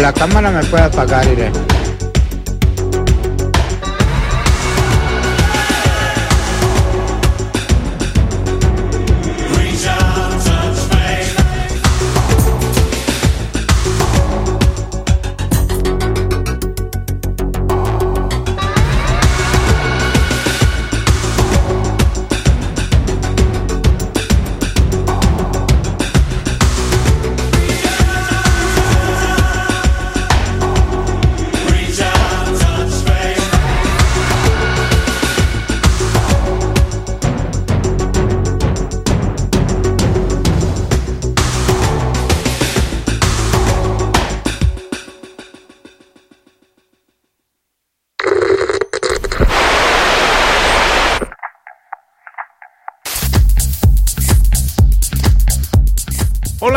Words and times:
la 0.00 0.12
cámara 0.12 0.50
me 0.50 0.62
puede 0.64 0.84
apagar, 0.84 1.26
iré. 1.26 1.71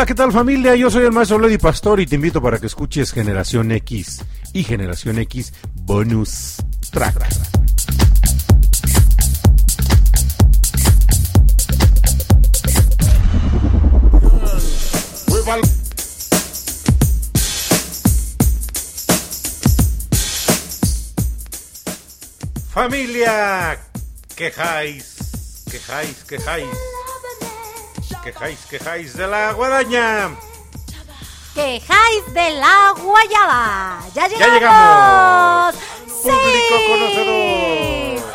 ¿Qué 0.06 0.14
tal 0.14 0.30
familia? 0.30 0.76
Yo 0.76 0.88
soy 0.88 1.04
el 1.04 1.10
maestro 1.10 1.36
Lady 1.40 1.58
Pastor 1.58 1.98
y 1.98 2.06
te 2.06 2.14
invito 2.14 2.40
para 2.40 2.60
que 2.60 2.66
escuches 2.66 3.12
Generación 3.12 3.72
X 3.72 4.24
y 4.52 4.62
Generación 4.62 5.18
X 5.18 5.52
Bonus 5.74 6.56
Track. 6.92 7.26
Familia, 22.70 23.78
quejáis, 24.36 25.64
quejáis, 25.68 26.24
quejáis, 26.28 26.68
quejáis, 28.26 28.58
quejáis 28.66 29.16
de 29.16 29.26
la 29.28 29.52
guadaña. 29.52 30.30
Quejáis 31.54 32.34
de 32.34 32.50
la 32.58 32.92
guayaba. 33.00 34.00
Ya 34.14 34.26
llegamos. 34.26 34.54
llegamos. 34.54 35.74
Sí. 36.22 36.28
Público 36.28 36.76
conocedor. 36.88 38.26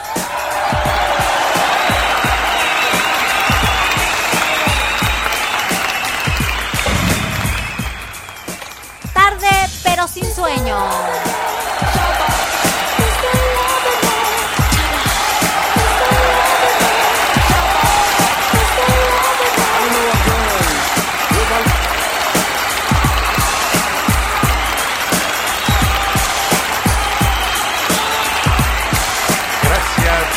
Tarde 9.14 9.70
pero 9.84 10.08
sin 10.08 10.34
sueño. 10.34 11.41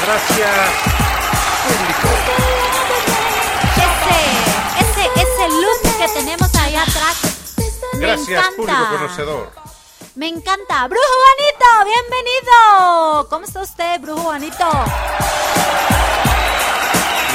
Gracias, 0.05 0.71
público. 1.65 2.09
Ese, 3.77 4.19
ese, 4.85 5.05
ese 5.15 5.45
look 5.49 5.81
que 5.99 6.09
tenemos 6.09 6.55
ahí 6.57 6.77
atrás. 6.77 7.17
me 7.95 7.99
Gracias, 8.01 8.29
encanta. 8.29 8.57
público 8.57 8.85
conocedor. 8.91 9.51
Me 10.17 10.29
encanta. 10.29 10.87
Brujo 10.89 11.03
Juanito, 11.23 11.67
bienvenido. 11.87 13.27
¿Cómo 13.31 13.45
está 13.47 13.63
usted, 13.63 14.01
Brujo 14.01 14.21
Juanito? 14.23 14.69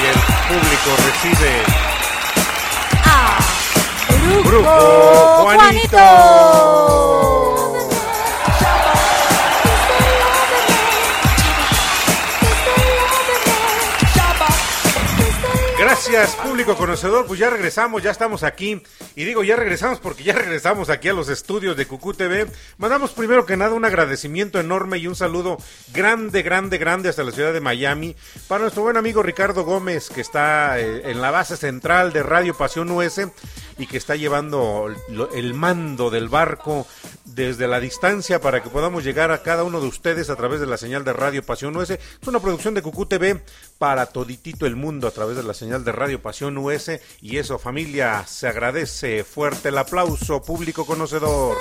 Y 0.01 0.05
el 0.05 0.19
público 0.47 0.89
recibe 1.05 1.63
Ah, 3.05 3.37
Brujo, 4.09 4.43
Brujo 4.43 5.43
Juanito. 5.43 5.97
Juanito. 5.97 7.58
Gracias, 16.11 16.43
público 16.43 16.75
conocedor. 16.75 17.27
Pues 17.27 17.39
ya 17.39 17.51
regresamos, 17.51 18.01
ya 18.01 18.09
estamos 18.09 18.41
aquí. 18.41 18.81
Y 19.15 19.25
digo, 19.25 19.43
ya 19.43 19.55
regresamos 19.55 19.99
porque 19.99 20.23
ya 20.23 20.33
regresamos 20.33 20.89
aquí 20.89 21.07
a 21.07 21.13
los 21.13 21.29
estudios 21.29 21.77
de 21.77 21.85
Cucú 21.85 22.15
TV. 22.15 22.47
Mandamos 22.79 23.11
primero 23.11 23.45
que 23.45 23.55
nada 23.55 23.75
un 23.75 23.85
agradecimiento 23.85 24.59
enorme 24.59 24.97
y 24.97 25.05
un 25.05 25.15
saludo 25.15 25.59
grande, 25.93 26.41
grande, 26.41 26.79
grande 26.79 27.09
hasta 27.09 27.21
la 27.21 27.31
ciudad 27.31 27.53
de 27.53 27.61
Miami 27.61 28.15
para 28.47 28.61
nuestro 28.61 28.81
buen 28.81 28.97
amigo 28.97 29.21
Ricardo 29.21 29.63
Gómez, 29.63 30.09
que 30.09 30.21
está 30.21 30.79
eh, 30.79 31.11
en 31.11 31.21
la 31.21 31.29
base 31.29 31.55
central 31.55 32.11
de 32.11 32.23
Radio 32.23 32.57
Pasión 32.57 32.89
US 32.89 33.21
y 33.77 33.85
que 33.85 33.97
está 33.97 34.15
llevando 34.15 34.87
el 35.35 35.53
mando 35.53 36.09
del 36.09 36.27
barco 36.27 36.87
desde 37.23 37.67
la 37.67 37.79
distancia 37.79 38.41
para 38.41 38.63
que 38.63 38.69
podamos 38.69 39.03
llegar 39.03 39.31
a 39.31 39.43
cada 39.43 39.63
uno 39.63 39.79
de 39.79 39.87
ustedes 39.87 40.29
a 40.29 40.35
través 40.35 40.59
de 40.59 40.65
la 40.65 40.77
señal 40.77 41.03
de 41.03 41.13
Radio 41.13 41.43
Pasión 41.43 41.77
US. 41.77 41.91
Es 41.91 42.27
una 42.27 42.39
producción 42.39 42.73
de 42.73 42.81
Cucú 42.81 43.05
TV 43.05 43.41
para 43.79 44.07
toditito 44.07 44.67
el 44.67 44.75
mundo 44.75 45.07
a 45.07 45.11
través 45.11 45.37
de 45.37 45.43
la 45.43 45.55
señal 45.55 45.83
de 45.83 45.93
Radio 45.93 46.21
Pasión 46.21 46.57
US 46.57 46.91
y 47.21 47.37
eso 47.37 47.57
familia 47.57 48.25
se 48.27 48.47
agradece 48.47 49.23
fuerte 49.23 49.69
el 49.69 49.77
aplauso 49.77 50.43
público 50.43 50.85
conocedor. 50.85 51.57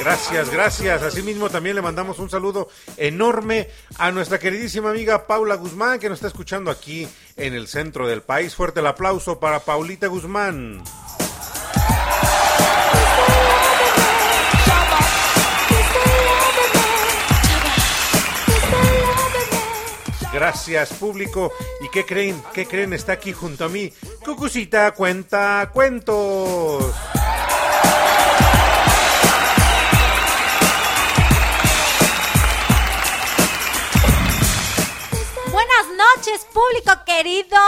Gracias, 0.00 0.50
gracias. 0.50 1.02
Asimismo 1.02 1.50
también 1.50 1.76
le 1.76 1.82
mandamos 1.82 2.18
un 2.18 2.30
saludo 2.30 2.70
enorme 2.96 3.68
a 3.98 4.10
nuestra 4.10 4.38
queridísima 4.38 4.90
amiga 4.90 5.26
Paula 5.26 5.56
Guzmán 5.56 6.00
que 6.00 6.08
nos 6.08 6.16
está 6.16 6.28
escuchando 6.28 6.70
aquí 6.70 7.06
en 7.36 7.52
el 7.52 7.68
centro 7.68 8.08
del 8.08 8.22
país. 8.22 8.54
Fuerte 8.54 8.80
el 8.80 8.86
aplauso 8.86 9.38
para 9.38 9.60
Paulita 9.60 10.06
Guzmán. 10.06 10.82
Gracias, 20.38 20.92
público. 20.92 21.50
¿Y 21.80 21.88
qué 21.88 22.06
creen? 22.06 22.40
¿Qué 22.54 22.64
creen? 22.64 22.92
Está 22.92 23.14
aquí 23.14 23.32
junto 23.32 23.64
a 23.64 23.68
mí. 23.68 23.92
Cucucita 24.24 24.92
cuenta 24.92 25.68
cuentos. 25.72 26.94
Público 36.44 36.92
querido. 37.04 37.58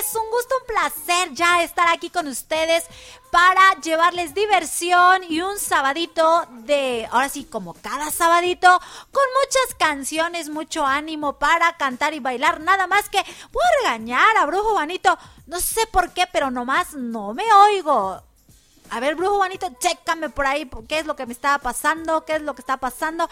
Es 0.00 0.14
un 0.14 0.30
gusto, 0.30 0.54
un 0.60 0.66
placer 0.66 1.32
ya 1.32 1.62
estar 1.62 1.88
aquí 1.88 2.10
con 2.10 2.28
ustedes 2.28 2.84
para 3.30 3.80
llevarles 3.80 4.34
diversión 4.34 5.22
y 5.28 5.40
un 5.40 5.58
sabadito 5.58 6.46
de, 6.50 7.08
ahora 7.10 7.28
sí, 7.28 7.44
como 7.44 7.74
cada 7.74 8.10
sabadito, 8.10 8.68
con 9.12 9.24
muchas 9.40 9.74
canciones, 9.78 10.48
mucho 10.48 10.86
ánimo 10.86 11.34
para 11.34 11.76
cantar 11.76 12.14
y 12.14 12.20
bailar. 12.20 12.60
Nada 12.60 12.86
más 12.86 13.08
que 13.08 13.22
voy 13.52 13.62
a 13.62 13.82
regañar 13.82 14.36
a 14.36 14.46
Brujo 14.46 14.72
Juanito. 14.72 15.18
No 15.46 15.60
sé 15.60 15.86
por 15.86 16.12
qué, 16.12 16.26
pero 16.32 16.50
nomás 16.50 16.94
no 16.94 17.34
me 17.34 17.44
oigo. 17.52 18.22
A 18.90 19.00
ver, 19.00 19.16
brujo 19.16 19.36
Juanito, 19.36 19.68
chécame 19.80 20.30
por 20.30 20.46
ahí 20.46 20.70
qué 20.88 21.00
es 21.00 21.06
lo 21.06 21.16
que 21.16 21.26
me 21.26 21.32
estaba 21.32 21.58
pasando, 21.58 22.24
qué 22.24 22.36
es 22.36 22.42
lo 22.42 22.54
que 22.54 22.60
está 22.60 22.76
pasando. 22.76 23.28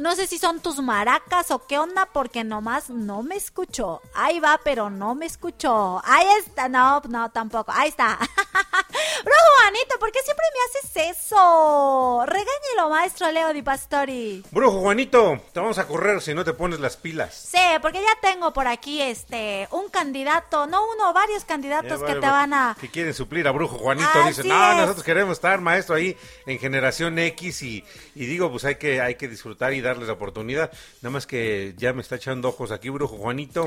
No 0.00 0.16
sé 0.16 0.26
si 0.26 0.38
son 0.38 0.60
tus 0.60 0.80
maracas 0.80 1.50
o 1.50 1.66
qué 1.66 1.78
onda, 1.78 2.06
porque 2.06 2.42
nomás 2.42 2.90
no 2.90 3.22
me 3.22 3.36
escuchó. 3.36 4.02
Ahí 4.14 4.40
va, 4.40 4.60
pero 4.64 4.90
no 4.90 5.14
me 5.14 5.26
escuchó. 5.26 6.00
Ahí 6.04 6.26
está, 6.40 6.68
no, 6.68 7.00
no, 7.08 7.30
tampoco. 7.30 7.70
Ahí 7.72 7.90
está. 7.90 8.18
brujo 8.18 9.44
Juanito, 9.60 9.98
¿por 10.00 10.10
qué 10.10 10.20
siempre 10.24 10.44
me 10.52 10.80
haces 10.80 11.18
eso? 11.18 12.24
Regáñelo, 12.26 12.90
maestro 12.90 13.30
Leo 13.30 13.52
Di 13.52 13.62
Pastori. 13.62 14.44
Brujo 14.50 14.80
Juanito, 14.80 15.40
te 15.52 15.60
vamos 15.60 15.78
a 15.78 15.86
correr 15.86 16.20
si 16.20 16.34
no 16.34 16.44
te 16.44 16.52
pones 16.54 16.80
las 16.80 16.96
pilas. 16.96 17.32
Sí, 17.34 17.58
porque 17.80 18.02
ya 18.02 18.18
tengo 18.20 18.52
por 18.52 18.66
aquí 18.66 19.00
este 19.00 19.68
un 19.70 19.88
candidato, 19.90 20.66
no 20.66 20.82
uno, 20.92 21.12
varios 21.12 21.44
candidatos 21.44 22.00
Ya, 22.00 22.06
que 22.06 22.14
te 22.14 22.26
van 22.26 22.52
a 22.52 22.76
Que 22.80 22.90
quieren 22.90 23.14
suplir 23.14 23.46
a 23.46 23.52
Brujo 23.52 23.78
Juanito. 23.78 24.08
Así 24.12 24.28
Dicen, 24.28 24.48
no, 24.48 24.72
es. 24.72 24.76
nosotros 24.78 25.04
queremos 25.04 25.34
estar, 25.34 25.60
maestro, 25.60 25.94
ahí 25.94 26.16
en 26.46 26.58
Generación 26.58 27.18
X. 27.18 27.62
Y, 27.62 27.84
y 28.14 28.26
digo, 28.26 28.50
pues 28.50 28.64
hay 28.64 28.74
que, 28.76 29.00
hay 29.00 29.14
que 29.14 29.28
disfrutar 29.28 29.72
y 29.72 29.83
darles 29.84 30.08
la 30.08 30.14
oportunidad. 30.14 30.72
Nada 31.02 31.12
más 31.12 31.26
que 31.26 31.74
ya 31.76 31.92
me 31.92 32.02
está 32.02 32.16
echando 32.16 32.48
ojos 32.48 32.70
aquí, 32.72 32.88
Brujo 32.90 33.16
Juanito. 33.16 33.66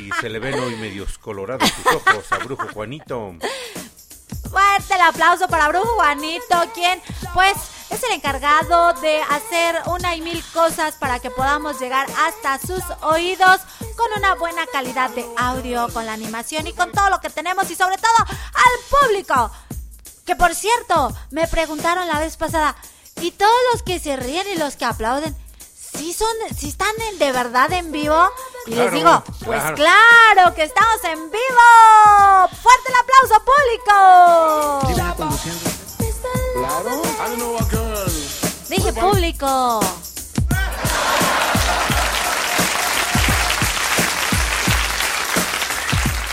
Y 0.00 0.10
se 0.20 0.28
le 0.28 0.38
ven 0.38 0.58
hoy 0.58 0.76
medios 0.76 1.18
colorados 1.18 1.70
tus 1.72 1.94
ojos 1.94 2.32
a 2.32 2.38
Brujo 2.38 2.68
Juanito. 2.72 3.34
Fuerte 4.50 4.94
el 4.94 5.00
aplauso 5.00 5.48
para 5.48 5.68
Brujo 5.68 5.96
Juanito, 5.96 6.56
quien 6.72 7.02
pues 7.34 7.56
es 7.90 8.02
el 8.04 8.12
encargado 8.12 8.92
de 9.00 9.20
hacer 9.22 9.76
una 9.86 10.14
y 10.14 10.20
mil 10.20 10.42
cosas 10.52 10.96
para 10.96 11.20
que 11.20 11.30
podamos 11.30 11.80
llegar 11.80 12.06
hasta 12.16 12.58
sus 12.58 12.82
oídos 13.02 13.60
con 13.96 14.06
una 14.16 14.34
buena 14.34 14.66
calidad 14.66 15.10
de 15.10 15.26
audio, 15.36 15.88
con 15.92 16.06
la 16.06 16.12
animación 16.12 16.66
y 16.66 16.72
con 16.72 16.92
todo 16.92 17.10
lo 17.10 17.20
que 17.20 17.30
tenemos 17.30 17.70
y 17.70 17.74
sobre 17.74 17.96
todo 17.96 18.16
al 18.18 19.08
público. 19.08 19.50
Que 20.24 20.36
por 20.36 20.54
cierto, 20.54 21.14
me 21.30 21.48
preguntaron 21.48 22.06
la 22.06 22.20
vez 22.20 22.36
pasada, 22.36 22.76
¿y 23.20 23.30
todos 23.32 23.58
los 23.72 23.82
que 23.82 23.98
se 23.98 24.16
ríen 24.16 24.46
y 24.54 24.58
los 24.58 24.76
que 24.76 24.84
aplauden? 24.84 25.34
¿Sí, 25.96 26.12
son, 26.12 26.28
sí 26.56 26.68
están 26.68 26.94
en- 27.10 27.18
de 27.18 27.32
verdad 27.32 27.72
en 27.72 27.90
vivo? 27.92 28.30
Y 28.66 28.70
les 28.70 28.90
Claro, 28.90 28.96
digo, 28.96 29.22
pues 29.44 29.60
claro. 29.62 29.76
claro 29.76 30.54
que 30.54 30.62
estamos 30.64 31.02
en 31.04 31.30
vivo. 31.30 32.48
Fuerte 32.62 32.88
el 32.88 32.94
aplauso 33.02 33.44
público. 33.44 34.94
Claro. 34.94 35.28
Dije 38.68 38.92
público. 38.92 39.80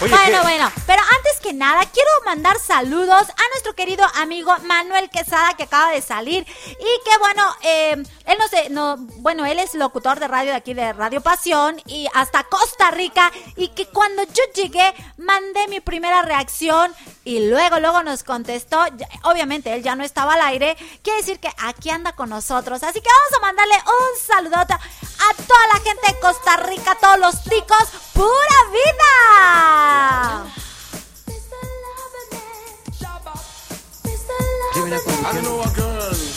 Oye, 0.05 0.13
Bueno, 0.15 0.37
¿qué? 0.37 0.43
bueno, 0.43 0.71
pero 0.85 1.01
antes 1.01 1.39
que 1.41 1.53
nada 1.53 1.81
quiero 1.91 2.09
mandar 2.25 2.59
saludos 2.59 3.21
a 3.29 3.49
nuestro 3.53 3.73
querido 3.75 4.05
amigo 4.15 4.55
Manuel 4.63 5.09
Quesada 5.09 5.53
que 5.55 5.63
acaba 5.63 5.91
de 5.91 6.01
salir 6.01 6.45
y 6.45 7.09
que 7.09 7.17
bueno, 7.19 7.43
eh, 7.63 7.91
él 8.25 8.37
no 8.37 8.47
sé, 8.47 8.69
no, 8.69 8.97
bueno, 9.17 9.45
él 9.45 9.59
es 9.59 9.73
locutor 9.73 10.19
de 10.19 10.27
radio 10.27 10.51
de 10.51 10.57
aquí 10.57 10.73
de 10.73 10.93
Radio 10.93 11.21
Pasión 11.21 11.81
y 11.87 12.07
hasta 12.13 12.43
Costa 12.43 12.91
Rica 12.91 13.31
y 13.55 13.69
que 13.69 13.87
cuando 13.87 14.23
yo 14.23 14.43
llegué 14.53 14.93
mandé 15.17 15.67
mi 15.67 15.79
primera 15.79 16.21
reacción 16.21 16.93
y 17.25 17.49
luego, 17.49 17.79
luego 17.79 18.03
nos 18.03 18.23
contestó, 18.23 18.85
obviamente 19.23 19.73
él 19.73 19.81
ya 19.83 19.95
no 19.95 20.03
estaba 20.03 20.35
al 20.35 20.41
aire, 20.41 20.77
quiere 21.01 21.19
decir 21.19 21.39
que 21.39 21.49
aquí 21.57 21.89
anda 21.89 22.13
con 22.13 22.29
nosotros, 22.29 22.83
así 22.83 23.01
que 23.01 23.09
vamos 23.09 23.33
a 23.37 23.41
mandarle 23.41 23.75
un 23.75 24.19
saludote 24.25 24.73
a 24.73 25.33
toda 25.33 25.67
la 25.73 25.79
gente 25.79 26.07
de 26.07 26.19
Costa 26.19 26.57
Rica, 26.57 26.91
a 26.91 26.99
todos 26.99 27.19
los 27.19 27.43
ticos, 27.43 27.89
pura 28.13 28.29
vida. 28.71 30.45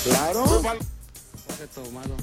Claro. 0.05 0.89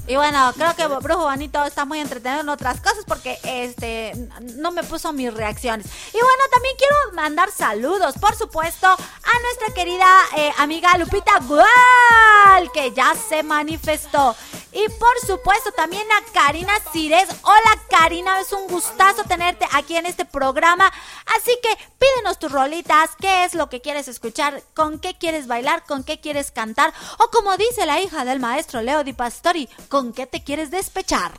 Y 0.06 0.16
bueno, 0.16 0.52
creo 0.56 0.74
que 0.76 0.86
Brujo 0.86 1.22
Juanito 1.22 1.64
está 1.64 1.84
muy 1.84 2.00
entretenido 2.00 2.40
en 2.40 2.48
otras 2.48 2.80
cosas 2.80 3.04
porque 3.06 3.38
este 3.44 4.12
no 4.56 4.70
me 4.70 4.82
puso 4.82 5.12
mis 5.12 5.32
reacciones. 5.32 5.86
Y 5.86 6.18
bueno, 6.18 6.42
también 6.52 6.74
quiero 6.78 6.96
mandar 7.14 7.50
saludos, 7.50 8.16
por 8.18 8.34
supuesto, 8.34 8.86
a 8.86 9.40
nuestra 9.42 9.74
querida 9.74 10.06
eh, 10.36 10.52
amiga 10.58 10.96
Lupita 10.98 11.38
Gual, 11.40 12.70
que 12.72 12.92
ya 12.92 13.14
se 13.14 13.42
manifestó. 13.42 14.34
Y 14.72 14.88
por 14.90 15.18
supuesto 15.26 15.72
también 15.72 16.06
a 16.12 16.32
Karina 16.32 16.74
Cires. 16.92 17.28
Hola 17.42 17.80
Karina, 17.88 18.40
es 18.40 18.52
un 18.52 18.68
gustazo 18.68 19.24
tenerte 19.24 19.66
aquí 19.72 19.96
en 19.96 20.04
este 20.04 20.26
programa. 20.26 20.92
Así 21.34 21.58
que 21.62 21.70
pídenos 21.98 22.38
tus 22.38 22.52
rolitas, 22.52 23.10
qué 23.18 23.44
es 23.44 23.54
lo 23.54 23.70
que 23.70 23.80
quieres 23.80 24.06
escuchar, 24.06 24.62
con 24.74 24.98
qué 24.98 25.16
quieres 25.16 25.46
bailar, 25.46 25.84
con 25.84 26.04
qué 26.04 26.20
quieres 26.20 26.50
cantar, 26.50 26.92
o 27.18 27.30
como 27.30 27.56
dice 27.56 27.86
la 27.86 28.00
hija 28.00 28.26
del 28.26 28.38
maestro 28.38 28.82
Leo 28.82 29.02
Di 29.02 29.14
Pastori, 29.26 29.68
con 29.88 30.12
qué 30.12 30.24
te 30.28 30.44
quieres 30.44 30.70
despechar. 30.70 31.32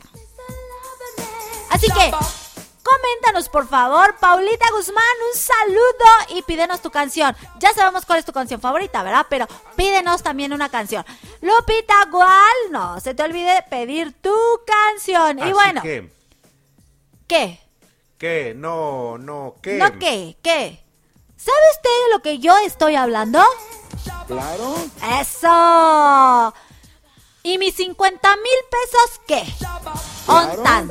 Así 1.70 1.86
que, 1.86 2.12
coméntanos 2.82 3.48
por 3.48 3.66
favor, 3.66 4.14
Paulita 4.20 4.66
Guzmán, 4.76 5.04
un 5.32 5.40
saludo 5.40 6.36
y 6.36 6.42
pídenos 6.42 6.82
tu 6.82 6.90
canción. 6.90 7.34
Ya 7.58 7.72
sabemos 7.72 8.04
cuál 8.04 8.18
es 8.18 8.26
tu 8.26 8.32
canción 8.34 8.60
favorita, 8.60 9.02
¿verdad? 9.02 9.24
Pero 9.30 9.46
pídenos 9.74 10.22
también 10.22 10.52
una 10.52 10.68
canción. 10.68 11.02
Lupita 11.40 11.94
Gual, 12.10 12.58
no 12.70 13.00
se 13.00 13.14
te 13.14 13.22
olvide 13.22 13.64
pedir 13.70 14.12
tu 14.20 14.36
canción. 14.66 15.38
y 15.38 15.52
bueno, 15.54 15.80
que, 15.80 16.12
¿qué? 17.26 17.58
¿qué? 18.18 18.52
No, 18.54 19.16
no, 19.16 19.54
¿qué? 19.62 19.78
¿No 19.78 19.98
qué? 19.98 20.36
¿Qué? 20.42 20.84
¿Sabe 21.38 21.58
usted 21.72 22.04
de 22.04 22.12
lo 22.12 22.20
que 22.20 22.38
yo 22.38 22.54
estoy 22.58 22.96
hablando? 22.96 23.42
Claro. 24.26 24.76
¡Eso! 25.22 26.52
¿Y 27.42 27.58
mis 27.58 27.74
50 27.74 28.36
mil 28.36 28.58
pesos 28.70 29.20
qué? 29.26 29.44
Ontan. 30.26 30.90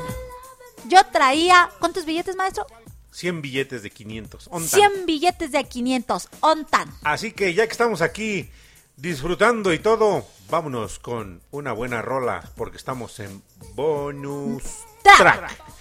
Yo 0.86 1.04
traía. 1.12 1.70
¿Cuántos 1.80 2.06
billetes, 2.06 2.36
maestro? 2.36 2.66
100 3.12 3.42
billetes 3.42 3.84
de 3.84 3.90
500. 3.90 4.48
Ontan. 4.52 4.70
100 4.70 5.06
billetes 5.06 5.52
de 5.52 5.64
500. 5.64 6.30
Ontan. 6.40 6.94
Así 7.04 7.32
que 7.32 7.54
ya 7.54 7.66
que 7.66 7.72
estamos 7.72 8.02
aquí 8.02 8.50
disfrutando 8.96 9.74
y 9.74 9.80
todo, 9.80 10.26
vámonos 10.50 11.00
con 11.00 11.42
una 11.52 11.72
buena 11.72 12.02
rola 12.02 12.52
porque 12.56 12.78
estamos 12.78 13.20
en 13.20 13.42
bonus 13.76 14.64
track. 15.04 15.52
Hoy 15.52 15.77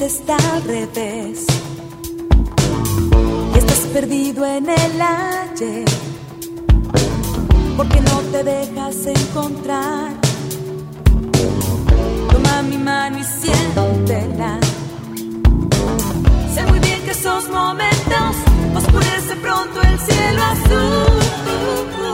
está 0.00 0.36
al 0.52 0.62
revés. 0.62 1.46
Y 3.54 3.58
estás 3.58 3.80
perdido 3.92 4.46
en 4.46 4.68
el 4.68 5.02
ayer. 5.02 5.84
Porque 7.76 8.00
no 8.00 8.20
te 8.32 8.44
dejas 8.44 9.06
encontrar. 9.06 10.12
Toma 12.30 12.62
mi 12.62 12.78
mano 12.78 13.18
y 13.18 13.24
siéntela. 13.24 14.60
Sé 16.54 16.66
muy 16.66 16.78
bien 16.78 17.02
que 17.02 17.10
esos 17.10 17.48
momentos 17.48 18.36
oscurece 18.76 19.36
pronto 19.42 19.82
el 19.82 19.98
cielo 19.98 20.42
azul. 20.42 22.07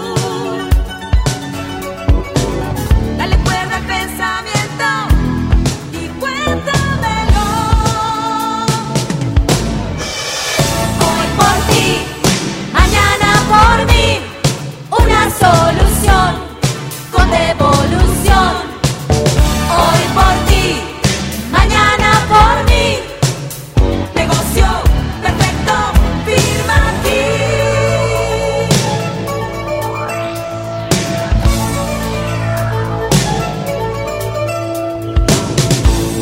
Solución 15.44 16.30
con 17.12 17.26
devolución. 17.30 18.52
Hoy 19.80 20.02
por 20.18 20.34
ti, 20.48 20.66
mañana 21.58 22.08
por 22.32 22.56
mí, 22.70 22.86
negocio 24.20 24.66
perfecto, 25.24 25.74
firma 26.26 26.76
aquí. 26.92 27.24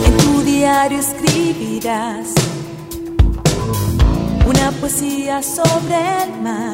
En 0.07 0.17
tu 0.17 0.43
diario 0.43 0.99
escribirás 0.99 2.29
una 4.47 4.71
poesía 4.81 5.43
sobre 5.43 5.97
el 6.25 6.31
mar. 6.43 6.72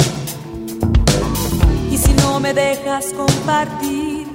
Y 2.39 2.41
no 2.41 2.43
me 2.43 2.55
dejas 2.55 3.07
compartir, 3.15 4.29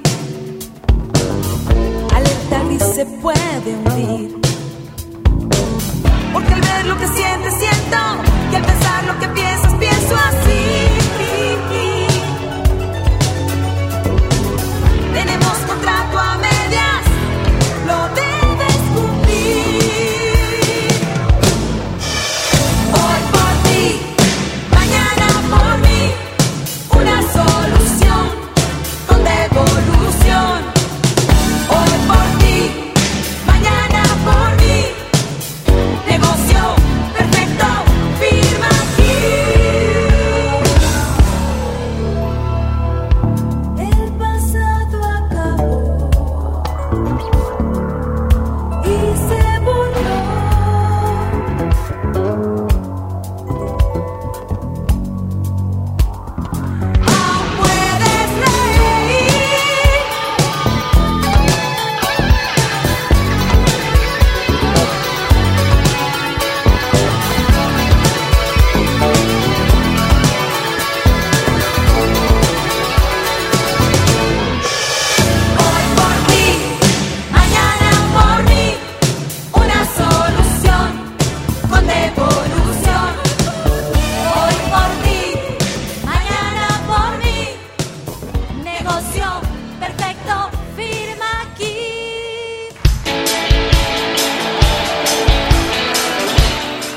alerta 2.14 2.62
gris 2.66 2.82
se 2.94 3.06
puede 3.06 3.76
hundir. 3.76 4.40
Porque 6.34 6.52
al 6.52 6.60
ver 6.60 6.84
lo 6.84 6.98
que 6.98 7.08
sientes, 7.08 7.54
siento. 7.54 7.96
Y 8.52 8.56
al 8.56 8.62
pensar 8.62 9.04
lo 9.06 9.18
que 9.18 9.28
piensas, 9.28 9.72
pienso 9.76 10.16
así. 10.16 10.83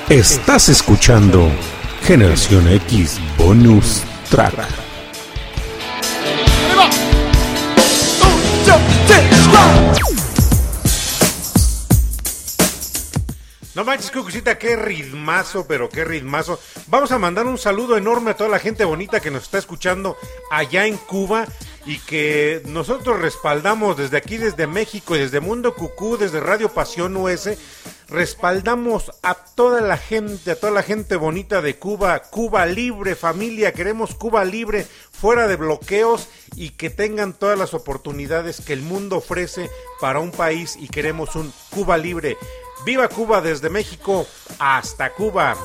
Estás 0.09 0.69
escuchando 0.69 1.51
Generación 2.03 2.65
X 2.69 3.19
Bonus 3.37 4.03
Track. 4.29 4.86
Cucucita, 13.97 14.59
qué 14.59 14.75
ritmazo, 14.75 15.67
pero 15.67 15.89
qué 15.89 16.05
ritmazo. 16.05 16.59
Vamos 16.85 17.11
a 17.11 17.17
mandar 17.17 17.47
un 17.47 17.57
saludo 17.57 17.97
enorme 17.97 18.31
a 18.31 18.37
toda 18.37 18.49
la 18.49 18.59
gente 18.59 18.85
bonita 18.85 19.19
que 19.19 19.31
nos 19.31 19.43
está 19.43 19.57
escuchando 19.57 20.15
allá 20.51 20.85
en 20.85 20.97
Cuba 20.97 21.47
y 21.85 21.97
que 21.99 22.61
nosotros 22.65 23.19
respaldamos 23.19 23.97
desde 23.97 24.17
aquí, 24.17 24.37
desde 24.37 24.67
México 24.67 25.15
y 25.15 25.19
desde 25.19 25.39
Mundo 25.39 25.73
Cucú, 25.73 26.15
desde 26.17 26.39
Radio 26.39 26.69
Pasión 26.69 27.17
US. 27.17 27.57
Respaldamos 28.07 29.11
a 29.23 29.33
toda 29.33 29.81
la 29.81 29.97
gente, 29.97 30.51
a 30.51 30.59
toda 30.59 30.71
la 30.71 30.83
gente 30.83 31.15
bonita 31.15 31.61
de 31.61 31.77
Cuba. 31.77 32.21
Cuba 32.21 32.67
libre, 32.67 33.15
familia. 33.15 33.73
Queremos 33.73 34.13
Cuba 34.13 34.45
libre, 34.45 34.85
fuera 35.11 35.47
de 35.47 35.55
bloqueos 35.55 36.27
y 36.55 36.69
que 36.69 36.91
tengan 36.91 37.33
todas 37.33 37.57
las 37.57 37.73
oportunidades 37.73 38.61
que 38.61 38.73
el 38.73 38.81
mundo 38.81 39.17
ofrece 39.17 39.69
para 39.99 40.19
un 40.19 40.31
país 40.31 40.77
y 40.79 40.87
queremos 40.87 41.35
un 41.35 41.51
Cuba 41.71 41.97
libre. 41.97 42.37
Viva 42.85 43.07
Cuba 43.07 43.41
desde 43.41 43.69
México 43.69 44.25
hasta 44.59 45.13
Cuba. 45.13 45.55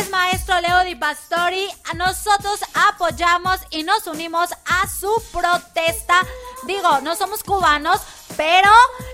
Es, 0.00 0.10
maestro 0.10 0.60
Leo 0.60 0.84
Di 0.84 0.94
Pastori. 0.94 1.68
Nosotros 1.94 2.60
apoyamos 2.90 3.60
y 3.70 3.82
nos 3.82 4.06
unimos 4.06 4.50
a 4.64 4.88
su 4.88 5.10
protesta. 5.32 6.14
Digo, 6.66 7.00
no 7.02 7.14
somos 7.14 7.42
cubanos, 7.42 8.00
pero 8.36 8.70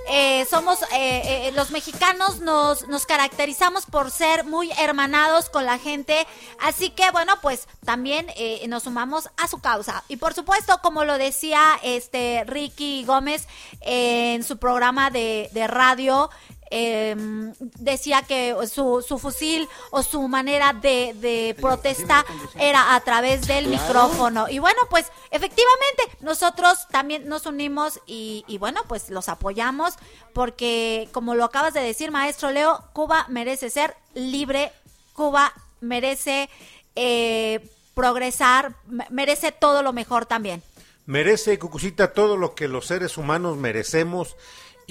eh, 0.09 0.47
somos 0.49 0.83
eh, 0.83 1.49
eh, 1.49 1.53
los 1.55 1.71
mexicanos 1.71 2.41
nos, 2.41 2.89
nos 2.89 3.07
caracterizamos 3.07 3.87
por 3.87 4.11
ser 4.11 4.45
muy 4.45 4.71
hermanados 4.79 5.51
con 5.51 5.65
la 5.65 5.79
gente. 5.79 6.27
Así 6.61 6.91
que 6.91 7.11
bueno, 7.11 7.35
pues 7.43 7.69
también 7.85 8.27
nos 8.69 8.85
sumamos 8.85 9.29
a 9.37 9.49
su 9.49 9.61
causa. 9.61 10.05
Y 10.09 10.17
por 10.17 10.35
supuesto, 10.35 10.81
como 10.83 11.05
lo 11.05 11.19
decía 11.19 11.79
este 11.83 12.45
Ricky 12.47 13.05
Gómez 13.05 13.47
en 13.81 14.43
su 14.45 14.59
programa 14.59 15.11
de 15.11 15.67
radio 15.69 16.31
eh, 16.75 17.15
decía 17.79 18.23
que 18.23 18.57
su, 18.67 19.05
su 19.07 19.19
fusil 19.19 19.69
o 19.91 20.03
su 20.03 20.27
manera 20.27 20.73
de, 20.73 21.15
de 21.21 21.55
protesta 21.61 22.25
era 22.59 22.95
a 22.95 23.01
través 23.01 23.47
del 23.47 23.67
micrófono. 23.67 24.49
Y 24.49 24.59
bueno, 24.59 24.81
pues 24.89 25.13
efectivamente 25.31 26.03
nosotros 26.21 26.89
también 26.91 27.29
nos 27.29 27.45
unimos 27.45 28.01
y, 28.07 28.45
y 28.49 28.57
bueno, 28.57 28.81
pues 28.89 29.11
los 29.11 29.29
apoyamos 29.29 29.95
porque 30.33 31.11
como 31.13 31.35
lo 31.35 31.45
acabas 31.45 31.75
de 31.75 31.81
decir, 31.83 32.11
maestro 32.11 32.51
Leo, 32.51 32.83
Cuba 32.95 33.27
merece 33.29 33.69
ser 33.69 33.95
libre, 34.15 34.73
Cuba 35.13 35.53
merece 35.83 36.49
eh, 36.97 37.69
progresar, 37.93 38.77
merece 39.11 39.53
todo 39.53 39.83
lo 39.83 39.93
mejor 39.93 40.25
también. 40.25 40.63
Merece, 41.05 41.59
Cucucita, 41.59 42.15
todo 42.15 42.39
lo 42.39 42.55
que 42.55 42.67
los 42.67 42.87
seres 42.87 43.19
humanos 43.19 43.59
merecemos 43.59 44.37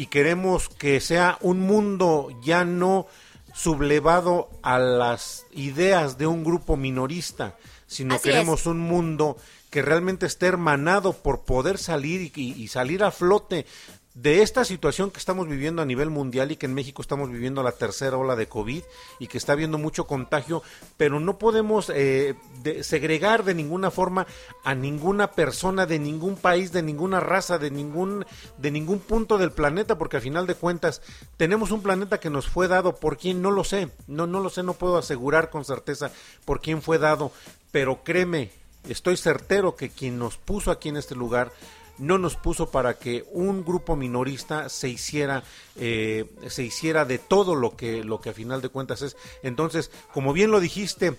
y 0.02 0.08
queremos 0.08 0.68
que 0.68 1.00
sea 1.00 1.38
un 1.42 1.60
mundo 1.60 2.30
ya 2.42 2.66
no 2.66 3.06
sublevado 3.54 4.50
a 4.64 4.80
las 4.80 5.46
ideas 5.52 6.18
de 6.18 6.26
un 6.26 6.44
grupo 6.44 6.76
minorista, 6.78 7.56
sino 7.86 8.16
Así 8.16 8.24
queremos 8.30 8.62
es. 8.62 8.66
un 8.66 8.80
mundo 8.80 9.38
que 9.70 9.82
realmente 9.84 10.26
esté 10.26 10.48
hermanado 10.48 11.14
por 11.14 11.42
poder 11.44 11.78
salir 11.78 12.22
y, 12.36 12.42
y- 12.42 12.64
y 12.64 12.68
salir 12.68 13.04
a 13.04 13.12
flote 13.12 13.66
de 14.14 14.42
esta 14.42 14.66
situación 14.66 15.10
que 15.10 15.20
estamos 15.20 15.48
viviendo 15.48 15.82
a 15.82 15.86
nivel 15.86 16.10
mundial 16.10 16.52
y 16.52 16.58
que 16.58 16.66
en 16.66 16.74
México 16.74 17.02
estamos 17.02 17.32
viviendo 17.32 17.64
la 17.64 17.72
tercera 17.72 18.18
ola 18.18 18.36
de 18.36 18.48
COVID 18.48 18.84
y 19.20 19.28
que 19.28 19.38
está 19.38 19.54
habiendo 19.54 19.78
mucho 19.78 20.06
contagio, 20.06 20.64
pero 20.98 21.22
no 21.22 21.38
podemos 21.38 21.90
eh, 21.96 22.36
de- 22.62 22.84
segregar 22.84 23.46
de 23.46 23.54
ninguna 23.56 23.90
forma 23.90 24.28
a 24.66 24.76
ninguna 24.76 25.32
persona 25.32 25.86
de 25.86 25.98
ningún 25.98 26.36
país, 26.36 26.74
de 26.74 26.84
ninguna 26.84 27.22
raza, 27.22 27.58
de 27.58 27.72
ningún, 27.72 28.26
de 28.58 28.72
ningún 28.72 29.00
punto 29.00 29.38
del 29.38 29.54
planeta, 29.54 29.98
porque 29.98 30.18
al 30.18 30.24
final 30.24 30.46
de 30.46 30.56
cuentas 30.56 31.02
tenemos 31.38 31.72
un 31.72 31.82
planeta 31.82 32.20
que 32.20 32.30
nos 32.30 32.50
fue 32.50 32.68
dado. 32.68 32.98
Por 32.98 33.18
quién, 33.18 33.42
no 33.42 33.50
lo 33.50 33.64
sé, 33.64 33.90
no, 34.08 34.28
no 34.28 34.42
lo 34.42 34.50
sé, 34.50 34.62
no 34.62 34.74
puedo 34.74 34.98
asegurar 34.98 35.50
con 35.50 35.64
certeza 35.64 36.12
por 36.44 36.60
quién 36.60 36.82
fue 36.82 36.98
dado, 36.98 37.32
pero 37.72 38.04
créeme, 38.04 38.52
estoy 38.90 39.16
certero 39.16 39.78
que 39.78 39.90
quien 39.90 40.20
nos 40.20 40.36
puso 40.38 40.70
aquí 40.70 40.90
en 40.90 40.98
este 40.98 41.16
lugar 41.16 41.54
no 42.02 42.18
nos 42.18 42.36
puso 42.36 42.72
para 42.72 42.98
que 42.98 43.24
un 43.32 43.64
grupo 43.64 43.96
minorista 43.96 44.68
se 44.70 44.90
hiciera 44.90 45.44
eh, 45.78 46.26
se 46.50 46.64
hiciera 46.64 47.06
de 47.06 47.20
todo 47.20 47.56
lo 47.56 47.78
que 47.78 48.04
lo 48.04 48.20
que 48.20 48.32
a 48.32 48.34
final 48.34 48.62
de 48.62 48.70
cuentas 48.70 49.02
es. 49.02 49.16
Entonces 49.44 49.92
como 50.14 50.34
bien 50.34 50.52
lo 50.52 50.60
dijiste 50.60 51.16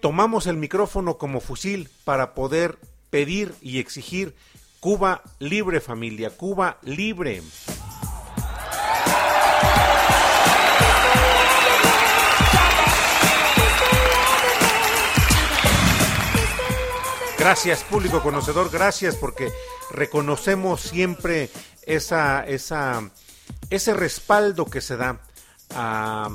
tomamos 0.00 0.46
el 0.46 0.56
micrófono 0.56 1.16
como 1.16 1.40
fusil 1.40 1.88
para 2.04 2.34
poder 2.34 2.78
pedir 3.10 3.54
y 3.60 3.78
exigir 3.78 4.34
Cuba 4.78 5.22
libre 5.38 5.80
familia 5.80 6.30
Cuba 6.30 6.78
libre 6.82 7.42
Gracias, 17.44 17.84
público 17.84 18.22
conocedor, 18.22 18.70
gracias 18.70 19.16
porque 19.16 19.52
reconocemos 19.90 20.80
siempre 20.80 21.50
esa, 21.82 22.42
esa, 22.46 23.10
ese 23.68 23.92
respaldo 23.92 24.64
que 24.64 24.80
se 24.80 24.96
da 24.96 25.20
a, 25.74 26.30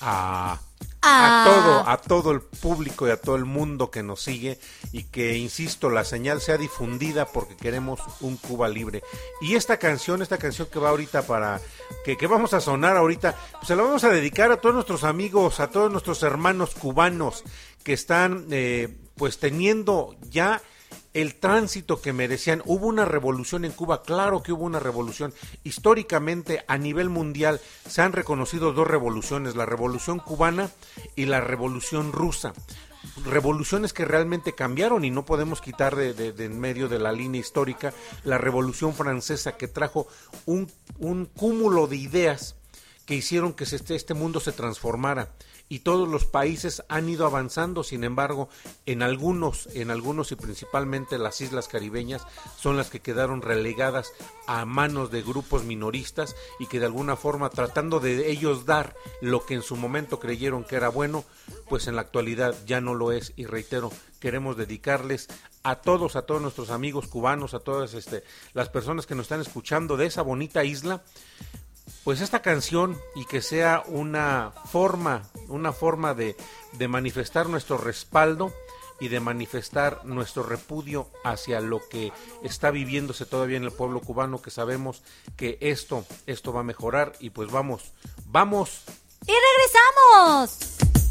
a, 0.00 0.60
Ah. 1.08 1.42
a 1.42 1.44
todo, 1.44 1.88
a 1.88 1.96
todo 1.98 2.30
el 2.32 2.40
público 2.40 3.06
y 3.06 3.10
a 3.10 3.20
todo 3.20 3.36
el 3.36 3.44
mundo 3.44 3.92
que 3.92 4.02
nos 4.02 4.22
sigue 4.22 4.58
y 4.90 5.04
que, 5.04 5.36
insisto, 5.36 5.88
la 5.88 6.04
señal 6.04 6.40
sea 6.40 6.58
difundida 6.58 7.26
porque 7.26 7.56
queremos 7.56 8.00
un 8.20 8.36
Cuba 8.36 8.68
libre. 8.68 9.02
Y 9.40 9.54
esta 9.54 9.78
canción, 9.78 10.20
esta 10.20 10.38
canción 10.38 10.68
que 10.68 10.80
va 10.80 10.88
ahorita 10.88 11.22
para, 11.22 11.60
que, 12.04 12.16
que 12.16 12.26
vamos 12.26 12.54
a 12.54 12.60
sonar 12.60 12.96
ahorita, 12.96 13.36
pues 13.52 13.68
se 13.68 13.76
la 13.76 13.84
vamos 13.84 14.02
a 14.02 14.08
dedicar 14.08 14.50
a 14.50 14.60
todos 14.60 14.74
nuestros 14.74 15.04
amigos, 15.04 15.60
a 15.60 15.70
todos 15.70 15.92
nuestros 15.92 16.22
hermanos 16.24 16.74
cubanos 16.74 17.44
que 17.84 17.92
están 17.92 18.46
eh, 18.50 18.88
pues 19.16 19.38
teniendo 19.38 20.16
ya 20.30 20.62
el 21.16 21.34
tránsito 21.34 22.02
que 22.02 22.12
merecían. 22.12 22.62
Hubo 22.66 22.86
una 22.86 23.06
revolución 23.06 23.64
en 23.64 23.72
Cuba, 23.72 24.02
claro 24.02 24.42
que 24.42 24.52
hubo 24.52 24.64
una 24.64 24.80
revolución. 24.80 25.32
Históricamente, 25.64 26.62
a 26.68 26.76
nivel 26.76 27.08
mundial, 27.08 27.58
se 27.88 28.02
han 28.02 28.12
reconocido 28.12 28.74
dos 28.74 28.86
revoluciones, 28.86 29.56
la 29.56 29.64
revolución 29.64 30.18
cubana 30.18 30.70
y 31.14 31.24
la 31.24 31.40
revolución 31.40 32.12
rusa. 32.12 32.52
Revoluciones 33.24 33.94
que 33.94 34.04
realmente 34.04 34.54
cambiaron 34.54 35.06
y 35.06 35.10
no 35.10 35.24
podemos 35.24 35.62
quitar 35.62 35.96
de, 35.96 36.34
en 36.36 36.60
medio 36.60 36.86
de 36.86 36.98
la 36.98 37.12
línea 37.12 37.40
histórica 37.40 37.94
la 38.24 38.36
revolución 38.36 38.92
francesa 38.92 39.56
que 39.56 39.68
trajo 39.68 40.08
un, 40.44 40.70
cúmulo 41.34 41.86
de 41.86 41.96
ideas 41.96 42.56
que 43.06 43.14
hicieron 43.14 43.54
que 43.54 43.64
este, 43.64 43.94
este 43.94 44.12
mundo 44.12 44.40
se 44.40 44.52
transformara 44.52 45.30
y 45.68 45.80
todos 45.80 46.08
los 46.08 46.24
países 46.24 46.84
han 46.88 47.08
ido 47.08 47.26
avanzando, 47.26 47.82
sin 47.82 48.04
embargo, 48.04 48.48
en 48.86 49.02
algunos, 49.02 49.68
en 49.74 49.90
algunos 49.90 50.30
y 50.32 50.36
principalmente 50.36 51.18
las 51.18 51.40
islas 51.40 51.68
caribeñas 51.68 52.22
son 52.56 52.76
las 52.76 52.90
que 52.90 53.00
quedaron 53.00 53.42
relegadas 53.42 54.12
a 54.46 54.64
manos 54.64 55.10
de 55.10 55.22
grupos 55.22 55.64
minoristas 55.64 56.36
y 56.60 56.66
que 56.66 56.78
de 56.78 56.86
alguna 56.86 57.16
forma 57.16 57.50
tratando 57.50 58.00
de 58.00 58.30
ellos 58.30 58.64
dar 58.64 58.94
lo 59.20 59.44
que 59.44 59.54
en 59.54 59.62
su 59.62 59.76
momento 59.76 60.20
creyeron 60.20 60.64
que 60.64 60.76
era 60.76 60.88
bueno, 60.88 61.24
pues 61.68 61.88
en 61.88 61.96
la 61.96 62.02
actualidad 62.02 62.54
ya 62.66 62.80
no 62.80 62.94
lo 62.94 63.10
es. 63.10 63.32
Y 63.36 63.46
reitero, 63.46 63.90
queremos 64.20 64.56
dedicarles 64.56 65.28
a 65.62 65.76
todos, 65.76 66.14
a 66.14 66.22
todos 66.22 66.40
nuestros 66.40 66.70
amigos 66.70 67.08
cubanos, 67.08 67.54
a 67.54 67.60
todas 67.60 67.94
este, 67.94 68.22
las 68.54 68.68
personas 68.68 69.06
que 69.06 69.14
nos 69.14 69.24
están 69.24 69.40
escuchando 69.40 69.96
de 69.96 70.06
esa 70.06 70.22
bonita 70.22 70.64
isla, 70.64 71.02
pues 72.04 72.20
esta 72.20 72.42
canción 72.42 72.98
y 73.14 73.24
que 73.26 73.42
sea 73.42 73.82
una 73.86 74.52
forma, 74.70 75.22
una 75.48 75.72
forma 75.72 76.14
de, 76.14 76.36
de 76.72 76.88
manifestar 76.88 77.48
nuestro 77.48 77.78
respaldo 77.78 78.52
y 79.00 79.08
de 79.08 79.20
manifestar 79.20 80.04
nuestro 80.04 80.42
repudio 80.42 81.10
hacia 81.24 81.60
lo 81.60 81.86
que 81.88 82.12
está 82.42 82.70
viviéndose 82.70 83.26
todavía 83.26 83.58
en 83.58 83.64
el 83.64 83.72
pueblo 83.72 84.00
cubano, 84.00 84.40
que 84.40 84.50
sabemos 84.50 85.02
que 85.36 85.58
esto, 85.60 86.06
esto 86.26 86.52
va 86.52 86.60
a 86.60 86.64
mejorar 86.64 87.12
y 87.20 87.30
pues 87.30 87.50
vamos, 87.50 87.92
vamos 88.26 88.84
¡Y 89.26 89.32
regresamos! 89.32 91.05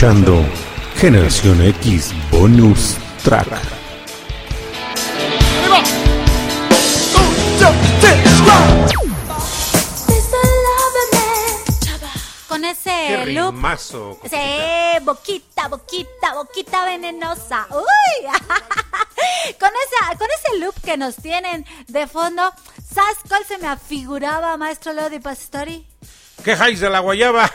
Escuchando 0.00 0.42
Generación 0.96 1.60
X 1.60 2.14
Bonus 2.30 2.96
Track. 3.22 3.46
Con 12.48 12.62
Qué 12.62 12.70
ese 12.70 13.26
loop. 13.26 13.54
rimazo. 13.54 14.18
Sí, 14.22 14.36
boquita, 15.02 15.68
boquita, 15.68 16.32
boquita 16.32 16.84
venenosa. 16.86 17.66
Uy. 17.70 18.24
con, 19.60 19.68
esa, 19.68 20.18
con 20.18 20.28
ese 20.30 20.60
loop 20.60 20.80
que 20.82 20.96
nos 20.96 21.16
tienen 21.16 21.66
de 21.88 22.06
fondo, 22.06 22.50
¿sabes 22.90 23.18
cuál 23.28 23.44
se 23.44 23.58
me 23.58 23.68
afiguraba, 23.68 24.56
maestro 24.56 24.94
Leo 24.94 25.10
de 25.10 25.20
Pastori? 25.20 25.86
¿Qué 26.42 26.56
jais 26.56 26.80
de 26.80 26.88
la 26.88 27.00
guayaba? 27.00 27.49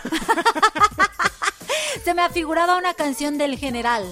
Afiguraba 2.36 2.76
una 2.76 2.94
canción 2.94 3.38
del 3.38 3.58
general. 3.58 4.04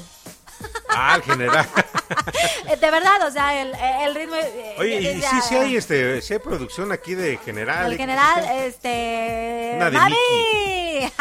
Ah, 0.88 1.16
el 1.18 1.24
general. 1.24 1.68
De 2.80 2.90
verdad, 2.90 3.28
o 3.28 3.32
sea, 3.32 3.62
el, 3.62 3.76
el 3.76 4.16
ritmo. 4.16 4.36
eh, 4.36 4.76
Oye, 4.80 5.02
y 5.02 5.22
sí, 5.22 5.42
sí 5.50 5.56
hay, 5.56 5.76
este, 5.76 6.22
sí 6.22 6.32
hay 6.32 6.40
producción 6.40 6.94
aquí 6.94 7.16
de 7.16 7.36
general. 7.44 7.88
El 7.88 7.92
¿eh? 7.92 7.98
general, 7.98 8.46
este. 8.62 9.74
Una 9.76 9.90
de 9.90 9.98
¡Mami! 9.98 10.16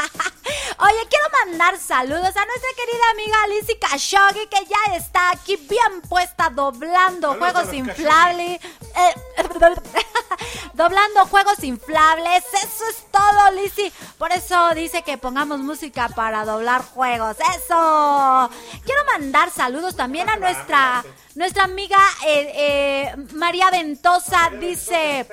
Oye, 0.79 1.09
quiero 1.09 1.27
mandar 1.45 1.77
saludos 1.79 2.37
a 2.37 2.47
nuestra 2.47 2.71
querida 2.77 3.11
amiga 3.12 3.37
Lizzie 3.49 3.79
Khashoggi, 3.81 4.47
que 4.47 4.65
ya 4.67 4.97
está 4.97 5.31
aquí 5.31 5.57
bien 5.57 6.03
puesta 6.09 6.51
doblando 6.51 7.33
Saludos 7.33 7.53
juegos 7.53 7.75
inflables. 7.75 8.61
Eh, 8.62 9.15
doblando 10.75 11.27
juegos 11.27 11.62
inflables. 11.65 12.45
Eso 12.62 12.85
es 12.91 13.07
todo, 13.11 13.51
Lizzie. 13.61 13.93
Por 14.23 14.31
eso 14.31 14.73
dice 14.77 15.03
que 15.03 15.19
pongamos 15.19 15.59
música 15.59 16.09
para 16.15 16.45
doblar 16.45 16.85
juegos. 16.85 17.37
¡Eso! 17.41 18.51
Quiero 18.85 19.05
mandar 19.13 19.51
saludos 19.51 19.97
también 19.97 20.31
a 20.31 20.37
nuestra. 20.37 21.05
Nuestra 21.35 21.65
amiga 21.65 21.99
eh, 22.25 22.53
eh, 22.55 23.17
María 23.35 23.69
Ventosa 23.73 24.51
dice, 24.61 25.27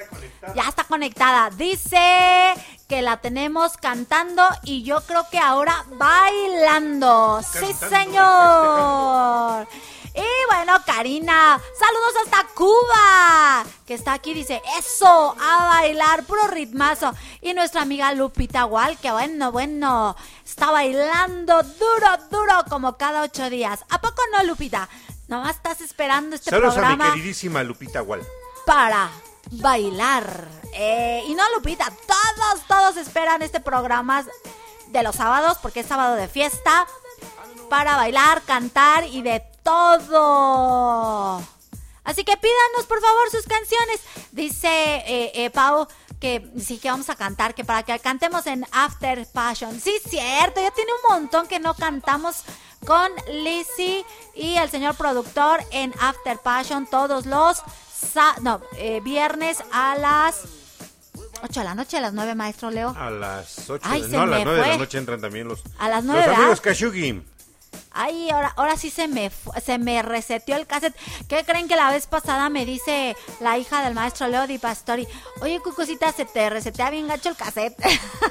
ya 0.55 0.63
está 0.67 0.85
conectada, 0.85 1.51
dice 1.51 2.55
que 2.87 3.03
la 3.03 3.17
tenemos 3.17 3.77
cantando 3.77 4.41
y 4.63 4.81
yo 4.81 5.01
creo 5.01 5.29
que 5.29 5.37
ahora 5.37 5.85
bailando. 5.91 7.43
Sí, 7.43 7.71
señor. 7.73 9.67
Y 10.13 10.45
bueno, 10.47 10.77
Karina, 10.85 11.59
saludos 11.77 12.13
hasta 12.25 12.47
Cuba, 12.53 13.65
que 13.85 13.93
está 13.93 14.13
aquí, 14.13 14.33
dice, 14.33 14.61
eso, 14.77 15.35
a 15.39 15.65
bailar, 15.67 16.23
puro 16.25 16.47
ritmazo. 16.47 17.13
Y 17.41 17.53
nuestra 17.53 17.81
amiga 17.81 18.13
Lupita 18.13 18.65
Wal, 18.65 18.97
que 18.97 19.11
bueno, 19.11 19.51
bueno, 19.51 20.15
está 20.45 20.71
bailando 20.71 21.61
duro, 21.63 22.17
duro, 22.31 22.65
como 22.69 22.97
cada 22.97 23.21
ocho 23.21 23.49
días. 23.49 23.85
¿A 23.89 24.01
poco 24.01 24.21
no, 24.35 24.43
Lupita? 24.43 24.89
Nomás 25.27 25.57
estás 25.57 25.81
esperando 25.81 26.35
este 26.35 26.49
Saludos 26.49 26.77
a 26.77 26.81
mi 26.81 26.85
programa 26.87 27.13
queridísima 27.13 27.63
Lupita 27.63 28.01
Wal. 28.01 28.25
para 28.65 29.11
bailar. 29.51 30.47
Eh, 30.73 31.23
y 31.27 31.35
no, 31.35 31.43
Lupita, 31.55 31.91
todos, 32.07 32.67
todos 32.67 32.97
esperan 32.97 33.41
este 33.43 33.59
programa 33.59 34.25
de 34.87 35.03
los 35.03 35.15
sábados, 35.15 35.59
porque 35.61 35.81
es 35.81 35.85
sábado 35.85 36.15
de 36.15 36.27
fiesta, 36.27 36.87
para 37.69 37.95
bailar, 37.95 38.41
cantar 38.41 39.05
y 39.05 39.21
de 39.21 39.43
todo. 39.69 41.41
Así 42.03 42.23
que 42.23 42.35
pídanos, 42.37 42.87
por 42.87 43.01
favor, 43.01 43.29
sus 43.29 43.45
canciones. 43.45 43.99
Dice 44.31 44.67
eh, 44.67 45.31
eh, 45.35 45.49
Pau 45.51 45.87
que 46.19 46.51
sí 46.59 46.79
que 46.79 46.89
vamos 46.89 47.09
a 47.09 47.15
cantar, 47.15 47.53
que 47.53 47.63
para 47.63 47.83
que 47.83 47.97
cantemos 47.99 48.45
en 48.47 48.65
After 48.71 49.25
Passion. 49.31 49.79
Sí, 49.79 49.93
cierto, 50.09 50.59
ya 50.59 50.71
tiene 50.71 50.91
un 50.91 51.15
montón 51.15 51.47
que 51.47 51.59
no 51.59 51.75
cantamos 51.75 52.43
con 52.85 53.09
Lizzie 53.31 54.05
y 54.35 54.55
el 54.55 54.69
señor 54.69 54.95
productor 54.95 55.61
en 55.71 55.93
After 55.99 56.39
Passion 56.39 56.87
todos 56.87 57.25
los 57.25 57.61
no, 58.41 58.61
eh, 58.77 59.01
viernes 59.01 59.63
a 59.71 59.95
las 59.95 60.45
8 61.43 61.59
de 61.59 61.63
la 61.63 61.75
noche, 61.75 61.97
a 61.97 62.01
las 62.01 62.13
9, 62.13 62.35
maestro 62.35 62.71
Leo. 62.71 62.93
A 62.97 63.09
las 63.11 63.69
8, 63.69 63.85
Ay, 63.87 64.01
de, 64.01 64.09
no, 64.09 64.23
a 64.23 64.25
las 64.25 64.39
me 64.39 64.45
9 64.45 64.61
de 64.61 64.67
la 64.67 64.77
noche 64.77 64.97
entran 64.97 65.21
también 65.21 65.47
los, 65.47 65.61
A 65.77 65.89
las 65.89 66.03
los 66.03 66.15
9, 66.15 66.21
¿verdad? 66.21 66.37
amigos 66.37 66.61
Kashugi. 66.61 67.23
Ay, 68.01 68.29
ahora, 68.29 68.53
ahora 68.55 68.77
sí 68.77 68.89
se 68.89 69.09
me 69.09 69.29
se 69.61 69.77
me 69.77 70.01
reseteó 70.01 70.55
el 70.55 70.65
cassette. 70.65 70.95
¿Qué 71.27 71.43
creen 71.43 71.67
que 71.67 71.75
la 71.75 71.91
vez 71.91 72.07
pasada 72.07 72.47
me 72.47 72.65
dice 72.65 73.17
la 73.41 73.57
hija 73.57 73.83
del 73.83 73.93
maestro 73.93 74.29
Leo 74.29 74.47
Di 74.47 74.57
Pastori? 74.57 75.05
Oye, 75.41 75.59
Cucosita, 75.59 76.13
se 76.13 76.23
te 76.23 76.49
resetea 76.49 76.91
bien 76.91 77.09
gacho 77.09 77.27
el 77.27 77.35
cassette. 77.35 77.75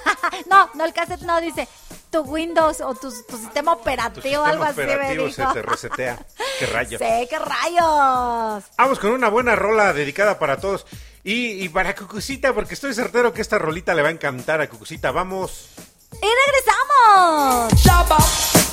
no, 0.51 0.71
no, 0.73 0.87
el 0.87 0.95
cassette 0.95 1.21
no, 1.21 1.39
dice 1.43 1.69
tu 2.11 2.23
Windows 2.23 2.81
o 2.81 2.95
tu, 2.95 3.13
tu 3.25 3.37
sistema 3.37 3.75
Tu 3.75 3.81
operativo, 3.83 4.23
sistema 4.23 4.49
algo 4.49 4.65
así 4.65 4.81
operativo 4.81 5.25
me 5.27 5.33
se 5.33 5.43
dijo. 5.43 5.53
te 5.53 5.63
resetea. 5.63 6.19
Qué 6.59 6.67
rayos. 6.67 7.03
Sí, 7.03 7.27
qué 7.29 7.39
rayos. 7.39 8.65
Vamos 8.79 8.99
con 8.99 9.11
una 9.11 9.29
buena 9.29 9.55
rola 9.55 9.93
dedicada 9.93 10.39
para 10.39 10.57
todos. 10.57 10.87
Y, 11.23 11.63
y 11.63 11.69
para 11.69 11.95
Cucucita, 11.95 12.55
porque 12.55 12.73
estoy 12.73 12.95
certero 12.95 13.35
que 13.35 13.43
esta 13.43 13.59
rolita 13.59 13.93
le 13.93 14.01
va 14.01 14.09
a 14.09 14.13
encantar 14.13 14.63
a 14.63 14.71
Cucucita. 14.71 15.11
Vamos. 15.11 15.69
Y 16.13 16.27
regresamos. 16.47 18.68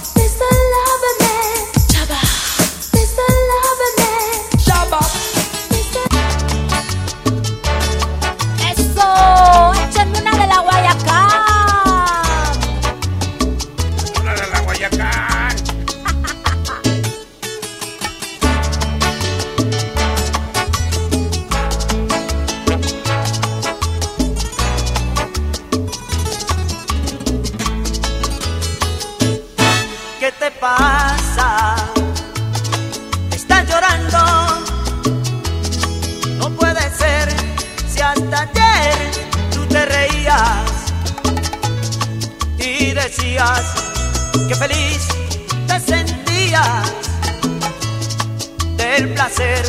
love 0.75 1.05
man. 1.21 1.59
Chaba. 1.91 2.19
There's 2.91 3.17
love 3.17 3.94
decías 43.07 43.65
que 44.47 44.55
feliz 44.55 45.07
te 45.67 45.79
sentías 45.79 46.91
del 48.77 49.13
placer 49.13 49.63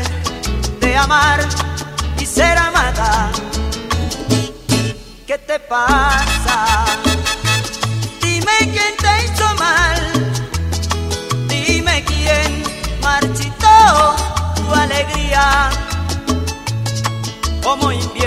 de 0.80 0.96
amar 0.96 1.40
y 2.18 2.24
ser 2.24 2.56
amada. 2.56 3.30
¿Qué 5.26 5.36
te 5.36 5.58
pasa? 5.60 6.86
Dime 8.22 8.56
quién 8.74 8.92
te 9.04 9.12
hizo 9.24 9.46
mal, 9.66 10.00
dime 11.48 12.04
quién 12.10 12.62
marchitó 13.02 13.76
tu 14.56 14.74
alegría, 14.74 15.70
como 17.62 17.92
invierno. 17.92 18.25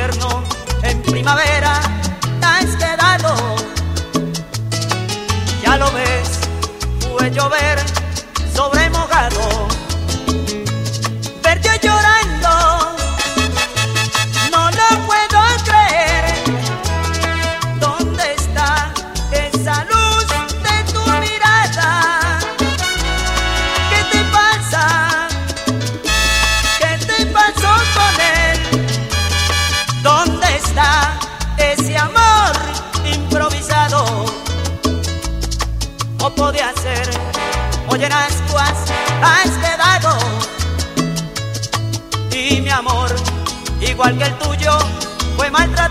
Fue 7.20 7.30
llover 7.32 7.79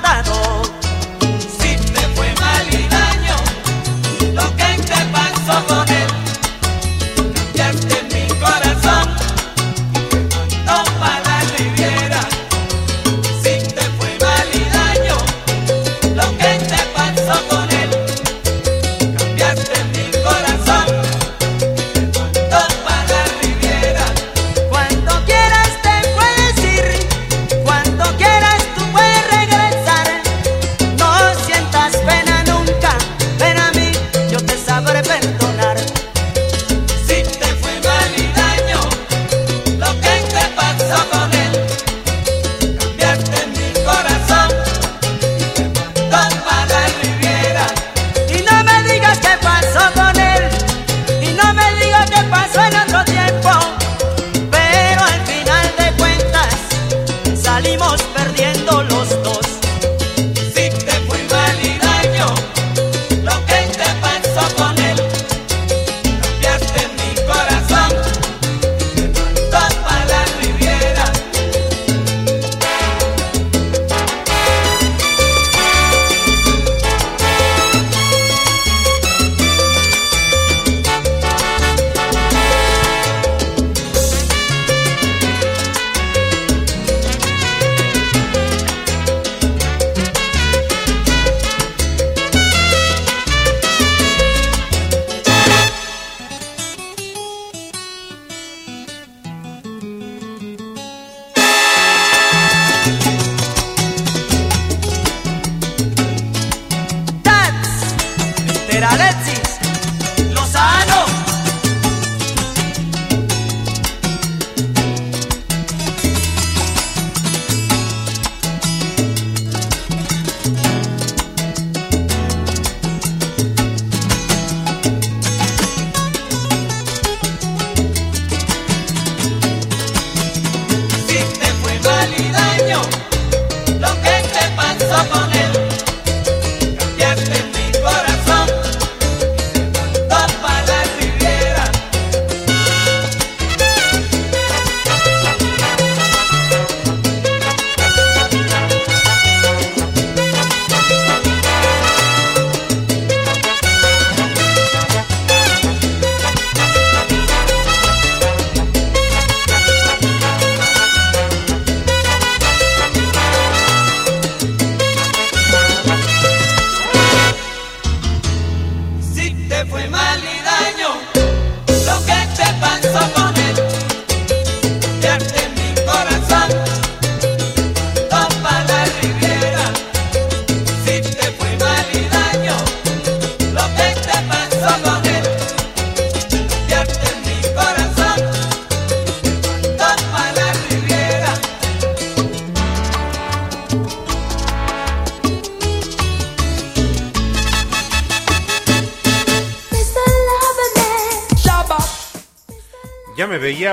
fue 0.08 0.47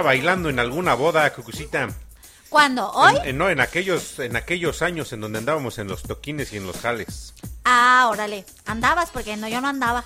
bailando 0.05 0.49
en 0.49 0.59
alguna 0.59 0.93
boda, 0.93 1.31
Cucucita. 1.33 1.89
¿Cuándo? 2.49 2.89
¿Hoy? 2.91 3.17
En- 3.17 3.25
en- 3.29 3.37
no, 3.37 3.49
en 3.49 3.59
aquellos, 3.59 4.19
en 4.19 4.35
aquellos 4.37 4.81
años 4.81 5.11
en 5.11 5.19
donde 5.21 5.39
andábamos 5.39 5.77
en 5.79 5.87
los 5.87 6.03
toquines 6.03 6.53
y 6.53 6.57
en 6.57 6.65
los 6.67 6.77
jales. 6.77 7.33
Ah, 7.65 8.07
órale. 8.09 8.45
Andabas 8.65 9.09
porque 9.11 9.35
no, 9.35 9.47
yo 9.49 9.59
no 9.59 9.67
andaba. 9.67 10.05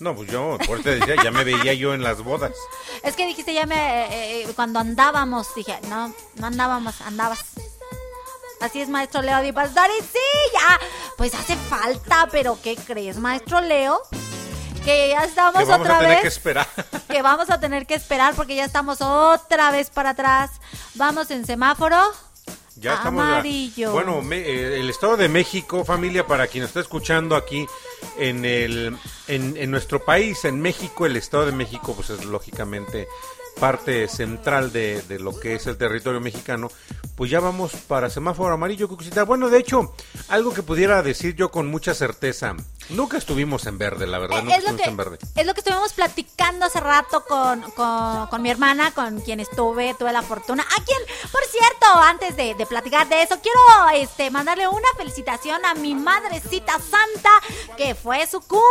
No, 0.00 0.16
pues 0.16 0.28
yo, 0.28 0.58
por 0.66 0.82
te 0.82 0.96
decía, 0.98 1.14
ya 1.22 1.30
me 1.30 1.44
veía 1.44 1.72
yo 1.74 1.94
en 1.94 2.02
las 2.02 2.20
bodas. 2.22 2.52
Es 3.04 3.14
que 3.14 3.26
dijiste 3.26 3.52
ya 3.54 3.66
me 3.66 3.76
eh, 4.06 4.42
eh, 4.48 4.52
cuando 4.56 4.78
andábamos 4.80 5.54
dije 5.54 5.78
no 5.90 6.12
no 6.36 6.46
andábamos 6.46 7.00
andabas. 7.02 7.40
Así 8.60 8.80
es, 8.80 8.88
maestro 8.88 9.20
Leo 9.20 9.42
Di 9.42 9.52
Pastori. 9.52 9.92
Sí, 10.00 10.52
ya. 10.54 10.80
Pues 11.18 11.34
hace 11.34 11.54
falta, 11.56 12.28
pero 12.32 12.58
¿qué 12.62 12.76
crees, 12.76 13.18
maestro 13.18 13.60
Leo? 13.60 14.00
Que 14.84 15.08
ya 15.08 15.24
estamos 15.24 15.54
Que 15.62 15.64
vamos 15.64 15.86
otra 15.86 15.96
a 15.96 15.98
tener 16.00 16.12
vez. 16.14 16.22
que 16.22 16.28
esperar. 16.28 16.66
que 17.08 17.22
vamos 17.22 17.50
a 17.50 17.58
tener 17.60 17.86
que 17.86 17.94
esperar 17.94 18.34
porque 18.34 18.54
ya 18.54 18.64
estamos 18.64 19.00
otra 19.00 19.70
vez 19.70 19.90
para 19.90 20.10
atrás. 20.10 20.50
Vamos 20.94 21.30
en 21.30 21.46
semáforo. 21.46 21.96
Ya 22.76 22.94
estamos. 22.94 23.22
Amarillo. 23.24 23.92
Bueno, 23.92 24.20
me- 24.20 24.38
eh, 24.40 24.80
el 24.80 24.90
Estado 24.90 25.16
de 25.16 25.28
México, 25.28 25.84
familia, 25.84 26.26
para 26.26 26.48
quien 26.48 26.64
está 26.64 26.80
escuchando 26.80 27.36
aquí 27.36 27.66
en 28.18 28.44
el 28.44 28.96
en, 29.28 29.56
en 29.56 29.70
nuestro 29.70 30.04
país, 30.04 30.44
en 30.44 30.60
México, 30.60 31.06
el 31.06 31.16
Estado 31.16 31.46
de 31.46 31.52
México, 31.52 31.94
pues 31.94 32.10
es 32.10 32.24
lógicamente 32.24 33.06
parte 33.60 34.08
central 34.08 34.72
de, 34.72 35.02
de 35.02 35.18
lo 35.18 35.38
que 35.38 35.54
es 35.54 35.66
el 35.66 35.76
territorio 35.76 36.20
mexicano, 36.20 36.70
pues 37.16 37.30
ya 37.30 37.40
vamos 37.40 37.72
para 37.86 38.10
semáforo 38.10 38.54
amarillo, 38.54 38.88
Cucucita. 38.88 39.22
Bueno, 39.24 39.48
de 39.48 39.58
hecho, 39.58 39.94
algo 40.28 40.52
que 40.52 40.62
pudiera 40.62 41.02
decir 41.02 41.36
yo 41.36 41.50
con 41.50 41.68
mucha 41.68 41.94
certeza, 41.94 42.54
nunca 42.90 43.16
estuvimos 43.16 43.66
en 43.66 43.78
verde, 43.78 44.06
la 44.08 44.18
verdad, 44.18 44.38
Eh, 44.38 44.42
nunca 44.42 44.56
es, 44.56 44.64
lo 44.64 44.70
estuvimos 44.70 44.82
que, 44.84 44.90
en 44.90 44.96
verde. 44.96 45.18
es 45.36 45.46
lo 45.46 45.54
que 45.54 45.60
estuvimos 45.60 45.92
platicando 45.92 46.66
hace 46.66 46.80
rato 46.80 47.24
con, 47.24 47.62
con, 47.72 48.26
con 48.26 48.42
mi 48.42 48.50
hermana, 48.50 48.90
con 48.92 49.20
quien 49.20 49.38
estuve, 49.40 49.94
tuve 49.98 50.12
la 50.12 50.22
fortuna. 50.22 50.64
A 50.64 50.82
quien, 50.82 50.98
por 51.30 51.44
cierto, 51.44 51.86
antes 52.02 52.36
de, 52.36 52.54
de 52.54 52.66
platicar 52.66 53.08
de 53.08 53.22
eso, 53.22 53.38
quiero 53.40 53.60
este, 53.94 54.30
mandarle 54.30 54.66
una 54.66 54.88
felicitación 54.96 55.64
a 55.64 55.74
mi 55.74 55.94
madrecita 55.94 56.72
santa, 56.80 57.30
que 57.76 57.94
fue 57.94 58.26
su 58.26 58.40
cumpleaños. 58.40 58.64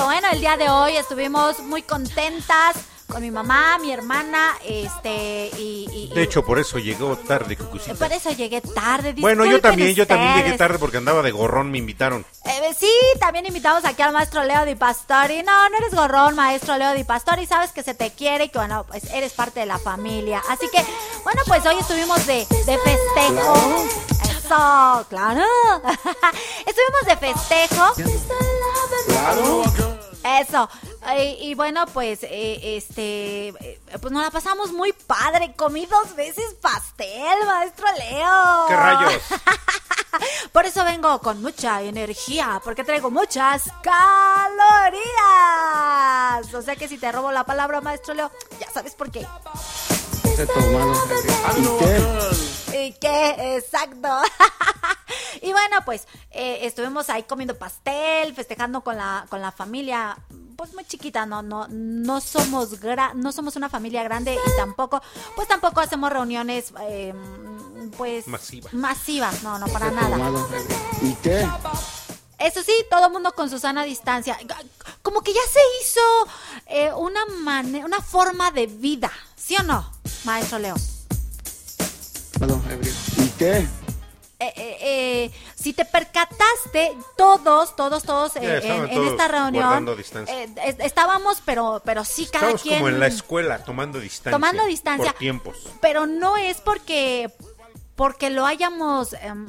Que 0.00 0.04
bueno, 0.06 0.28
el 0.32 0.40
día 0.40 0.56
de 0.56 0.68
hoy 0.68 0.96
estuvimos 0.96 1.58
muy 1.60 1.82
contentas 1.82 2.76
con 3.06 3.20
mi 3.22 3.30
mamá, 3.32 3.76
mi 3.78 3.90
hermana, 3.92 4.56
este, 4.64 5.50
y... 5.58 5.84
y- 5.92 6.14
De 6.14 6.22
hecho, 6.22 6.44
por 6.44 6.60
eso 6.60 6.78
llegó 6.78 7.16
tarde, 7.16 7.56
Cucucita. 7.56 7.94
por 7.96 8.12
eso 8.12 8.30
llegué 8.30 8.60
tarde. 8.60 9.14
Bueno, 9.18 9.44
yo 9.44 9.60
también, 9.60 9.96
yo 9.96 10.06
también 10.06 10.36
llegué 10.36 10.56
tarde 10.56 10.78
porque 10.78 10.98
andaba 10.98 11.20
de 11.20 11.32
gorrón, 11.32 11.72
me 11.72 11.78
invitaron. 11.78 12.24
Eh, 12.44 12.72
sí, 12.78 12.90
también 13.18 13.46
invitamos 13.46 13.84
aquí 13.84 14.00
al 14.02 14.12
maestro 14.12 14.44
Leo 14.44 14.64
Di 14.64 14.76
Pastori. 14.76 15.42
No, 15.42 15.68
no 15.70 15.76
eres 15.78 15.92
gorrón, 15.92 16.36
maestro 16.36 16.78
Leo 16.78 16.92
Di 16.94 17.02
Pastori. 17.02 17.46
Sabes 17.46 17.72
que 17.72 17.82
se 17.82 17.94
te 17.94 18.10
quiere 18.12 18.44
y 18.44 18.48
que, 18.48 18.58
bueno, 18.58 18.86
pues 18.88 19.02
eres 19.12 19.32
parte 19.32 19.58
de 19.58 19.66
la 19.66 19.78
familia. 19.80 20.40
Así 20.48 20.68
que, 20.72 20.80
bueno, 21.24 21.42
pues 21.48 21.66
hoy 21.66 21.78
estuvimos 21.80 22.24
de, 22.28 22.46
de 22.64 22.78
festejo. 22.78 23.84
Eso, 24.50 25.06
claro. 25.08 25.44
estuvimos 26.66 27.04
de 27.06 27.16
festejo. 27.16 27.84
Eso. 30.40 30.68
Y, 31.16 31.50
y 31.50 31.54
bueno, 31.54 31.86
pues, 31.86 32.24
eh, 32.24 32.76
este, 32.76 33.50
eh, 33.50 33.80
pues 34.00 34.12
nos 34.12 34.24
la 34.24 34.32
pasamos 34.32 34.72
muy 34.72 34.92
padre. 34.92 35.54
Comí 35.54 35.86
dos 35.86 36.16
veces 36.16 36.54
pastel, 36.60 37.46
maestro 37.46 37.86
Leo. 37.92 38.66
¿Qué 38.66 38.74
rayos? 38.74 39.22
Por 40.52 40.66
eso 40.66 40.82
vengo 40.82 41.20
con 41.20 41.40
mucha 41.40 41.80
energía, 41.82 42.60
porque 42.64 42.82
traigo 42.82 43.08
muchas 43.08 43.70
calorías. 43.84 45.04
O 46.52 46.60
sea 46.60 46.74
que 46.74 46.88
si 46.88 46.98
te 46.98 47.12
robo 47.12 47.30
la 47.30 47.44
palabra, 47.44 47.80
maestro 47.80 48.14
Leo, 48.14 48.32
ya 48.58 48.68
sabes 48.68 48.96
por 48.96 49.12
qué. 49.12 49.24
Tomado. 50.46 50.94
¿Y 51.56 51.62
qué? 51.78 52.86
¿Y 52.86 52.92
qué? 52.92 53.56
Exacto. 53.56 54.08
y 55.42 55.52
bueno, 55.52 55.78
pues 55.84 56.06
eh, 56.30 56.60
estuvimos 56.62 57.10
ahí 57.10 57.22
comiendo 57.24 57.56
pastel, 57.58 58.34
festejando 58.34 58.82
con 58.82 58.96
la, 58.96 59.26
con 59.28 59.40
la 59.40 59.52
familia, 59.52 60.18
pues 60.56 60.72
muy 60.74 60.84
chiquita, 60.84 61.26
no, 61.26 61.42
no, 61.42 61.66
no 61.68 62.20
somos 62.20 62.80
gra- 62.80 63.14
no 63.14 63.32
somos 63.32 63.56
una 63.56 63.68
familia 63.68 64.02
grande 64.02 64.34
y 64.34 64.56
tampoco, 64.56 65.00
pues 65.36 65.48
tampoco 65.48 65.80
hacemos 65.80 66.10
reuniones, 66.10 66.72
eh, 66.82 67.14
pues 67.96 68.26
Masivas. 68.28 68.72
masivas, 68.74 69.42
no, 69.42 69.58
no 69.58 69.66
para 69.68 69.90
nada. 69.90 70.16
¿Y 71.02 71.14
qué? 71.16 71.48
Eso 72.38 72.62
sí, 72.62 72.72
todo 72.90 73.06
el 73.06 73.12
mundo 73.12 73.32
con 73.32 73.50
su 73.50 73.58
sana 73.58 73.84
distancia. 73.84 74.38
Como 75.02 75.20
que 75.22 75.32
ya 75.34 75.40
se 75.50 75.60
hizo 75.82 76.00
eh, 76.66 76.92
una 76.94 77.20
mane- 77.26 77.84
una 77.84 78.00
forma 78.00 78.50
de 78.50 78.66
vida, 78.66 79.10
¿sí 79.50 79.56
o 79.58 79.64
no, 79.64 79.84
maestro 80.22 80.60
Leo? 80.60 80.76
Perdón. 82.38 82.62
¿Y 83.18 83.28
qué? 83.30 83.56
Eh, 83.58 83.66
eh, 84.38 84.76
eh, 84.80 85.30
si 85.56 85.72
te 85.72 85.84
percataste, 85.84 86.96
todos, 87.16 87.74
todos, 87.74 88.04
todos 88.04 88.36
eh, 88.36 88.60
en, 88.62 88.84
en 88.84 88.90
todos 88.94 89.10
esta 89.10 89.26
reunión 89.26 89.88
eh, 90.28 90.48
es- 90.66 90.76
estábamos, 90.78 91.42
pero, 91.44 91.82
pero 91.84 92.04
sí 92.04 92.26
cada 92.26 92.44
Estamos 92.46 92.62
quien 92.62 92.76
como 92.76 92.88
en 92.90 93.00
la 93.00 93.08
escuela, 93.08 93.64
tomando 93.64 93.98
distancia. 93.98 94.30
Tomando 94.30 94.64
distancia. 94.66 95.10
Por 95.10 95.18
tiempos. 95.18 95.56
pero 95.80 96.06
no 96.06 96.36
es 96.36 96.58
porque 96.58 97.28
porque 97.96 98.30
lo 98.30 98.46
hayamos 98.46 99.14
em, 99.14 99.48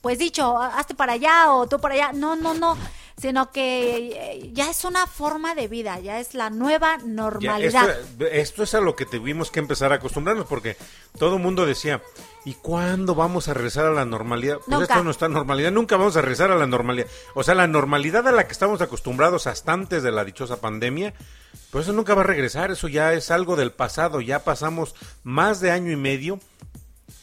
pues 0.00 0.18
dicho 0.18 0.58
hazte 0.58 0.96
para 0.96 1.12
allá 1.12 1.52
o 1.52 1.68
tú 1.68 1.78
para 1.80 1.94
allá 1.94 2.12
no 2.12 2.34
no 2.34 2.54
no 2.54 2.76
sino 3.20 3.50
que 3.50 4.12
eh, 4.14 4.50
ya 4.52 4.70
es 4.70 4.84
una 4.84 5.06
forma 5.06 5.54
de 5.54 5.68
vida 5.68 5.98
ya 6.00 6.20
es 6.20 6.34
la 6.34 6.50
nueva 6.50 6.98
normalidad 6.98 7.90
esto, 7.90 8.26
esto 8.26 8.62
es 8.62 8.74
a 8.74 8.80
lo 8.80 8.96
que 8.96 9.06
tuvimos 9.06 9.50
que 9.50 9.60
empezar 9.60 9.92
a 9.92 9.96
acostumbrarnos 9.96 10.46
porque 10.46 10.76
todo 11.18 11.36
el 11.36 11.42
mundo 11.42 11.66
decía, 11.66 12.02
¿y 12.44 12.54
cuándo 12.54 13.14
vamos 13.14 13.48
a 13.48 13.54
regresar 13.54 13.86
a 13.86 13.92
la 13.92 14.04
normalidad? 14.04 14.56
Pues 14.56 14.68
Nunca. 14.68 14.84
esto 14.84 14.98
es 14.98 15.04
nuestra 15.04 15.28
normalidad, 15.28 15.72
nunca 15.72 15.96
vamos 15.96 16.16
a 16.16 16.20
regresar 16.20 16.50
a 16.50 16.56
la 16.56 16.66
normalidad. 16.66 17.06
O 17.34 17.42
sea, 17.42 17.54
la 17.54 17.66
normalidad 17.66 18.26
a 18.28 18.32
la 18.32 18.46
que 18.46 18.52
estamos 18.52 18.80
acostumbrados 18.80 19.46
hasta 19.46 19.72
antes 19.72 20.02
de 20.02 20.12
la 20.12 20.24
dichosa 20.24 20.60
pandemia, 20.60 21.14
pues 21.70 21.84
eso 21.84 21.92
nunca 21.92 22.14
va 22.14 22.22
a 22.22 22.26
regresar, 22.26 22.70
eso 22.70 22.88
ya 22.88 23.12
es 23.12 23.30
algo 23.30 23.56
del 23.56 23.72
pasado, 23.72 24.20
ya 24.20 24.44
pasamos 24.44 24.94
más 25.24 25.60
de 25.60 25.70
año 25.70 25.92
y 25.92 25.96
medio 25.96 26.40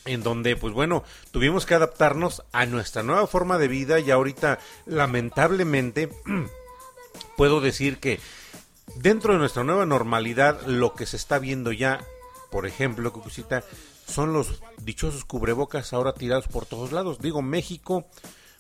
en 0.06 0.24
donde, 0.24 0.56
pues 0.56 0.74
bueno, 0.74 1.04
tuvimos 1.32 1.66
que 1.66 1.76
adaptarnos 1.76 2.44
a 2.52 2.66
nuestra 2.66 3.04
nueva 3.04 3.28
forma 3.28 3.58
de 3.58 3.68
vida 3.68 4.00
y 4.00 4.12
ahorita, 4.12 4.60
lamentablemente, 4.86 6.10
puedo 7.38 7.60
decir 7.62 8.00
que 8.00 8.20
dentro 8.96 9.34
de 9.34 9.40
nuestra 9.40 9.64
nueva 9.64 9.86
normalidad, 9.86 10.62
lo 10.66 10.94
que 10.94 11.06
se 11.06 11.18
está 11.18 11.40
viendo 11.40 11.72
ya, 11.72 12.06
por 12.52 12.66
ejemplo, 12.66 13.12
Cucucita, 13.12 13.64
son 14.08 14.34
los 14.34 14.62
dichosos 14.82 15.26
cubrebocas 15.26 15.92
ahora 15.94 16.14
tirados 16.14 16.48
por 16.48 16.66
todos 16.66 16.92
lados. 16.92 17.20
Digo, 17.20 17.42
México, 17.42 18.06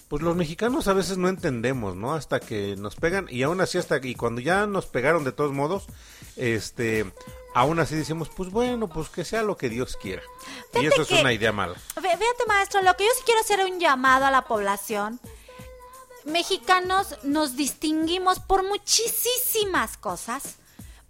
pues 0.07 0.23
los 0.23 0.35
mexicanos 0.35 0.87
a 0.87 0.93
veces 0.93 1.17
no 1.17 1.29
entendemos, 1.29 1.95
¿no? 1.95 2.13
Hasta 2.13 2.39
que 2.39 2.75
nos 2.75 2.95
pegan 2.95 3.27
y 3.29 3.43
aún 3.43 3.61
así 3.61 3.77
hasta 3.77 3.99
y 4.01 4.15
cuando 4.15 4.41
ya 4.41 4.65
nos 4.67 4.87
pegaron 4.87 5.23
de 5.23 5.31
todos 5.31 5.51
modos, 5.51 5.85
este, 6.35 7.05
aún 7.55 7.79
así 7.79 7.95
decimos, 7.95 8.29
pues 8.29 8.51
bueno, 8.51 8.87
pues 8.87 9.09
que 9.09 9.25
sea 9.25 9.41
lo 9.41 9.57
que 9.57 9.69
Dios 9.69 9.97
quiera. 9.99 10.21
y 10.73 10.85
eso 10.85 11.01
es 11.01 11.07
que- 11.07 11.21
una 11.21 11.33
idea 11.33 11.51
mala. 11.51 11.73
Fí- 11.95 12.01
Fíjate, 12.01 12.45
maestro, 12.47 12.81
lo 12.83 12.95
que 12.95 13.05
yo 13.05 13.09
sí 13.17 13.23
quiero 13.25 13.41
hacer 13.41 13.61
un 13.65 13.79
llamado 13.79 14.25
a 14.25 14.31
la 14.31 14.43
población. 14.43 15.19
Mexicanos 16.25 17.15
nos 17.23 17.55
distinguimos 17.55 18.39
por 18.39 18.63
muchísimas 18.67 19.97
cosas. 19.97 20.55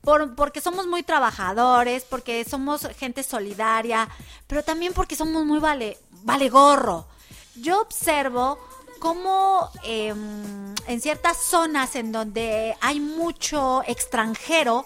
Por, 0.02 0.36
porque 0.36 0.62
somos 0.62 0.86
muy 0.86 1.02
trabajadores, 1.02 2.04
porque 2.04 2.46
somos 2.46 2.88
gente 3.00 3.24
solidaria, 3.24 4.08
pero 4.46 4.62
también 4.64 4.94
porque 4.94 5.16
somos 5.16 5.44
muy 5.46 5.58
vale, 5.60 5.98
vale 6.24 6.48
gorro. 6.50 7.08
Yo 7.56 7.82
observo 7.82 8.60
cómo 9.00 9.72
em, 9.84 10.76
en 10.86 11.02
ciertas 11.02 11.38
zonas 11.38 11.96
en 11.96 12.12
donde 12.12 12.76
hay 12.82 13.00
mucho 13.00 13.82
extranjero 13.88 14.86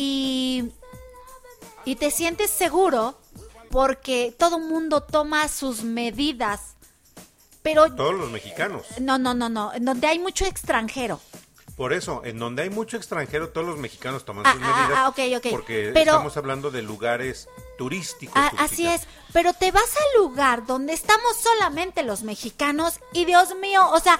y 0.00 0.70
y 1.84 1.96
te 1.96 2.10
sientes 2.10 2.50
seguro 2.50 3.18
porque 3.70 4.34
todo 4.38 4.58
mundo 4.58 5.02
toma 5.02 5.46
sus 5.48 5.82
medidas. 5.82 6.74
Pero 7.62 7.94
Todos 7.94 8.14
los 8.14 8.30
mexicanos. 8.30 8.86
no, 9.00 9.18
no, 9.18 9.34
no, 9.34 9.48
no, 9.50 9.72
en 9.74 9.84
donde 9.84 10.06
hay 10.06 10.18
mucho 10.18 10.46
extranjero. 10.46 11.20
Por 11.76 11.92
eso, 11.94 12.22
en 12.24 12.38
donde 12.38 12.62
hay 12.62 12.70
mucho 12.70 12.96
extranjero, 12.98 13.50
todos 13.50 13.66
los 13.66 13.78
mexicanos 13.78 14.24
toman 14.24 14.46
Ah, 14.46 14.52
sus 14.52 14.62
ah, 14.62 14.66
medidas. 14.82 14.98
ah, 14.98 15.08
ok, 15.08 15.18
ok. 15.38 15.46
Porque 15.50 15.90
Pero- 15.94 16.12
estamos 16.12 16.36
hablando 16.36 16.70
de 16.70 16.82
lugares 16.82 17.48
turísticos. 17.78 18.34
Ah, 18.36 18.50
Cucucita. 18.50 18.64
así 18.74 18.86
es, 18.86 19.06
pero 19.32 19.52
te 19.54 19.70
vas 19.72 19.84
al 19.96 20.22
lugar 20.22 20.66
donde 20.66 20.92
estamos 20.92 21.36
solamente 21.36 22.02
los 22.02 22.22
mexicanos 22.22 23.00
y 23.14 23.24
Dios 23.26 23.54
mío, 23.60 23.88
o 23.92 24.00
sea, 24.00 24.18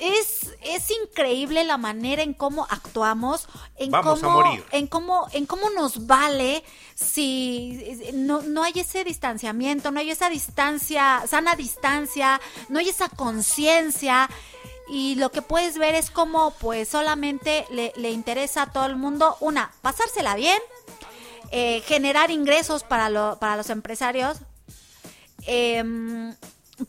es, 0.00 0.50
es 0.62 0.90
increíble 0.90 1.64
la 1.64 1.76
manera 1.76 2.22
en 2.22 2.34
cómo 2.34 2.66
actuamos, 2.70 3.48
en 3.76 3.90
Vamos 3.90 4.18
a 4.22 4.26
cómo, 4.26 4.42
morir. 4.42 4.64
en 4.72 4.86
cómo, 4.86 5.26
en 5.32 5.46
cómo 5.46 5.70
nos 5.70 6.06
vale 6.06 6.62
si 6.94 8.10
no, 8.14 8.42
no 8.42 8.62
hay 8.64 8.72
ese 8.76 9.04
distanciamiento, 9.04 9.90
no 9.90 10.00
hay 10.00 10.10
esa 10.10 10.28
distancia, 10.30 11.22
sana 11.28 11.54
distancia, 11.56 12.40
no 12.68 12.78
hay 12.78 12.88
esa 12.88 13.08
conciencia. 13.08 14.28
Y 14.90 15.16
lo 15.16 15.30
que 15.30 15.42
puedes 15.42 15.76
ver 15.76 15.94
es 15.94 16.10
cómo 16.10 16.52
pues 16.60 16.88
solamente 16.88 17.66
le, 17.70 17.92
le 17.96 18.10
interesa 18.10 18.62
a 18.62 18.72
todo 18.72 18.86
el 18.86 18.96
mundo, 18.96 19.36
una, 19.40 19.70
pasársela 19.82 20.34
bien, 20.34 20.58
eh, 21.50 21.82
generar 21.86 22.30
ingresos 22.30 22.84
para, 22.84 23.10
lo- 23.10 23.38
para 23.38 23.56
los 23.56 23.68
empresarios, 23.70 24.38
em, 25.46 26.34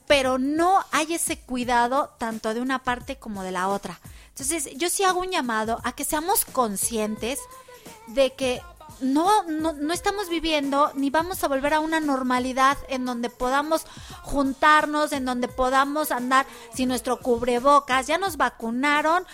pero 0.07 0.37
no 0.37 0.83
hay 0.91 1.13
ese 1.15 1.39
cuidado 1.39 2.13
tanto 2.17 2.53
de 2.53 2.61
una 2.61 2.83
parte 2.83 3.17
como 3.17 3.43
de 3.43 3.51
la 3.51 3.67
otra. 3.67 3.99
Entonces, 4.29 4.69
yo 4.77 4.89
sí 4.89 5.03
hago 5.03 5.19
un 5.19 5.31
llamado 5.31 5.79
a 5.83 5.93
que 5.93 6.05
seamos 6.05 6.45
conscientes 6.45 7.39
de 8.07 8.33
que 8.33 8.61
no, 9.01 9.43
no, 9.43 9.73
no 9.73 9.93
estamos 9.93 10.29
viviendo 10.29 10.91
ni 10.95 11.09
vamos 11.09 11.43
a 11.43 11.47
volver 11.47 11.73
a 11.73 11.79
una 11.79 11.99
normalidad 11.99 12.77
en 12.89 13.05
donde 13.05 13.29
podamos 13.29 13.85
juntarnos, 14.23 15.11
en 15.11 15.25
donde 15.25 15.47
podamos 15.47 16.11
andar 16.11 16.45
sin 16.73 16.89
nuestro 16.89 17.19
cubrebocas. 17.19 18.07
Ya 18.07 18.17
nos 18.17 18.37
vacunaron, 18.37 19.25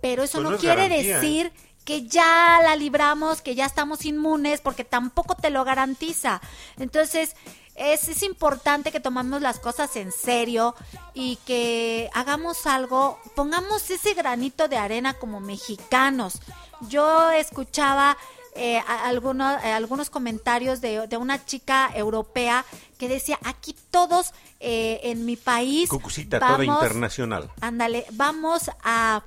pero 0.00 0.22
eso 0.22 0.40
Pues 0.40 0.50
no, 0.50 0.58
quiere 0.58 0.88
garantía, 0.88 1.00
¿eh? 1.00 1.20
decir 1.20 1.52
que 1.84 2.06
ya 2.06 2.60
la 2.62 2.76
libramos, 2.76 3.40
que 3.40 3.54
ya 3.54 3.64
estamos 3.64 4.04
inmunes, 4.04 4.60
porque 4.60 4.84
tampoco 4.84 5.34
te 5.34 5.48
lo 5.50 5.64
garantiza. 5.64 6.40
Entonces, 6.76 7.34
es, 7.78 8.08
es 8.08 8.22
importante 8.22 8.92
que 8.92 9.00
tomemos 9.00 9.40
las 9.40 9.58
cosas 9.60 9.94
en 9.96 10.12
serio 10.12 10.74
y 11.14 11.36
que 11.46 12.10
hagamos 12.12 12.66
algo, 12.66 13.18
pongamos 13.34 13.88
ese 13.90 14.14
granito 14.14 14.68
de 14.68 14.76
arena 14.76 15.14
como 15.14 15.40
mexicanos. 15.40 16.40
Yo 16.88 17.30
escuchaba 17.30 18.16
eh, 18.54 18.82
algunos, 19.04 19.62
eh, 19.62 19.72
algunos 19.72 20.10
comentarios 20.10 20.80
de, 20.80 21.06
de 21.06 21.16
una 21.16 21.44
chica 21.44 21.90
europea 21.94 22.64
que 22.98 23.08
decía, 23.08 23.38
aquí 23.44 23.76
todos 23.90 24.32
eh, 24.58 25.00
en 25.04 25.24
mi 25.24 25.36
país 25.36 25.88
Cucucita, 25.88 26.40
toda 26.40 26.64
internacional. 26.64 27.50
Ándale, 27.60 28.04
vamos 28.12 28.70
a, 28.82 29.22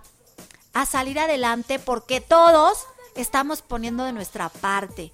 a 0.73 0.85
salir 0.85 1.17
adelante 1.19 1.79
porque 1.79 2.19
todos 2.19 2.85
estamos 3.15 3.61
poniendo 3.61 4.03
de 4.03 4.11
nuestra 4.11 4.49
parte. 4.49 5.13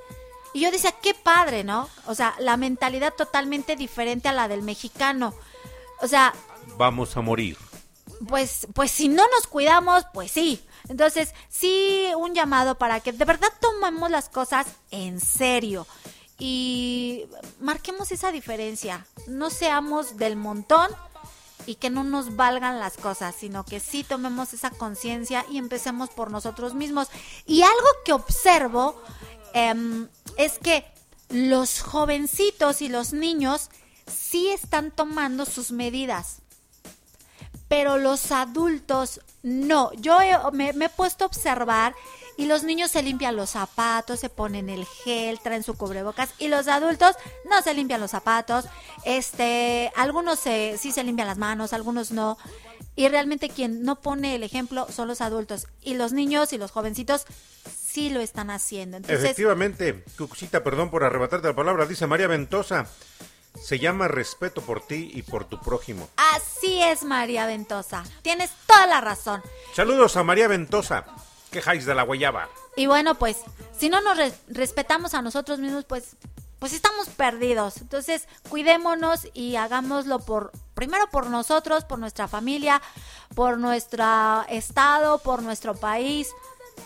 Y 0.54 0.62
yo 0.62 0.72
decía, 0.72 0.92
qué 1.02 1.14
padre, 1.14 1.64
¿no? 1.64 1.90
O 2.06 2.16
sea, 2.16 2.36
la 2.40 2.58
mentalidad 2.58 3.14
totalmente 3.14 3.76
diferente 3.76 4.28
a 4.28 4.34
la 4.34 4.48
del 4.48 4.62
mexicano. 4.64 5.34
O 6.02 6.08
sea, 6.08 6.34
Vamos 6.78 7.16
a 7.18 7.22
morir. 7.22 7.58
pues, 8.28 8.68
pues 8.74 8.92
si 8.92 9.08
no 9.08 9.24
nos 9.36 9.48
cuidamos, 9.48 10.04
pues 10.14 10.32
sí. 10.32 10.64
Entonces, 10.90 11.34
sí, 11.50 12.08
un 12.18 12.34
llamado 12.34 12.78
para 12.78 13.00
que 13.02 13.12
de 13.12 13.26
verdad 13.26 13.50
tomemos 13.60 14.10
las 14.10 14.30
cosas 14.30 14.68
en 14.92 15.20
serio 15.20 15.86
y 16.40 17.26
marquemos 17.60 18.12
esa 18.12 18.32
diferencia. 18.32 19.06
No 19.28 19.50
seamos 19.50 20.18
del 20.18 20.36
montón 20.38 20.90
y 21.66 21.76
que 21.76 21.90
no 21.90 22.04
nos 22.06 22.38
valgan 22.38 22.80
las 22.80 22.96
cosas, 22.96 23.36
sino 23.36 23.66
que 23.66 23.80
sí 23.82 24.04
tomemos 24.06 24.54
esa 24.54 24.70
conciencia 24.70 25.46
y 25.52 25.58
empecemos 25.58 26.10
por 26.10 26.32
nosotros 26.32 26.74
mismos. 26.74 27.10
Y 27.46 27.64
algo 27.64 27.88
que 28.06 28.14
observo 28.14 29.02
em, 29.54 30.08
es 30.38 30.60
que 30.60 30.86
los 31.30 31.82
jovencitos 31.82 32.82
y 32.82 32.90
los 32.90 33.14
niños 33.14 33.70
sí 34.06 34.50
están 34.50 34.92
tomando 34.92 35.46
sus 35.46 35.72
medidas 35.72 36.42
pero 37.68 37.98
los 37.98 38.32
adultos 38.32 39.22
no. 39.44 39.92
Yo 39.94 40.20
me 40.54 40.70
he 40.70 40.90
puesto 40.90 41.26
a 41.26 41.28
observar 41.28 41.96
y 42.38 42.46
los 42.46 42.64
niños 42.64 42.92
se 42.92 43.02
limpian 43.02 43.36
los 43.36 43.52
zapatos, 43.52 44.20
se 44.20 44.30
ponen 44.30 44.70
el 44.70 44.86
gel, 44.86 45.40
traen 45.40 45.64
su 45.64 45.76
cubrebocas 45.76 46.30
y 46.38 46.48
los 46.48 46.68
adultos 46.68 47.16
no 47.50 47.62
se 47.62 47.74
limpian 47.74 48.00
los 48.00 48.12
zapatos. 48.12 48.66
Este, 49.04 49.92
algunos 49.96 50.40
se, 50.40 50.78
sí 50.78 50.92
se 50.92 51.04
limpian 51.04 51.28
las 51.28 51.38
manos, 51.38 51.74
algunos 51.74 52.12
no. 52.12 52.38
Y 52.96 53.08
realmente 53.10 53.50
quien 53.50 53.84
no 53.84 54.02
pone 54.02 54.36
el 54.36 54.44
ejemplo 54.44 54.88
son 54.92 55.08
los 55.08 55.22
adultos 55.22 55.68
y 55.82 55.96
los 55.96 56.14
niños 56.14 56.54
y 56.54 56.58
los 56.58 56.72
jovencitos 56.72 57.26
sí 57.98 58.10
lo 58.12 58.20
están 58.20 58.52
haciendo. 58.52 58.98
Entonces, 58.98 59.24
Efectivamente, 59.24 60.04
Cucucita, 60.20 60.64
perdón 60.64 60.92
por 60.92 61.04
arrebatarte 61.04 61.48
la 61.48 61.56
palabra, 61.56 61.88
dice 61.88 62.06
María 62.06 62.28
Ventosa. 62.28 62.86
Se 63.60 63.80
llama 63.80 64.08
respeto 64.08 64.62
por 64.62 64.86
ti 64.86 65.10
y 65.16 65.24
por 65.24 65.46
tu 65.46 65.60
prójimo. 65.60 66.08
así 66.36 66.80
es 66.84 67.04
María 67.04 67.48
Ventosa. 67.48 68.04
Tienes 68.22 68.52
toda 68.68 68.86
la 68.86 69.02
razón. 69.02 69.42
Saludos 69.74 70.16
a 70.16 70.22
María 70.24 70.48
Ventosa. 70.48 71.06
Quejáis 71.50 71.88
de 71.88 71.96
la 71.96 72.04
guayaba. 72.04 72.50
Y 72.76 72.86
bueno, 72.86 73.16
pues, 73.16 73.38
si 73.76 73.90
no 73.90 74.00
nos 74.02 74.16
re- 74.16 74.34
respetamos 74.48 75.16
a 75.16 75.24
nosotros 75.24 75.58
mismos, 75.58 75.86
pues, 75.86 76.18
pues 76.60 76.74
estamos 76.74 77.10
perdidos. 77.10 77.78
Entonces, 77.78 78.28
cuidémonos 78.48 79.28
y 79.34 79.56
hagámoslo 79.56 80.20
por, 80.20 80.52
primero 80.76 81.10
por 81.10 81.26
nosotros, 81.28 81.84
por 81.84 81.98
nuestra 81.98 82.28
familia, 82.28 82.80
por 83.34 83.58
nuestro 83.58 84.06
estado, 84.50 85.18
por 85.18 85.42
nuestro 85.42 85.74
país 85.74 86.30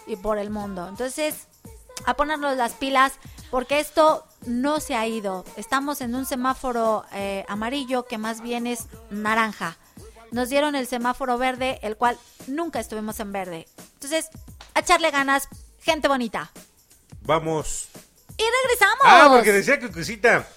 y 0.07 0.15
por 0.15 0.37
el 0.37 0.49
mundo. 0.49 0.87
Entonces, 0.87 1.47
a 2.05 2.15
ponernos 2.15 2.57
las 2.57 2.73
pilas, 2.73 3.13
porque 3.49 3.79
esto 3.79 4.25
no 4.45 4.79
se 4.79 4.95
ha 4.95 5.05
ido. 5.07 5.45
Estamos 5.57 6.01
en 6.01 6.15
un 6.15 6.25
semáforo 6.25 7.05
eh, 7.13 7.45
amarillo 7.47 8.05
que 8.05 8.17
más 8.17 8.41
bien 8.41 8.65
es 8.67 8.87
naranja. 9.09 9.77
Nos 10.31 10.49
dieron 10.49 10.75
el 10.75 10.87
semáforo 10.87 11.37
verde, 11.37 11.79
el 11.83 11.97
cual 11.97 12.17
nunca 12.47 12.79
estuvimos 12.79 13.19
en 13.19 13.31
verde. 13.31 13.67
Entonces, 13.95 14.29
a 14.73 14.79
echarle 14.79 15.11
ganas, 15.11 15.47
gente 15.81 16.07
bonita. 16.07 16.51
Vamos. 17.23 17.89
Y 18.37 18.43
regresamos. 18.63 19.03
Ah, 19.03 19.27
porque 19.29 19.51
decía 19.51 19.79
Cucucita, 19.79 20.47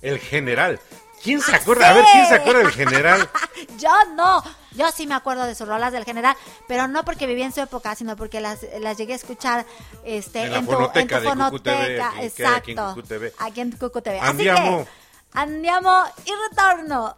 el 0.00 0.18
general. 0.18 0.80
¿Quién 1.22 1.40
se 1.40 1.52
Ah, 1.54 1.56
acuerda? 1.58 1.90
A 1.90 1.92
ver. 1.92 2.04
¿quién 2.10 2.26
se 2.26 2.34
acuerda 2.34 2.60
del 2.60 2.72
general? 2.72 3.30
Yo 3.78 3.92
no. 4.16 4.42
Yo 4.76 4.90
sí 4.92 5.06
me 5.06 5.14
acuerdo 5.14 5.44
de 5.44 5.54
sus 5.54 5.68
rolas 5.68 5.92
del 5.92 6.04
general, 6.04 6.36
pero 6.68 6.88
no 6.88 7.04
porque 7.04 7.26
viví 7.26 7.42
en 7.42 7.52
su 7.52 7.60
época, 7.60 7.94
sino 7.94 8.16
porque 8.16 8.40
las, 8.40 8.60
las 8.80 8.96
llegué 8.96 9.12
a 9.12 9.16
escuchar 9.16 9.66
este, 10.04 10.44
En 10.44 10.52
la 10.52 10.60
tu- 10.60 10.66
fonoteca 10.72 11.16
tu 11.18 11.22
TV, 11.22 11.28
fonoteca, 11.30 12.08
aquí, 12.08 12.18
en 12.18 12.24
Exacto. 12.24 12.94
TV. 13.06 13.32
Aquí 13.38 13.60
en 13.60 13.72
Cucu 13.72 14.00
TV. 14.02 14.18
Así 14.20 14.38
que, 14.44 14.86
andiamo 15.32 16.04
y 16.24 16.30
retorno. 16.50 17.16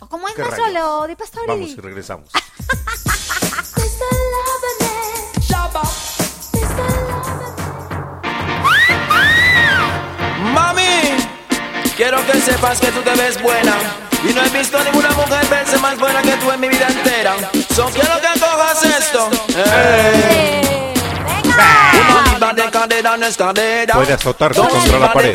¿O 0.00 0.08
¿Cómo 0.08 0.26
es, 0.28 0.34
¿Qué 0.34 0.42
maestro 0.42 0.64
rayos? 0.64 0.74
Leo 0.74 1.06
Di 1.06 1.14
Pastori? 1.16 1.46
Vamos 1.46 1.68
y 1.70 1.76
regresamos. 1.76 2.28
quiero 11.96 12.24
que 12.26 12.40
sepas 12.40 12.80
que 12.80 12.88
tú 12.88 13.00
te 13.02 13.14
ves 13.14 13.40
buena. 13.42 13.74
Y 14.28 14.32
no 14.32 14.44
he 14.44 14.48
visto 14.50 14.82
ninguna 14.84 15.10
mujer 15.10 15.44
verse 15.50 15.78
más 15.78 15.98
buena 15.98 16.22
que 16.22 16.32
tú 16.32 16.50
en 16.50 16.60
mi 16.60 16.68
vida 16.68 16.86
entera. 16.88 17.34
So 17.74 17.86
quiero 17.86 18.14
que 18.20 18.40
cojas 18.40 18.84
esto. 18.84 19.30
Cadera. 23.36 23.94
Puede 23.94 24.12
azotarse 24.12 24.60
contra 24.60 24.98
la 24.98 25.12
pared. 25.12 25.34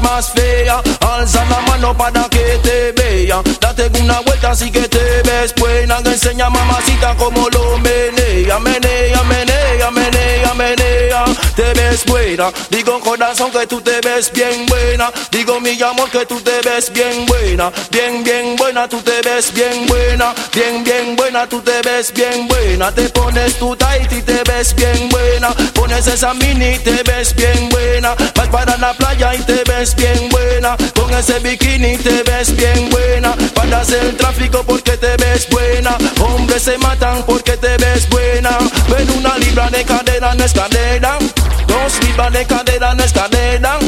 más 0.00 0.30
fea. 0.32 0.82
Alza 1.00 1.44
la 1.46 1.60
mano 1.60 1.96
para 1.96 2.24
que 2.28 2.58
te 2.62 2.92
vea. 2.92 3.42
Date 3.60 3.90
una 4.00 4.20
vuelta 4.20 4.50
así 4.50 4.70
que 4.70 4.88
te 4.88 5.22
ves 5.22 5.54
buena. 5.56 5.98
Enseña 5.98 6.50
mamacita 6.50 7.14
como 7.16 7.48
lo 7.50 7.78
menea. 7.78 8.58
Menea, 8.58 9.22
menea, 9.24 9.90
menea, 9.90 10.54
menea. 10.54 11.24
Te 11.56 11.72
ves 11.74 12.04
buena. 12.06 12.50
Digo 12.70 13.00
corazón 13.00 13.50
que 13.50 13.66
tú 13.66 13.80
te 13.80 14.00
ves 14.00 14.30
bien 14.32 14.66
buena. 14.66 15.10
Digo 15.30 15.60
mi 15.60 15.80
amor 15.82 16.10
que 16.10 16.24
tú 16.26 16.40
te 16.40 16.60
ves 16.62 16.92
bien 16.92 17.26
buena. 17.26 17.70
Bien, 17.90 18.22
bien 18.24 18.56
buena, 18.56 18.88
tú 18.88 19.00
te 19.02 19.20
ves 19.22 19.52
bien 19.52 19.86
buena. 19.86 20.34
Bien, 20.54 20.84
bien 20.84 21.16
buena, 21.16 21.46
tú 21.46 21.60
te 21.60 21.80
ves 21.82 22.12
bien 22.12 22.48
buena. 22.48 22.92
Te 22.92 23.08
pones 23.10 23.58
tu 23.58 23.76
tight 23.76 24.12
y 24.12 24.22
te 24.22 24.42
ves 24.44 24.74
bien 24.74 25.08
buena. 25.08 25.50
Pones 25.74 26.06
esa 26.06 26.34
mini 26.34 26.74
y 26.74 26.78
te 26.78 27.02
ves 27.02 27.34
bien 27.34 27.68
buena. 27.68 28.14
Vas 28.34 28.48
para 28.48 28.76
la 28.76 28.92
playa 28.94 29.34
y 29.34 29.38
te 29.42 29.62
ves 29.64 29.89
bien 29.96 30.28
buena. 30.30 30.76
Con 30.94 31.12
ese 31.14 31.38
bikini 31.40 31.96
te 31.96 32.22
ves 32.22 32.54
bien 32.56 32.90
buena. 32.90 33.34
Paras 33.54 33.90
el 33.92 34.16
tráfico 34.16 34.62
porque 34.64 34.96
te 34.96 35.16
ves 35.16 35.48
buena. 35.50 35.96
Hombres 36.20 36.62
se 36.62 36.78
matan 36.78 37.22
porque 37.24 37.56
te 37.56 37.76
ves 37.78 38.08
buena. 38.08 38.58
Pero 38.88 39.12
una 39.14 39.38
libra 39.38 39.68
de 39.70 39.84
cadera 39.84 40.34
no 40.34 40.44
es 40.44 40.52
cadera. 40.52 41.18
Dos 41.66 42.04
libras 42.04 42.32
de 42.32 42.46
cadera 42.46 42.94
no 42.94 43.04
es 43.04 43.12
cadera. 43.12 43.78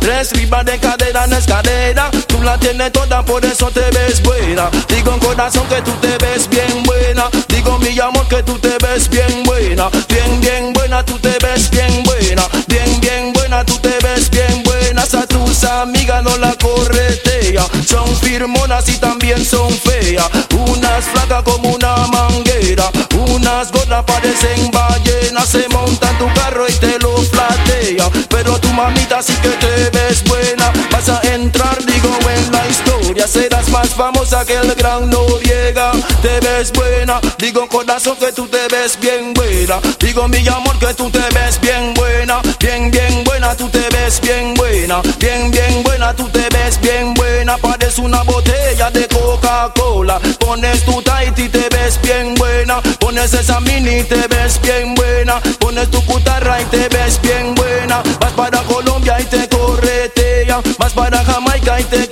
Tres 0.00 0.34
libras 0.36 0.64
de 0.64 0.78
cadera 0.78 1.26
no 1.26 1.36
es 1.36 1.46
cadera. 1.46 2.10
Tú 2.26 2.42
la 2.42 2.58
tienes 2.58 2.92
toda, 2.92 3.24
por 3.24 3.44
eso 3.44 3.70
te 3.70 3.88
ves 3.90 4.22
buena. 4.22 4.70
Digo 4.88 5.14
en 5.14 5.20
corazón 5.20 5.66
que 5.68 5.80
tú 5.82 5.92
te 6.00 6.18
ves 6.18 6.48
bien 6.48 6.82
buena. 6.84 7.30
Digo 7.48 7.78
mi 7.78 7.98
amor 8.00 8.26
que 8.28 8.42
tú 8.42 8.58
te 8.58 8.76
ves 8.78 9.08
bien 9.08 9.42
buena. 9.44 9.88
Bien, 10.08 10.40
bien 10.40 10.72
buena, 10.72 11.04
tú 11.04 11.18
te 11.18 11.36
ves 11.40 11.70
bien 11.70 12.02
buena. 12.02 12.42
Bien, 12.66 13.00
bien 13.00 13.32
buena, 13.32 13.41
tus 15.62 15.70
amigas 15.70 16.22
no 16.22 16.36
la 16.38 16.54
corretea. 16.54 17.64
Son 17.86 18.06
firmonas 18.16 18.88
y 18.88 18.98
también 18.98 19.44
son 19.44 19.70
feas. 19.70 20.28
Unas 20.68 21.04
flacas 21.04 21.42
como 21.42 21.70
una 21.70 21.94
manguera. 22.08 22.90
Unas 23.28 23.70
gordas 23.70 24.04
parecen 24.04 24.70
ballenas. 24.70 25.48
Se 25.48 25.68
montan 25.68 26.16
tu 26.18 26.26
carro 26.34 26.66
y 26.68 26.72
te 26.72 26.98
lo 26.98 27.16
flatea. 27.16 28.10
Pero 28.28 28.58
tu 28.58 28.68
mamita 28.68 29.22
sí 29.22 29.34
que 29.42 29.50
te 29.50 29.90
ves 29.90 30.24
buena. 30.24 30.51
Historia. 33.22 33.26
Serás 33.26 33.68
más 33.70 33.88
famosa 33.90 34.44
que 34.44 34.54
el 34.54 34.74
gran 34.74 35.08
Noriega. 35.10 35.92
Te 36.22 36.40
ves 36.40 36.72
buena. 36.72 37.20
Digo, 37.38 37.68
corazón, 37.68 38.16
que 38.16 38.32
tú 38.32 38.46
te 38.46 38.68
ves 38.68 38.98
bien 39.00 39.32
buena. 39.34 39.80
Digo, 39.98 40.28
mi 40.28 40.46
amor, 40.48 40.78
que 40.78 40.94
tú 40.94 41.10
te 41.10 41.22
ves 41.34 41.60
bien 41.60 41.94
buena. 41.94 42.40
Bien, 42.58 42.90
bien 42.90 43.24
buena, 43.24 43.54
tú 43.56 43.68
te 43.68 43.88
ves 43.90 44.20
bien 44.20 44.54
buena. 44.54 45.02
Bien, 45.18 45.50
bien 45.50 45.82
buena, 45.82 46.14
tú 46.14 46.28
te 46.28 46.48
ves 46.50 46.80
bien 46.80 47.14
buena. 47.14 47.56
Pareces 47.58 47.98
una 47.98 48.22
botella 48.22 48.90
de 48.90 49.06
Coca-Cola. 49.08 50.20
Pones 50.38 50.84
tu 50.84 51.02
tight 51.02 51.38
y 51.38 51.48
te 51.48 51.68
ves 51.70 52.00
bien 52.02 52.34
buena. 52.34 52.80
Pones 52.98 53.32
esa 53.34 53.60
mini 53.60 54.00
y 54.00 54.04
te 54.04 54.26
ves 54.28 54.60
bien 54.62 54.94
buena. 54.94 55.40
Pones 55.58 55.90
tu 55.90 56.04
cutarra 56.04 56.60
y 56.60 56.64
te 56.66 56.88
ves 56.88 57.20
bien 57.22 57.54
buena. 57.54 58.02
Vas 58.20 58.32
para 58.32 58.62
Colombia 58.62 59.20
y 59.20 59.24
te 59.24 59.48
corretean. 59.48 60.62
Vas 60.78 60.92
para 60.92 61.24
Jamaica 61.24 61.80
y 61.80 61.84
te 61.84 62.11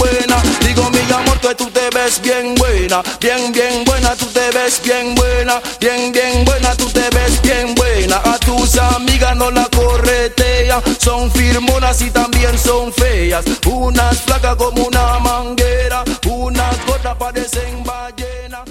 tú 1.49 1.69
te 1.71 1.89
ves 1.93 2.21
bien 2.21 2.55
buena. 2.55 3.01
Bien, 3.19 3.51
bien 3.51 3.83
buena, 3.83 4.15
tú 4.15 4.25
te 4.27 4.49
ves 4.51 4.81
bien 4.83 5.15
buena. 5.15 5.61
Bien, 5.79 6.11
bien 6.11 6.45
buena, 6.45 6.75
tú 6.75 6.87
te 6.89 7.09
ves 7.09 7.41
bien 7.41 7.73
buena. 7.75 8.17
A 8.17 8.37
tus 8.37 8.77
amigas 8.77 9.35
no 9.35 9.49
la 9.51 9.67
corretea. 9.75 10.81
Son 10.99 11.31
firmonas 11.31 12.01
y 12.01 12.11
también 12.11 12.57
son 12.57 12.93
feas. 12.93 13.43
Unas 13.65 14.21
flacas 14.21 14.55
como 14.55 14.85
una 14.85 15.19
manguera. 15.19 16.03
Unas 16.29 16.85
gordas 16.85 17.15
parecen 17.17 17.83
ballenas. 17.83 18.61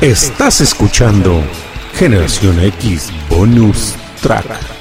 Estás 0.00 0.60
escuchando 0.60 1.42
Generación 1.94 2.62
X 2.62 3.10
Bonus 3.30 3.94
Track. 4.20 4.75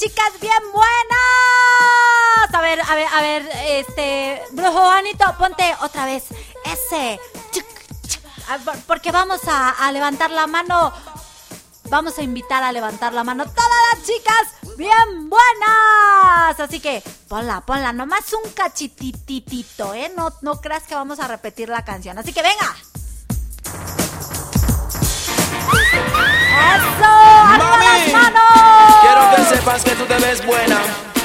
Chicas 0.00 0.32
bien 0.40 0.62
buenas. 0.72 2.54
A 2.54 2.60
ver, 2.62 2.80
a 2.80 2.94
ver, 2.94 3.06
a 3.12 3.20
ver, 3.20 3.48
este, 3.66 4.42
brujo 4.52 4.72
Juanito, 4.80 5.24
ponte 5.38 5.76
otra 5.82 6.06
vez 6.06 6.24
ese. 6.64 7.20
Ah, 8.48 8.56
por- 8.64 8.78
Porque 8.84 9.12
vamos 9.12 9.40
a, 9.46 9.68
a 9.70 9.92
levantar 9.92 10.30
la 10.30 10.46
mano. 10.46 10.90
Vamos 11.90 12.18
a 12.18 12.22
invitar 12.22 12.62
a 12.62 12.72
levantar 12.72 13.12
la 13.12 13.24
mano 13.24 13.44
todas 13.44 13.70
las 13.92 14.02
chicas 14.06 14.76
bien 14.78 15.28
buenas. 15.28 16.58
Así 16.58 16.80
que 16.80 17.02
ponla, 17.28 17.60
ponla, 17.60 17.92
nomás 17.92 18.32
un 18.32 18.50
cachitititito, 18.52 19.92
¿eh? 19.92 20.10
No, 20.16 20.32
no 20.40 20.60
creas 20.62 20.84
que 20.84 20.94
vamos 20.94 21.20
a 21.20 21.28
repetir 21.28 21.68
la 21.68 21.84
canción. 21.84 22.16
Así 22.18 22.32
que 22.32 22.42
venga. 22.42 22.74
¡Eso! 26.76 27.06
¡Arriba 27.06 27.78
las 27.78 28.12
manos! 28.12 28.59
Sepas 29.60 29.84
que 29.84 29.90
tú 29.90 30.06
te 30.06 30.18
ves 30.20 30.46
buena. 30.46 30.80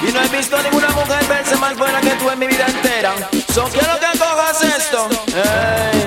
Y 0.05 0.11
no 0.11 0.21
he 0.21 0.27
visto 0.27 0.61
ninguna 0.61 0.89
mujer 0.89 1.25
verse 1.25 1.55
más 1.55 1.77
buena 1.77 2.01
que 2.01 2.09
tú 2.15 2.29
en 2.29 2.37
mi 2.37 2.47
vida 2.47 2.65
entera. 2.65 3.13
So 3.53 3.63
quiero 3.69 3.97
que 3.97 4.19
cojas 4.19 4.61
esto. 4.61 5.07
Ey. 5.27 6.05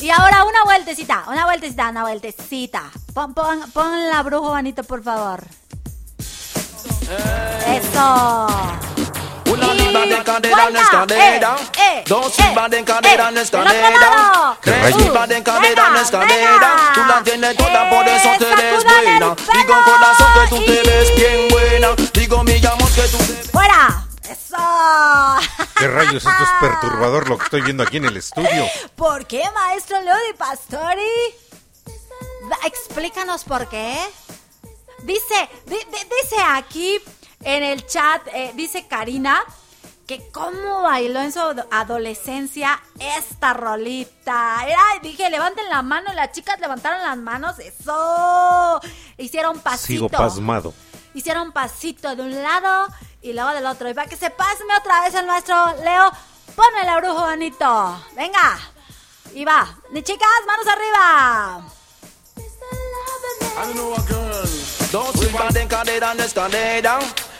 Y 0.00 0.10
ahora 0.10 0.44
una 0.44 0.64
vueltecita, 0.64 1.24
una 1.28 1.44
vueltecita, 1.44 1.90
una 1.90 2.02
vueltecita. 2.04 2.84
Pon, 3.12 3.34
pon, 3.34 3.70
pon 3.72 4.08
la 4.08 4.22
brujo 4.22 4.48
Juanito, 4.48 4.82
por 4.82 5.02
favor. 5.02 5.44
Eso. 7.66 8.46
Una 9.46 9.74
libra 9.74 10.00
de 10.06 10.22
cadera 10.24 10.56
no 10.56 10.66
es 10.66 10.72
vuelta. 10.72 10.90
cadera. 11.06 11.56
Eh, 11.56 11.80
eh, 11.98 12.04
Dos 12.06 12.38
eh, 12.38 12.42
libras 12.48 12.70
de 12.70 12.84
cadera 12.84 13.28
eh. 13.28 13.32
no 13.32 13.40
es 13.40 13.50
Del 13.50 13.60
otro 13.60 13.72
cadera. 13.74 14.00
lado. 14.00 14.58
¿Qué 14.62 14.70
Tres 14.72 14.96
libras 14.96 15.28
de 15.28 15.42
cadera 15.42 15.88
no 15.90 16.00
es 16.00 16.10
Venga, 16.10 16.26
cadera. 16.26 16.50
venga. 16.50 16.92
Tú 16.94 17.04
la 17.06 17.22
tienes 17.22 17.56
toda, 17.56 17.90
por 17.90 18.08
eso 18.08 18.28
te 18.38 18.44
Eh, 18.52 18.56
ves 18.56 18.84
buena. 18.84 19.36
Digo 19.52 19.74
corazón 19.84 20.26
que 20.34 20.48
tú 20.56 20.64
te 20.64 20.82
ves 20.82 21.14
bien 21.16 21.48
buena. 21.48 21.88
Digo 22.12 22.44
mi 22.44 22.66
amor 22.66 22.90
que 22.92 23.02
tú 23.02 23.18
te 23.18 23.32
ves 23.32 23.50
¡Fuera! 23.50 24.02
¡Eso! 24.28 25.66
¿Qué 25.78 25.88
rayos? 25.88 26.14
Esto 26.26 26.42
es 26.42 26.50
perturbador 26.60 27.28
lo 27.28 27.38
que 27.38 27.44
estoy 27.44 27.60
viendo 27.62 27.82
aquí 27.82 27.98
en 27.98 28.06
el 28.06 28.16
estudio. 28.16 28.66
¿Por 28.96 29.26
qué, 29.26 29.42
maestro 29.54 30.00
Leo 30.02 30.14
de 30.16 30.34
Pastori? 30.34 31.02
Explícanos 32.64 33.44
por 33.44 33.68
qué. 33.68 33.96
Dice, 35.02 35.48
di- 35.66 35.76
di- 35.76 36.08
dice 36.22 36.36
aquí 36.54 36.98
en 37.42 37.62
el 37.62 37.86
chat, 37.86 38.26
eh, 38.32 38.52
dice 38.54 38.86
Karina, 38.86 39.42
que 40.06 40.30
cómo 40.30 40.82
bailó 40.82 41.20
en 41.20 41.32
su 41.32 41.40
ado- 41.40 41.66
adolescencia 41.70 42.80
esta 43.18 43.52
rolita. 43.54 44.64
Era, 44.66 44.80
dije, 45.02 45.28
levanten 45.30 45.68
la 45.68 45.82
mano, 45.82 46.12
las 46.12 46.32
chicas 46.32 46.60
levantaron 46.60 47.02
las 47.02 47.16
manos, 47.16 47.58
eso. 47.58 48.80
Hicieron 49.18 49.58
pasito. 49.60 49.86
Sigo 49.86 50.08
pasmado. 50.08 50.72
Hicieron 51.14 51.50
pasito 51.52 52.14
de 52.14 52.22
un 52.22 52.42
lado 52.42 52.86
y 53.22 53.32
luego 53.32 53.50
del 53.50 53.66
otro. 53.66 53.88
Y 53.90 53.94
para 53.94 54.08
que 54.08 54.16
se 54.16 54.30
pasme 54.30 54.76
otra 54.78 55.00
vez 55.02 55.14
el 55.14 55.26
nuestro 55.26 55.54
Leo, 55.82 56.10
ponme 56.54 56.84
la 56.84 56.98
brujo, 56.98 57.20
Juanito. 57.20 58.00
Venga. 58.14 58.58
Y 59.34 59.44
va. 59.44 59.66
Ni 59.90 60.02
chicas, 60.02 60.28
manos 60.46 60.66
arriba. 60.68 61.62
I 63.58 63.72
know 63.72 63.94
a 63.94 64.00
girl. 64.06 64.48
Dos 64.92 65.16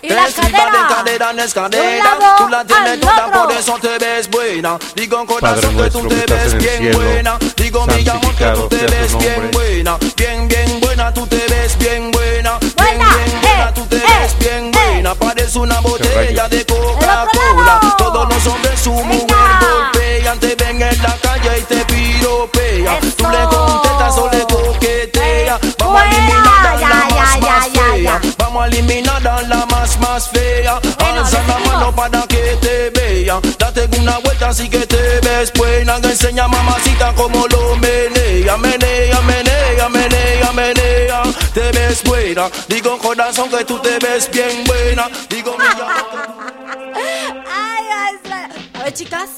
Y 0.02 0.08
la 0.08 0.26
cadera. 0.30 0.70
de 0.70 0.94
cadera 0.94 1.32
no 1.32 1.42
es 1.42 1.54
De 1.54 1.60
un 1.60 1.70
cadera. 1.70 2.04
lado 2.04 2.36
Tú 2.36 2.48
la 2.48 2.64
tienes 2.64 3.00
toda, 3.00 3.32
por 3.32 3.52
eso 3.52 3.78
te 3.80 3.98
ves 3.98 4.30
buena. 4.30 4.78
Digo 4.94 5.24
Padre 5.26 5.62
corazón 5.62 5.76
que 5.76 5.90
tú 5.90 6.08
te 6.08 6.34
ves 6.34 6.52
en 6.52 6.58
bien 6.58 6.92
buena. 6.92 7.38
Digo 7.56 7.86
mi 7.86 8.08
amor 8.08 8.34
que 8.34 8.44
tú 8.44 8.68
te 8.68 8.86
ves 8.86 9.18
bien 9.18 9.50
buena. 9.52 9.98
Bien, 10.16 10.48
bien 10.48 10.80
buena, 10.80 11.14
tú 11.14 11.26
te 11.26 11.44
ves 11.48 11.78
bien 11.78 12.10
buena. 12.10 12.58
Bien, 12.58 12.72
Buena, 12.76 13.16
bien 13.16 13.40
buena, 13.40 13.68
eh, 13.68 13.72
tú 13.74 13.86
te 13.86 13.96
eh, 13.96 14.02
ves 14.20 14.38
bien 14.38 14.66
eh. 14.66 14.70
buena. 14.72 15.14
Parece 15.14 15.58
una 15.58 15.80
botella 15.80 16.48
de 16.48 16.66
Coca-Cola. 16.66 17.94
Todos 17.98 18.28
los 18.28 18.46
hombres 18.46 18.80
su 18.80 18.92
mujer 18.92 19.26
golpean. 19.60 20.38
Te 20.38 20.54
ven 20.54 20.82
en 20.82 21.02
la 21.02 21.16
calle 21.22 21.58
y 21.58 21.62
te 21.62 21.84
piropean. 21.84 23.00
Tú 23.16 23.28
le 23.28 23.44
contestas 23.48 24.18
o 24.18 24.30
le 24.30 24.40
coqueteas. 24.42 25.25
Eh, 25.54 25.74
Vamos 25.78 26.00
a 26.00 26.06
eliminar 26.06 26.66
a 26.66 26.76
la 26.76 27.06
más, 27.14 27.40
más 27.40 27.68
fea. 27.70 28.20
Vamos 28.38 28.62
a 28.62 28.66
eliminar 28.66 29.28
a 29.28 29.42
la 29.42 29.66
más 29.66 30.00
más 30.00 30.28
fea. 30.28 30.80
Alza 30.98 31.42
la 31.46 31.58
mano 31.58 31.94
para 31.94 32.22
que 32.26 32.58
te 32.60 32.90
vea. 32.90 33.40
Date 33.58 33.88
una 33.98 34.18
vuelta 34.18 34.48
así 34.48 34.68
que 34.68 34.86
te 34.86 35.20
ves 35.20 35.52
buena. 35.54 36.00
Que 36.00 36.08
enseña 36.10 36.48
mamacita 36.48 37.12
como 37.14 37.46
lo 37.46 37.76
menea. 37.76 38.56
Menea, 38.56 39.20
menea, 39.20 39.88
menea, 39.88 40.52
menea. 40.52 41.22
Te 41.54 41.70
ves 41.72 42.02
buena. 42.04 42.48
Digo 42.68 42.98
corazón 42.98 43.48
que 43.48 43.64
tú 43.64 43.78
te 43.78 43.98
ves 43.98 44.28
bien 44.30 44.64
buena. 44.64 45.08
Digo 45.28 45.56
mi 45.56 45.64
amor. 45.64 45.86
Ay, 47.52 47.84
maestra. 47.88 48.48
A 48.74 48.82
ver, 48.84 48.92
chicas, 48.94 49.30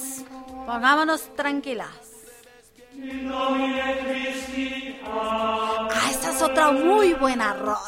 pongámonos 0.67 1.21
tranquilas. 1.37 2.08
Ah, 5.11 6.09
esta 6.11 6.31
es 6.33 6.43
otra 6.43 6.73
muy 6.73 7.15
buena 7.15 7.53
rola. 7.55 7.79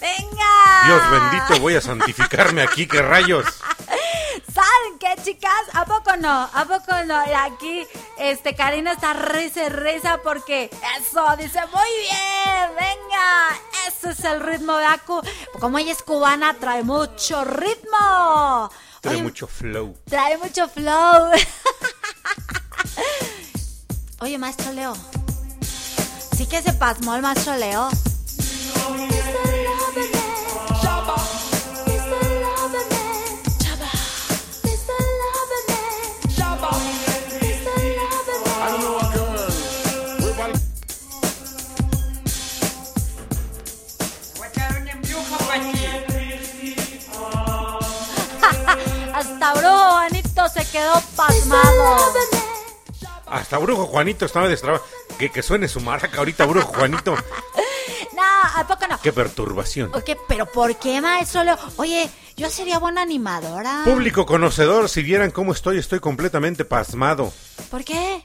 Venga. 0.00 0.84
Dios 0.86 1.10
bendito, 1.10 1.60
voy 1.60 1.76
a 1.76 1.80
santificarme 1.80 2.62
aquí, 2.62 2.86
qué 2.86 3.02
rayos. 3.02 3.46
¿Saben 4.52 4.98
qué, 4.98 5.14
chicas? 5.22 5.52
¿A 5.74 5.84
poco 5.84 6.16
no? 6.16 6.48
¿A 6.52 6.64
poco 6.64 6.92
no? 7.06 7.22
Y 7.26 7.32
aquí, 7.32 7.86
este, 8.18 8.54
Karina 8.54 8.92
está 8.92 9.12
reza, 9.12 9.68
reza 9.68 10.20
porque 10.22 10.70
eso, 10.98 11.24
dice, 11.36 11.60
muy 11.72 11.90
bien, 12.00 12.70
venga, 12.78 13.60
ese 13.86 14.10
es 14.10 14.24
el 14.24 14.40
ritmo 14.40 14.76
de 14.76 14.86
Aku. 14.86 15.20
Como 15.60 15.78
ella 15.78 15.92
es 15.92 16.02
cubana, 16.02 16.54
trae 16.54 16.82
mucho 16.82 17.44
ritmo. 17.44 18.68
Trae 19.00 19.14
Oye, 19.14 19.22
mucho 19.22 19.46
flow. 19.46 19.96
Trae 20.08 20.36
mucho 20.38 20.68
flow. 20.68 21.30
Oye, 24.20 24.38
maestro 24.38 24.72
Leo. 24.72 24.94
Sí 26.36 26.46
que 26.46 26.62
se 26.62 26.72
pasmó 26.72 27.14
el 27.14 27.22
maestro 27.22 27.56
Leo. 27.56 27.88
Hasta 49.36 49.52
brujo, 49.60 49.90
Juanito. 49.92 50.48
Se 50.48 50.70
quedó 50.70 51.02
pasmado. 51.14 52.14
Hasta 53.26 53.58
Brujo 53.58 53.86
Juanito 53.86 54.24
estaba 54.24 54.48
destrabado. 54.48 54.82
Que, 55.18 55.30
que 55.30 55.42
suene 55.42 55.68
su 55.68 55.80
maraca 55.80 56.18
ahorita, 56.18 56.46
Brujo 56.46 56.72
Juanito. 56.72 57.16
No, 58.14 58.22
¿a 58.22 58.66
poco 58.66 58.86
no? 58.88 58.98
Qué 59.02 59.12
perturbación. 59.12 59.94
Ok, 59.94 60.16
pero 60.26 60.46
¿por 60.46 60.74
qué, 60.76 61.02
maestro 61.02 61.44
Leo? 61.44 61.58
Oye, 61.76 62.08
yo 62.34 62.48
sería 62.48 62.78
buena 62.78 63.02
animadora. 63.02 63.82
Público 63.84 64.24
conocedor, 64.24 64.88
si 64.88 65.02
vieran 65.02 65.30
cómo 65.30 65.52
estoy, 65.52 65.76
estoy 65.76 66.00
completamente 66.00 66.64
pasmado. 66.64 67.30
¿Por 67.70 67.84
qué? 67.84 68.24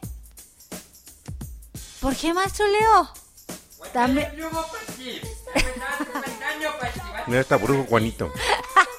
¿Por 1.99 2.15
qué, 2.15 2.33
maestro 2.33 2.65
Leo? 2.67 3.09
Dame... 3.93 4.31
Mira 7.27 7.41
está 7.41 7.57
Brujo 7.57 7.83
Juanito. 7.89 8.31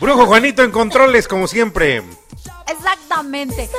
Brujo 0.00 0.26
Juanito 0.26 0.62
en 0.62 0.70
controles, 0.70 1.26
como 1.26 1.46
siempre. 1.46 2.02
Exactamente. 2.68 3.70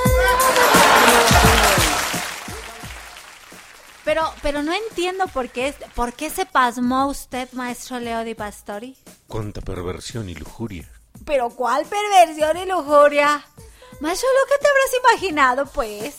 Pero, 4.03 4.23
pero 4.41 4.63
no 4.63 4.73
entiendo 4.73 5.27
por 5.27 5.49
qué, 5.49 5.73
por 5.93 6.13
qué 6.13 6.29
se 6.29 6.45
pasmó 6.45 7.07
usted, 7.07 7.49
maestro 7.51 7.99
Leo 7.99 8.23
Di 8.23 8.35
Pastori. 8.35 8.95
Cuánta 9.27 9.61
perversión 9.61 10.29
y 10.29 10.35
lujuria. 10.35 10.89
Pero 11.25 11.49
¿cuál 11.49 11.85
perversión 11.85 12.57
y 12.57 12.65
lujuria? 12.65 13.45
Maestro 13.99 14.29
Leo, 14.31 14.45
¿qué 14.47 14.57
te 14.61 14.67
habrás 14.67 14.91
imaginado, 15.03 15.65
pues? 15.65 16.15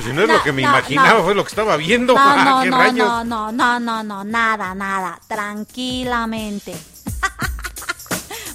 Pues 0.00 0.08
si 0.08 0.16
no 0.16 0.22
es 0.22 0.28
No, 0.28 0.34
lo 0.38 0.42
que 0.42 0.52
me 0.52 0.62
no, 0.62 0.68
imaginaba, 0.70 1.18
no. 1.18 1.24
fue 1.24 1.34
lo 1.34 1.44
que 1.44 1.50
estaba 1.50 1.76
viendo. 1.76 2.14
No, 2.14 2.20
Ah, 2.24 2.42
no, 2.42 2.62
¿Qué 2.62 2.70
no, 2.70 2.78
rayos? 2.78 2.96
no, 3.06 3.22
no, 3.24 3.52
no, 3.52 3.78
no, 3.80 4.02
no, 4.02 4.24
nada, 4.24 4.74
nada. 4.74 5.20
Tranquilamente. 5.28 6.72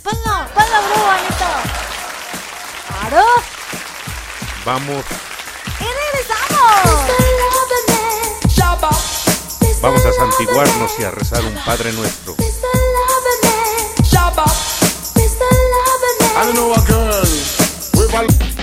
ponlo, 0.03 0.47
ponlo, 0.55 0.81
Brujo, 0.87 1.05
bonito. 1.05 1.45
Claro. 2.87 3.23
Vamos, 4.65 5.05
Y 5.79 5.83
regresamos. 5.83 7.01
vamos 9.83 10.03
a 10.03 10.13
santiguarnos 10.13 10.91
y 10.99 11.03
a 11.03 11.11
rezar 11.11 11.45
un 11.45 11.53
Padre 11.63 11.93
Nuestro. 11.93 12.35
I 16.37 16.43
don't 16.43 16.55
know 16.55 16.73
a 16.73 16.81
girl. 16.81 18.54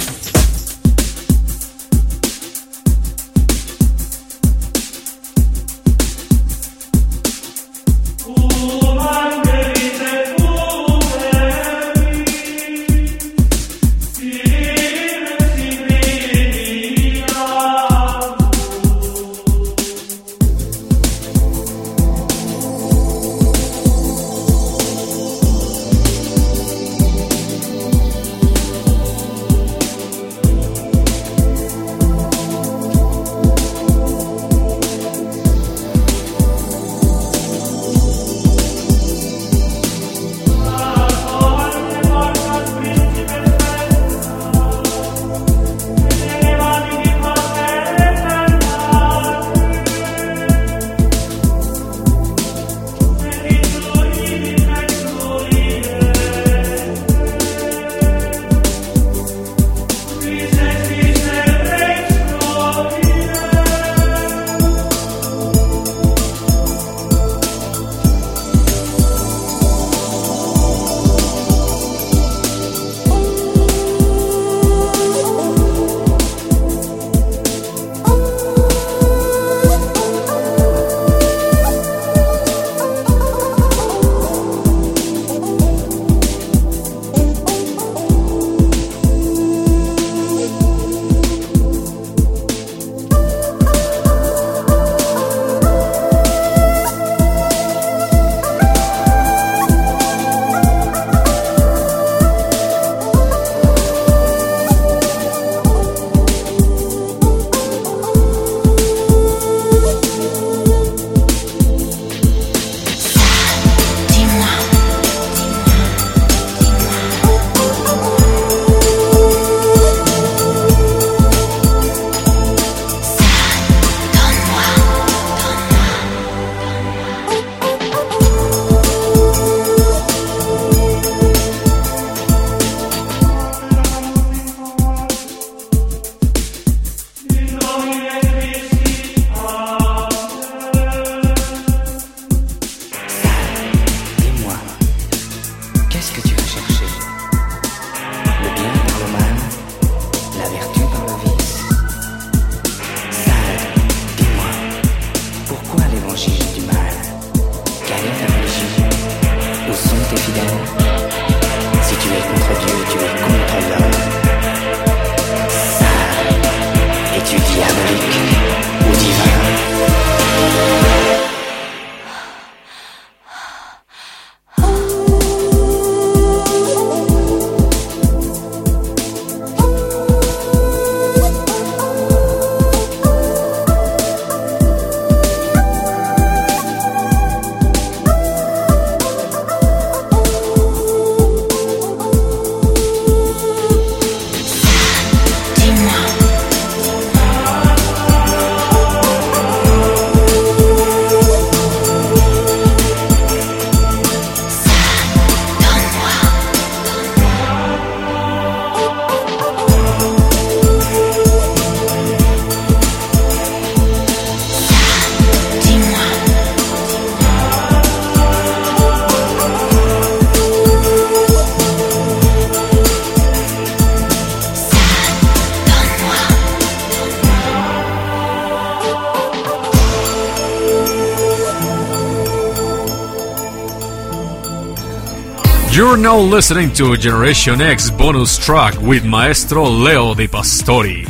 Now 236.03 236.19
listening 236.19 236.69
to 236.73 236.97
Generation 236.97 237.61
X 237.61 237.89
bonus 237.89 238.37
track 238.37 238.75
with 238.83 239.05
Maestro 239.05 239.63
Leo 239.63 240.15
Di 240.15 240.27
Pastori. 240.27 241.07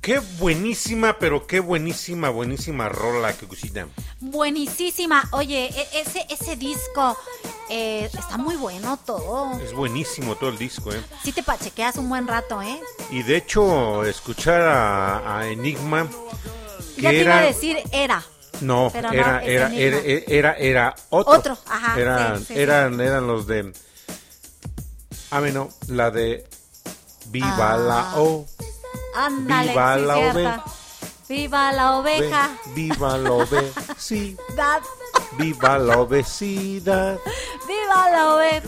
Qué 0.00 0.18
buenísima, 0.40 1.18
pero 1.18 1.46
qué 1.46 1.60
buenísima, 1.60 2.30
buenísima 2.30 2.88
rola 2.88 3.32
que 3.32 3.46
cocina. 3.46 3.86
Buenísima. 4.20 5.28
Oye, 5.30 5.66
e- 5.66 6.00
ese, 6.00 6.26
ese 6.28 6.56
disco 6.56 7.16
eh, 7.70 8.10
está 8.12 8.36
muy 8.36 8.56
bueno 8.56 8.98
todo. 9.06 9.58
Es 9.60 9.72
buenísimo 9.72 10.34
todo 10.34 10.50
el 10.50 10.58
disco, 10.58 10.92
¿eh? 10.92 11.00
Sí 11.22 11.30
te 11.32 11.44
pachequeas 11.44 11.96
un 11.96 12.08
buen 12.08 12.26
rato, 12.26 12.60
¿eh? 12.60 12.80
Y 13.10 13.22
de 13.22 13.36
hecho, 13.36 14.04
escuchar 14.04 14.62
a, 14.62 15.38
a 15.38 15.48
Enigma, 15.48 16.08
que 17.04 17.16
Ya 17.16 17.18
te 17.18 17.22
iba 17.22 17.32
era... 17.34 17.38
a 17.38 17.42
decir 17.42 17.82
era. 17.92 18.22
No, 18.60 18.88
Pero 18.92 19.08
no, 19.08 19.14
era, 19.14 19.42
era, 19.44 19.74
era, 19.74 19.98
era, 19.98 20.22
era, 20.26 20.52
era 20.54 20.94
otro. 21.10 21.32
Otro, 21.32 21.58
ajá, 21.66 22.00
Eran, 22.00 22.38
sí, 22.38 22.44
sí, 22.46 22.54
sí. 22.54 22.60
eran, 22.60 23.00
eran 23.00 23.26
los 23.26 23.46
de. 23.46 23.72
Ah, 25.30 25.40
bueno, 25.40 25.68
la 25.88 26.10
de. 26.10 26.46
Viva 27.26 27.72
Ah, 27.72 27.76
la 27.76 28.20
O. 28.20 28.46
Ándale, 29.16 29.70
Viva 29.70 29.96
la 29.96 30.18
oveja. 30.18 30.64
Viva 31.28 31.72
la 31.72 31.96
oveja. 31.96 32.50
Ve, 32.66 32.72
Viva 32.74 33.18
la 33.18 33.32
obesidad. 33.32 34.40
Dad. 34.56 34.82
Viva 35.38 35.78
la 35.78 35.98
obesidad. 35.98 37.18
Viva 37.66 38.10
la 38.10 38.34
oveja. 38.36 38.62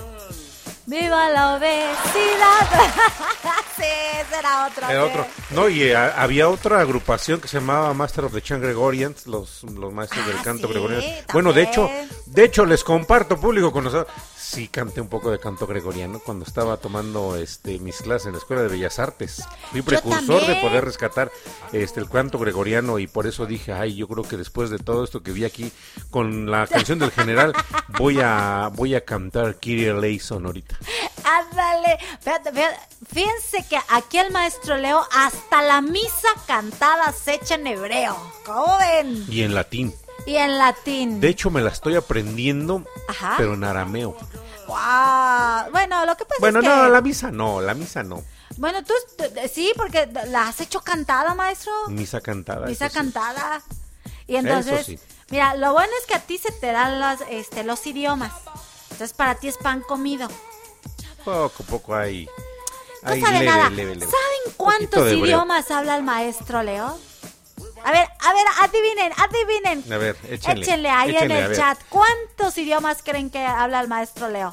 Viva 0.86 1.28
la 1.30 1.56
obesidad. 1.56 2.68
sí, 3.76 3.82
ese 3.82 4.38
era 4.38 4.66
otro. 4.66 4.88
Era 4.88 5.04
otro. 5.04 5.26
No, 5.50 5.68
y 5.68 5.82
eh, 5.82 5.96
había 5.96 6.48
otra 6.48 6.80
agrupación 6.80 7.40
que 7.40 7.48
se 7.48 7.58
llamaba 7.58 7.92
Master 7.92 8.24
of 8.26 8.32
the 8.32 8.40
Chant 8.40 8.62
Gregorians, 8.62 9.26
los, 9.26 9.64
los 9.64 9.92
maestros 9.92 10.26
del 10.26 10.36
Ah, 10.38 10.42
canto 10.44 10.66
sí, 10.68 10.72
gregoriano. 10.72 11.04
Bueno, 11.32 11.52
de 11.52 11.62
hecho, 11.62 11.90
de 12.26 12.44
hecho 12.44 12.64
les 12.64 12.84
comparto 12.84 13.36
público 13.40 13.72
con 13.72 13.84
nosotros. 13.84 14.14
Sí 14.48 14.68
canté 14.68 15.00
un 15.00 15.08
poco 15.08 15.32
de 15.32 15.40
canto 15.40 15.66
gregoriano 15.66 16.20
cuando 16.20 16.44
estaba 16.44 16.76
tomando 16.76 17.34
este 17.34 17.80
mis 17.80 17.96
clases 17.96 18.26
en 18.26 18.32
la 18.34 18.38
Escuela 18.38 18.62
de 18.62 18.68
Bellas 18.68 19.00
Artes. 19.00 19.42
Fui 19.72 19.82
precursor 19.82 20.46
de 20.46 20.54
poder 20.62 20.84
rescatar 20.84 21.32
este 21.72 21.98
el 21.98 22.08
canto 22.08 22.38
gregoriano 22.38 23.00
y 23.00 23.08
por 23.08 23.26
eso 23.26 23.44
dije, 23.44 23.72
ay, 23.72 23.96
yo 23.96 24.06
creo 24.06 24.22
que 24.22 24.36
después 24.36 24.70
de 24.70 24.78
todo 24.78 25.02
esto 25.02 25.24
que 25.24 25.32
vi 25.32 25.44
aquí 25.44 25.72
con 26.12 26.48
la 26.48 26.68
canción 26.68 27.00
del 27.00 27.10
general 27.10 27.52
voy 27.98 28.20
a 28.22 28.70
voy 28.72 28.94
a 28.94 29.04
cantar 29.04 29.56
Kyrie 29.56 29.90
Eleison 29.90 30.46
ahorita. 30.46 30.78
Ándale. 31.24 31.98
Fíjense 33.12 33.66
que 33.68 33.78
aquí 33.88 34.18
el 34.18 34.30
maestro 34.30 34.76
Leo 34.76 35.04
hasta 35.12 35.60
la 35.62 35.80
misa 35.80 36.28
cantada 36.46 37.12
se 37.12 37.34
echa 37.34 37.56
en 37.56 37.66
hebreo. 37.66 38.16
¿Cómo 38.44 38.78
ven? 38.78 39.26
Y 39.28 39.42
en 39.42 39.56
latín. 39.56 39.92
Y 40.26 40.36
en 40.36 40.58
latín. 40.58 41.20
De 41.20 41.28
hecho, 41.28 41.50
me 41.50 41.60
la 41.60 41.70
estoy 41.70 41.94
aprendiendo, 41.94 42.84
Ajá. 43.08 43.34
pero 43.38 43.54
en 43.54 43.64
arameo. 43.64 44.16
Guau. 44.66 45.70
Bueno, 45.70 46.04
lo 46.04 46.16
que 46.16 46.24
pasa 46.24 46.40
Bueno, 46.40 46.58
es 46.58 46.64
que... 46.64 46.68
no, 46.68 46.88
la 46.88 47.00
misa 47.00 47.30
no, 47.30 47.60
la 47.60 47.74
misa 47.74 48.02
no. 48.02 48.24
Bueno, 48.56 48.82
tú, 48.84 48.94
sí, 49.52 49.72
porque 49.76 50.08
la 50.28 50.48
has 50.48 50.60
hecho 50.60 50.80
cantada, 50.80 51.34
maestro. 51.34 51.72
Misa 51.88 52.20
cantada. 52.20 52.66
Misa 52.66 52.88
sí. 52.88 52.94
cantada. 52.94 53.62
Y 54.26 54.36
entonces, 54.36 54.86
sí. 54.86 54.98
mira, 55.30 55.54
lo 55.54 55.72
bueno 55.72 55.92
es 56.00 56.06
que 56.06 56.14
a 56.14 56.20
ti 56.20 56.38
se 56.38 56.50
te 56.52 56.72
dan 56.72 57.00
los, 57.00 57.20
este, 57.30 57.62
los 57.62 57.86
idiomas. 57.86 58.32
Entonces 58.90 59.12
para 59.16 59.34
ti 59.36 59.48
es 59.48 59.58
pan 59.58 59.82
comido. 59.82 60.28
Poco 61.24 61.62
a 61.62 61.66
poco 61.66 61.94
hay. 61.94 62.28
No 63.02 63.10
sabe 63.10 63.20
leve, 63.20 63.44
nada. 63.44 63.70
leve, 63.70 63.94
leve. 63.94 64.06
¿Saben 64.06 64.56
cuántos 64.56 65.12
idiomas 65.12 65.70
habla 65.70 65.96
el 65.96 66.02
maestro 66.02 66.62
Leo? 66.62 66.98
A 67.86 67.92
ver, 67.92 68.04
a 68.18 68.32
ver, 68.32 68.44
adivinen, 68.62 69.12
adivinen. 69.16 69.92
A 69.92 69.98
ver, 69.98 70.16
échenle. 70.28 70.62
Échenle 70.62 70.90
ahí 70.90 71.14
échenle, 71.14 71.38
en 71.38 71.44
el 71.52 71.56
chat. 71.56 71.78
¿Cuántos 71.88 72.58
idiomas 72.58 73.00
creen 73.04 73.30
que 73.30 73.38
habla 73.38 73.80
el 73.80 73.86
maestro 73.86 74.28
Leo? 74.28 74.52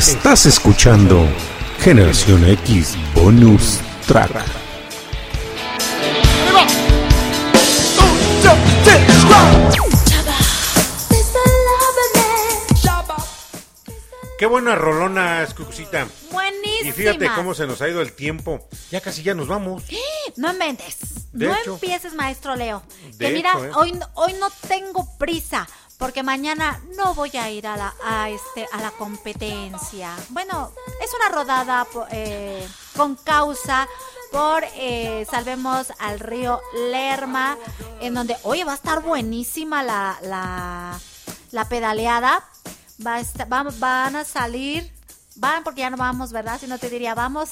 Estás 0.02 0.48
escuchando 0.48 1.30
Generación 1.78 2.44
X 2.50 2.98
Bonus 3.14 3.80
Track. 4.08 4.32
Qué 14.40 14.48
buena 14.48 14.74
rolona, 14.74 15.48
Cucucita. 15.56 16.08
Buenísima. 16.32 16.90
Y 16.90 16.92
fíjate 16.94 17.30
cómo 17.36 17.54
se 17.54 17.68
nos 17.68 17.80
ha 17.84 17.88
ido 17.88 18.02
el 18.02 18.14
tiempo. 18.14 18.68
Ya 18.90 19.02
casi 19.02 19.22
ya 19.22 19.36
nos 19.36 19.48
vamos. 19.48 19.84
No 20.36 20.52
inventes. 20.52 21.32
De 21.32 21.46
no 21.46 21.56
hecho. 21.56 21.76
empieces, 21.76 22.16
maestro 22.16 22.56
Leo. 22.56 22.82
De 23.18 23.28
que 23.28 23.34
mira, 23.34 23.52
hecho, 23.52 23.66
¿eh? 23.66 23.72
hoy, 23.76 24.00
hoy 24.16 24.34
no 24.40 24.48
tengo 24.68 25.08
prisa. 25.20 25.68
Porque 26.00 26.24
mañana 26.24 26.82
voy 27.16 27.32
a 27.38 27.50
ir 27.50 27.68
a 27.68 27.76
la, 27.78 27.94
a 28.04 28.30
este, 28.30 28.68
a 28.72 28.82
la 28.82 28.92
competencia. 28.92 30.16
Bueno, 30.30 30.72
es 31.04 31.12
una 31.14 31.30
rodada 31.30 31.86
eh, 32.12 32.68
con 32.96 33.16
causa 33.16 33.88
por 34.32 34.64
eh, 34.76 35.26
Salvemos 35.30 35.88
al 36.00 36.20
Río 36.20 36.62
Lerma, 36.90 37.58
en 38.00 38.14
donde, 38.14 38.38
oye, 38.44 38.64
va 38.64 38.72
a 38.74 38.76
estar 38.76 39.02
buenísima 39.02 39.84
la, 39.84 40.18
la, 40.22 41.00
la 41.52 41.66
pedaleada. 41.70 42.44
Va 43.06 43.16
a 43.16 43.20
esta- 43.20 43.46
va- 43.46 43.66
van 43.80 44.16
a 44.16 44.24
salir, 44.24 44.90
van 45.36 45.64
porque 45.64 45.82
ya 45.82 45.90
no 45.90 45.98
vamos, 45.98 46.32
¿verdad? 46.32 46.60
Si 46.60 46.68
no 46.68 46.78
te 46.78 46.90
diría 46.90 47.14
vamos. 47.16 47.50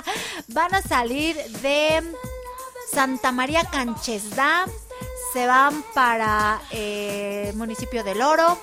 van 0.48 0.74
a 0.74 0.82
salir 0.82 1.36
de 1.60 2.02
Santa 2.92 3.30
María 3.30 3.64
Canchesda, 3.64 4.64
se 5.32 5.46
van 5.46 5.84
para 5.94 6.60
eh, 6.70 7.48
el 7.50 7.56
municipio 7.56 8.02
del 8.04 8.22
Oro, 8.22 8.58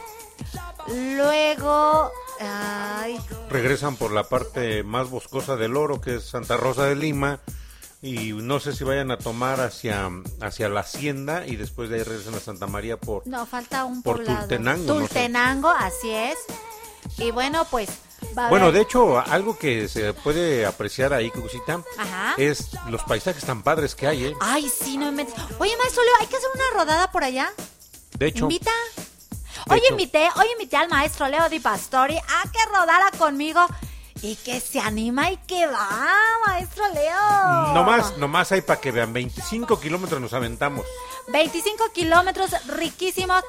luego, 0.94 2.12
ay, 2.39 3.20
Regresan 3.50 3.96
por 3.98 4.12
la 4.12 4.24
parte 4.24 4.84
más 4.84 5.10
boscosa 5.10 5.56
del 5.56 5.76
oro, 5.78 6.02
que 6.02 6.16
es 6.16 6.24
Santa 6.26 6.58
Rosa 6.58 6.86
de 6.86 6.96
Lima. 6.96 7.39
Y 8.02 8.34
no 8.34 8.60
sé 8.60 8.74
si 8.74 8.84
vayan 8.84 9.12
a 9.12 9.18
tomar 9.18 9.62
hacia, 9.62 10.10
hacia 10.41 10.68
la 10.68 10.82
hacienda 10.82 11.48
y 11.48 11.56
después 11.56 11.89
de 11.89 11.98
ahí 11.98 12.04
regresan 12.04 12.36
a 12.36 12.39
Santa 12.41 12.68
María 12.68 12.98
por... 12.98 13.26
no, 13.26 13.46
falta 13.46 13.86
un 13.86 14.04
Por 14.04 14.18
poblado. 14.18 14.39
Tultenango, 14.39 14.86
no 14.86 14.94
sé. 14.94 15.00
Tultenango, 15.00 15.70
así 15.70 16.12
es. 16.12 16.38
Y 17.18 17.32
bueno, 17.32 17.66
pues 17.72 17.89
Bueno, 18.50 18.74
de 18.74 18.82
hecho, 18.82 19.20
algo 19.20 19.58
que 19.58 19.88
se 19.88 20.14
puede 20.14 20.66
apreciar 20.66 21.14
ahí, 21.14 21.30
Cucucita, 21.32 21.82
Ajá. 21.98 22.34
es 22.38 22.72
los 22.89 23.04
paisajes 23.04 23.46
tan 23.46 23.64
padres 23.64 23.96
que 23.96 24.08
hay, 24.08 24.26
¿eh? 24.26 24.34
Ay, 24.41 24.68
sí, 24.70 24.98
no 24.98 25.08
inventes. 25.08 25.36
Oye, 25.60 25.72
maestro 25.78 26.04
Leo, 26.04 26.14
hay 26.20 26.28
que 26.28 26.36
hacer 26.36 26.50
una 26.56 26.80
rodada 26.80 27.10
por 27.12 27.24
allá. 27.24 27.54
De 28.18 28.28
hecho, 28.28 28.46
¿Invita? 28.46 28.72
Hoy 29.70 29.80
hecho. 29.80 29.93
invité, 29.93 30.30
hoy 30.36 30.45
invité 30.53 30.78
al 30.78 30.89
maestro 30.89 31.28
Leo 31.28 31.49
Di 31.49 31.59
Pastori 31.59 32.18
a 32.18 32.51
que 32.51 32.66
rodara 32.72 33.11
conmigo 33.18 33.66
y 34.22 34.36
que 34.38 34.59
se 34.59 34.80
anima 34.80 35.32
y 35.32 35.38
que 35.38 35.68
va, 35.68 36.09
maestro 36.47 36.84
Leo. 36.93 37.74
nomás, 37.74 38.18
nomás 38.18 38.51
hay 38.51 38.61
para 38.61 38.80
que 38.80 38.91
vean, 38.91 39.14
25 39.14 39.80
kilómetros 39.80 40.22
nos 40.22 40.34
aventamos. 40.34 40.86
25 41.28 41.91
kilómetros 41.93 42.51
riquísimos. 42.68 43.43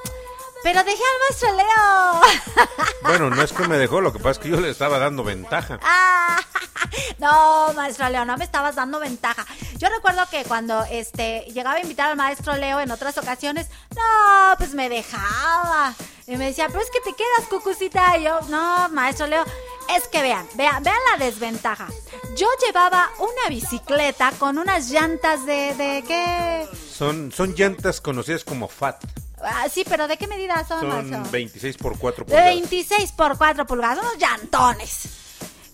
Pero 0.64 0.82
dejé 0.82 1.02
al 1.02 1.20
maestro 1.20 1.56
Leo. 1.56 2.66
Bueno, 3.02 3.28
no 3.28 3.42
es 3.42 3.52
que 3.52 3.68
me 3.68 3.76
dejó, 3.76 4.00
lo 4.00 4.14
que 4.14 4.18
pasa 4.18 4.30
es 4.30 4.38
que 4.38 4.48
yo 4.48 4.58
le 4.58 4.70
estaba 4.70 4.98
dando 4.98 5.22
ventaja. 5.22 5.78
Ah, 5.82 6.40
no, 7.18 7.74
maestro 7.74 8.08
Leo, 8.08 8.24
no 8.24 8.34
me 8.38 8.44
estabas 8.46 8.74
dando 8.74 8.98
ventaja. 8.98 9.44
Yo 9.76 9.90
recuerdo 9.90 10.26
que 10.30 10.42
cuando 10.44 10.82
este 10.90 11.40
llegaba 11.52 11.76
a 11.76 11.80
invitar 11.80 12.08
al 12.08 12.16
maestro 12.16 12.56
Leo 12.56 12.80
en 12.80 12.90
otras 12.90 13.18
ocasiones, 13.18 13.68
no, 13.94 14.56
pues 14.56 14.72
me 14.72 14.88
dejaba. 14.88 15.94
Y 16.26 16.38
me 16.38 16.46
decía, 16.46 16.68
pero 16.68 16.80
es 16.80 16.90
que 16.90 17.00
te 17.00 17.14
quedas, 17.14 17.46
cucucita. 17.50 18.16
Y 18.16 18.24
yo, 18.24 18.40
no, 18.48 18.88
maestro 18.88 19.26
Leo, 19.26 19.44
es 19.94 20.08
que 20.08 20.22
vean, 20.22 20.48
vean, 20.54 20.82
vean 20.82 20.96
la 21.12 21.22
desventaja. 21.22 21.88
Yo 22.36 22.48
llevaba 22.66 23.10
una 23.18 23.50
bicicleta 23.50 24.32
con 24.38 24.56
unas 24.56 24.88
llantas 24.88 25.44
de, 25.44 25.74
de 25.74 26.04
qué? 26.08 26.66
Son, 26.90 27.30
son 27.32 27.54
llantas 27.54 28.00
conocidas 28.00 28.44
como 28.44 28.66
FAT. 28.66 29.23
Ah, 29.44 29.66
sí, 29.72 29.84
pero 29.88 30.08
¿de 30.08 30.16
qué 30.16 30.26
medida 30.26 30.64
son, 30.66 30.80
Son 30.80 30.88
maestro? 31.10 31.30
26 31.30 31.76
por 31.76 31.98
4 31.98 32.24
De 32.24 32.30
pulgadas. 32.30 32.54
26 32.54 33.12
por 33.12 33.36
4 33.38 33.66
pulgadas, 33.66 33.98
unos 33.98 34.18
llantones. 34.18 35.08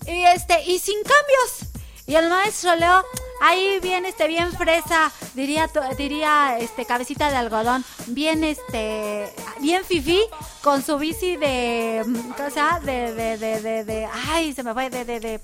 Y 0.07 0.23
este, 0.25 0.62
y 0.64 0.79
sin 0.79 0.97
cambios. 1.03 1.73
Y 2.07 2.16
el 2.16 2.29
maestro 2.29 2.75
Leo, 2.75 3.05
ahí 3.41 3.79
bien, 3.81 4.05
este, 4.05 4.27
bien 4.27 4.53
fresa, 4.53 5.12
diría, 5.35 5.71
diría, 5.97 6.57
este, 6.59 6.85
cabecita 6.85 7.31
de 7.31 7.37
algodón, 7.37 7.85
bien, 8.07 8.43
este, 8.43 9.33
bien 9.61 9.85
fifí, 9.85 10.21
con 10.61 10.83
su 10.83 10.99
bici 10.99 11.37
de, 11.37 12.03
mm, 12.05 12.31
¿cómo 12.33 12.49
se 12.51 12.57
llama? 12.57 12.81
De, 12.81 13.14
de, 13.14 13.39
de, 13.39 13.61
de, 13.62 13.85
de- 13.85 14.09
ay, 14.29 14.53
se 14.53 14.64
me 14.64 14.73
fue, 14.75 14.91
de, 14.91 15.05
de, 15.05 15.21
de, 15.21 15.41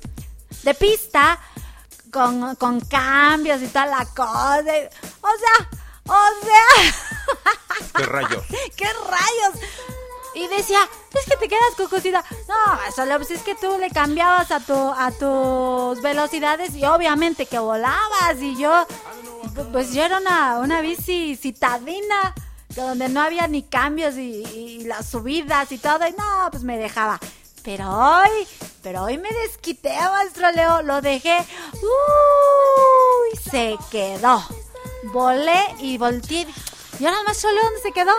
de 0.65 0.75
pista, 0.75 1.39
con, 2.11 2.57
con 2.57 2.81
cambios 2.81 3.63
y 3.63 3.69
toda 3.69 3.87
la 3.87 4.05
cosa. 4.07 4.63
O 4.63 5.29
sea, 5.39 5.71
o 6.09 6.45
sea... 6.45 6.93
¿Qué 7.97 8.07
rayos? 8.07 8.45
¿Qué 8.77 8.87
rayos? 8.87 9.65
Y 10.35 10.49
decía, 10.49 10.81
es 11.15 11.25
que 11.25 11.37
te 11.39 11.49
quedas 11.49 11.75
cucucita. 11.79 12.23
No, 12.47 12.93
solo 12.95 13.17
pues 13.17 13.31
es 13.31 13.43
que 13.43 13.55
tú 13.55 13.79
le 13.79 13.89
cambiabas 13.91 14.51
a 14.51 14.61
tu 14.61 14.75
a 14.75 15.11
tus 15.11 16.03
velocidades 16.03 16.75
y 16.75 16.85
obviamente 16.85 17.47
que 17.47 17.59
volabas 17.59 18.37
y 18.39 18.55
yo 18.57 18.87
pues 19.73 19.95
yo 19.95 20.03
era 20.03 20.19
una, 20.19 20.59
una 20.59 20.83
bici 20.83 21.37
citadina 21.37 22.35
donde 22.69 23.09
no 23.09 23.23
había 23.23 23.49
ni 23.49 23.63
cambios 23.63 24.17
y, 24.17 24.43
y 24.43 24.85
las 24.85 25.09
subidas 25.09 25.73
y 25.73 25.79
todo 25.79 26.07
y 26.07 26.13
no, 26.13 26.49
pues 26.51 26.63
me 26.63 26.77
dejaba. 26.77 27.19
Pero 27.63 27.91
hoy, 27.91 28.47
pero 28.83 29.05
hoy 29.05 29.19
me 29.19 29.31
desquité, 29.43 29.93
maestro 29.99 30.53
Leo, 30.53 30.83
lo 30.83 31.01
dejé. 31.01 31.39
Uy, 31.83 33.39
se 33.51 33.77
quedó. 33.91 34.41
Volé 35.13 35.61
y 35.79 35.99
volteé. 35.99 36.47
¿Y 36.99 37.05
ahora 37.07 37.23
maestro 37.25 37.51
Leo 37.53 37.63
dónde 37.65 37.81
se 37.83 37.93
quedó? 37.93 38.13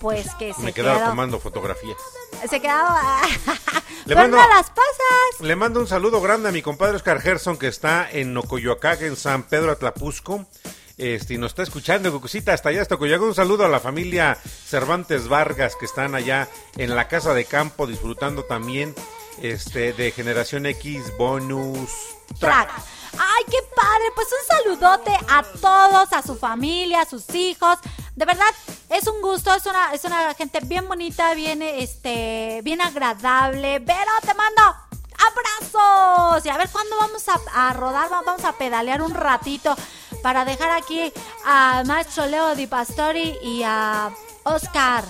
Pues 0.00 0.34
que 0.38 0.54
se 0.54 0.62
Me 0.62 0.72
quedaba 0.72 0.98
quedó. 0.98 1.08
tomando 1.10 1.38
fotografías. 1.40 1.96
Se 2.48 2.60
quedaba. 2.60 3.20
Le 4.06 4.14
¿Dónde 4.14 4.36
mando- 4.36 4.54
las 4.54 4.70
pasas? 4.70 5.40
Le 5.40 5.56
mando 5.56 5.80
un 5.80 5.86
saludo 5.86 6.20
grande 6.20 6.48
a 6.48 6.52
mi 6.52 6.62
compadre 6.62 6.96
Oscar 6.96 7.20
Gerson 7.20 7.58
que 7.58 7.68
está 7.68 8.08
en 8.10 8.34
Ocoyoacac, 8.36 9.02
en 9.02 9.16
San 9.16 9.42
Pedro 9.42 9.72
Atlapusco. 9.72 10.46
Este, 10.96 11.34
y 11.34 11.38
nos 11.38 11.52
está 11.52 11.62
escuchando, 11.62 12.12
Cucucita, 12.12 12.52
hasta 12.52 12.68
allá, 12.70 12.82
hasta 12.82 12.94
Ocoyoacac. 12.94 13.26
Un 13.26 13.34
saludo 13.34 13.64
a 13.64 13.68
la 13.68 13.80
familia 13.80 14.36
Cervantes 14.66 15.28
Vargas 15.28 15.76
que 15.76 15.84
están 15.86 16.14
allá 16.14 16.48
en 16.76 16.94
la 16.94 17.08
casa 17.08 17.34
de 17.34 17.44
campo 17.44 17.86
disfrutando 17.86 18.44
también 18.44 18.94
este, 19.42 19.92
de 19.92 20.10
Generación 20.12 20.66
X 20.66 21.12
Bonus 21.18 21.90
Track. 22.38 22.68
Track. 22.68 22.84
Ay, 23.18 23.44
qué 23.50 23.58
padre. 23.74 24.04
Pues 24.14 24.28
un 24.28 24.56
saludote 24.56 25.12
a 25.28 25.42
todos, 25.60 26.12
a 26.12 26.22
su 26.22 26.36
familia, 26.36 27.02
a 27.02 27.06
sus 27.06 27.28
hijos. 27.34 27.78
De 28.16 28.24
verdad, 28.24 28.50
es 28.90 29.06
un 29.06 29.20
gusto, 29.22 29.54
es 29.54 29.64
una, 29.66 29.92
es 29.94 30.04
una 30.04 30.34
gente 30.34 30.60
bien 30.62 30.86
bonita, 30.88 31.34
bien, 31.34 31.62
este, 31.62 32.60
bien 32.62 32.80
agradable. 32.80 33.78
Vero, 33.78 34.10
te 34.22 34.34
mando 34.34 34.62
abrazos. 35.14 36.44
Y 36.44 36.48
a 36.48 36.56
ver 36.58 36.68
cuándo 36.70 36.96
vamos 36.98 37.24
a, 37.28 37.68
a 37.68 37.72
rodar, 37.72 38.10
Va- 38.12 38.22
vamos 38.22 38.44
a 38.44 38.52
pedalear 38.52 39.02
un 39.02 39.14
ratito 39.14 39.74
para 40.22 40.44
dejar 40.44 40.70
aquí 40.70 41.12
a 41.46 41.82
maestro 41.86 42.26
Leo 42.26 42.54
Di 42.54 42.66
Pastori 42.66 43.38
y 43.42 43.62
a 43.64 44.10
Oscar 44.44 45.04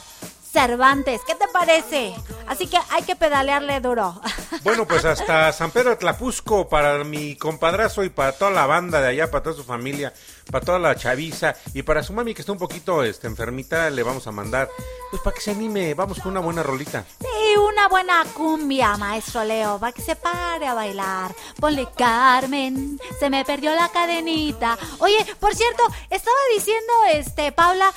Cervantes. 0.53 1.21
¿Qué 1.27 1.35
te 1.35 1.47
parece? 1.49 2.15
Así 2.47 2.67
que 2.67 2.77
hay 2.91 3.03
que 3.03 3.17
pedalearle 3.17 3.81
duro. 3.81 4.21
Bueno, 4.63 4.87
pues 4.87 5.07
hasta 5.07 5.51
San 5.55 5.71
Pedro 5.71 5.93
Atlapusco 5.93 6.69
para 6.69 7.03
mi 7.03 7.35
compadrazo 7.35 8.05
y 8.05 8.11
para 8.11 8.33
toda 8.33 8.51
la 8.51 8.67
banda 8.67 9.01
de 9.01 9.09
allá, 9.09 9.31
para 9.31 9.43
toda 9.43 9.57
su 9.57 9.65
familia, 9.65 10.13
para 10.51 10.63
toda 10.63 10.79
la 10.79 10.95
chaviza 10.97 11.55
y 11.73 11.83
para 11.83 12.03
su 12.03 12.13
mami 12.13 12.35
que 12.35 12.43
está 12.43 12.53
un 12.53 12.59
poquito 12.59 13.03
este, 13.03 13.27
enfermita, 13.27 13.89
le 13.89 14.03
vamos 14.03 14.27
a 14.27 14.33
mandar, 14.33 14.69
pues 15.11 15.23
para 15.23 15.35
que 15.35 15.41
se 15.41 15.53
anime, 15.53 15.95
vamos 15.95 16.21
con 16.21 16.33
una 16.33 16.41
buena 16.41 16.63
rolita. 16.63 17.07
Y 17.21 17.57
una 17.57 17.89
buena 17.89 18.23
cumbia, 18.35 18.99
maestro 18.99 19.45
Leo, 19.45 19.79
para 19.79 19.93
que 19.93 20.03
se 20.03 20.15
pare 20.15 20.67
a 20.67 20.75
bailar. 20.75 21.35
Ponle 21.59 21.89
Carmen, 21.97 23.01
se 23.19 23.31
me 23.31 23.47
perdió 23.47 23.75
la 23.75 23.89
cadenita. 23.89 24.77
Oye, 24.99 25.25
por 25.39 25.55
cierto, 25.55 25.85
estaba 26.11 26.37
diciendo 26.55 26.93
este 27.13 27.51
Paula 27.53 27.91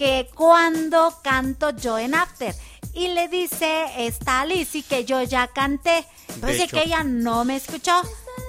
que 0.00 0.30
cuando 0.34 1.20
canto 1.22 1.76
yo 1.76 1.98
en 1.98 2.14
After. 2.14 2.54
Y 2.94 3.08
le 3.08 3.28
dice 3.28 3.84
esta 3.98 4.46
Lizzy 4.46 4.82
que 4.82 5.04
yo 5.04 5.22
ya 5.22 5.48
canté. 5.48 6.06
Pero 6.40 6.54
hecho. 6.54 6.74
que 6.74 6.84
ella 6.84 7.04
no 7.04 7.44
me 7.44 7.56
escuchó. 7.56 8.00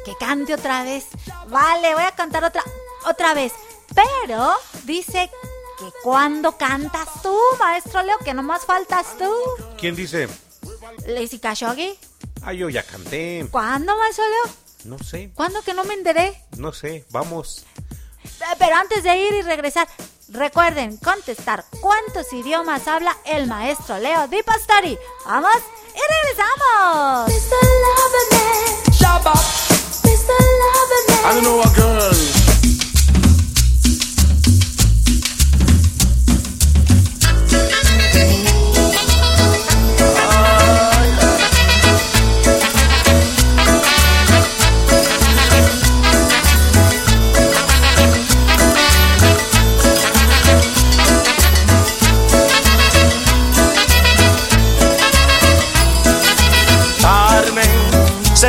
Que 0.06 0.16
cante 0.18 0.54
otra 0.54 0.84
vez. 0.86 1.08
Vale, 1.49 1.93
voy 1.93 2.06
a 2.06 2.12
cantar 2.12 2.45
otra, 2.45 2.64
otra 3.06 3.34
vez. 3.34 3.52
Pero 3.93 4.54
dice 4.86 5.30
que 5.78 5.86
cuando 6.02 6.58
cantas 6.58 7.22
tú, 7.22 7.38
maestro 7.60 8.02
Leo, 8.02 8.18
que 8.20 8.34
nomás 8.34 8.66
faltas 8.66 9.18
tú. 9.18 9.30
¿Quién 9.78 9.93
dice? 9.93 10.30
Lizzy 11.06 11.39
Khashoggi. 11.39 11.99
Ah, 12.43 12.54
yo 12.54 12.70
ya 12.70 12.84
canté. 12.84 13.45
¿Cuándo, 13.52 13.97
maestro 13.97 14.24
Leo? 14.24 14.54
No 14.86 14.99
sé, 14.99 15.32
¿Cuándo 15.36 15.62
que 15.64 15.74
no 15.74 15.84
me 15.84 15.95
enteré? 15.95 16.41
no 16.56 16.72
sé, 16.72 17.04
vamos. 17.10 17.66
Pero 18.58 18.76
antes 18.76 19.04
de 19.04 19.18
ir 19.18 19.34
y 19.34 19.41
regresar, 19.41 19.88
Recuerden 20.34 20.96
contestar 20.96 21.66
cuántos 21.82 22.32
idiomas 22.32 22.88
habla 22.88 23.18
el 23.26 23.48
maestro 23.48 23.98
Leo 23.98 24.30
Di 24.30 24.42
Pastori. 24.44 24.98
Vamos 25.26 25.58
y 25.94 26.00
regresamos. 26.14 27.32
Shabba. 28.98 29.34
I 31.24 31.34
don't 31.34 31.44
know 31.44 31.62
a 31.62 31.68
girl. 31.76 32.61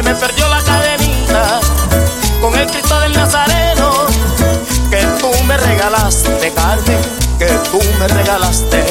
Me 0.03 0.15
perdió 0.15 0.49
la 0.49 0.63
cadenita 0.63 1.61
con 2.41 2.55
el 2.59 2.67
Cristo 2.67 2.99
del 3.01 3.13
Nazareno 3.13 4.07
que 4.91 5.03
tú 5.21 5.31
me 5.45 5.57
regalaste, 5.57 6.53
Carmen, 6.55 6.99
que 7.39 7.47
tú 7.71 7.81
me 7.99 8.09
regalaste, 8.09 8.85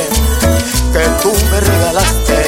que 0.94 1.06
tú 1.22 1.34
me 1.52 1.60
regalaste. 1.60 2.46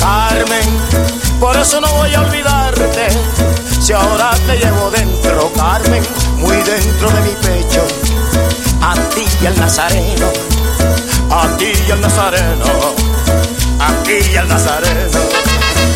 Carmen, 0.00 1.38
por 1.38 1.56
eso 1.56 1.80
no 1.80 1.88
voy 1.94 2.14
a 2.14 2.20
olvidarte, 2.20 3.08
si 3.80 3.92
ahora 3.92 4.30
te 4.46 4.56
llevo 4.56 4.90
dentro, 4.90 5.52
Carmen, 5.54 6.02
muy 6.36 6.56
dentro 6.56 7.10
de 7.10 7.20
mi 7.20 7.34
pecho, 7.34 7.86
a 8.82 8.94
ti 9.14 9.24
y 9.42 9.46
al 9.46 9.58
Nazareno 9.58 10.56
a 11.30 11.56
ti 11.56 11.72
y 11.86 11.90
al 11.90 12.00
Nazareno, 12.00 12.64
a 13.78 14.02
ti 14.02 14.18
y 14.32 14.36
al 14.36 14.48
Nazareno. 14.48 15.95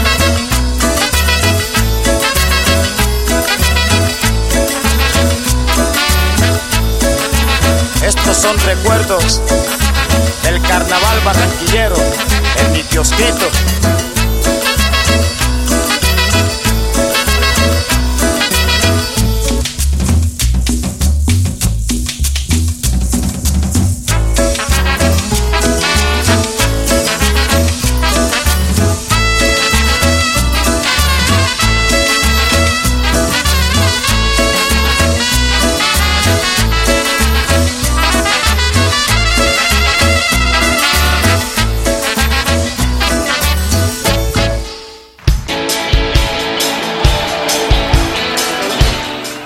Son 8.41 8.57
recuerdos 8.61 9.39
del 10.41 10.59
carnaval 10.63 11.19
barranquillero 11.23 11.95
en 12.57 12.71
mi 12.71 12.81
kiosquito. 12.81 13.45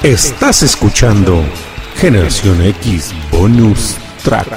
Estás 0.06 0.62
escuchando 0.62 1.43
Generación 1.95 2.62
X 2.62 3.12
Bonus 3.32 3.95
Track. 4.24 4.47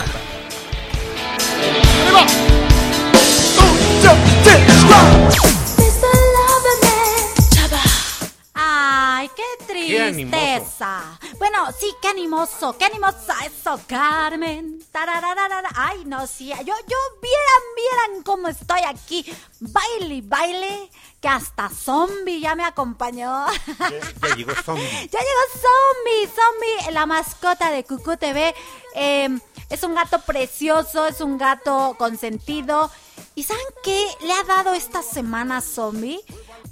Ay, 8.53 9.31
qué 9.35 9.65
tristeza. 9.67 11.19
Bueno, 11.39 11.69
sí, 11.81 11.95
qué 12.03 12.09
animoso, 12.09 12.77
qué 12.79 12.85
animosa 12.85 13.35
eso, 13.47 13.81
Carmen. 13.87 14.78
Tarararara. 15.07 15.69
Ay, 15.77 16.05
no, 16.07 16.27
sí, 16.27 16.49
yo, 16.49 16.57
yo, 16.65 16.97
vieran, 17.23 17.63
vieran 17.77 18.23
cómo 18.25 18.49
estoy 18.49 18.81
aquí. 18.81 19.25
Baile, 19.61 20.23
baile, 20.25 20.91
que 21.21 21.29
hasta 21.29 21.69
zombie 21.71 22.41
ya 22.41 22.57
me 22.57 22.65
acompañó. 22.65 23.47
Ya 23.79 24.35
llegó 24.35 24.53
Zombie. 24.65 24.89
Ya 25.13 25.21
llegó 25.21 25.45
Zombie, 25.53 26.27
Zombie, 26.35 26.93
la 26.93 27.07
mascota 27.07 27.71
de 27.71 27.85
Cucú 27.85 28.17
TV. 28.17 28.53
Eh, 28.97 29.39
es 29.71 29.83
un 29.85 29.95
gato 29.95 30.21
precioso, 30.23 31.07
es 31.07 31.21
un 31.21 31.39
gato 31.39 31.95
consentido. 31.97 32.91
¿Y 33.37 33.45
saben 33.45 33.63
qué 33.85 34.05
le 34.23 34.33
ha 34.33 34.43
dado 34.45 34.75
esta 34.75 35.03
semana 35.03 35.61
Zombie? 35.61 36.19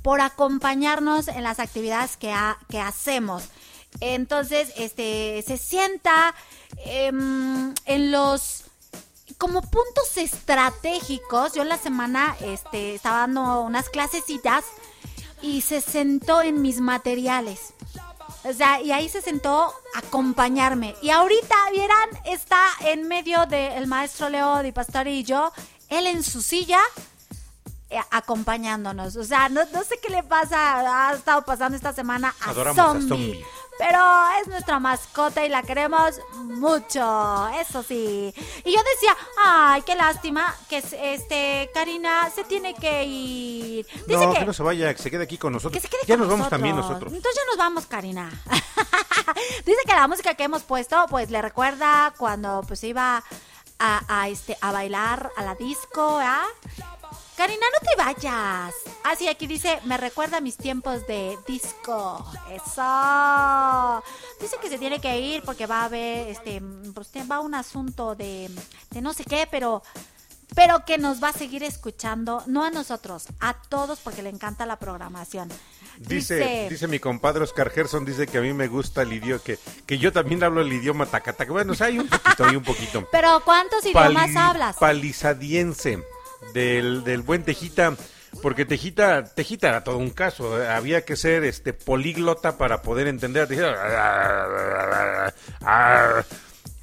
Por 0.03 0.21
acompañarnos 0.21 1.29
en 1.29 1.45
las 1.45 1.61
actividades 1.61 2.17
que, 2.17 2.33
ha- 2.33 2.59
que 2.69 2.81
hacemos. 2.81 3.45
Entonces, 4.01 4.73
este, 4.77 5.43
se 5.47 5.57
sienta 5.59 6.35
em, 6.87 7.75
en 7.85 8.11
los 8.11 8.65
como 9.39 9.61
puntos 9.63 10.17
estratégicos. 10.17 11.55
Yo 11.55 11.63
en 11.63 11.69
la 11.69 11.79
semana 11.79 12.37
este, 12.41 12.95
estaba 12.95 13.19
dando 13.19 13.61
unas 13.63 13.89
clasecitas 13.89 14.65
y 15.43 15.61
se 15.61 15.81
sentó 15.81 16.43
en 16.43 16.63
mis 16.63 16.81
materiales. 16.81 17.75
O 18.45 18.53
sea, 18.53 18.81
y 18.81 18.93
ahí 18.93 19.09
se 19.09 19.21
sentó 19.23 19.75
a 19.95 19.99
acompañarme. 19.99 20.95
Y 21.03 21.11
ahorita, 21.11 21.57
vieran, 21.73 22.09
está 22.25 22.63
en 22.81 23.09
medio 23.09 23.47
del 23.47 23.87
maestro 23.87 24.29
Leo 24.29 24.63
Di 24.63 24.73
Pastori 24.73 25.19
y 25.19 25.25
yo, 25.25 25.53
él 25.89 26.07
en 26.07 26.23
su 26.23 26.41
silla, 26.43 26.81
eh, 27.91 27.99
acompañándonos. 28.11 29.17
O 29.17 29.25
sea, 29.25 29.49
no, 29.49 29.63
no 29.73 29.83
sé 29.83 29.99
qué 30.01 30.11
le 30.11 30.23
pasa, 30.23 31.09
ha 31.09 31.15
estado 31.15 31.43
pasando 31.43 31.77
esta 31.77 31.93
semana 31.93 32.35
a 32.41 32.51
Adoramos 32.51 32.79
a 32.79 33.09
Zombie. 33.09 33.45
Pero 33.79 33.99
es 34.41 34.49
nuestra 34.49 34.79
mascota 34.81 35.45
y 35.45 35.49
la 35.49 35.63
queremos 35.63 36.21
mucho, 36.35 37.49
eso 37.61 37.83
sí. 37.83 38.33
Y 38.65 38.73
yo 38.75 38.81
decía, 38.95 39.17
ay, 39.45 39.83
qué 39.83 39.95
lástima 39.95 40.55
que 40.69 40.79
este 40.79 41.71
Karina 41.75 42.31
se 42.35 42.45
tiene 42.45 42.75
que 42.75 43.05
ir. 43.05 43.87
Dice 44.07 44.27
No, 44.27 44.33
que, 44.33 44.39
que 44.41 44.45
no 44.47 44.53
se 44.53 44.63
vaya, 44.63 44.95
que 44.95 45.03
se 45.03 45.11
quede 45.11 45.25
aquí 45.25 45.37
con 45.39 45.53
nosotros. 45.53 45.75
que 45.75 45.81
se 45.81 45.89
quede 45.89 46.01
ya 46.07 46.15
con 46.15 46.21
nos 46.23 46.31
vamos 46.31 46.49
también 46.49 46.77
nosotros. 46.77 47.13
Entonces 47.13 47.41
ya 47.43 47.47
nos 47.51 47.59
vamos, 47.59 47.87
Karina. 47.87 48.31
Dice 49.67 49.81
que 49.87 49.93
la 49.93 50.09
música 50.09 50.35
que 50.35 50.45
hemos 50.45 50.63
puesto, 50.63 51.05
pues 51.11 51.31
le 51.31 51.43
recuerda 51.43 52.15
cuando 52.17 52.63
pues 52.67 52.83
iba 52.85 53.23
a, 53.79 54.21
a, 54.23 54.29
este 54.29 54.57
a 54.61 54.73
bailar 54.73 55.31
a 55.37 55.43
la 55.43 55.55
disco, 55.55 56.19
¿ah? 56.23 56.45
Karina, 57.37 57.67
no 57.71 57.89
te 57.89 57.97
vayas. 58.03 58.75
Ah, 59.05 59.15
sí, 59.17 59.29
aquí 59.29 59.47
dice, 59.47 59.79
me 59.85 59.99
recuerda 59.99 60.39
a 60.39 60.41
mis 60.41 60.57
tiempos 60.57 61.07
de 61.07 61.37
disco. 61.47 62.25
Eso. 62.51 64.03
Dice 64.41 64.57
que 64.61 64.69
se 64.71 64.79
tiene 64.79 65.01
que 65.01 65.19
ir 65.21 65.43
porque 65.43 65.67
va 65.67 65.83
a 65.83 65.85
haber, 65.85 66.29
este, 66.29 66.63
pues 66.95 67.11
va 67.31 67.41
un 67.41 67.55
asunto 67.55 68.15
de, 68.15 68.51
de 68.91 69.01
no 69.03 69.13
sé 69.13 69.25
qué, 69.25 69.47
pero, 69.51 69.83
pero 70.55 70.85
que 70.87 70.97
nos 70.97 71.23
va 71.23 71.29
a 71.29 71.33
seguir 71.35 71.63
escuchando, 71.63 72.43
no 72.47 72.65
a 72.65 72.71
nosotros, 72.71 73.27
a 73.41 73.55
todos 73.69 73.99
porque 74.01 74.23
le 74.23 74.31
encanta 74.31 74.65
la 74.65 74.79
programación. 74.79 75.51
Dice, 75.99 76.69
dice 76.71 76.89
mi 76.89 76.99
compadre 76.99 77.43
Oscar 77.45 77.71
Gerson, 77.71 78.05
dice 78.05 78.27
que 78.27 78.39
a 78.39 78.43
mí 78.43 78.53
me 78.53 78.67
gusta 78.67 79.03
el 79.03 79.13
idioma, 79.13 79.43
que, 79.43 79.59
que 79.87 79.99
yo 79.99 80.13
también 80.13 80.43
hablo 80.43 80.61
el 80.63 80.73
idioma 80.73 81.07
tacataca. 81.07 81.51
Bueno, 81.53 81.73
o 81.73 81.75
sea, 81.75 81.87
hay 81.89 81.99
un 81.99 82.09
poquito, 82.09 82.45
hay 82.45 82.57
un 82.57 82.63
poquito. 82.65 83.09
Pero 83.13 83.43
¿cuántos 83.45 83.85
idiomas 83.85 84.15
Pali- 84.15 84.37
hablas? 84.37 84.77
Palisadiense. 84.77 86.03
Del, 86.53 87.05
del 87.05 87.23
buen 87.23 87.43
Tejita, 87.45 87.95
porque 88.43 88.65
Tejita, 88.65 89.25
Tejita 89.25 89.69
era 89.69 89.85
todo 89.85 89.99
un 89.99 90.11
caso, 90.11 90.63
eh, 90.63 90.69
había 90.69 91.05
que 91.05 91.17
ser 91.17 91.45
este 91.45 91.73
políglota 91.73 92.59
para 92.59 92.83
poder 92.83 93.07
entender. 93.09 93.43
a 93.43 93.47
Tejita. 93.47 95.35
Ah, 95.63 96.25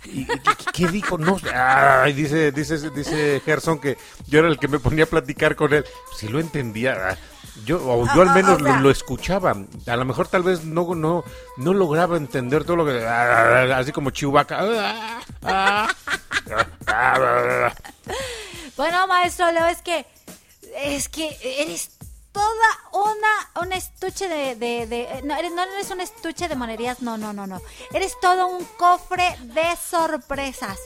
¿Y 0.06 0.26
qué, 0.74 0.88
dijo? 0.88 1.18
No, 1.18 1.40
dice, 2.14 2.52
dice, 2.52 2.90
dice 2.90 3.42
Gerson 3.46 3.80
que 3.80 3.98
yo 4.28 4.40
era 4.40 4.50
el 4.50 4.60
que 4.60 4.68
me 4.68 4.80
ponía 4.80 5.06
a 5.06 5.08
platicar 5.08 5.56
con 5.56 5.74
él. 5.74 5.86
Si 6.18 6.28
lo 6.28 6.40
entendía, 6.40 7.10
ah, 7.10 7.18
yo, 7.66 7.78
o 7.78 8.06
yo 8.14 8.22
al 8.22 8.34
menos 8.34 8.62
o 8.62 8.64
sea. 8.64 8.76
lo, 8.78 8.80
lo 8.82 8.90
escuchaba. 8.92 9.56
A 9.88 9.96
lo 9.96 10.06
mejor 10.06 10.28
tal 10.28 10.44
vez 10.44 10.64
no, 10.64 10.96
no, 10.96 11.24
no 11.58 11.74
lograba 11.74 12.18
entender 12.18 12.64
todo 12.64 12.78
lo 12.78 12.86
que, 12.86 13.06
así 13.08 13.92
como. 13.92 14.12
Ah, 14.52 15.20
ah, 15.44 15.88
ah, 16.88 17.18
ah. 17.68 17.74
Bueno, 18.76 19.08
maestro 19.08 19.52
Leo, 19.52 19.68
es 19.68 19.82
que 19.82 20.06
es 20.76 21.08
que 21.10 21.38
eres 21.62 21.92
toda 22.32 22.48
una 22.94 23.62
un 23.66 23.72
estuche 23.74 24.28
de, 24.28 24.56
de, 24.56 24.88
de- 24.88 25.22
no 25.24 25.36
eres 25.36 25.52
no 25.52 25.62
eres 25.62 25.92
un 25.92 26.02
estuche 26.02 26.48
de 26.48 26.56
monerías, 26.56 27.02
no, 27.02 27.18
no, 27.18 27.32
no, 27.34 27.46
no. 27.46 27.62
Eres 27.94 28.20
todo 28.20 28.48
un 28.48 28.66
cofre 28.78 29.38
de 29.44 29.64
sorpresas. 29.90 30.80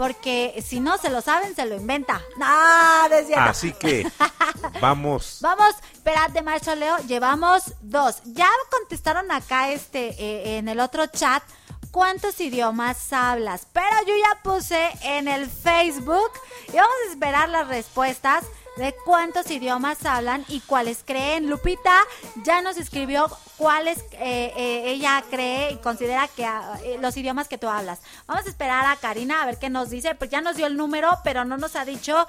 Porque 0.00 0.64
si 0.66 0.80
no 0.80 0.96
se 0.96 1.10
lo 1.10 1.20
saben, 1.20 1.54
se 1.54 1.66
lo 1.66 1.76
inventa. 1.76 2.22
No, 2.38 3.08
no 3.10 3.14
es 3.14 3.26
cierto. 3.26 3.50
Así 3.50 3.74
que 3.74 4.10
vamos. 4.80 5.40
Vamos, 5.42 5.74
espérate, 5.92 6.40
maestro 6.40 6.74
Leo, 6.74 6.96
llevamos 7.06 7.74
dos. 7.82 8.22
Ya 8.24 8.48
contestaron 8.70 9.30
acá 9.30 9.70
este 9.72 10.14
eh, 10.18 10.56
en 10.56 10.68
el 10.68 10.80
otro 10.80 11.06
chat 11.08 11.42
cuántos 11.90 12.40
idiomas 12.40 13.12
hablas, 13.12 13.66
pero 13.74 13.94
yo 14.06 14.14
ya 14.16 14.42
puse 14.42 14.88
en 15.02 15.28
el 15.28 15.50
Facebook 15.50 16.30
y 16.72 16.76
vamos 16.76 16.94
a 17.06 17.10
esperar 17.10 17.48
las 17.50 17.68
respuestas 17.68 18.44
de 18.80 18.94
cuántos 19.04 19.50
idiomas 19.50 20.04
hablan 20.04 20.44
y 20.48 20.60
cuáles 20.60 21.02
creen. 21.04 21.48
Lupita 21.50 22.00
ya 22.44 22.62
nos 22.62 22.78
escribió 22.78 23.30
cuáles 23.56 23.98
eh, 24.12 24.52
eh, 24.56 24.82
ella 24.86 25.22
cree 25.30 25.72
y 25.72 25.76
considera 25.76 26.26
que 26.28 26.46
ah, 26.46 26.78
eh, 26.82 26.96
los 27.00 27.16
idiomas 27.16 27.46
que 27.46 27.58
tú 27.58 27.68
hablas. 27.68 28.00
Vamos 28.26 28.46
a 28.46 28.48
esperar 28.48 28.86
a 28.86 28.96
Karina 28.96 29.42
a 29.42 29.46
ver 29.46 29.58
qué 29.58 29.68
nos 29.68 29.90
dice, 29.90 30.14
pues 30.14 30.30
ya 30.30 30.40
nos 30.40 30.56
dio 30.56 30.66
el 30.66 30.76
número, 30.76 31.18
pero 31.22 31.44
no 31.44 31.58
nos 31.58 31.76
ha 31.76 31.84
dicho 31.84 32.26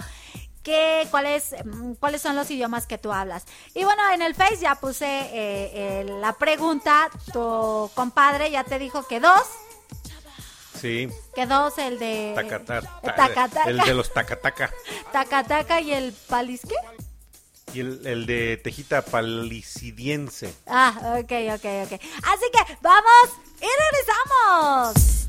qué, 0.62 1.08
cuáles, 1.10 1.56
mm, 1.64 1.94
cuáles 1.94 2.22
son 2.22 2.36
los 2.36 2.52
idiomas 2.52 2.86
que 2.86 2.98
tú 2.98 3.14
hablas. 3.14 3.46
Y 3.74 3.86
bueno, 3.86 4.02
en 4.14 4.22
el 4.22 4.36
Face 4.36 4.58
ya 4.58 4.76
puse 4.76 6.04
la 6.20 6.34
pregunta, 6.34 7.10
tu 7.32 7.90
compadre 7.96 8.52
ya 8.52 8.66
te 8.66 8.78
dijo 8.78 9.08
que 9.08 9.22
dos, 9.22 9.48
Sí, 10.82 11.08
que 11.36 11.46
dos 11.46 11.78
el 11.78 12.00
de... 12.00 12.34
tacata- 12.36 12.80
el 12.80 12.88
tacataca, 13.14 13.70
el 13.70 13.78
de 13.78 13.94
los 13.94 14.12
tacataca. 14.12 14.72
tacataca 15.12 15.80
y 15.80 15.94
el 15.94 16.12
palisque. 16.28 16.74
Y 17.74 17.82
el, 17.82 18.06
el 18.08 18.26
de 18.26 18.58
Tejita 18.58 19.04
Palicidiense. 19.04 20.54
Ah, 20.66 20.94
ok, 21.20 21.32
ok, 21.54 21.66
ok. 21.86 22.02
Así 22.24 22.46
que 22.52 22.78
vamos 22.82 23.30
y 23.62 23.68
regresamos. 23.80 25.22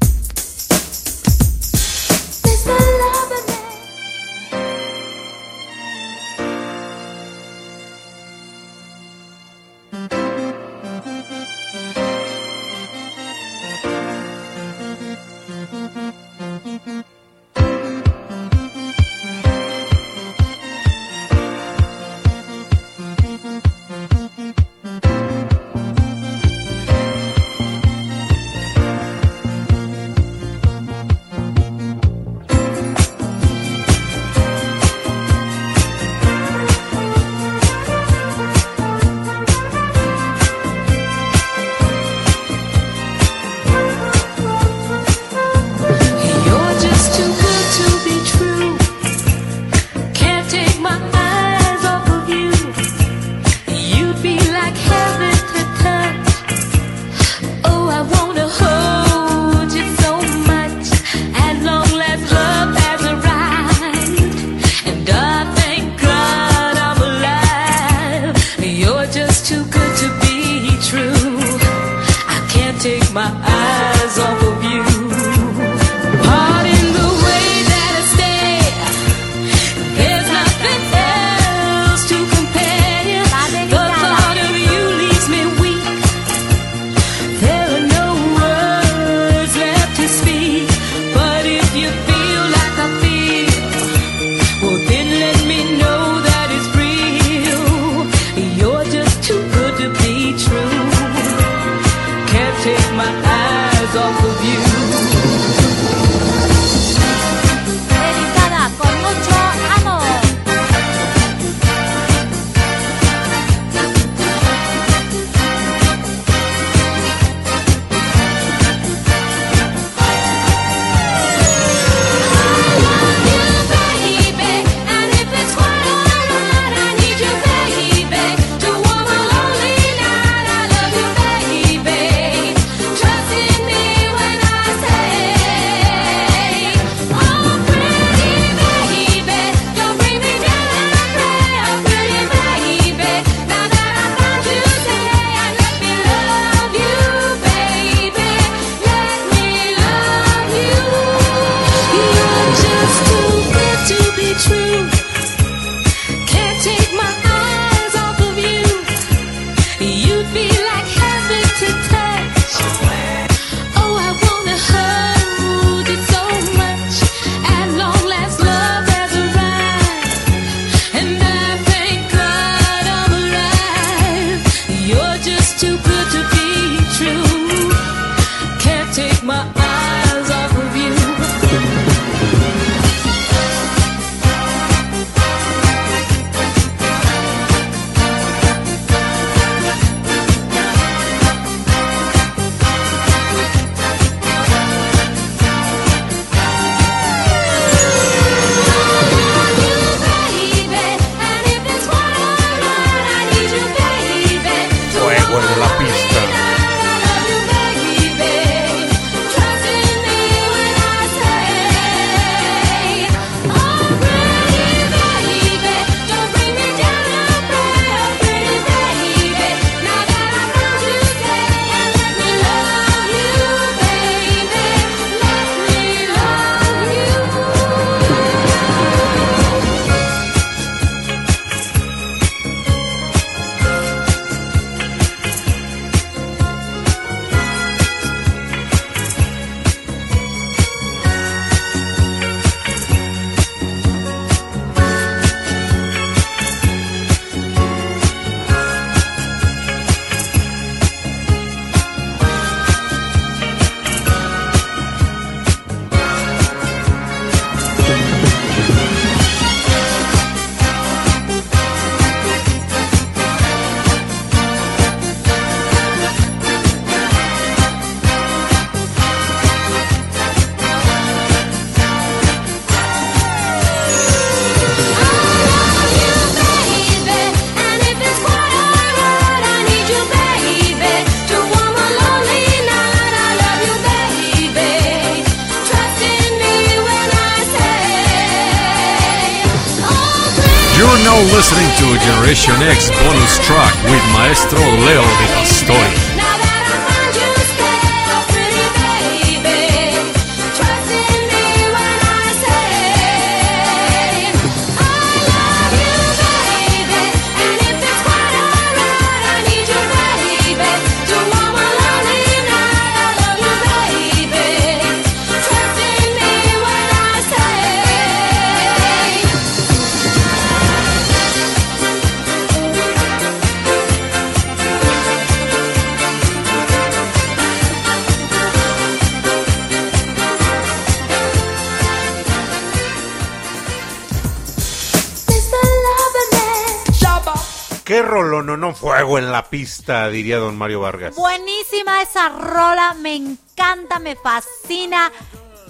Diría 340.10 340.38
don 340.38 340.56
Mario 340.56 340.80
Vargas. 340.80 341.14
Buenísima 341.14 342.02
esa 342.02 342.28
rola, 342.28 342.94
me 342.94 343.14
encanta, 343.14 343.98
me 343.98 344.16
fascina. 344.16 345.12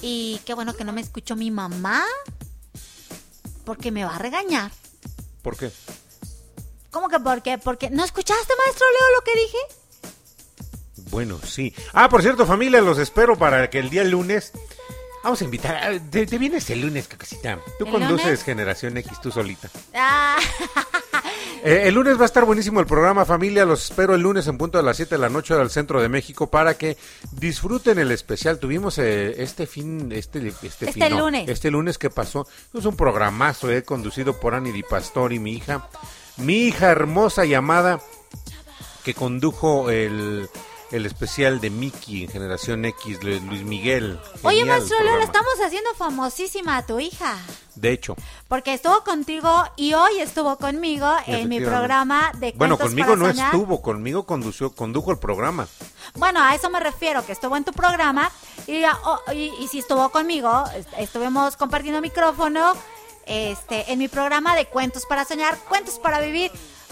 Y 0.00 0.40
qué 0.44 0.54
bueno 0.54 0.74
que 0.74 0.84
no 0.84 0.92
me 0.92 1.00
escuchó 1.00 1.36
mi 1.36 1.50
mamá, 1.50 2.04
porque 3.64 3.90
me 3.90 4.04
va 4.04 4.16
a 4.16 4.18
regañar. 4.18 4.70
¿Por 5.42 5.56
qué? 5.56 5.70
¿Cómo 6.90 7.08
que 7.08 7.20
por 7.20 7.42
qué? 7.42 7.58
Porque 7.58 7.90
¿no 7.90 8.04
escuchaste, 8.04 8.52
maestro 8.64 8.86
Leo, 8.90 9.14
lo 9.16 9.24
que 9.24 9.40
dije? 9.40 9.58
Bueno, 11.10 11.38
sí. 11.46 11.74
Ah, 11.92 12.08
por 12.08 12.22
cierto, 12.22 12.46
familia, 12.46 12.80
los 12.80 12.98
espero 12.98 13.36
para 13.36 13.68
que 13.70 13.78
el 13.78 13.90
día 13.90 14.04
lunes. 14.04 14.52
Vamos 15.22 15.40
a 15.40 15.44
invitar. 15.44 16.00
Te, 16.10 16.26
te 16.26 16.38
vienes 16.38 16.68
el 16.70 16.80
lunes, 16.80 17.06
cacasita. 17.06 17.60
Tú 17.78 17.84
¿El 17.86 17.92
conduces 17.92 18.24
lunes? 18.24 18.42
Generación 18.42 18.96
X, 18.96 19.20
tú 19.20 19.30
solita. 19.30 19.70
Ah, 19.94 20.38
Eh, 21.64 21.82
el 21.86 21.94
lunes 21.94 22.18
va 22.18 22.22
a 22.22 22.26
estar 22.26 22.44
buenísimo 22.44 22.80
el 22.80 22.86
programa, 22.86 23.24
familia. 23.24 23.64
Los 23.64 23.84
espero 23.84 24.14
el 24.16 24.20
lunes 24.22 24.48
en 24.48 24.58
punto 24.58 24.78
de 24.78 24.84
las 24.84 24.96
7 24.96 25.14
de 25.14 25.20
la 25.20 25.28
noche 25.28 25.54
al 25.54 25.70
centro 25.70 26.02
de 26.02 26.08
México 26.08 26.48
para 26.48 26.74
que 26.74 26.96
disfruten 27.30 27.98
el 28.00 28.10
especial. 28.10 28.58
Tuvimos 28.58 28.98
eh, 28.98 29.40
este 29.42 29.66
fin, 29.66 30.10
este, 30.12 30.48
este, 30.48 30.66
Este 30.66 30.92
fin, 30.92 31.04
no, 31.10 31.20
lunes. 31.20 31.48
este 31.48 31.70
lunes 31.70 31.98
que 31.98 32.10
pasó. 32.10 32.48
Es 32.74 32.84
un 32.84 32.96
programazo, 32.96 33.70
eh, 33.70 33.84
conducido 33.84 34.40
por 34.40 34.54
Annie 34.54 34.72
Di 34.72 34.82
Pastori, 34.82 35.38
mi 35.38 35.52
hija, 35.52 35.88
mi 36.38 36.64
hija 36.64 36.90
hermosa 36.90 37.44
llamada 37.44 38.00
que 39.04 39.14
condujo 39.14 39.90
el, 39.90 40.48
el 40.92 41.06
especial 41.06 41.60
de 41.60 41.70
Mickey 41.70 42.24
en 42.24 42.30
Generación 42.30 42.84
X, 42.84 43.22
Lu- 43.22 43.40
Luis 43.40 43.62
Miguel. 43.62 44.20
Oye, 44.42 44.64
maestro 44.64 44.98
programa. 44.98 45.24
estamos 45.24 45.52
haciendo 45.64 45.92
famosísima 45.94 46.76
a 46.76 46.86
tu 46.86 47.00
hija. 47.00 47.36
De 47.74 47.90
hecho, 47.90 48.14
Porque 48.48 48.74
estuvo 48.74 49.02
contigo 49.02 49.50
y 49.76 49.94
hoy 49.94 50.20
estuvo 50.20 50.56
conmigo 50.58 51.10
en 51.26 51.48
mi 51.48 51.58
programa 51.60 52.30
de 52.38 52.52
bueno, 52.56 52.76
conmigo 52.78 53.16
no 53.16 53.26
Soñar. 53.28 53.46
estuvo, 53.54 53.80
conmigo 53.80 54.24
condució, 54.26 54.74
condujo 54.74 55.10
el 55.10 55.18
programa. 55.18 55.66
Bueno, 56.14 56.42
a 56.42 56.54
eso 56.54 56.68
me 56.68 56.78
refiero, 56.80 57.24
que 57.24 57.32
estuvo 57.32 57.56
en 57.56 57.64
tu 57.64 57.72
programa 57.72 58.30
y, 58.66 58.84
oh, 58.84 59.20
y, 59.32 59.50
y 59.60 59.68
si 59.68 59.78
estuvo 59.78 60.10
conmigo, 60.10 60.64
est- 60.76 60.88
estuvimos 60.98 61.56
compartiendo 61.56 62.02
micrófono 62.02 62.74
este, 63.24 63.90
en 63.90 63.98
mi 63.98 64.08
programa 64.08 64.54
de 64.54 64.66
Cuentos 64.66 65.06
para 65.06 65.24
Soñar, 65.24 65.56
Cuentos 65.68 65.98
para 65.98 66.20
Vivir. 66.20 66.50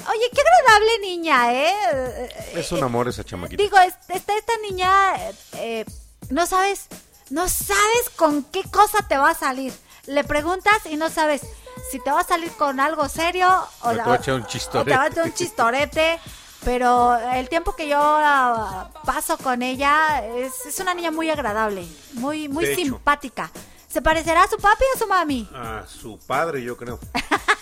Oye, 0.09 0.31
qué 0.35 0.41
agradable 0.41 0.99
niña, 1.01 1.53
¿eh? 1.53 2.29
Es 2.55 2.73
un 2.73 2.83
amor 2.83 3.09
esa 3.09 3.25
chamaquita. 3.25 3.63
Digo, 3.63 3.79
es- 3.79 3.95
esta, 4.09 4.37
esta 4.37 4.53
niña, 4.69 5.17
eh, 5.17 5.35
eh, 5.55 5.85
no 6.31 6.47
sabes, 6.47 6.87
no 7.31 7.49
sabes 7.49 8.11
con 8.17 8.43
qué 8.45 8.63
cosa 8.71 9.07
te 9.09 9.17
va 9.19 9.31
a 9.31 9.35
salir. 9.35 9.73
Le 10.07 10.25
preguntas 10.25 10.75
y 10.91 10.97
no 10.97 11.11
sabes 11.11 11.43
si 11.91 12.01
te 12.01 12.11
va 12.11 12.21
a 12.21 12.25
salir 12.25 12.51
con 12.53 12.81
algo 12.81 13.09
serio 13.09 13.49
o, 13.83 13.89
O 13.89 13.91
te 13.91 13.97
la- 13.97 14.05
va 14.07 14.13
a 14.15 14.17
echar 14.17 14.35
un 14.35 14.43
o 14.43 14.47
te 14.47 14.51
chistorete. 14.53 14.97
va 14.97 15.03
a 15.05 15.09
echar 15.09 15.25
un 15.25 15.35
chistorete. 15.35 16.19
Pero 16.65 17.17
el 17.17 17.49
tiempo 17.49 17.75
que 17.75 17.89
yo 17.89 17.99
ah, 17.99 18.91
paso 19.07 19.39
con 19.39 19.63
ella 19.63 20.23
es, 20.37 20.67
es 20.67 20.79
una 20.79 20.93
niña 20.93 21.11
muy 21.11 21.31
agradable, 21.31 21.87
muy, 22.13 22.49
muy 22.49 22.67
De 22.67 22.73
hecho. 22.75 22.83
simpática. 22.83 23.51
¿Se 23.89 24.03
parecerá 24.03 24.43
a 24.45 24.49
su 24.49 24.59
papi 24.59 24.85
o 24.93 24.97
a 24.97 24.99
su 24.99 25.07
mami? 25.07 25.49
A 25.55 25.85
su 25.89 26.19
padre, 26.19 26.63
yo 26.63 26.77
creo. 26.77 26.99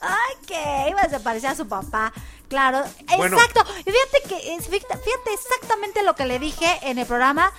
Ay, 0.00 0.34
que 0.46 0.90
iba 0.90 1.00
a 1.02 1.08
se 1.10 1.20
parecía 1.20 1.50
a 1.50 1.56
su 1.56 1.66
papá. 1.68 2.12
Claro, 2.48 2.82
Bueno. 3.16 3.36
exacto. 3.36 3.64
Y 3.80 3.90
fíjate 3.90 4.22
que 4.28 4.56
fíjate 4.58 5.34
exactamente 5.34 6.02
lo 6.02 6.14
que 6.14 6.24
le 6.24 6.38
dije 6.38 6.78
en 6.82 6.98
el 6.98 7.06
programa. 7.06 7.52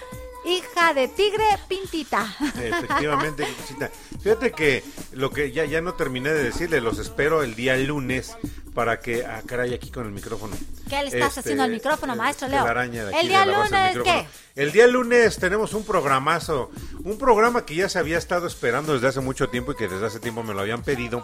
Hija 0.46 0.94
de 0.94 1.08
tigre 1.10 1.44
pintita. 1.68 2.36
Efectivamente, 2.62 3.46
Cosita. 3.60 3.92
Fíjate 4.22 4.52
que 4.52 4.84
lo 5.12 5.30
que 5.32 5.52
ya, 5.52 5.66
ya 5.66 5.82
no 5.82 5.94
terminé 5.96 6.30
de 6.32 6.44
decirle, 6.44 6.80
los 6.82 6.98
espero 6.98 7.44
el 7.44 7.56
día 7.56 7.76
lunes 7.78 8.36
para 8.74 9.00
que. 9.02 9.26
Ah, 9.26 9.42
caray, 9.46 9.74
aquí 9.74 9.92
con 9.92 10.06
el 10.06 10.12
micrófono. 10.12 10.56
¿Qué 10.90 10.96
le 11.02 11.08
estás 11.08 11.30
Este, 11.30 11.40
haciendo 11.42 11.64
al 11.64 11.72
micrófono, 11.72 12.16
maestro 12.16 12.48
Leo? 12.48 12.64
la 12.64 12.70
araña 12.72 13.04
de 13.06 13.10
aquí 13.10 13.20
el 13.20 13.28
día 13.28 13.46
lunes. 13.46 13.98
¿qué? 14.04 14.28
El 14.56 14.72
día 14.72 14.88
lunes 14.88 15.38
tenemos 15.38 15.74
un 15.74 15.84
programazo, 15.84 16.72
un 17.04 17.18
programa 17.18 17.66
que 17.66 17.76
ya 17.76 17.90
se 17.90 18.00
había 18.00 18.18
estado 18.18 18.48
esperando 18.48 18.94
desde 18.94 19.08
hace 19.08 19.20
mucho 19.20 19.50
tiempo 19.50 19.74
y 19.74 19.76
que 19.76 19.88
desde 19.88 20.06
hace 20.06 20.20
tiempo 20.20 20.42
me 20.44 20.54
lo 20.54 20.62
habían 20.62 20.84
pedido. 20.84 21.24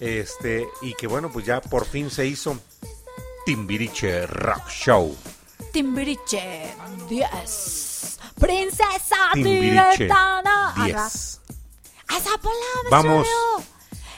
Este, 0.00 0.66
y 0.80 0.94
que 0.94 1.06
bueno, 1.06 1.30
pues 1.30 1.44
ya 1.44 1.60
por 1.60 1.84
fin 1.86 2.10
se 2.10 2.26
hizo 2.26 2.58
Timbiriche 3.44 4.26
Rock 4.26 4.68
Show. 4.68 5.16
Timbiriche 5.72 6.74
10. 7.08 7.87
Princesa 8.38 9.30
tibetana. 9.34 10.74
10. 10.84 11.40
A 12.08 12.16
esa 12.16 12.36
bola, 12.42 12.70
maestro 12.90 12.90
Vamos. 12.90 13.28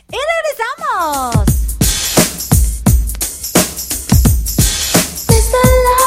Y 0.09 0.19
regresamos. 0.33 1.61
Encendido 5.29 6.01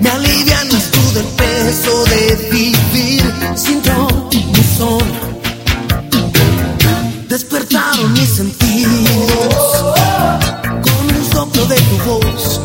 Me 0.00 0.10
alivianas 0.10 0.90
tú 0.90 1.12
del 1.14 1.24
peso 1.24 2.04
de 2.06 2.48
vivir 2.50 3.32
sin 3.54 3.80
son. 4.76 5.04
Despertaron 7.28 8.12
mis 8.12 8.28
sentidos 8.28 9.54
con 10.82 11.16
un 11.16 11.32
soplo 11.32 11.64
de 11.66 11.76
tu 11.76 11.96
voz. 12.10 12.60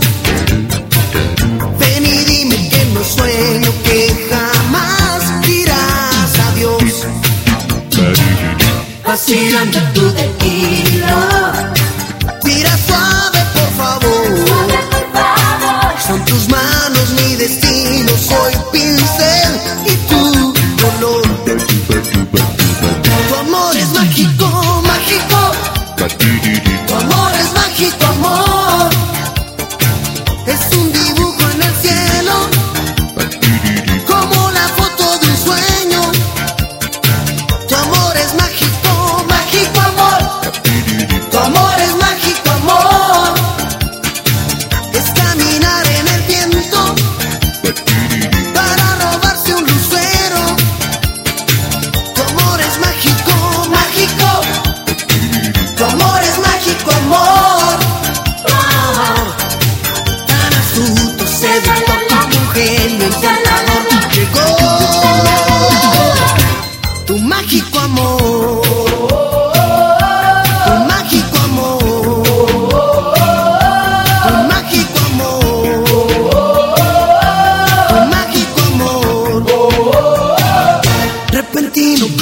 Ven 1.79 2.03
y 2.03 2.25
dime 2.25 2.69
que 2.69 2.85
no 2.95 3.03
sueño, 3.03 3.71
que 3.83 4.27
jamás 4.31 5.47
dirás 5.47 6.39
adiós. 6.47 6.93
Vacilando 9.05 9.79
tu 9.93 10.11
tequila. 10.13 11.73
Tira 12.43 12.77
suave, 12.87 13.32
tus 16.33 16.49
manos 16.49 17.11
mi 17.11 17.35
destino. 17.35 18.09
Soy 18.17 18.53
pincel 18.71 19.02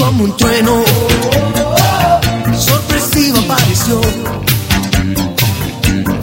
como 0.02 0.24
un 0.24 0.36
trueno, 0.36 0.84
sorpresivo 2.58 3.38
apareció. 3.38 4.02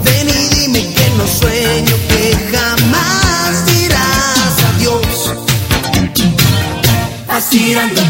Ven 0.03 0.29
y 0.29 0.55
dime 0.55 0.93
que 0.93 1.09
no 1.17 1.25
sueño, 1.25 1.95
que 2.09 2.35
jamás 2.51 3.65
dirás 3.67 4.53
adiós. 4.75 5.33
Vas 7.27 7.49
tirando 7.49 8.01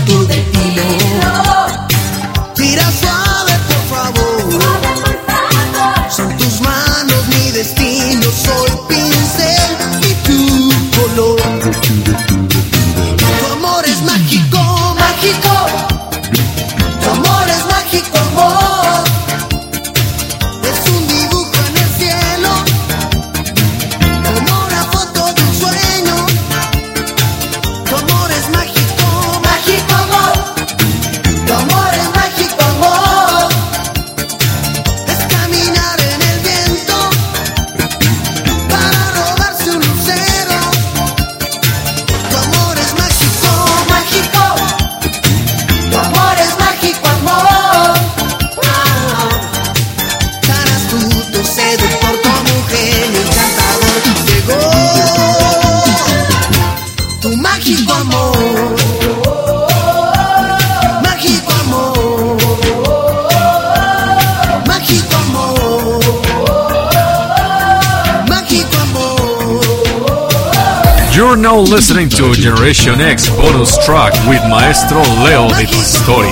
now 71.60 71.74
listening 71.74 72.10
to 72.10 72.34
Generation 72.34 73.02
X 73.02 73.30
bonus 73.30 73.78
track 73.86 74.14
with 74.28 74.42
Maestro 74.50 75.02
Leo 75.24 75.48
Di 75.50 75.66
Pastori. 75.66 76.30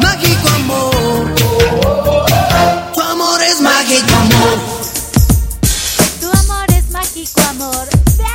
Mágico 0.00 0.48
amor. 0.48 1.34
Tu 2.94 3.00
amor 3.00 3.40
es 3.42 3.60
mágico 3.60 4.14
amor. 4.16 4.58
Tu 6.20 6.28
amor 6.30 6.66
es 6.70 6.90
mágico, 6.90 7.40
amor. 7.50 7.88
¡Bien! 8.16 8.28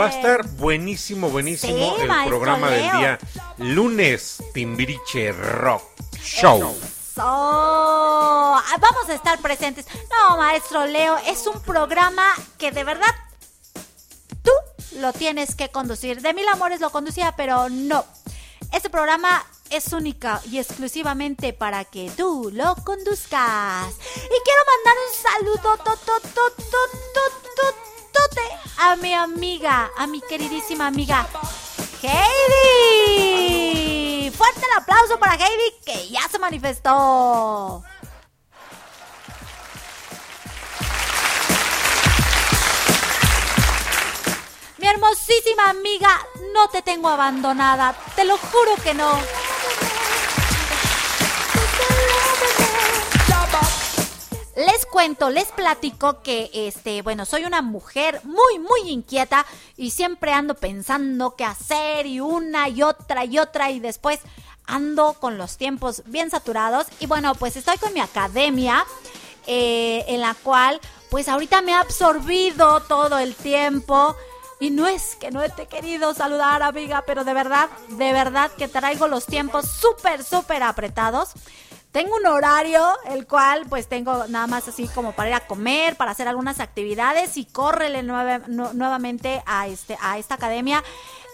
Va 0.00 0.06
a 0.06 0.08
estar 0.08 0.46
buenísimo, 0.56 1.30
buenísimo 1.30 1.96
Sí, 1.96 2.02
el 2.02 2.28
programa 2.28 2.70
del 2.70 2.82
día 2.92 3.18
lunes 3.58 4.42
Timbiriche 4.52 5.32
Rock 5.32 5.82
Show. 6.22 6.74
Ah, 7.22 8.62
vamos 8.80 9.08
a 9.08 9.14
estar 9.14 9.38
presentes. 9.40 9.86
No, 10.10 10.36
maestro 10.36 10.86
Leo, 10.86 11.16
es 11.26 11.46
un 11.46 11.60
programa 11.62 12.26
que 12.58 12.70
de 12.70 12.84
verdad 12.84 13.14
tú 14.42 14.52
lo 14.98 15.12
tienes 15.12 15.54
que 15.54 15.70
conducir. 15.70 16.20
De 16.20 16.34
mil 16.34 16.48
amores 16.48 16.80
lo 16.80 16.90
conducía, 16.90 17.34
pero 17.36 17.68
no. 17.68 18.04
Este 18.72 18.90
programa 18.90 19.44
es 19.70 19.92
única 19.92 20.40
y 20.50 20.58
exclusivamente 20.58 21.52
para 21.52 21.84
que 21.84 22.10
tú 22.16 22.50
lo 22.52 22.74
conduzcas. 22.76 23.94
Y 24.16 24.38
quiero 24.44 24.60
mandar 24.72 24.96
un 25.06 25.12
saludo 25.22 25.76
to, 25.84 25.96
to, 26.04 26.20
to, 26.34 26.44
a 28.78 28.96
mi 28.96 29.14
amiga, 29.14 29.90
a 29.96 30.06
mi 30.06 30.20
queridísima 30.20 30.86
amiga 30.86 31.26
Heidi. 32.02 34.03
Fuerte 34.36 34.60
el 34.60 34.82
aplauso 34.82 35.18
para 35.18 35.34
Heidi 35.34 35.72
que 35.84 36.08
ya 36.08 36.28
se 36.28 36.38
manifestó. 36.38 37.82
Mi 44.78 44.88
hermosísima 44.88 45.70
amiga, 45.70 46.20
no 46.52 46.68
te 46.68 46.82
tengo 46.82 47.08
abandonada, 47.08 47.94
te 48.16 48.24
lo 48.24 48.36
juro 48.36 48.74
que 48.82 48.92
no. 48.92 49.18
Les 54.56 54.86
cuento, 54.86 55.30
les 55.30 55.50
platico 55.50 56.22
que 56.22 56.48
este, 56.52 57.02
bueno, 57.02 57.24
soy 57.24 57.44
una 57.44 57.60
mujer 57.60 58.20
muy 58.22 58.60
muy 58.60 58.88
inquieta 58.88 59.44
y 59.76 59.90
siempre 59.90 60.32
ando 60.32 60.54
pensando 60.54 61.34
qué 61.34 61.44
hacer 61.44 62.06
y 62.06 62.20
una 62.20 62.68
y 62.68 62.82
otra 62.82 63.24
y 63.24 63.38
otra 63.38 63.72
y 63.72 63.80
después 63.80 64.20
ando 64.66 65.14
con 65.14 65.38
los 65.38 65.56
tiempos 65.56 66.02
bien 66.06 66.30
saturados 66.30 66.86
y 67.00 67.06
bueno, 67.06 67.34
pues 67.34 67.56
estoy 67.56 67.78
con 67.78 67.92
mi 67.94 68.00
academia 68.00 68.86
eh, 69.48 70.04
en 70.06 70.20
la 70.20 70.34
cual 70.34 70.80
pues 71.10 71.28
ahorita 71.28 71.60
me 71.62 71.74
ha 71.74 71.80
absorbido 71.80 72.80
todo 72.82 73.18
el 73.18 73.34
tiempo 73.34 74.14
y 74.60 74.70
no 74.70 74.86
es 74.86 75.16
que 75.16 75.30
no 75.30 75.40
te 75.50 75.62
he 75.62 75.66
querido 75.66 76.14
saludar 76.14 76.62
amiga, 76.62 77.02
pero 77.06 77.24
de 77.24 77.34
verdad, 77.34 77.68
de 77.88 78.12
verdad 78.12 78.50
que 78.52 78.68
traigo 78.68 79.08
los 79.08 79.26
tiempos 79.26 79.66
súper, 79.68 80.22
súper 80.24 80.62
apretados. 80.62 81.32
Tengo 81.94 82.16
un 82.16 82.26
horario, 82.26 82.84
el 83.06 83.24
cual 83.24 83.66
pues 83.68 83.86
tengo 83.86 84.26
nada 84.26 84.48
más 84.48 84.66
así 84.66 84.88
como 84.88 85.12
para 85.12 85.28
ir 85.28 85.34
a 85.36 85.46
comer, 85.46 85.94
para 85.94 86.10
hacer 86.10 86.26
algunas 86.26 86.58
actividades 86.58 87.36
y 87.36 87.44
córrele 87.44 88.02
nuevamente 88.02 89.44
a, 89.46 89.68
este, 89.68 89.96
a 90.02 90.18
esta 90.18 90.34
academia, 90.34 90.82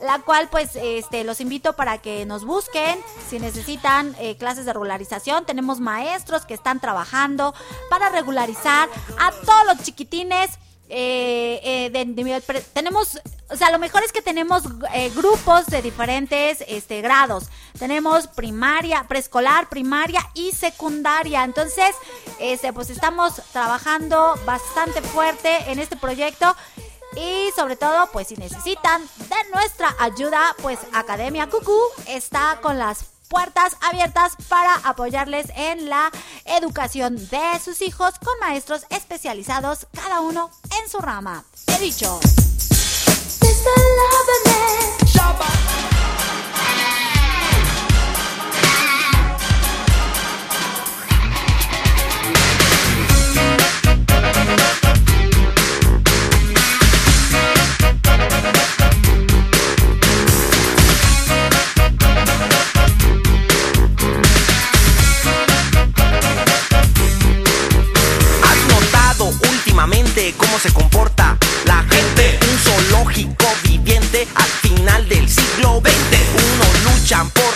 la 0.03 0.19
cual 0.19 0.51
pues 0.51 0.77
este, 0.77 1.25
los 1.25 1.41
invito 1.41 1.73
para 1.77 1.97
que 1.97 2.27
nos 2.27 2.45
busquen 2.45 2.99
si 3.27 3.39
necesitan 3.39 4.15
eh, 4.19 4.37
clases 4.37 4.67
de 4.67 4.75
regularización. 4.75 5.47
Tenemos 5.47 5.81
maestros 5.81 6.45
que 6.45 6.53
están 6.53 6.79
trabajando 6.79 7.55
para 7.89 8.11
regularizar 8.11 8.91
a 9.19 9.31
todos 9.33 9.65
los 9.67 9.83
chiquitines 9.83 10.59
eh, 10.93 11.91
eh, 11.95 12.63
tenemos, 12.75 13.21
o 13.49 13.57
sea, 13.57 13.71
lo 13.71 13.79
mejor 13.79 14.03
es 14.03 14.11
que 14.11 14.23
tenemos 14.23 14.65
eh, 14.93 15.11
grupos 15.15 15.67
de 15.67 15.83
diferentes 15.83 16.65
este, 16.67 17.01
grados. 17.01 17.45
Tenemos 17.79 18.27
primaria, 18.27 19.05
preescolar, 19.09 19.69
primaria 19.69 20.21
y 20.35 20.51
secundaria. 20.51 21.45
Entonces, 21.45 21.95
este, 22.41 22.73
pues 22.73 22.91
estamos 22.91 23.35
trabajando 23.53 24.35
bastante 24.45 25.01
fuerte 25.01 25.71
en 25.71 25.79
este 25.79 25.97
proyecto. 25.97 26.57
Y 27.17 27.51
sobre 27.57 27.77
todo, 27.77 28.09
pues 28.13 28.29
si 28.29 28.37
necesitan 28.37 29.03
de 29.03 29.51
nuestra 29.55 29.95
ayuda, 30.01 30.55
pues 30.63 30.79
Academia 30.93 31.49
Cucú 31.49 31.79
está 32.07 32.59
con 32.63 32.79
las 32.79 33.05
puertas 33.31 33.77
abiertas 33.81 34.35
para 34.49 34.75
apoyarles 34.85 35.47
en 35.57 35.89
la 35.89 36.11
educación 36.45 37.17
de 37.17 37.59
sus 37.65 37.81
hijos 37.81 38.19
con 38.19 38.39
maestros 38.41 38.85
especializados, 38.91 39.87
cada 39.95 40.21
uno 40.21 40.51
en 40.83 40.91
su 40.91 40.99
rama. 40.99 41.45
He 41.69 41.79
dicho. 41.79 42.21
Cómo 70.33 70.59
se 70.59 70.73
comporta 70.73 71.37
la 71.65 71.83
gente? 71.91 72.39
Un 72.51 72.59
zoológico 72.59 73.47
viviente 73.65 74.27
al 74.35 74.49
final 74.63 75.09
del 75.09 75.29
siglo 75.29 75.81
XX. 75.81 76.19
Unos 76.35 76.85
luchan 76.85 77.31
por 77.31 77.50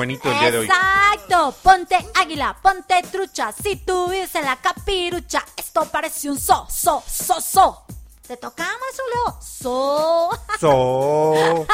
buenito 0.00 0.32
el 0.32 0.38
día 0.38 0.50
de 0.50 0.58
hoy. 0.60 0.64
Exacto, 0.66 1.54
ponte 1.62 1.94
águila, 2.14 2.56
ponte 2.62 3.02
trucha, 3.12 3.52
si 3.52 3.76
tú 3.76 4.08
vives 4.08 4.34
en 4.34 4.46
la 4.46 4.56
capirucha, 4.56 5.44
esto 5.54 5.84
parece 5.92 6.30
un 6.30 6.40
so, 6.40 6.66
so, 6.70 7.02
so, 7.06 7.38
so. 7.38 7.84
¿Te 8.26 8.36
toca, 8.36 8.62
Marzulio? 8.62 9.42
So. 9.42 10.30
So. 10.60 11.66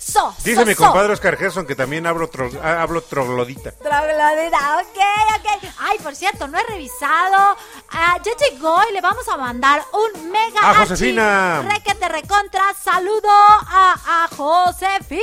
so. 0.00 0.34
Dice 0.44 0.64
mi 0.64 0.74
compadre 0.74 1.08
so. 1.08 1.12
Oscar 1.12 1.36
Gerson 1.36 1.66
que 1.66 1.76
también 1.76 2.06
hablo, 2.06 2.28
tro, 2.28 2.50
ah, 2.62 2.82
hablo 2.82 3.02
troglodita. 3.02 3.72
Troglodita, 3.72 4.78
ok, 4.78 4.98
ok. 5.36 5.72
Ay, 5.80 5.98
por 5.98 6.16
cierto, 6.16 6.48
no 6.48 6.58
he 6.58 6.62
revisado. 6.64 7.56
Ah, 7.90 8.16
ya 8.24 8.32
llegó 8.48 8.78
y 8.88 8.94
le 8.94 9.00
vamos 9.00 9.28
a 9.28 9.36
mandar 9.36 9.84
un 9.92 10.30
mega. 10.30 10.70
¡A 10.70 10.74
Josefina! 10.74 11.62
Requete 11.70 12.08
recontra. 12.08 12.62
Saludo 12.82 13.28
a, 13.28 14.24
a 14.24 14.28
Josefina 14.34 15.20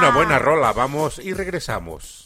una 0.00 0.16
buena 0.16 0.36
ah. 0.36 0.38
rola, 0.38 0.72
vamos 0.72 1.18
y 1.18 1.34
regresamos. 1.34 2.19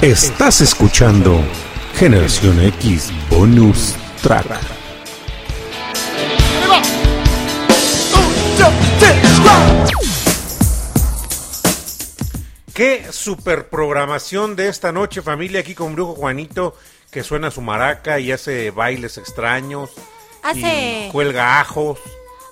Estás 0.00 0.60
escuchando 0.60 1.40
Generación 1.94 2.60
X 2.62 3.10
Bonus 3.30 3.94
Track. 4.22 4.46
Qué 12.74 13.06
super 13.12 13.68
programación 13.68 14.54
de 14.54 14.68
esta 14.68 14.92
noche, 14.92 15.20
familia, 15.22 15.60
aquí 15.60 15.74
con 15.74 15.94
Brujo 15.94 16.14
Juanito, 16.14 16.76
que 17.10 17.24
suena 17.24 17.50
su 17.50 17.60
maraca 17.60 18.20
y 18.20 18.30
hace 18.30 18.70
bailes 18.70 19.18
extraños. 19.18 19.90
Hace- 20.42 21.06
Y 21.08 21.10
cuelga 21.10 21.58
ajos. 21.60 21.98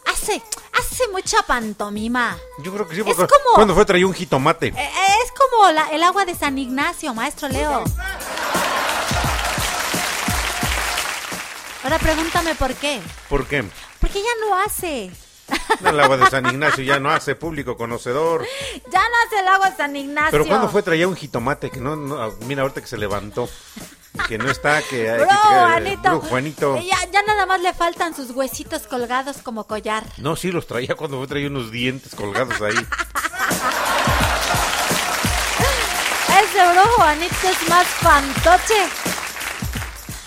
Hace, 0.05 0.43
hace 0.77 1.07
mucha 1.13 1.43
pantomima. 1.47 2.37
Yo 2.65 2.73
creo 2.75 2.89
que 2.89 2.97
sí, 2.97 3.03
Es 3.03 3.07
porque 3.07 3.27
como- 3.29 3.55
cuando 3.55 3.75
fue 3.75 3.85
traía 3.85 4.07
un 4.07 4.15
jitomate. 4.15 4.69
Eh, 4.69 4.91
eh, 5.69 5.73
la- 5.73 5.89
el 5.89 6.03
agua 6.03 6.25
de 6.25 6.35
San 6.35 6.59
Ignacio, 6.59 7.13
maestro 7.15 7.49
Leo. 7.49 7.85
Ahora 11.85 11.99
pregúntame 11.99 12.55
por 12.57 12.75
qué. 12.75 13.01
¿Por 13.29 13.47
qué? 13.47 13.65
Porque 14.01 14.21
ya 14.21 14.47
no 14.49 14.59
hace. 14.59 15.11
El 15.85 16.01
agua 16.01 16.17
de 16.17 16.27
San 16.29 16.45
Ignacio 16.47 16.83
ya 16.83 16.99
no 16.99 17.11
hace 17.11 17.37
público 17.37 17.77
conocedor. 17.77 18.45
Ya 18.93 19.01
no 19.01 19.15
hace 19.27 19.41
el 19.41 19.49
agua 19.49 19.71
de 19.71 19.77
San 19.77 19.95
Ignacio. 19.97 20.31
Pero 20.33 20.47
cuando 20.47 20.69
fue 20.69 20.83
traía 20.83 21.07
un 21.09 21.17
jitomate 21.17 21.71
que 21.71 21.81
no, 21.81 21.97
no- 21.97 22.33
mira 22.47 22.63
ahorita 22.63 22.81
que 22.81 22.87
se 22.87 22.97
levantó, 22.97 23.49
que 24.29 24.39
no 24.39 24.49
está, 24.51 24.81
que 24.83 25.11
hay 25.11 25.19
que 25.19 25.25
Bro, 25.25 25.35
checar, 25.35 25.71
Juanito. 25.71 26.21
Juanito. 26.23 26.77
Ya, 26.79 26.97
ya 27.13 27.23
nada 27.23 27.47
más 27.47 27.61
le 27.61 27.73
faltan 27.75 28.15
sus 28.15 28.31
huesitos 28.31 28.83
colgados 28.87 29.39
como 29.39 29.65
collar. 29.65 30.05
No, 30.19 30.35
sí 30.37 30.51
los 30.53 30.67
traía 30.67 30.95
cuando 30.95 31.19
fue 31.19 31.27
traía 31.27 31.49
unos 31.49 31.71
dientes 31.71 32.15
colgados 32.15 32.61
ahí. 32.63 32.75
Ese 36.43 36.71
brujo 36.71 36.97
Juanito 36.97 37.49
es 37.49 37.69
más 37.71 37.87
fantoche. 37.87 38.89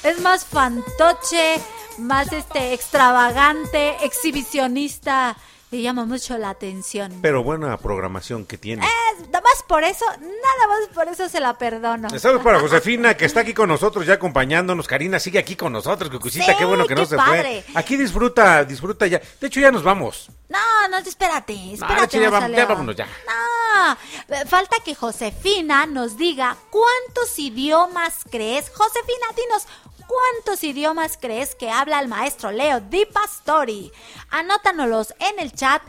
Es 0.02 0.19
más 0.22 0.44
fantoche, 0.44 1.60
más 1.99 2.31
este 2.34 2.73
extravagante, 2.73 4.03
exhibicionista. 4.03 5.38
Le 5.71 5.83
llama 5.83 6.03
mucho 6.05 6.35
la 6.39 6.49
atención. 6.49 7.19
Pero 7.21 7.43
buena 7.43 7.77
programación 7.77 8.43
que 8.45 8.57
tiene. 8.57 8.83
Es, 8.85 9.27
nada 9.27 9.41
más 9.41 9.63
por 9.67 9.83
eso, 9.83 10.03
nada 10.19 10.67
más 10.67 10.87
por 10.95 11.07
eso 11.07 11.29
se 11.29 11.39
la 11.39 11.55
perdono. 11.59 12.09
Saludos 12.17 12.41
para 12.43 12.59
Josefina, 12.59 13.15
que 13.15 13.25
está 13.25 13.41
aquí 13.41 13.53
con 13.53 13.69
nosotros, 13.69 14.07
ya 14.07 14.15
acompañándonos. 14.15 14.87
Karina 14.87 15.19
sigue 15.19 15.37
aquí 15.37 15.55
con 15.55 15.71
nosotros, 15.71 16.09
Cucucita, 16.09 16.45
Sí, 16.45 16.51
qué 16.57 16.65
bueno 16.65 16.87
que 16.87 16.95
no 16.95 17.05
se 17.05 17.15
padre. 17.15 17.63
fue. 17.67 17.79
Aquí 17.79 17.97
disfruta, 17.97 18.63
disfruta 18.63 19.05
ya. 19.05 19.21
De 19.39 19.45
hecho, 19.47 19.59
ya 19.59 19.71
nos 19.71 19.83
vamos. 19.83 20.29
No, 20.49 20.87
no, 20.89 20.97
espérate, 20.97 21.53
No, 21.53 21.73
espérate. 21.73 22.19
ya, 22.19 22.29
vamos- 22.31 22.51
ya 22.57 22.65
vámonos 22.65 22.95
ya. 22.95 23.05
No, 23.05 24.35
eh, 24.35 24.45
falta 24.47 24.77
que 24.83 24.95
Josefina 24.95 25.85
nos 25.85 26.17
diga 26.17 26.57
cuántos 26.71 27.37
idiomas 27.37 28.15
crees. 28.31 28.71
Josefina, 28.75 29.27
dinos 29.35 29.67
cuántos 30.10 30.64
idiomas 30.64 31.18
crees 31.22 31.53
que 31.56 31.69
habla 31.69 31.99
el 31.99 32.07
maestro 32.07 32.52
Leo 32.52 32.81
Di 32.81 33.06
Pastori. 33.06 33.91
Anótanos 34.31 35.14
en 35.19 35.40
el 35.40 35.53
chat. 35.53 35.81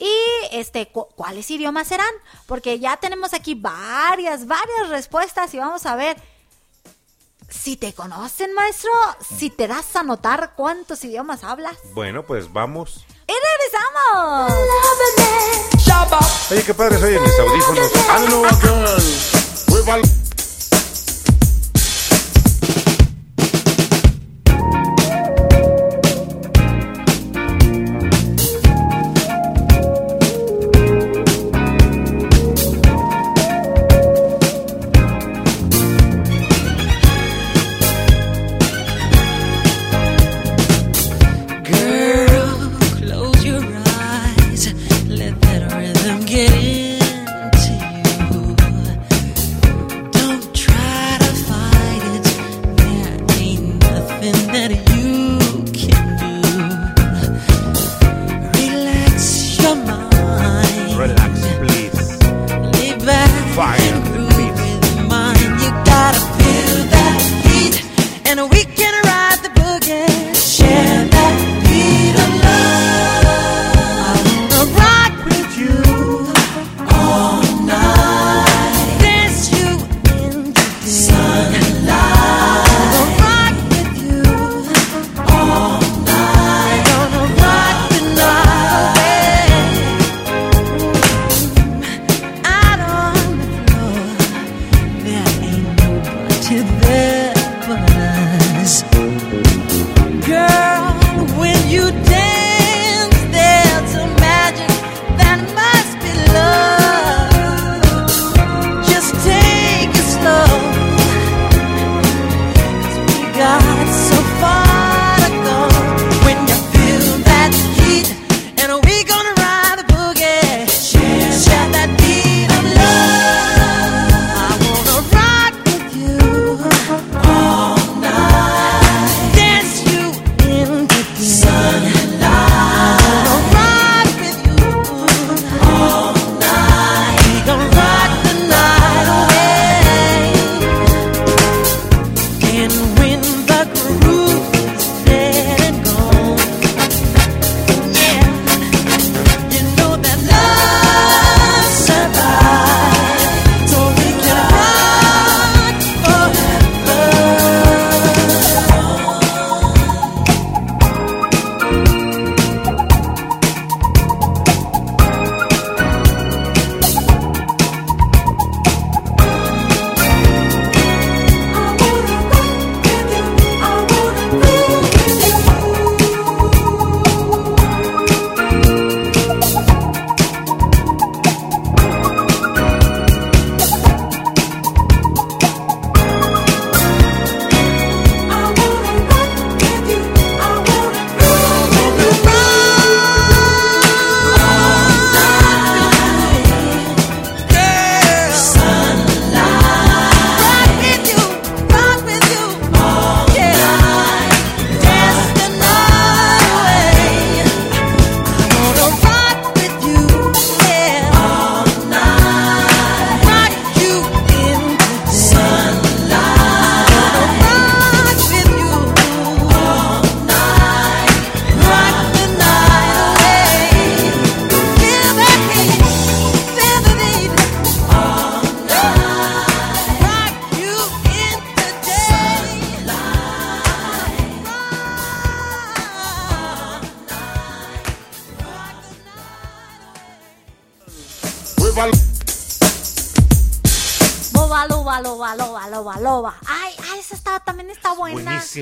Y 0.00 0.12
este, 0.52 0.88
cu- 0.92 1.08
¿cuáles 1.16 1.50
idiomas 1.50 1.88
serán? 1.88 2.12
Porque 2.46 2.78
ya 2.78 2.96
tenemos 2.98 3.34
aquí 3.34 3.54
varias, 3.54 4.46
varias 4.46 4.88
respuestas 4.90 5.52
y 5.54 5.58
vamos 5.58 5.86
a 5.86 5.96
ver 5.96 6.16
si 7.48 7.76
te 7.76 7.92
conocen, 7.94 8.52
maestro, 8.52 8.90
si 9.38 9.50
te 9.50 9.66
das 9.66 9.96
a 9.96 10.02
notar 10.04 10.52
cuántos 10.54 11.02
idiomas 11.02 11.42
hablas. 11.42 11.76
Bueno, 11.94 12.22
pues 12.24 12.52
vamos. 12.52 13.04
¡Y 13.26 13.32
regresamos! 13.32 14.52
Oye, 16.50 16.62
qué 16.62 16.74
padre 16.74 16.98
soy 16.98 17.16
en 17.16 17.22
mis 17.22 17.38
audífonos. 17.38 17.90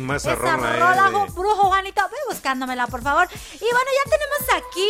Buenísima 0.00 0.16
esa 0.16 0.32
esa 0.32 0.56
rola, 0.56 0.76
eh, 0.76 0.80
rola, 0.80 1.26
brujo 1.32 1.64
Juanito, 1.68 2.02
ve 2.10 2.16
buscándomela, 2.28 2.86
por 2.86 3.02
favor. 3.02 3.28
Y 3.54 3.58
bueno, 3.58 3.90
ya 4.04 4.10
tenemos 4.10 4.64
aquí 4.64 4.88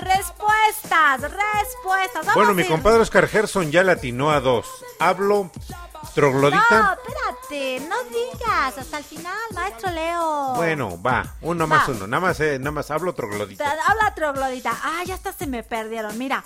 respuestas, 0.00 1.20
respuestas. 1.20 2.26
Vamos 2.26 2.34
Bueno, 2.34 2.54
mi 2.54 2.64
compadre 2.64 3.00
Oscar 3.00 3.28
Gerson 3.28 3.70
ya 3.70 3.82
le 3.82 3.92
atinó 3.92 4.30
a 4.30 4.40
dos. 4.40 4.66
Hablo 4.98 5.50
No, 5.52 6.08
troglodita. 6.14 6.98
espérate, 7.06 7.80
no 7.88 8.02
digas 8.04 8.78
hasta 8.78 8.98
el 8.98 9.04
final, 9.04 9.36
maestro 9.54 9.90
Leo. 9.90 10.54
Bueno, 10.54 11.00
va, 11.02 11.34
uno 11.42 11.66
más 11.66 11.88
uno. 11.88 12.06
Nada 12.06 12.20
más, 12.20 12.40
eh, 12.40 12.58
nada 12.58 12.70
más 12.72 12.90
hablo 12.90 13.14
troglodita. 13.14 13.74
Habla 13.86 14.14
troglodita. 14.14 14.72
Ah, 14.82 15.02
ya 15.04 15.14
hasta 15.14 15.32
se 15.32 15.46
me 15.46 15.62
perdieron. 15.62 16.16
Mira, 16.18 16.42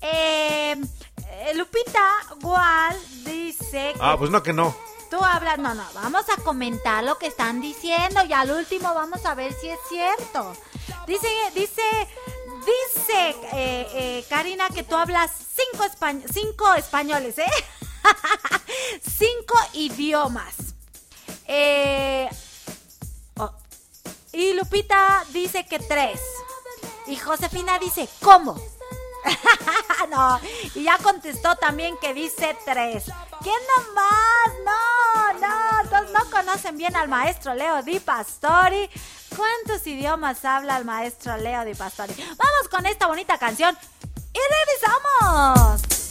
eh, 0.00 0.72
eh, 1.28 1.52
Lupita 1.54 2.08
Gual 2.40 2.96
dice 3.24 3.92
que 3.94 4.00
Ah, 4.00 4.16
pues 4.18 4.30
no 4.30 4.42
que 4.42 4.52
no. 4.52 4.74
tú 5.10 5.22
hablas. 5.22 5.58
No, 5.58 5.74
no, 5.74 5.84
vamos 5.94 6.21
comentar 6.42 7.04
lo 7.04 7.18
que 7.18 7.26
están 7.26 7.60
diciendo 7.60 8.24
y 8.24 8.32
al 8.32 8.50
último 8.50 8.94
vamos 8.94 9.24
a 9.26 9.34
ver 9.34 9.52
si 9.52 9.68
es 9.68 9.78
cierto. 9.88 10.54
Dice, 11.06 11.28
dice, 11.54 11.82
dice 12.64 13.30
eh, 13.52 13.88
eh, 13.92 14.24
Karina 14.28 14.68
que 14.70 14.82
tú 14.82 14.96
hablas 14.96 15.30
cinco, 15.56 15.84
españ- 15.84 16.24
cinco 16.32 16.72
españoles, 16.74 17.38
¿eh? 17.38 17.46
cinco 19.18 19.54
idiomas. 19.74 20.54
Eh, 21.46 22.28
oh, 23.38 23.52
y 24.32 24.52
Lupita 24.54 25.24
dice 25.30 25.66
que 25.66 25.78
tres. 25.78 26.20
Y 27.06 27.16
Josefina 27.16 27.78
dice, 27.78 28.08
¿cómo? 28.22 28.54
no, 30.10 30.40
y 30.74 30.84
ya 30.84 30.98
contestó 30.98 31.56
también 31.56 31.96
que 31.98 32.14
dice 32.14 32.56
tres. 32.64 33.04
¿Quién 33.42 33.58
nomás? 33.76 34.51
No, 36.12 36.30
conocen 36.30 36.76
bien 36.76 36.94
al 36.96 37.08
maestro 37.08 37.54
Leo 37.54 37.82
Di 37.82 37.98
Pastori. 38.00 38.88
¿Cuántos 39.34 39.86
idiomas 39.86 40.44
habla 40.44 40.76
el 40.76 40.84
maestro 40.84 41.36
Leo 41.36 41.64
Di 41.64 41.74
Pastori? 41.74 42.14
Vamos 42.14 42.68
con 42.70 42.84
esta 42.86 43.06
bonita 43.06 43.38
canción 43.38 43.76
y 44.32 44.38
regresamos. 44.38 46.01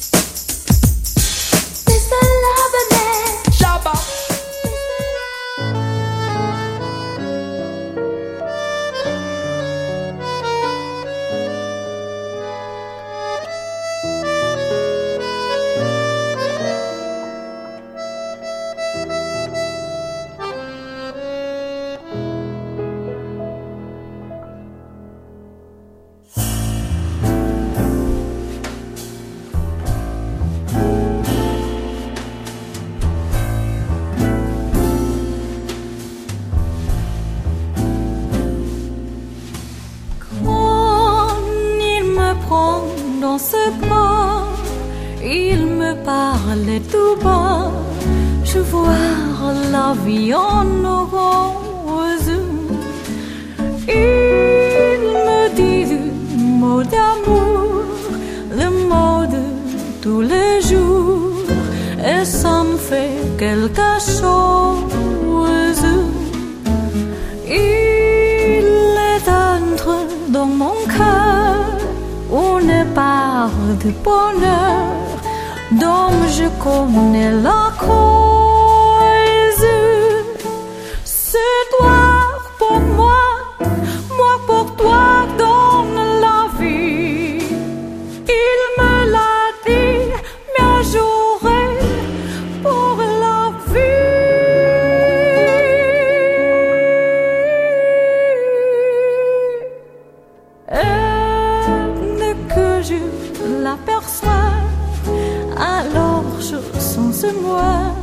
Moi. 107.34 107.96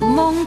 Mon 0.00 0.44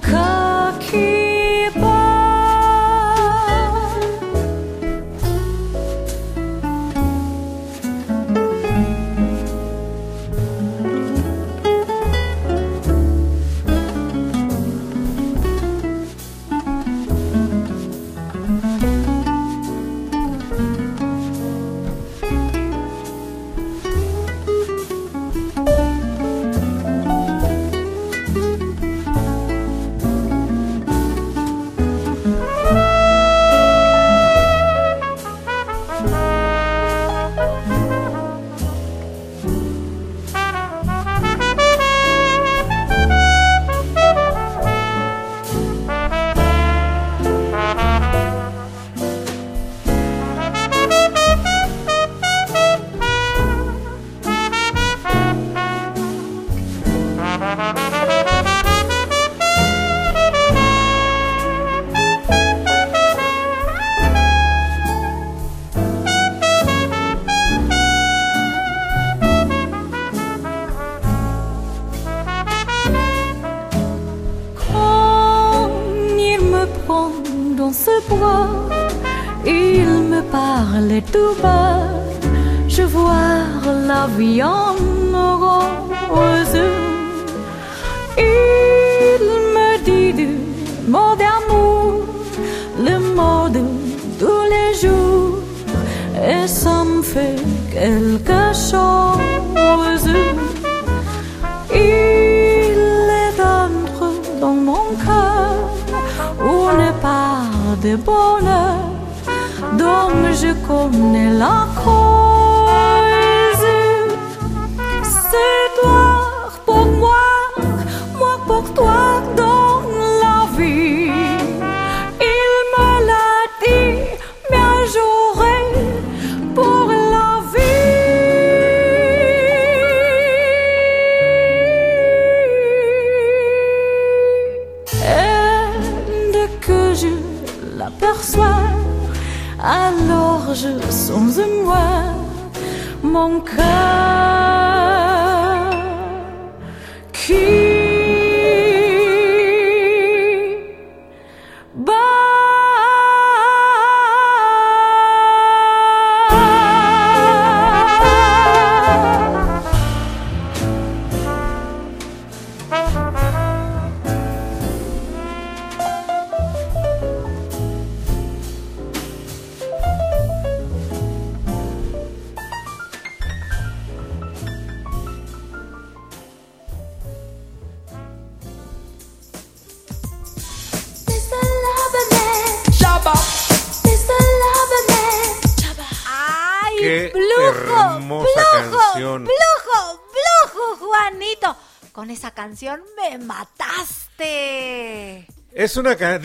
la 84.05 84.11
vie 84.17 84.64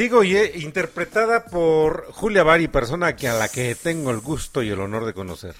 digo, 0.00 0.24
y, 0.24 0.36
interpretada 0.62 1.44
por 1.44 2.10
Julia 2.12 2.42
Bari, 2.42 2.68
persona 2.68 3.14
que 3.14 3.28
a 3.28 3.34
la 3.34 3.48
que 3.48 3.74
tengo 3.74 4.10
el 4.10 4.20
gusto 4.20 4.62
y 4.62 4.70
el 4.70 4.80
honor 4.80 5.04
de 5.04 5.12
conocer. 5.12 5.54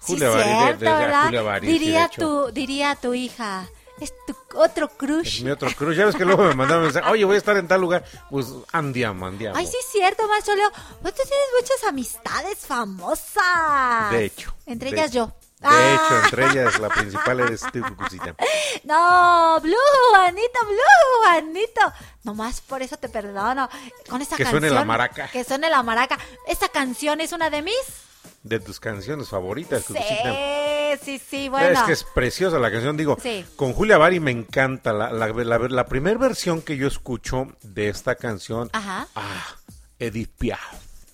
Julia 0.00 0.30
sí, 0.30 0.38
Bari, 0.38 0.50
de- 0.50 0.78
cierto, 0.78 0.84
de-. 0.84 1.24
Julia 1.26 1.42
Bari, 1.42 1.66
sí, 1.66 1.72
diría, 1.72 2.04
hecho. 2.06 2.20
tu, 2.20 2.52
diría 2.52 2.96
tu 2.96 3.14
hija. 3.14 3.68
Es 4.00 4.12
tu 4.26 4.34
otro 4.58 4.88
crush. 4.88 5.38
Es 5.38 5.42
mi 5.44 5.50
otro 5.50 5.70
cruz. 5.70 5.96
Ya 5.96 6.04
ves 6.06 6.16
que 6.16 6.24
luego 6.24 6.42
me 6.44 6.54
mandaban 6.54 6.84
mensaje, 6.84 7.08
oye, 7.10 7.24
voy 7.24 7.36
a 7.36 7.38
estar 7.38 7.56
en 7.56 7.68
tal 7.68 7.80
lugar. 7.80 8.04
Pues 8.30 8.46
andiamo, 8.72 9.26
andiamo. 9.26 9.56
Ay, 9.56 9.66
sí 9.66 9.76
es 9.78 9.86
cierto, 9.92 10.26
maestro 10.26 10.56
Leo. 10.56 10.70
Pues 11.00 11.14
tú 11.14 11.22
tienes 11.22 11.46
muchas 11.60 11.84
amistades 11.84 12.58
famosas. 12.66 14.10
De 14.10 14.24
hecho. 14.24 14.54
Entre 14.66 14.90
ellas 14.90 15.12
yo. 15.12 15.32
De 15.64 15.76
Ah. 15.76 15.94
hecho, 15.94 16.24
entre 16.24 16.46
ellas 16.46 16.78
la 16.78 16.88
principal 16.90 17.40
eres 17.40 17.62
tú, 17.72 17.80
Cucucita. 17.82 18.34
No, 18.84 19.60
Blue, 19.62 19.74
Juanito, 20.10 20.58
Blue, 20.66 21.22
Juanito. 21.22 21.80
Nomás 22.24 22.60
por 22.60 22.82
eso 22.82 22.96
te 22.98 23.08
perdono. 23.08 23.68
Con 24.08 24.20
esa 24.20 24.36
Que 24.36 24.42
canción. 24.44 24.60
suene 24.62 24.74
la 24.74 24.84
maraca. 24.84 25.28
Que 25.28 25.42
suene 25.44 25.70
la 25.70 25.82
maraca. 25.82 26.18
Esta 26.46 26.68
canción 26.68 27.20
es 27.20 27.32
una 27.32 27.48
de 27.50 27.62
mis. 27.62 27.74
De 28.42 28.60
tus 28.60 28.78
canciones 28.78 29.28
favoritas, 29.30 29.84
Sí, 29.86 29.94
Cucucita. 29.94 30.34
sí, 31.02 31.18
sí, 31.18 31.48
bueno. 31.48 31.70
Es 31.70 31.82
que 31.84 31.92
es 31.92 32.04
preciosa 32.04 32.58
la 32.58 32.70
canción, 32.70 32.94
digo, 32.96 33.16
Sí. 33.22 33.44
con 33.56 33.72
Julia 33.72 33.96
Bari 33.96 34.20
me 34.20 34.32
encanta 34.32 34.92
la, 34.92 35.10
la, 35.10 35.28
la, 35.28 35.58
la 35.58 35.86
primera 35.86 36.18
versión 36.18 36.60
que 36.60 36.76
yo 36.76 36.86
escucho 36.86 37.46
de 37.62 37.88
esta 37.88 38.16
canción, 38.16 38.68
Ajá. 38.74 39.06
ah, 39.14 39.46
Edith 39.98 40.30
Piaf. 40.38 40.60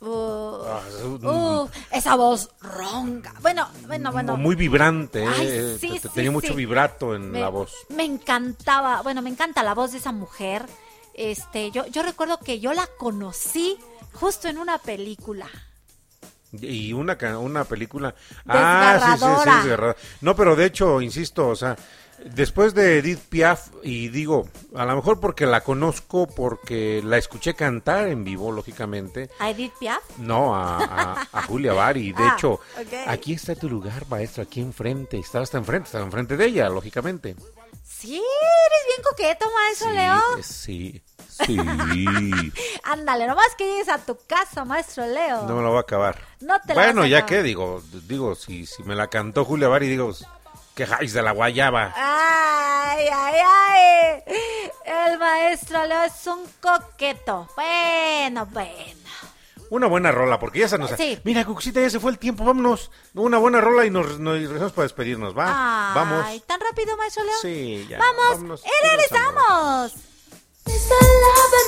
Uh, 0.00 0.64
Ah, 0.66 0.80
uh, 1.04 1.68
esa 1.92 2.14
voz 2.14 2.48
ronca. 2.62 3.34
Bueno, 3.42 3.68
bueno, 3.86 4.12
bueno. 4.12 4.36
Muy 4.36 4.54
vibrante, 4.56 5.26
Ay, 5.26 5.46
eh, 5.46 5.76
sí, 5.78 5.88
te- 5.88 6.00
te- 6.00 6.08
sí, 6.08 6.14
tenía 6.14 6.30
mucho 6.30 6.54
vibrato 6.54 7.14
en 7.14 7.30
me, 7.30 7.40
la 7.40 7.48
voz. 7.50 7.72
Me 7.90 8.04
encantaba, 8.04 9.02
bueno, 9.02 9.20
me 9.20 9.28
encanta 9.30 9.62
la 9.62 9.74
voz 9.74 9.92
de 9.92 9.98
esa 9.98 10.12
mujer. 10.12 10.64
Este, 11.12 11.70
yo, 11.70 11.86
yo 11.86 12.02
recuerdo 12.02 12.38
que 12.38 12.60
yo 12.60 12.72
la 12.72 12.86
conocí 12.98 13.76
justo 14.14 14.48
en 14.48 14.56
una 14.58 14.78
película. 14.78 15.48
Y 16.52 16.92
una, 16.94 17.16
una 17.38 17.64
película... 17.64 18.14
Ah, 18.48 19.16
sí, 19.18 19.24
sí, 19.24 19.50
sí. 19.68 20.06
No, 20.22 20.34
pero 20.34 20.56
de 20.56 20.64
hecho, 20.64 21.00
insisto, 21.00 21.48
o 21.48 21.54
sea, 21.56 21.76
después 22.24 22.74
de 22.74 22.98
Edith 22.98 23.20
Piaf, 23.28 23.68
y 23.82 24.08
digo, 24.08 24.48
a 24.74 24.84
lo 24.84 24.96
mejor 24.96 25.20
porque 25.20 25.46
la 25.46 25.62
conozco, 25.62 26.26
porque 26.26 27.00
la 27.04 27.16
escuché 27.18 27.54
cantar 27.54 28.08
en 28.08 28.24
vivo, 28.24 28.52
lógicamente, 28.52 29.30
¿A 29.38 29.50
Edith 29.50 29.72
Piaf? 29.78 30.02
No, 30.18 30.54
a, 30.54 30.78
a- 30.78 31.28
a 31.32 31.42
Julia 31.42 31.72
Bari. 31.72 32.12
De 32.12 32.22
Ah, 32.30 32.34
hecho, 32.36 32.60
aquí 33.06 33.32
está 33.34 33.54
tu 33.54 33.68
lugar, 33.68 34.06
maestro, 34.08 34.42
aquí 34.42 34.60
enfrente. 34.60 35.18
Estaba 35.18 35.42
hasta 35.44 35.58
enfrente, 35.58 35.86
estaba 35.86 36.04
enfrente 36.04 36.36
de 36.36 36.46
ella, 36.46 36.68
lógicamente. 36.68 37.34
Sí, 37.84 38.14
eres 38.16 38.86
bien 38.86 39.02
coqueto, 39.08 39.46
maestro 39.52 39.90
Leo. 39.90 40.16
Eh, 40.38 40.42
Sí, 40.42 41.02
sí. 41.28 41.56
Ándale, 42.84 43.26
nomás 43.26 43.54
que 43.58 43.64
llegues 43.66 43.88
a 43.88 43.98
tu 43.98 44.16
casa, 44.26 44.64
maestro 44.64 45.06
Leo. 45.06 45.42
No 45.46 45.56
me 45.56 45.62
lo 45.62 45.68
voy 45.70 45.78
a 45.78 45.80
acabar. 45.80 46.18
No 46.40 46.58
te 46.60 46.68
la 46.68 46.74
bueno, 46.74 47.00
vas 47.02 47.06
a 47.06 47.08
ya 47.08 47.18
acabar. 47.18 47.28
que 47.36 47.42
digo, 47.42 47.82
digo, 48.06 48.34
si, 48.34 48.64
si 48.66 48.82
me 48.84 48.94
la 48.94 49.08
cantó 49.08 49.44
Julia 49.44 49.68
Bari, 49.68 49.88
digo, 49.88 50.12
quejáis 50.74 51.12
de 51.12 51.22
la 51.22 51.32
guayaba. 51.32 51.92
Ay, 51.96 53.06
ay, 53.12 53.40
ay. 53.46 54.22
El 54.84 55.18
maestro 55.18 55.86
Leo 55.86 56.04
es 56.04 56.26
un 56.26 56.44
coqueto. 56.60 57.48
Bueno, 57.56 58.46
bueno. 58.46 59.00
Una 59.70 59.86
buena 59.86 60.10
rola, 60.10 60.40
porque 60.40 60.58
ya 60.58 60.68
se 60.68 60.78
nos... 60.78 60.90
Sí. 60.90 61.20
Mira, 61.22 61.44
Cuxita, 61.44 61.80
ya 61.80 61.88
se 61.88 62.00
fue 62.00 62.10
el 62.10 62.18
tiempo, 62.18 62.44
vámonos. 62.44 62.90
Una 63.14 63.38
buena 63.38 63.60
rola 63.60 63.86
y 63.86 63.90
nos, 63.90 64.18
nos 64.18 64.34
regresamos 64.34 64.72
para 64.72 64.84
despedirnos, 64.84 65.36
¿va? 65.36 65.44
Ay, 65.46 65.94
Vamos. 65.94 66.46
¿Tan 66.46 66.60
rápido, 66.60 66.96
maestro 66.96 67.22
Leo? 67.22 67.38
Sí, 67.40 67.86
ya. 67.88 67.98
Vamos, 67.98 68.30
vámonos. 68.30 68.64
y 68.64 68.88
regresamos. 68.88 69.92
Cisellato 70.66 71.60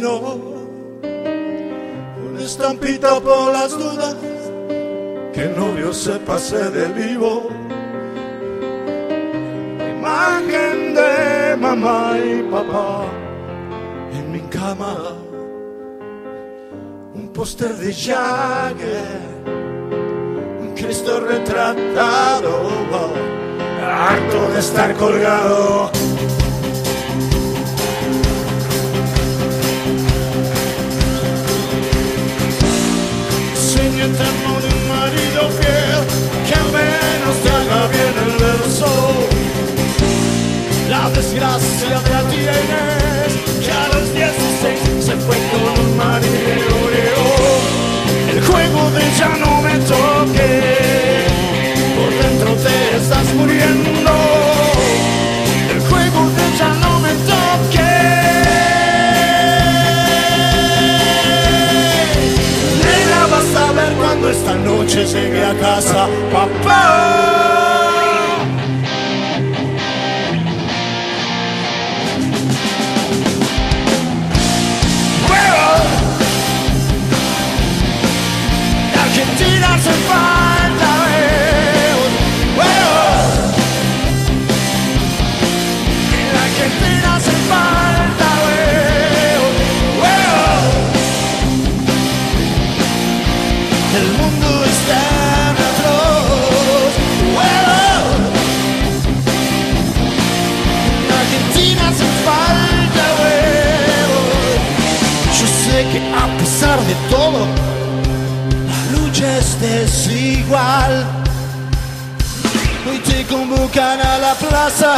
crucino. 0.00 0.38
Una 2.28 2.40
estampita 2.40 3.20
por 3.20 3.52
las 3.52 3.70
dudas, 3.70 4.16
que 5.32 5.42
el 5.42 5.56
novio 5.56 5.92
se 5.92 6.18
pase 6.20 6.70
de 6.70 6.88
vivo. 6.88 7.48
Imagen 9.98 10.94
de 10.94 11.56
mamá 11.56 12.18
y 12.18 12.42
papá 12.50 13.04
en 14.12 14.32
mi 14.32 14.40
cama. 14.40 14.96
Un 17.14 17.28
póster 17.32 17.74
de 17.74 17.92
Jagger, 17.92 19.20
un 20.60 20.74
Cristo 20.74 21.20
retratado 21.20 22.50
harto 23.82 24.52
de 24.52 24.60
estar 24.60 24.94
colgado. 24.94 25.90
Eterno 34.10 34.60
de 34.60 34.68
un 34.74 34.88
marido 34.88 35.42
fiel 35.58 36.02
que 36.46 36.54
al 36.54 36.68
menos 36.72 37.34
te 37.44 37.48
haga 37.48 37.86
bien 37.86 38.14
el 38.26 38.32
verso. 38.44 38.90
La 40.88 41.08
desgracia 41.10 42.00
de 42.00 42.10
la 42.10 42.22
Inés 42.34 43.32
que 43.64 43.70
a 43.70 43.86
los 43.94 44.12
16 44.12 45.04
se 45.06 45.16
fue 45.16 45.36
con 45.50 45.62
un 45.84 45.96
marinero. 45.96 46.80
El 48.32 48.40
juego 48.42 48.90
de 48.90 49.02
ya 49.16 49.28
no 49.28 49.62
me 49.62 49.78
toque 49.78 50.48
por 51.96 52.10
dentro 52.22 52.54
te 52.64 52.96
estás 52.96 53.34
muriendo. 53.34 54.19
Noche 64.94 65.06
llegué 65.06 65.44
a 65.44 67.39
desigual. 110.50 111.06
Hoy 112.88 112.98
te 112.98 113.24
convocan 113.26 114.00
a 114.00 114.18
la 114.18 114.34
plaza 114.34 114.96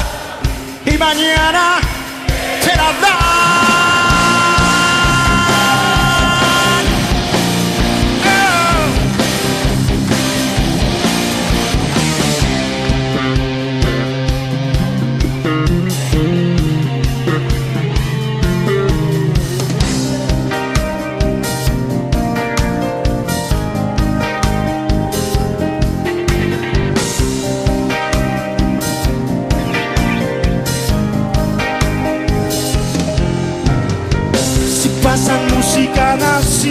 y 0.86 0.96
mañana 0.96 1.80
te 2.64 2.76
la 2.76 2.92
dan. 3.00 3.21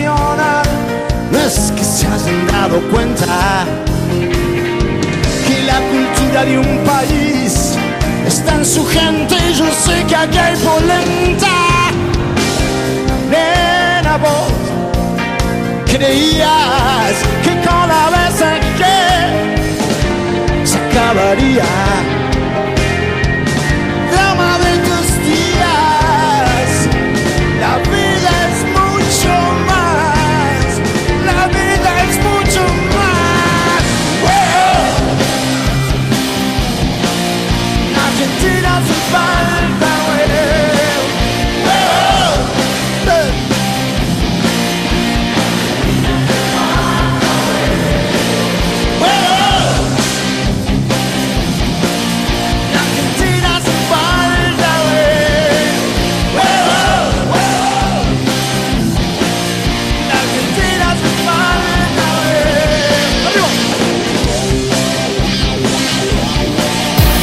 No 0.06 1.40
es 1.40 1.72
que 1.76 1.84
se 1.84 2.08
hayan 2.08 2.48
dado 2.48 2.82
cuenta 2.90 3.66
que 5.48 5.64
la 5.64 5.80
cultura 5.80 6.46
de 6.46 6.60
un 6.60 6.84
país 6.84 7.76
está 8.26 8.56
en 8.56 8.66
su 8.66 8.86
gente. 8.86 9.36
y 9.50 9.54
Yo 9.54 9.66
sé 9.72 10.04
que 10.08 10.16
aquí 10.16 10.38
hay 10.38 10.56
polenta. 10.58 11.48
Nena, 13.30 14.18
vos 14.18 14.52
creías 15.86 17.16
que 17.44 17.52
la 17.66 18.10
vez 18.16 18.38
que 18.80 18.98
se 20.66 20.78
acabaría 20.78 21.66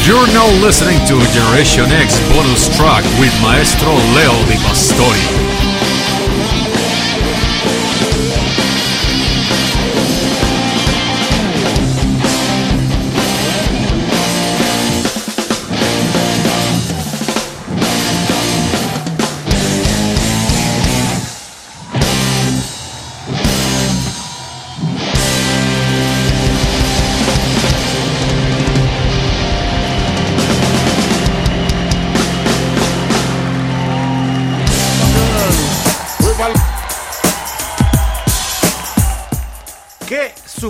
You're 0.08 0.26
now 0.28 0.48
listening 0.64 0.96
to 1.04 1.20
Generation 1.34 1.84
X 1.92 2.18
bonus 2.30 2.74
track 2.74 3.04
with 3.20 3.42
Maestro 3.42 3.92
Leo 3.92 4.32
Di 4.46 4.56
Pastori. 4.64 5.67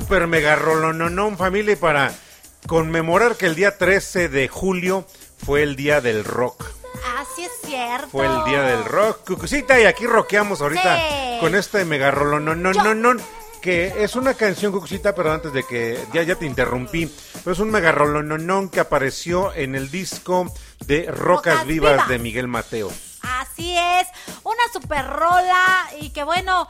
Super 0.09 0.27
mega 0.27 0.57
rolononón 0.57 1.37
familia 1.37 1.75
y 1.75 1.77
para 1.77 2.15
conmemorar 2.67 3.37
que 3.37 3.45
el 3.45 3.55
día 3.55 3.77
13 3.77 4.31
de 4.31 4.49
julio 4.49 5.07
fue 5.45 5.63
el 5.63 5.77
día 5.77 6.01
del 6.01 6.25
rock. 6.25 6.65
Así 7.19 7.45
es 7.45 7.51
cierto. 7.63 8.09
Fue 8.09 8.25
el 8.25 8.43
día 8.47 8.63
del 8.63 8.87
rock. 8.87 9.27
Cucucita, 9.27 9.79
y 9.79 9.85
aquí 9.85 10.07
rockeamos 10.07 10.63
ahorita 10.63 10.97
Sí. 10.97 11.37
con 11.41 11.55
este 11.55 11.85
mega 11.85 12.11
rolononón. 12.11 13.21
Que 13.61 14.03
es 14.03 14.17
una 14.17 14.33
canción, 14.33 14.73
Cucucita, 14.73 15.15
pero 15.15 15.31
antes 15.31 15.53
de 15.53 15.63
que 15.65 16.03
ya, 16.15 16.23
ya 16.23 16.37
te 16.37 16.47
interrumpí. 16.47 17.15
Pero 17.45 17.53
es 17.53 17.59
un 17.59 17.71
mega 17.71 17.93
rolononón 17.93 18.71
que 18.71 18.81
apareció 18.81 19.53
en 19.53 19.75
el 19.75 19.91
disco 19.91 20.51
de 20.87 21.05
Rocas 21.05 21.19
Rocas 21.19 21.67
Vivas 21.67 21.93
Vivas. 21.93 22.09
de 22.09 22.19
Miguel 22.19 22.49
Mateos. 22.49 22.95
Así 23.21 23.77
es, 23.77 24.07
una 24.45 24.63
super 24.73 25.05
rola 25.07 25.91
y 26.01 26.11
que 26.11 26.23
bueno, 26.23 26.67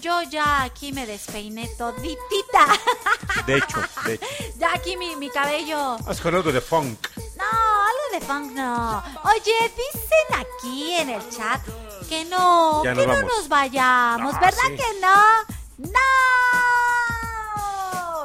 yo 0.00 0.22
ya 0.22 0.62
aquí 0.62 0.92
me 0.92 1.06
despeiné 1.06 1.68
toditita. 1.78 2.66
De 3.46 3.56
hecho, 3.56 3.80
de 4.04 4.14
hecho. 4.14 4.26
ya 4.58 4.72
aquí 4.74 4.96
mi, 4.96 5.16
mi 5.16 5.28
cabello. 5.30 5.96
Has 6.06 6.20
con 6.20 6.34
algo 6.34 6.52
de 6.52 6.60
funk. 6.60 7.08
No, 7.36 7.44
algo 7.44 8.06
de 8.12 8.20
funk 8.20 8.52
no. 8.52 9.02
Oye, 9.24 9.72
dicen 9.74 10.40
aquí 10.40 10.94
en 10.94 11.10
el 11.10 11.28
chat 11.30 11.60
que 12.08 12.24
no, 12.26 12.84
Ya 12.84 12.94
que 12.94 13.04
no 13.06 13.22
nos 13.22 13.48
vayamos, 13.48 14.34
Ah, 14.36 14.40
¿verdad 14.40 14.62
sí. 14.68 14.76
que 14.76 15.00
no? 15.00 15.16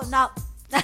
No. 0.01 0.09
No. 0.09 0.31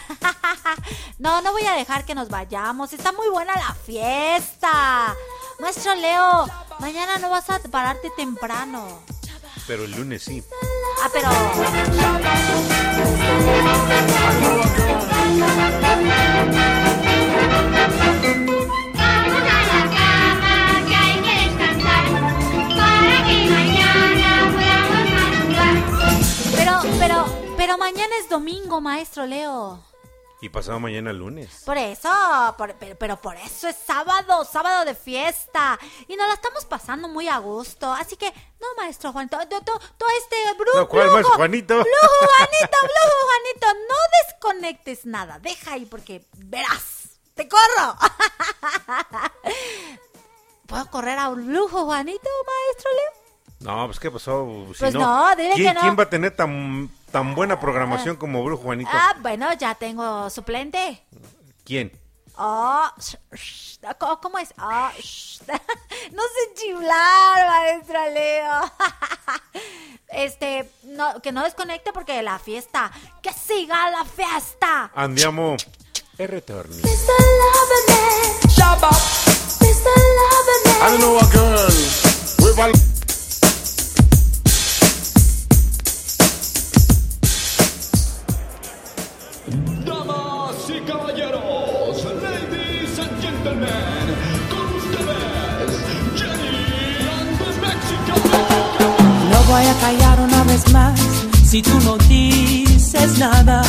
no, 1.19 1.41
no 1.41 1.51
voy 1.51 1.65
a 1.65 1.73
dejar 1.73 2.05
que 2.05 2.15
nos 2.15 2.29
vayamos. 2.29 2.93
Está 2.93 3.11
muy 3.11 3.27
buena 3.29 3.53
la 3.55 3.73
fiesta. 3.75 5.15
Maestro 5.59 5.93
Leo, 5.95 6.47
mañana 6.79 7.17
no 7.19 7.29
vas 7.29 7.49
a 7.49 7.59
pararte 7.59 8.09
temprano. 8.17 9.03
Pero 9.65 9.85
el 9.85 9.91
lunes 9.91 10.23
sí. 10.23 10.43
Ah, 11.01 11.09
pero. 11.13 11.29
Pero, 26.55 26.81
pero, 26.99 27.25
pero 27.57 27.77
mañana 27.77 28.13
es 28.19 28.29
domingo, 28.29 28.81
maestro 28.81 29.25
Leo. 29.25 29.92
Y 30.43 30.49
pasado 30.49 30.77
mañana 30.77 31.13
lunes. 31.13 31.63
Por 31.65 31.77
eso, 31.77 32.09
por- 32.57 32.73
pero, 32.75 32.97
pero 32.97 33.15
por 33.15 33.37
eso 33.37 33.69
es 33.69 33.77
sábado, 33.77 34.43
sábado 34.43 34.83
de 34.83 34.93
fiesta. 34.93 35.79
Y 36.09 36.17
nos 36.17 36.27
la 36.27 36.33
estamos 36.33 36.65
pasando 36.65 37.07
muy 37.07 37.29
a 37.29 37.37
gusto. 37.37 37.89
Así 37.93 38.17
que, 38.17 38.25
no, 38.59 38.67
maestro 38.75 39.13
Juanito, 39.13 39.37
todo, 39.47 39.61
todo, 39.61 40.09
este 40.21 40.35
brujo. 40.59 40.79
No, 40.79 40.89
¿cuál 40.89 41.11
maestro 41.11 41.35
Juanito? 41.35 41.75
Brujo 41.75 41.87
Juanito, 42.35 42.77
brujo 42.81 43.17
Juanito, 43.29 43.67
no 43.87 43.95
desconectes 44.27 45.05
nada. 45.05 45.39
Deja 45.39 45.71
ahí 45.75 45.85
porque 45.85 46.25
verás, 46.35 47.11
te 47.35 47.47
corro. 47.47 47.95
¿Puedo 50.67 50.85
correr 50.89 51.19
a 51.19 51.29
un 51.29 51.47
brujo 51.47 51.85
Juanito, 51.85 52.29
maestro 52.45 52.91
Leo? 52.91 53.23
No, 53.61 53.85
pues 53.85 53.97
¿qué 53.97 54.11
pasó? 54.11 54.45
Si 54.73 54.79
Pues 54.79 54.93
no, 54.93 55.33
dile 55.37 55.53
¿quién, 55.53 55.67
que 55.69 55.73
no. 55.73 55.79
¿Quién 55.79 55.97
va 55.97 56.03
a 56.03 56.09
tener 56.09 56.35
tan 56.35 56.89
tan 57.13 57.35
buena 57.35 57.59
programación 57.59 58.15
como 58.17 58.43
Brujo 58.43 58.63
Juanito. 58.63 58.89
Ah, 58.91 59.13
bueno, 59.21 59.53
ya 59.53 59.75
tengo 59.75 60.29
suplente. 60.31 61.05
¿Quién? 61.63 61.91
Oh, 62.35 62.89
¿cómo- 63.99 64.19
¿cómo 64.19 64.39
es? 64.39 64.51
Oh, 64.59 64.89
no 66.11 66.23
sé 66.23 66.53
chiflar, 66.55 67.47
maestra 67.47 68.09
Leo. 68.09 68.61
Este, 70.09 70.69
no, 70.83 71.19
que 71.23 71.31
no 71.31 71.43
desconecte 71.43 71.91
porque 71.91 72.21
la 72.21 72.37
fiesta, 72.37 72.91
que 73.23 73.33
siga 73.33 73.89
la 73.89 74.05
fiesta. 74.05 74.91
Andiamo 74.93 75.55
e 76.19 76.27
retorni. 76.27 76.77
I 76.83 76.85
don't 80.89 80.99
know 80.99 81.17
a 81.17 81.25
girl 81.31 81.57
caballeros, 90.85 92.03
ladies 92.21 92.99
and 92.99 93.21
gentlemen, 93.21 94.05
con 94.49 94.67
ustedes, 94.75 95.71
Jenny 96.15 96.57
Mexican. 97.61 98.21
No 99.31 99.43
voy 99.43 99.65
a 99.65 99.73
callar 99.79 100.19
una 100.19 100.43
vez 100.43 100.71
más 100.71 100.99
si 101.45 101.61
tú 101.61 101.79
no 101.81 101.97
dices 101.97 103.17
nada. 103.17 103.61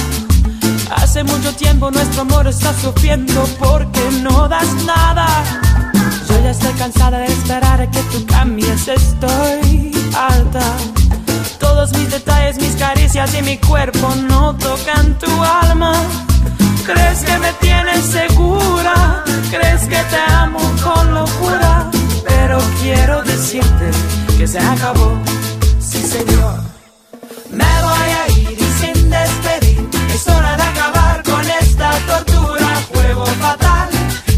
Hace 0.97 1.25
mucho 1.25 1.55
tiempo 1.55 1.91
nuestro 1.91 2.23
amor 2.23 2.47
está 2.49 2.73
sufriendo 2.75 3.45
porque 3.59 4.03
no 4.23 4.49
das 4.49 4.75
nada. 4.85 5.27
Yo 6.29 6.43
ya 6.43 6.51
estoy 6.51 6.73
cansada 6.73 7.19
de 7.19 7.27
esperar 7.27 7.81
a 7.81 7.91
que 7.91 8.01
tú 8.13 8.27
cambies, 8.27 8.89
estoy 8.89 9.93
alta. 10.17 10.63
Todos 11.59 11.93
mis 11.93 12.11
detalles, 12.11 12.59
mis 12.61 12.75
caricias 12.77 13.35
y 13.35 13.43
mi 13.43 13.59
cuerpo 13.59 14.15
no 14.29 14.57
tocan 14.57 15.19
tu 15.19 15.31
alma. 15.43 15.95
¿Crees 16.87 17.21
que 17.25 17.39
me 17.39 17.51
tienes 17.55 18.05
segura? 18.05 19.25
¿Crees 19.51 19.83
que 19.83 19.97
te 20.13 20.17
amo 20.35 20.61
con 20.83 21.15
locura? 21.15 21.91
Pero 22.27 22.59
quiero 22.83 23.23
decirte 23.23 23.91
que 24.37 24.47
se 24.47 24.59
acabó, 24.59 25.19
sí 25.81 26.03
señor. 26.03 26.61
Me 27.51 27.73
voy 27.87 28.09
a 28.21 28.33
ir 28.39 28.59
y 28.61 28.71
sin 28.81 29.09
despedir. 29.09 29.89
Es 30.15 30.29
hora 30.29 30.57
de 30.59 30.63
acabar 30.63 31.23
con 31.23 31.43
esta 31.63 31.91
tortura. 32.07 32.69
Juego 32.93 33.25
fatal 33.25 33.89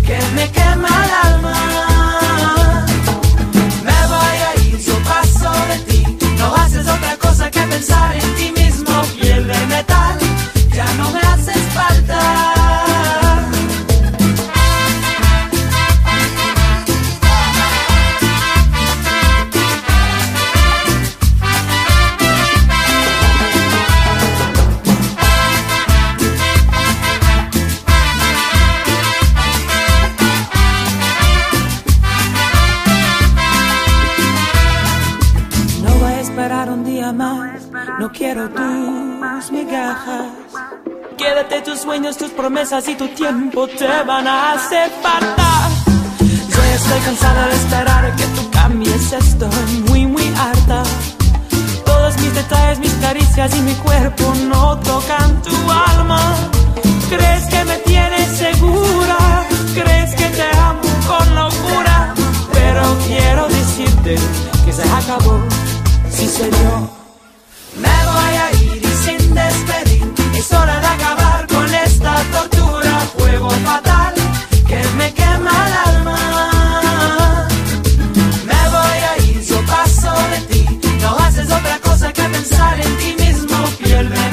que 0.07 0.19
me 0.37 0.49
quema 0.53 0.89
el 1.05 1.29
alma. 1.29 2.87
Me 3.83 4.07
voy 4.15 4.39
a 4.49 4.69
ir, 4.69 4.79
yo 4.79 4.97
paso 5.03 5.51
de 5.71 5.79
ti. 5.89 6.19
No 6.39 6.55
haces 6.55 6.87
otra 6.87 7.17
cosa 7.17 7.51
que 7.51 7.61
pensar 7.63 8.15
en 8.15 8.35
ti 8.37 8.56
no 38.07 38.13
quiero 38.13 38.49
tus 38.49 39.51
migajas. 39.51 40.27
Quédate 41.19 41.61
tus 41.63 41.81
sueños, 41.81 42.17
tus 42.17 42.31
promesas 42.31 42.89
y 42.89 42.95
tu 42.95 43.09
tiempo 43.09 43.67
te 43.67 43.89
van 44.05 44.29
a 44.29 44.53
hacer 44.53 44.91
falta. 45.03 45.69
Yo 46.21 46.63
estoy 46.63 47.01
cansada 47.01 47.49
de 47.49 47.55
esperar 47.55 48.17
que 48.17 48.25
tú 48.37 48.51
cambies, 48.51 49.13
estoy 49.13 49.67
muy, 49.89 50.07
muy 50.07 50.27
harta. 50.39 50.83
Todos 51.85 52.17
mis 52.19 52.33
detalles, 52.35 52.79
mis 52.79 52.95
caricias 52.95 53.57
y 53.57 53.61
mi 53.63 53.75
cuerpo 53.75 54.35
no 54.51 54.79
tocan 54.81 55.43
tu 55.43 55.57
alma. 55.71 56.21
¿Crees 57.09 57.45
que 57.47 57.65
me 57.65 57.77
tienes 57.79 58.29
segura? 58.37 59.19
¿Crees 59.75 60.15
que 60.15 60.29
te 60.39 60.49
amo 60.59 60.91
con 61.09 61.35
locura? 61.35 62.15
Pero 62.53 62.83
quiero 63.07 63.49
decirte 63.49 64.17
que 64.65 64.73
se 64.73 64.83
acabó, 64.83 65.41
sí 66.09 66.29
señor. 66.29 67.06
En 82.81 82.97
ti 82.99 83.15
mismo. 83.25 83.57
Piel 83.79 84.26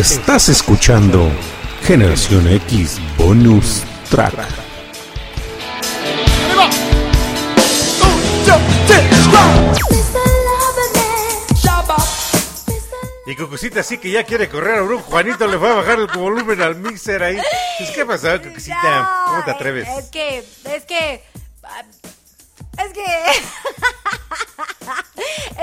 Estás 0.00 0.48
escuchando 0.48 1.30
Generación 1.82 2.48
X 2.48 2.98
Bonus 3.18 3.82
Track. 4.08 4.32
Y 13.26 13.36
Cucucita 13.36 13.82
sí 13.82 13.98
que 13.98 14.10
ya 14.10 14.24
quiere 14.24 14.48
correr 14.48 14.78
a 14.78 14.80
Brujo. 14.80 15.02
Juanito 15.02 15.46
le 15.46 15.58
fue 15.58 15.70
a 15.70 15.74
bajar 15.74 15.98
el 15.98 16.06
volumen 16.06 16.62
al 16.62 16.76
mixer 16.76 17.22
ahí. 17.22 17.38
Pues, 17.76 17.90
¿Qué 17.90 18.06
pasó, 18.06 18.40
Cucucita? 18.40 19.24
¿Cómo 19.26 19.44
te 19.44 19.50
atreves? 19.50 19.86
Es 19.86 20.06
que, 20.06 20.38
es 20.38 20.84
que, 20.86 21.22
es 22.78 22.92
que, 22.94 23.04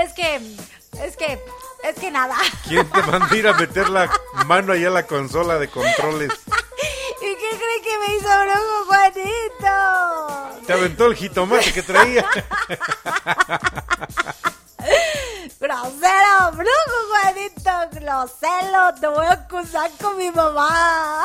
es 0.00 0.12
que, 0.12 0.36
es 1.02 1.16
que, 1.16 1.32
es 1.32 1.46
que 1.98 2.10
nada. 2.10 2.36
¿Quién 2.68 2.88
te 2.90 3.02
mandó 3.02 3.34
a 3.34 3.36
ir 3.36 3.48
a 3.48 3.52
meter 3.54 3.88
la 3.88 4.10
mano 4.46 4.72
ahí 4.72 4.84
a 4.84 4.90
la 4.90 5.06
consola 5.06 5.58
de 5.58 5.68
controles? 5.68 6.30
¿Y 7.20 7.34
qué 7.34 7.50
cree 7.58 7.82
que 7.82 7.98
me 7.98 8.16
hizo 8.16 8.28
Brujo 8.28 8.84
Juanito? 8.86 10.66
Te 10.66 10.72
aventó 10.72 11.06
el 11.06 11.14
jitomate 11.16 11.72
que 11.72 11.82
traía. 11.82 12.24
Grosero, 15.60 16.52
Brujo 16.52 16.98
Juanito, 17.10 17.72
grosero, 17.92 18.94
te 19.00 19.08
voy 19.08 19.26
a 19.26 19.32
acusar 19.32 19.90
con 20.00 20.16
mi 20.16 20.30
mamá. 20.30 21.24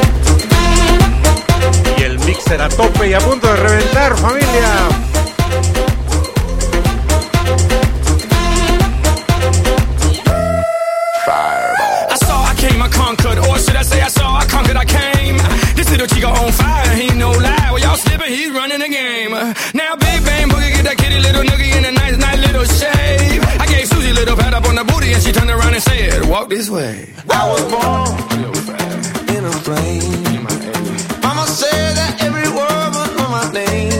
Y 2.31 2.33
el 2.33 2.37
mixer 2.37 2.61
a 2.61 2.69
tope 2.69 3.09
y 3.09 3.13
a 3.13 3.19
punto 3.19 3.45
de 3.45 3.55
reventar, 3.57 4.15
familia. 4.17 4.87
I 12.09 12.15
saw, 12.15 12.45
I 12.45 12.55
came, 12.55 12.81
I 12.81 12.87
conquered, 12.87 13.37
or 13.39 13.57
should 13.59 13.75
I 13.75 13.83
say 13.83 14.01
I 14.01 14.07
saw, 14.07 14.37
I 14.37 14.45
conquered, 14.45 14.77
I 14.77 14.85
came. 14.85 15.37
This 15.75 15.89
little 15.91 16.07
chico 16.07 16.29
on 16.29 16.53
fire, 16.53 16.95
he 16.95 17.09
no 17.17 17.31
lie. 17.31 17.69
Well, 17.69 17.79
y'all 17.79 17.97
slipping, 17.97 18.31
he's 18.31 18.51
running 18.51 18.79
the 18.79 18.87
game. 18.87 19.31
Now, 19.73 19.97
big 19.97 20.23
bang 20.23 20.47
boogie, 20.47 20.71
get 20.71 20.85
that 20.85 20.97
kitty 20.97 21.19
little 21.19 21.43
noogie 21.43 21.75
in 21.75 21.83
a 21.83 21.91
nice, 21.91 22.17
nice 22.17 22.39
little 22.39 22.63
shave. 22.63 23.43
I 23.59 23.65
gave 23.67 23.87
Susie 23.89 24.11
a 24.11 24.13
little 24.13 24.37
pat 24.37 24.53
up 24.53 24.65
on 24.69 24.75
the 24.75 24.85
booty, 24.85 25.11
and 25.11 25.21
she 25.21 25.33
turned 25.33 25.49
around 25.49 25.73
and 25.73 25.83
said, 25.83 26.23
"Walk 26.29 26.49
this 26.49 26.69
way." 26.69 27.09
I 27.29 27.49
was 27.51 27.63
born 27.73 29.35
in 29.35 29.43
a 29.43 29.51
plane. 29.67 30.60
Said 31.51 31.97
that 31.97 32.23
every 32.23 32.47
word 32.47 32.95
on 32.95 33.29
my 33.29 33.51
name. 33.51 33.90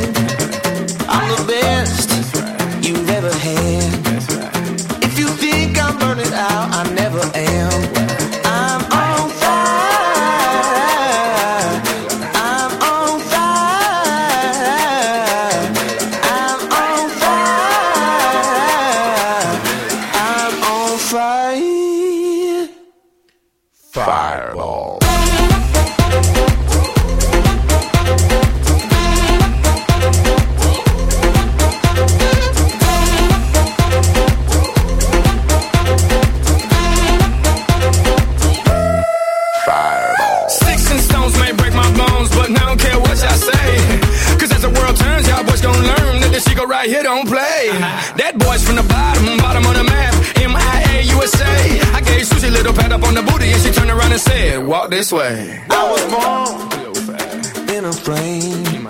This 54.92 55.14
way. 55.14 55.64
I 55.70 55.90
was 55.90 56.04
born 56.12 57.70
in 57.70 57.86
a 57.86 57.94
plane. 57.94 58.84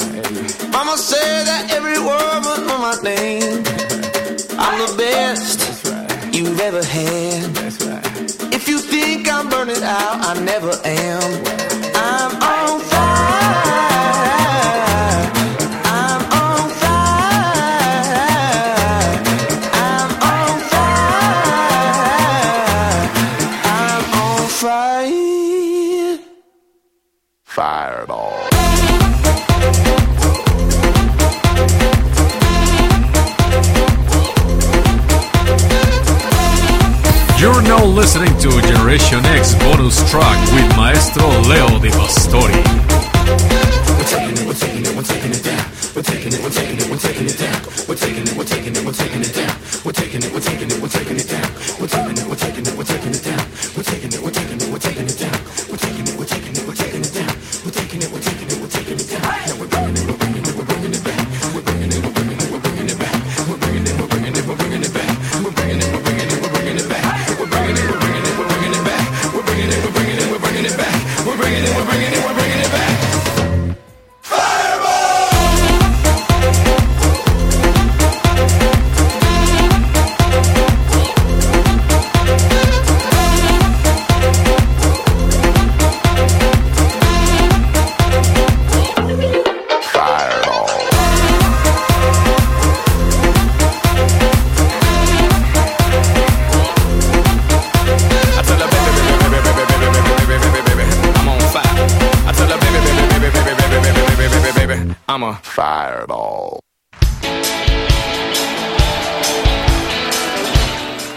Mama 0.71 0.97
said 0.97 1.45
that 1.45 1.71
every 1.71 1.99
word 1.99 2.41
was 2.43 2.59
on 2.71 2.81
my 2.81 2.97
name. 3.03 3.63
I'm 4.57 4.77
the 4.79 4.97
best 4.97 5.59
you've 6.33 6.59
ever 6.59 6.83
had. 6.83 7.43
If 8.51 8.67
you 8.67 8.79
think 8.79 9.31
I'm 9.31 9.47
burning 9.49 9.83
out, 9.83 10.25
I 10.25 10.43
never 10.43 10.71
am. 10.83 11.60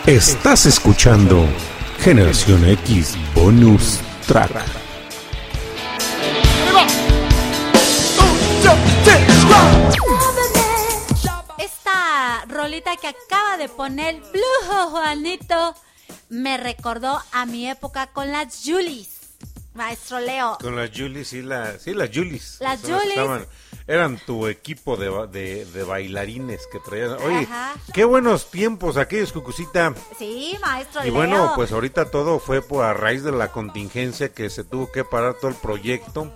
Estás 0.07 0.67
escuchando 0.67 1.49
Generación 2.01 2.65
X 2.69 3.15
Bonus 3.35 4.01
Track. 4.27 4.53
Esta 11.59 12.45
rolita 12.49 12.97
que 12.97 13.09
acaba 13.09 13.57
de 13.57 13.69
poner 13.69 14.21
Blue 14.33 14.91
Juanito 14.91 15.75
me 16.29 16.57
recordó 16.57 17.21
a 17.33 17.47
mi 17.47 17.69
época 17.69 18.09
con 18.09 18.31
las 18.33 18.63
Julis. 18.65 19.11
Maestro 19.75 20.21
Leo. 20.21 20.57
Con 20.61 20.77
las 20.77 20.91
Julis, 20.97 21.29
sí, 21.29 21.43
la, 21.43 21.79
sí, 21.79 21.95
las 21.95 22.09
Julis. 22.13 22.59
Las 22.61 22.81
Julis. 22.81 23.09
estaban- 23.09 23.47
eran 23.87 24.19
tu 24.19 24.47
equipo 24.47 24.97
de, 24.97 25.11
de, 25.29 25.65
de 25.67 25.85
bailarines 25.85 26.67
que 26.73 26.79
traían. 26.81 27.13
Oye, 27.23 27.41
Ajá. 27.51 27.75
qué 27.93 28.05
buenos 28.05 28.51
tiempos 28.51 28.97
aquellos, 28.97 29.33
Cucucita. 29.33 29.95
Sí, 30.19 30.57
maestro 30.63 31.03
Y 31.03 31.05
Leo. 31.07 31.15
bueno, 31.15 31.53
pues 31.55 31.71
ahorita 31.73 32.11
todo 32.11 32.39
fue 32.39 32.63
por 32.63 32.85
a 32.85 32.95
raíz 32.95 33.23
de 33.25 33.33
la 33.33 33.53
contingencia 33.53 34.31
que 34.33 34.49
se 34.51 34.65
tuvo 34.65 34.91
que 34.91 35.05
parar 35.05 35.35
todo 35.35 35.51
el 35.51 35.57
proyecto 35.57 36.33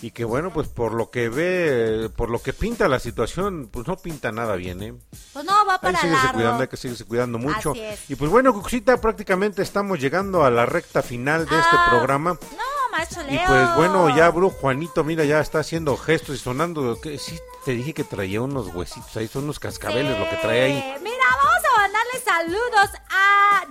y 0.00 0.12
que 0.12 0.24
bueno, 0.24 0.52
pues 0.52 0.68
por 0.68 0.94
lo 0.94 1.10
que 1.10 1.28
ve, 1.28 2.08
por 2.14 2.30
lo 2.30 2.40
que 2.40 2.52
pinta 2.52 2.86
la 2.86 3.00
situación, 3.00 3.68
pues 3.70 3.86
no 3.88 3.96
pinta 3.96 4.30
nada 4.30 4.54
bien, 4.54 4.80
¿eh? 4.80 4.94
Pues 5.32 5.44
no, 5.44 5.52
va 5.66 5.80
para 5.80 5.92
que 5.94 6.00
seguirse 6.02 6.22
largo. 6.24 6.38
cuidando, 6.38 6.62
hay 6.62 6.68
que 6.68 6.76
seguirse 6.76 7.04
cuidando 7.04 7.38
mucho. 7.38 7.72
Así 7.72 7.80
es. 7.80 8.08
Y 8.08 8.14
pues 8.14 8.30
bueno, 8.30 8.52
Cucucita, 8.54 9.00
prácticamente 9.00 9.60
estamos 9.60 9.98
llegando 9.98 10.44
a 10.44 10.50
la 10.52 10.66
recta 10.66 11.02
final 11.02 11.46
de 11.46 11.56
este 11.58 11.76
Ah, 11.76 11.88
programa. 11.90 12.34
No, 12.34 12.58
maestro 12.90 13.22
Leo. 13.22 13.34
Y 13.34 13.46
pues 13.46 13.74
bueno, 13.76 14.16
ya 14.16 14.30
Bru 14.30 14.50
Juanito, 14.50 15.04
mira, 15.04 15.24
ya 15.24 15.40
está 15.40 15.60
haciendo 15.60 15.96
gestos 15.96 16.36
y 16.36 16.38
sonando. 16.38 17.00
que 17.00 17.18
Sí, 17.18 17.38
te 17.64 17.72
dije 17.72 17.92
que 17.94 18.04
traía 18.04 18.40
unos 18.40 18.68
huesitos 18.74 19.16
ahí, 19.16 19.28
son 19.28 19.44
unos 19.44 19.58
cascabeles 19.58 20.18
lo 20.18 20.28
que 20.28 20.36
trae 20.36 20.62
ahí. 20.62 20.78
Eh, 20.78 20.98
Mira, 21.02 21.24
vamos 21.42 21.62
a 21.64 21.80
mandarle 21.82 22.20
saludos 22.24 22.90
a 23.10 23.66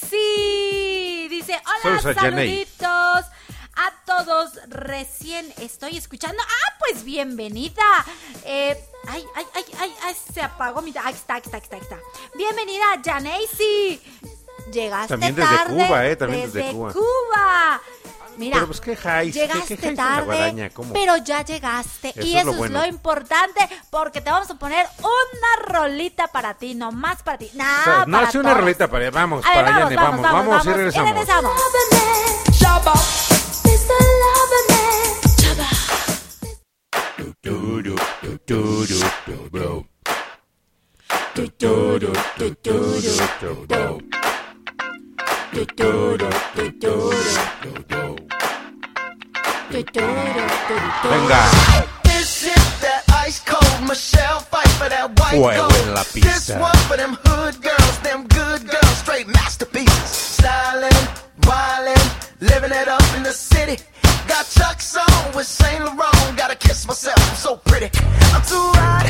Janeisi. 0.00 1.28
Dice, 1.28 1.60
hola, 1.64 1.82
Saludos 1.82 2.06
a 2.06 2.14
saluditos. 2.14 3.24
A 3.76 3.92
todos 4.04 4.50
recién 4.68 5.52
estoy 5.58 5.96
escuchando. 5.96 6.42
Ah, 6.42 6.74
pues 6.80 7.02
bienvenida. 7.02 8.04
Eh, 8.44 8.76
ay, 9.08 9.24
ay, 9.34 9.46
ay, 9.54 9.64
ay, 9.78 9.94
ay, 10.04 10.16
se 10.34 10.42
apagó 10.42 10.82
mi... 10.82 10.92
Ahí 11.02 11.14
está, 11.14 11.34
ahí 11.34 11.42
está, 11.42 11.56
ahí 11.56 11.62
está, 11.62 11.76
ahí 11.76 11.82
está. 11.82 11.98
Bienvenida, 12.36 12.84
Janeisi. 13.02 14.02
Llegaste 14.72 15.08
También 15.08 15.34
desde 15.34 15.56
tarde. 15.56 15.74
Cuba, 15.74 16.06
¿eh? 16.06 16.16
También 16.16 16.52
desde 16.52 16.72
Cuba. 16.72 16.92
Cuba. 16.92 17.80
Mira, 18.36 18.54
Pero 18.54 18.66
pues 18.68 18.80
qué 18.80 18.92
highs, 18.92 19.34
llegaste 19.34 19.76
qué 19.76 19.88
highs 19.88 19.90
en 19.90 19.96
la 19.96 20.24
tarde, 20.24 20.72
pero 20.94 21.16
ya 21.18 21.44
llegaste. 21.44 22.08
Eso 22.08 22.26
y 22.26 22.36
es 22.36 22.46
eso 22.46 22.64
es 22.64 22.70
lo 22.70 22.86
importante, 22.86 23.68
porque 23.90 24.22
te 24.22 24.30
vamos 24.30 24.50
a 24.50 24.54
poner 24.54 24.86
una 24.98 25.66
rolita 25.66 26.28
para 26.28 26.54
ti, 26.54 26.74
no 26.74 26.90
más 26.90 27.22
para 27.22 27.36
ti. 27.36 27.50
No, 27.52 27.64
O 27.64 27.84
sea, 27.84 28.04
no 28.06 28.18
hace 28.18 28.38
una 28.38 28.54
rolita 28.54 28.88
para 28.88 29.08
allá. 29.08 29.10
Vamos, 29.10 29.44
A 29.44 29.48
ver, 29.48 29.64
para 29.64 29.76
allá, 29.76 29.96
vamos, 29.96 30.22
vamos, 30.22 30.22
vamos, 30.22 30.46
vamos, 30.46 30.66
y 30.66 30.68
Y 30.70 30.72
regresamos. 30.72 31.26
Venga. 51.02 51.40
Fuego 55.30 55.68
en 55.82 55.94
la 55.94 56.04
pista. 56.04 56.58
Living 62.40 62.72
it 62.72 62.88
up 62.88 63.02
in 63.16 63.22
the 63.22 63.32
city. 63.32 63.76
Got 64.26 64.46
Chuck's 64.48 64.96
on 64.96 65.34
with 65.34 65.46
Saint 65.46 65.84
Laurent. 65.84 66.38
Gotta 66.38 66.56
kiss 66.56 66.86
myself, 66.86 67.18
I'm 67.28 67.36
so 67.36 67.56
pretty. 67.56 67.90
I'm 68.32 68.42
too 68.42 68.72
hot. 68.80 69.04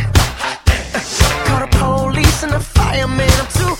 Call 1.46 1.60
the 1.60 1.68
police 1.78 2.42
and 2.42 2.52
the 2.52 2.58
fireman. 2.58 3.30
I'm 3.30 3.46
too 3.52 3.79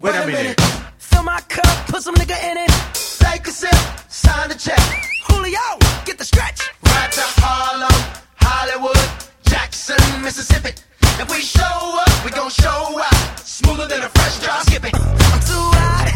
Wait 0.00 0.14
a 0.14 0.26
minute. 0.26 0.58
Fill 0.96 1.22
my 1.22 1.40
cup, 1.48 1.86
put 1.88 2.02
some 2.02 2.14
nigga 2.14 2.36
in 2.50 2.56
it. 2.56 2.70
Take 3.18 3.46
a 3.46 3.50
sip, 3.50 3.74
sign 4.08 4.48
the 4.48 4.54
check. 4.54 4.80
Julio, 5.28 5.60
get 6.06 6.16
the 6.16 6.24
stretch. 6.24 6.70
Right 6.86 7.12
to 7.12 7.20
Harlem, 7.36 7.92
Hollywood, 8.36 8.96
Jackson, 9.44 10.00
Mississippi. 10.22 10.72
If 11.20 11.30
we 11.30 11.42
show 11.42 12.00
up, 12.00 12.24
we 12.24 12.30
gon' 12.30 12.48
show 12.48 12.98
out. 12.98 13.38
Smoother 13.40 13.88
than 13.88 14.00
a 14.00 14.08
fresh 14.08 14.40
drop. 14.40 14.62
Skip 14.62 14.84
it. 14.86 14.94
I'm 14.94 15.40
too 15.44 15.68
hot. 15.76 16.08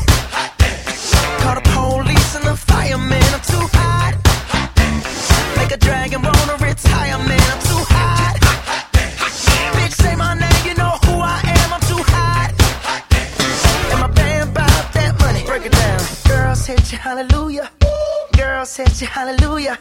Call 1.42 1.54
the 1.56 1.64
police 1.76 2.36
and 2.36 2.44
the 2.46 2.56
fireman. 2.56 3.22
I'm 3.36 3.44
too 3.44 3.68
hot. 3.76 4.14
Make 5.58 5.72
a 5.72 5.76
dragon 5.76 6.22
wanna 6.22 6.56
retire, 6.56 7.18
man. 7.18 7.43
Girls 18.64 18.76
hit 18.78 19.00
you, 19.02 19.06
hallelujah. 19.08 19.78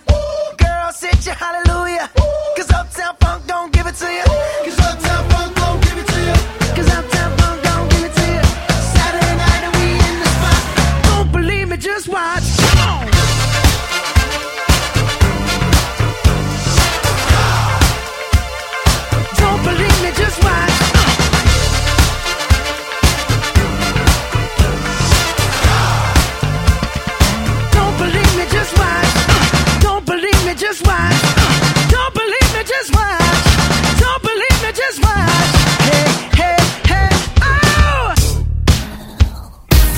Girls 0.58 1.00
hit 1.00 1.26
you, 1.26 1.32
hallelujah. 1.32 2.10
Cause 2.58 2.70
Uptown 2.70 3.16
Funk 3.22 3.48
don't 3.48 3.72
give 3.72 3.88
it 3.88 3.96
to 3.96 4.12
you. 4.12 4.24
Cause 4.66 4.78
Uptown 4.78 5.13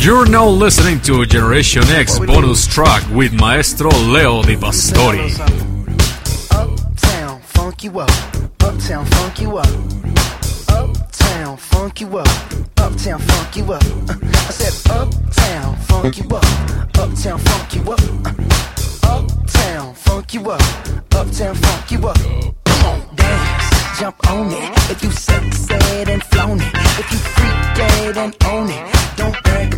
You're 0.06 0.30
now 0.30 0.48
listening 0.48 1.02
to 1.02 1.26
Generation 1.26 1.82
X 1.86 2.20
bonus 2.20 2.68
track 2.68 3.02
with 3.10 3.34
Maestro 3.34 3.90
Leo 3.90 4.44
Di 4.44 4.56
Pastori. 4.56 5.34
Uptown, 6.52 7.42
funk 7.42 7.84
you 7.84 8.00
up. 8.00 8.12
Uptown, 8.62 9.04
funk 9.04 9.42
you 9.42 9.58
up. 9.58 9.68
Uptown, 10.70 11.58
funk 11.58 12.02
you 12.02 12.18
up. 12.20 12.28
Uptown, 12.78 13.20
funk 13.20 13.56
you 13.56 13.74
up. 13.74 13.84
I 13.84 14.52
said 14.52 14.92
uptown, 14.92 15.76
funk 15.78 16.20
you 16.20 16.30
up. 16.30 16.46
Uptown, 17.00 17.40
funk 17.40 17.74
you 17.74 17.92
up. 17.92 18.02
Uptown, 19.04 19.96
funk 19.96 20.34
you 20.36 20.52
up. 20.52 20.62
Uptown, 21.16 21.56
funk 21.56 21.92
you 21.92 22.08
up. 22.08 22.18
Come 22.66 22.86
on, 22.86 23.16
dance, 23.16 24.00
jump 24.00 24.30
on 24.30 24.52
it. 24.52 24.92
If 24.92 25.02
you 25.02 25.10
sexed 25.10 25.72
and 25.72 26.24
flown 26.26 26.62
it. 26.62 26.74
If 27.00 27.12
you 27.12 27.18
freaked 27.18 28.18
and 28.18 28.36
own 28.46 28.70
it. 28.70 28.96
Don't 29.18 29.44
brag 29.44 29.75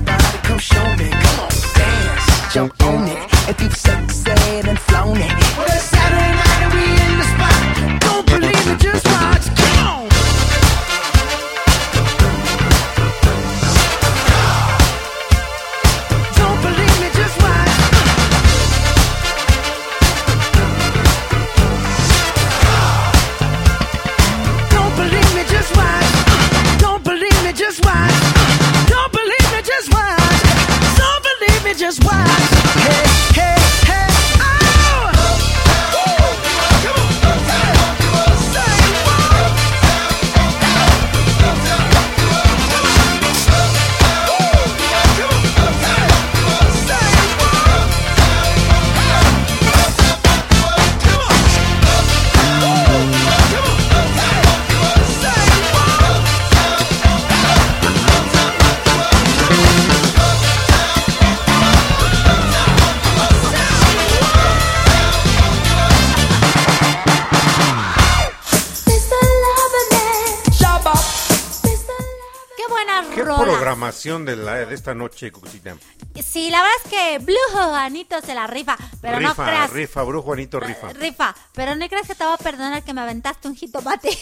come 0.57 0.59
show 0.59 1.03
me. 1.03 1.09
Come 1.09 1.39
on, 1.39 1.49
dance, 1.75 2.53
jump 2.53 2.83
on 2.83 3.07
it. 3.07 3.49
If 3.49 3.61
you 3.61 3.69
sexed 3.69 4.27
and 4.27 4.79
flown 4.79 5.17
it. 5.17 5.31
Well, 5.57 5.65
it's 5.67 5.83
Saturday 5.83 6.33
night 6.41 6.73
we 6.73 6.96
de, 74.25 74.35
la, 74.35 74.53
de 74.65 74.75
esta 74.75 74.93
noche, 74.93 75.31
Cucucita? 75.31 75.75
Sí, 76.23 76.49
la 76.51 76.61
verdad 76.61 76.75
es 76.85 76.89
que 76.91 77.19
Blue 77.19 77.35
Juanito 77.51 78.21
se 78.21 78.35
la 78.35 78.45
rifa, 78.47 78.77
pero 79.01 79.19
no 79.19 79.33
creas. 79.35 79.71
rifa, 79.71 80.03
Brujo 80.03 80.23
Juanito, 80.27 80.59
rifa. 80.59 80.93
Rifa, 80.93 81.35
pero 81.53 81.75
no 81.75 81.87
creas 81.89 82.07
que 82.07 82.15
te 82.15 82.23
voy 82.23 82.33
a 82.33 82.37
perdonar 82.37 82.83
que 82.83 82.93
me 82.93 83.01
aventaste 83.01 83.47
un 83.47 83.55
jitomate. 83.55 84.09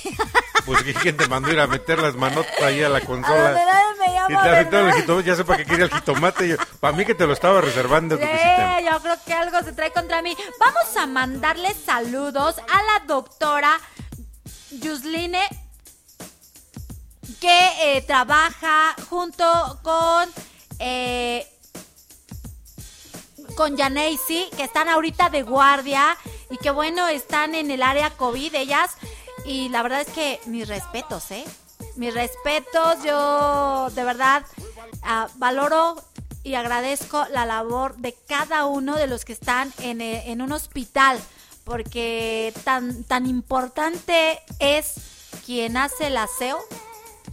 Pues 0.65 0.81
¿quién 0.99 1.15
te 1.15 1.27
mandó 1.27 1.51
ir 1.51 1.59
a 1.59 1.67
meter 1.67 1.99
las 1.99 2.15
manotas 2.15 2.59
ahí 2.63 2.81
a 2.81 2.89
la 2.89 2.97
A 2.97 3.01
consola? 3.01 3.51
nadie 3.51 3.99
me 3.99 4.11
Y 4.11 4.15
llama, 4.15 4.43
te 4.69 4.79
el 4.79 4.93
jitomate, 4.95 5.23
ya 5.27 5.35
sé 5.35 5.45
para 5.45 5.57
qué 5.59 5.65
quería 5.65 5.85
el 5.85 5.91
jitomate. 5.93 6.47
yo- 6.47 6.55
para 6.79 6.97
mí 6.97 7.05
que 7.05 7.13
te 7.13 7.27
lo 7.27 7.33
estaba 7.33 7.61
reservando, 7.61 8.17
Cucucita. 8.17 8.79
Sí, 8.79 8.85
yo 8.91 8.99
creo 8.99 9.15
que 9.23 9.33
algo 9.33 9.59
se 9.61 9.73
trae 9.73 9.91
contra 9.91 10.23
mí. 10.23 10.35
Vamos 10.59 10.97
a 10.97 11.05
mandarle 11.05 11.71
saludos 11.75 12.55
a 12.57 12.81
la 12.99 13.05
doctora 13.05 13.79
Yusline 14.71 15.37
que 17.45 17.97
eh, 17.97 18.01
trabaja 18.01 18.95
junto 19.07 19.79
con 19.83 20.27
eh, 20.79 21.47
con 23.55 23.77
Janacy, 23.77 24.49
que 24.57 24.63
están 24.63 24.89
ahorita 24.89 25.29
de 25.29 25.43
guardia 25.43 26.17
y 26.49 26.57
que 26.57 26.71
bueno, 26.71 27.07
están 27.07 27.53
en 27.53 27.69
el 27.69 27.83
área 27.83 28.09
COVID 28.09 28.55
ellas. 28.55 28.97
Y 29.45 29.69
la 29.69 29.83
verdad 29.83 30.01
es 30.01 30.07
que 30.07 30.39
mis 30.47 30.67
respetos, 30.67 31.29
¿eh? 31.29 31.45
Mis 31.97 32.15
respetos, 32.15 33.03
yo 33.03 33.91
de 33.91 34.03
verdad 34.03 34.43
ah, 35.03 35.27
valoro 35.35 36.03
y 36.41 36.55
agradezco 36.55 37.27
la 37.31 37.45
labor 37.45 37.95
de 37.97 38.17
cada 38.27 38.65
uno 38.65 38.95
de 38.95 39.05
los 39.05 39.23
que 39.23 39.33
están 39.33 39.71
en, 39.81 40.01
eh, 40.01 40.31
en 40.31 40.41
un 40.41 40.51
hospital, 40.51 41.19
porque 41.63 42.55
tan, 42.63 43.03
tan 43.03 43.27
importante 43.27 44.41
es 44.57 44.95
quien 45.45 45.77
hace 45.77 46.07
el 46.07 46.17
aseo 46.17 46.59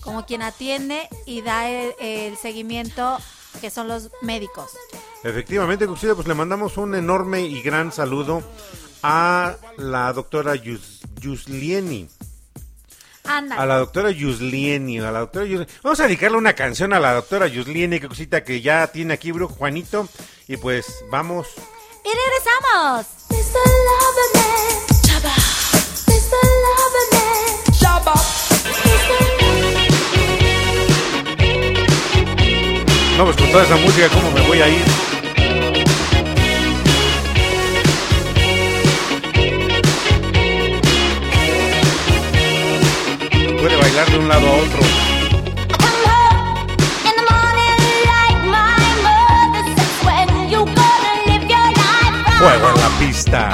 como 0.02 0.26
quien 0.26 0.42
atiende 0.42 1.08
y 1.26 1.42
da 1.42 1.68
el, 1.68 1.94
el 2.00 2.36
seguimiento 2.36 3.18
que 3.60 3.70
son 3.70 3.88
los 3.88 4.10
médicos. 4.22 4.70
Efectivamente, 5.24 5.86
Cucucita, 5.86 6.14
pues 6.14 6.26
le 6.26 6.34
mandamos 6.34 6.76
un 6.76 6.94
enorme 6.94 7.42
y 7.42 7.62
gran 7.62 7.92
saludo 7.92 8.42
a 9.02 9.56
la 9.76 10.12
doctora 10.12 10.54
Yus, 10.56 11.00
Yuslieni. 11.20 12.08
Ándale. 13.24 13.60
A 13.60 13.66
la 13.66 13.76
doctora 13.78 14.10
Yuslieni, 14.10 14.98
a 14.98 15.12
la 15.12 15.20
doctora 15.20 15.44
Yus- 15.46 15.66
Vamos 15.82 16.00
a 16.00 16.04
dedicarle 16.04 16.38
una 16.38 16.54
canción 16.54 16.92
a 16.92 16.98
la 16.98 17.12
doctora 17.14 17.46
Yuslieni, 17.46 18.00
que 18.00 18.08
cosita 18.08 18.42
que 18.42 18.60
ya 18.60 18.88
tiene 18.88 19.14
aquí 19.14 19.30
Brujo 19.30 19.54
Juanito. 19.54 20.08
Y 20.48 20.56
pues 20.56 21.04
vamos. 21.10 21.46
Y 22.04 22.08
regresamos. 22.08 23.06
No, 33.16 33.24
pues 33.24 33.36
con 33.36 33.50
toda 33.50 33.64
esa 33.64 33.76
música, 33.76 34.08
¿cómo 34.08 34.30
me 34.30 34.40
voy 34.42 34.60
a 34.62 34.68
ir? 34.68 34.82
Puede 43.60 43.76
bailar 43.76 44.10
de 44.10 44.18
un 44.18 44.28
lado 44.28 44.46
a 44.46 44.52
otro. 44.52 44.80
Fuego 52.38 52.70
en 52.70 52.80
la 52.80 52.88
pista. 52.98 53.50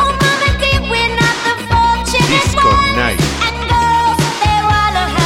Disco 2.27 2.71
Night. 2.97 3.21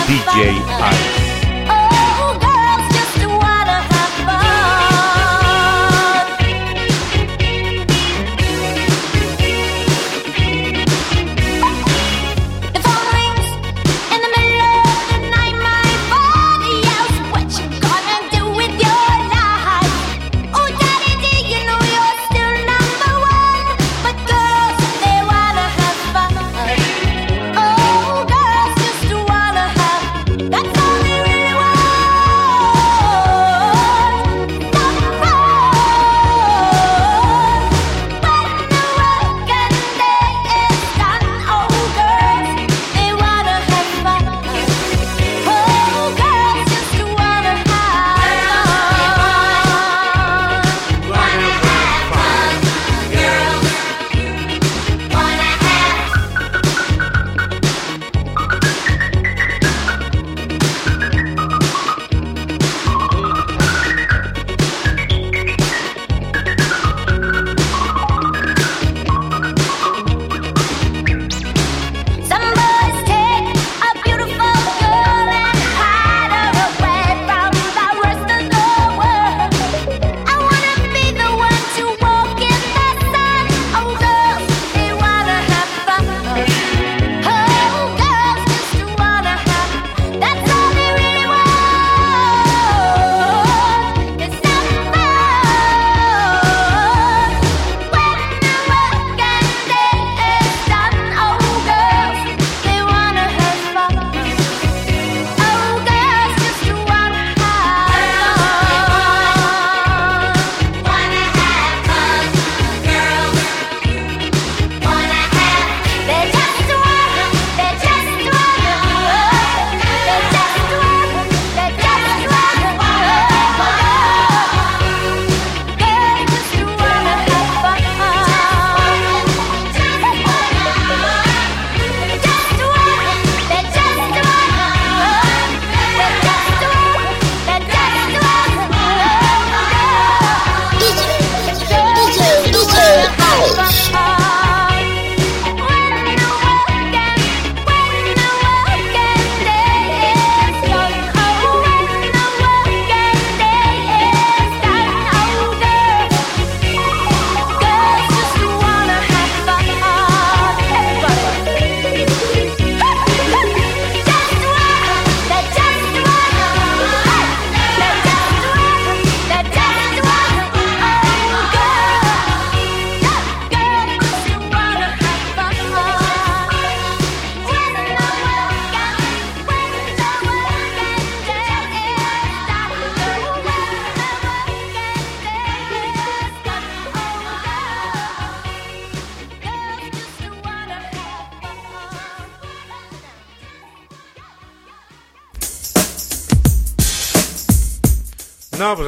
DJ 0.08 0.52
Ice. 0.52 1.21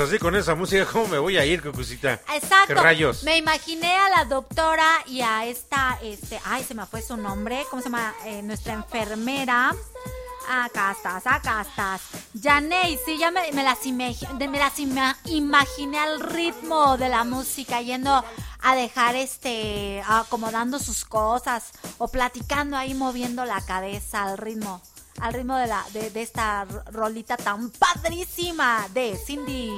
así 0.05 0.19
con 0.19 0.37
esa 0.37 0.55
música, 0.55 0.87
¿cómo 0.93 1.09
me 1.09 1.19
voy 1.19 1.37
a 1.37 1.45
ir, 1.45 1.63
Cucucita? 1.63 2.21
Exacto. 2.33 2.69
¿Qué 2.69 2.75
rayos? 2.75 3.23
Me 3.23 3.39
imaginé 3.39 3.97
a 3.97 4.09
la 4.11 4.25
doctora 4.25 4.87
y 5.07 5.23
a 5.23 5.47
esta, 5.47 5.99
este, 6.03 6.41
ay, 6.45 6.63
se 6.63 6.75
me 6.75 6.87
fue 6.87 7.03
su 7.03 7.17
nombre, 7.17 7.65
¿cómo 7.71 7.83
se 7.83 7.89
llama? 7.89 8.15
Eh, 8.25 8.43
nuestra 8.43 8.75
enfermera. 8.75 9.75
Ah, 10.49 10.67
acá 10.67 10.93
estás, 10.93 11.27
acá 11.27 11.63
estás. 11.63 12.03
Janey, 12.41 12.99
sí, 13.05 13.17
ya 13.17 13.31
me, 13.31 13.51
me 13.53 13.63
las, 13.63 13.79
me 13.87 14.59
las 14.59 14.79
imaginé 15.25 15.99
al 15.99 16.21
ritmo 16.21 16.99
de 16.99 17.09
la 17.09 17.25
música, 17.25 17.81
yendo 17.81 18.23
a 18.61 18.77
dejar 18.77 19.17
este, 19.17 20.03
acomodando 20.07 20.79
sus 20.79 21.05
cosas 21.05 21.71
o 21.97 22.09
platicando 22.09 22.77
ahí, 22.77 22.93
moviendo 22.93 23.45
la 23.47 23.63
cabeza 23.63 24.25
al 24.25 24.37
ritmo 24.37 24.83
al 25.21 25.33
ritmo 25.33 25.57
de, 25.57 25.67
la, 25.67 25.85
de, 25.93 26.23
esta 26.23 26.67
rolita 26.93 27.37
tan 27.37 27.71
padrísima 27.71 28.87
de 28.93 29.17
Cindy. 29.17 29.71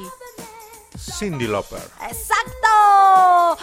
Cindy 0.98 1.46
Loper. 1.46 1.82
¡Exacto! 2.08 3.58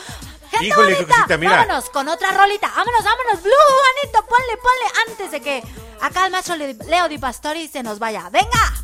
¡Gente 0.51 0.67
Híjole, 0.67 0.95
bonita! 0.95 1.37
Mira. 1.37 1.55
Vámonos 1.57 1.89
con 1.89 2.07
otra 2.07 2.31
rolita. 2.31 2.71
¡Vámonos, 2.75 3.03
vámonos! 3.03 3.43
¡Blue, 3.43 3.53
Juanito! 3.53 4.25
¡Ponle, 4.27 4.57
ponle! 4.57 5.11
Antes 5.11 5.31
de 5.31 5.41
que 5.41 5.63
acá 5.99 6.25
el 6.25 6.31
maestro 6.31 6.55
Leo 6.55 7.09
Di 7.09 7.17
Pastori 7.17 7.67
se 7.67 7.81
nos 7.81 7.97
vaya. 7.97 8.29
¡Venga! 8.29 8.82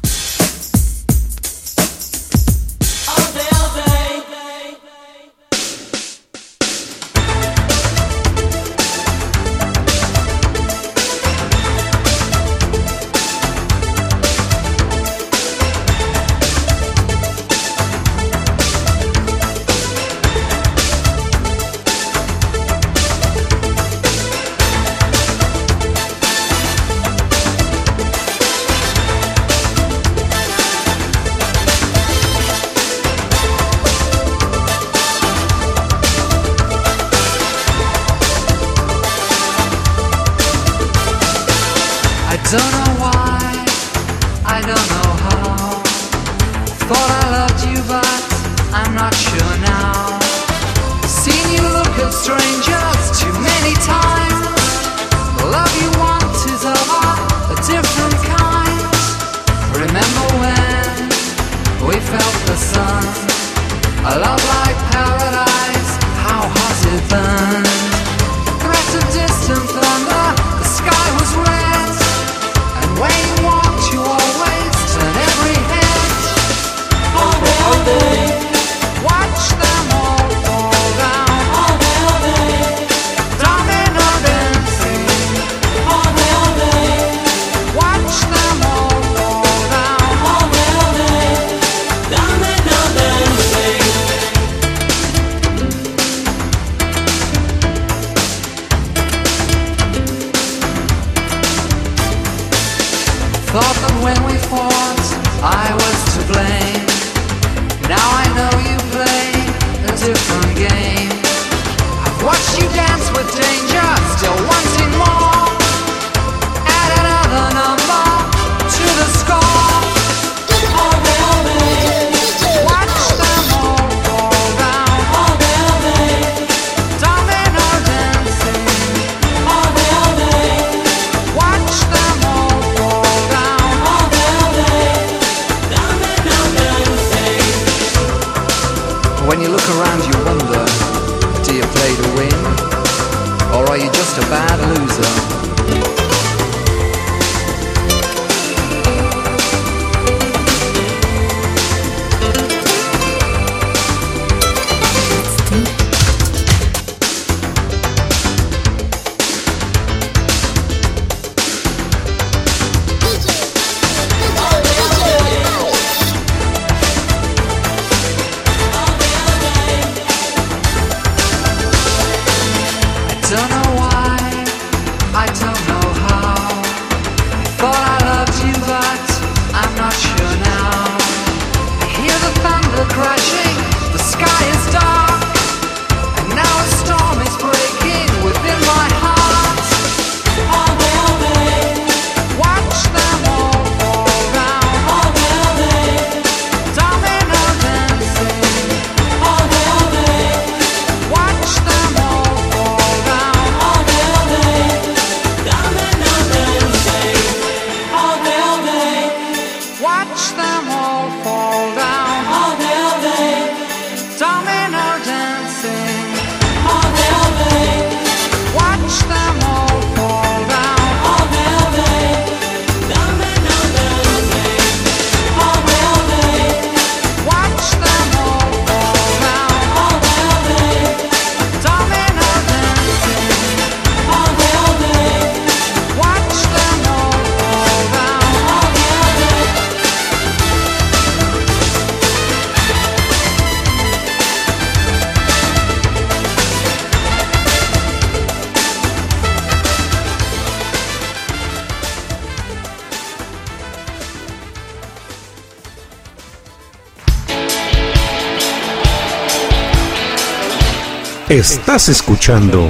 Estás 261.40 261.88
escuchando 261.88 262.70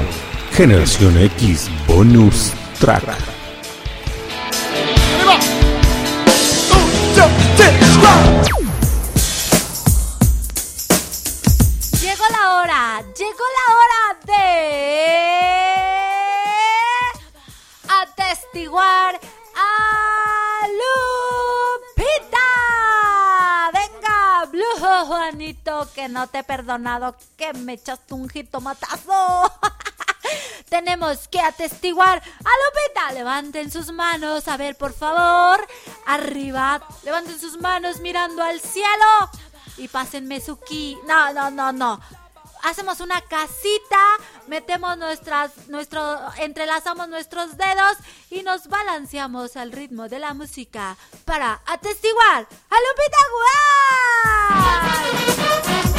Generación 0.52 1.18
X 1.18 1.72
Bonus 1.88 2.54
Track. 2.80 3.28
Que 27.38 27.53
me 27.53 27.74
echaste 27.74 28.14
un 28.14 28.30
jitomatazo. 28.30 29.51
Tenemos 30.69 31.27
que 31.27 31.40
atestiguar 31.40 32.18
a 32.19 32.22
Lupita. 32.22 33.14
Levanten 33.14 33.72
sus 33.72 33.92
manos, 33.92 34.48
a 34.48 34.58
ver, 34.58 34.76
por 34.76 34.93
favor. 34.93 35.66
Arriba, 36.06 36.82
levanten 37.03 37.40
sus 37.40 37.59
manos 37.59 38.00
mirando 38.00 38.43
al 38.43 38.59
cielo. 38.59 39.30
Y 39.77 39.88
pásenme 39.88 40.42
su 40.42 40.59
ki. 40.59 40.98
No, 41.08 41.34
no, 41.34 41.50
no, 41.51 41.72
no. 41.72 42.00
Hacemos 42.64 43.00
una 43.00 43.22
casita, 43.22 44.03
metemos 44.48 44.98
nuestras, 44.98 45.69
nuestro, 45.69 46.19
entrelazamos 46.40 47.08
nuestros 47.08 47.56
dedos 47.56 47.98
y 48.30 48.43
nos 48.43 48.68
balanceamos 48.68 49.56
al 49.56 49.72
ritmo 49.72 50.09
de 50.09 50.19
la 50.19 50.34
música 50.34 50.98
para 51.24 51.61
atestiguar 51.66 52.48
a 52.69 52.76
Lupita 52.85 53.18
Guay. 55.14 55.99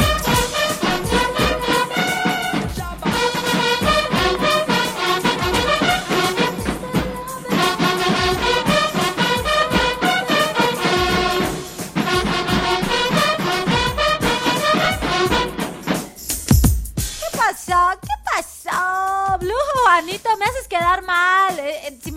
Quedar 20.71 21.03
mal. 21.03 21.59
Eh, 21.59 21.87
eh, 21.87 21.99
si 22.01 22.11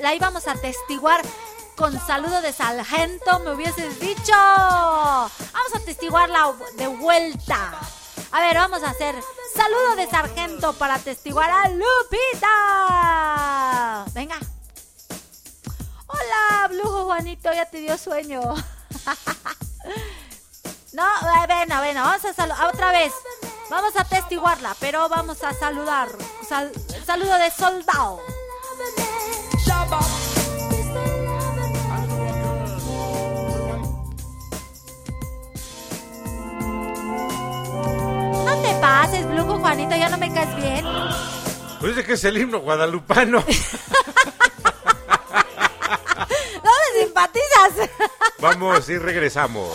la 0.00 0.14
íbamos 0.14 0.48
a 0.48 0.54
testiguar 0.54 1.20
con 1.76 2.00
saludo 2.06 2.40
de 2.40 2.50
sargento, 2.54 3.40
me 3.40 3.52
hubieses 3.52 4.00
dicho. 4.00 4.32
Vamos 4.32 5.74
a 5.74 5.80
testiguarla 5.84 6.54
de 6.76 6.86
vuelta. 6.86 7.78
A 8.32 8.40
ver, 8.40 8.56
vamos 8.56 8.82
a 8.82 8.88
hacer 8.90 9.14
saludo 9.54 9.96
de 9.96 10.08
sargento 10.08 10.72
para 10.72 10.98
testiguar 10.98 11.50
a 11.50 11.68
Lupita. 11.68 12.46
Venga. 14.14 14.38
Hola, 16.06 16.68
Blue 16.70 17.04
Juanito, 17.04 17.52
ya 17.52 17.66
te 17.66 17.80
dio 17.80 17.98
sueño. 17.98 18.40
No, 20.90 21.04
eh, 21.04 21.46
bueno, 21.46 21.76
bueno, 21.78 22.02
vamos 22.02 22.24
a 22.24 22.32
saludar 22.32 22.66
otra 22.74 22.90
vez. 22.90 23.12
Vamos 23.70 23.94
a 23.96 24.04
testiguarla, 24.04 24.74
pero 24.80 25.08
vamos 25.08 25.42
a 25.44 25.52
saludar. 25.52 26.08
Sal- 26.48 26.72
saludo 27.06 27.34
de 27.38 27.50
soldado. 27.50 28.20
No 38.44 38.56
te 38.62 38.74
pases, 38.80 39.26
Blujo 39.28 39.58
Juanito, 39.58 39.96
ya 39.96 40.08
no 40.08 40.18
me 40.18 40.32
caes 40.32 40.54
bien. 40.56 40.84
Pues 41.80 41.96
de 41.96 42.04
que 42.04 42.14
es 42.14 42.24
el 42.24 42.38
himno 42.38 42.60
guadalupano. 42.60 43.44
No 46.64 46.70
me 46.94 47.00
simpatizas. 47.02 47.88
Vamos 48.40 48.88
y 48.88 48.98
regresamos. 48.98 49.70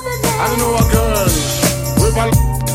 I 0.00 0.56
know 0.58 0.76
a 0.76 0.84
girl 0.92 1.24
with 1.98 2.16
a 2.16 2.67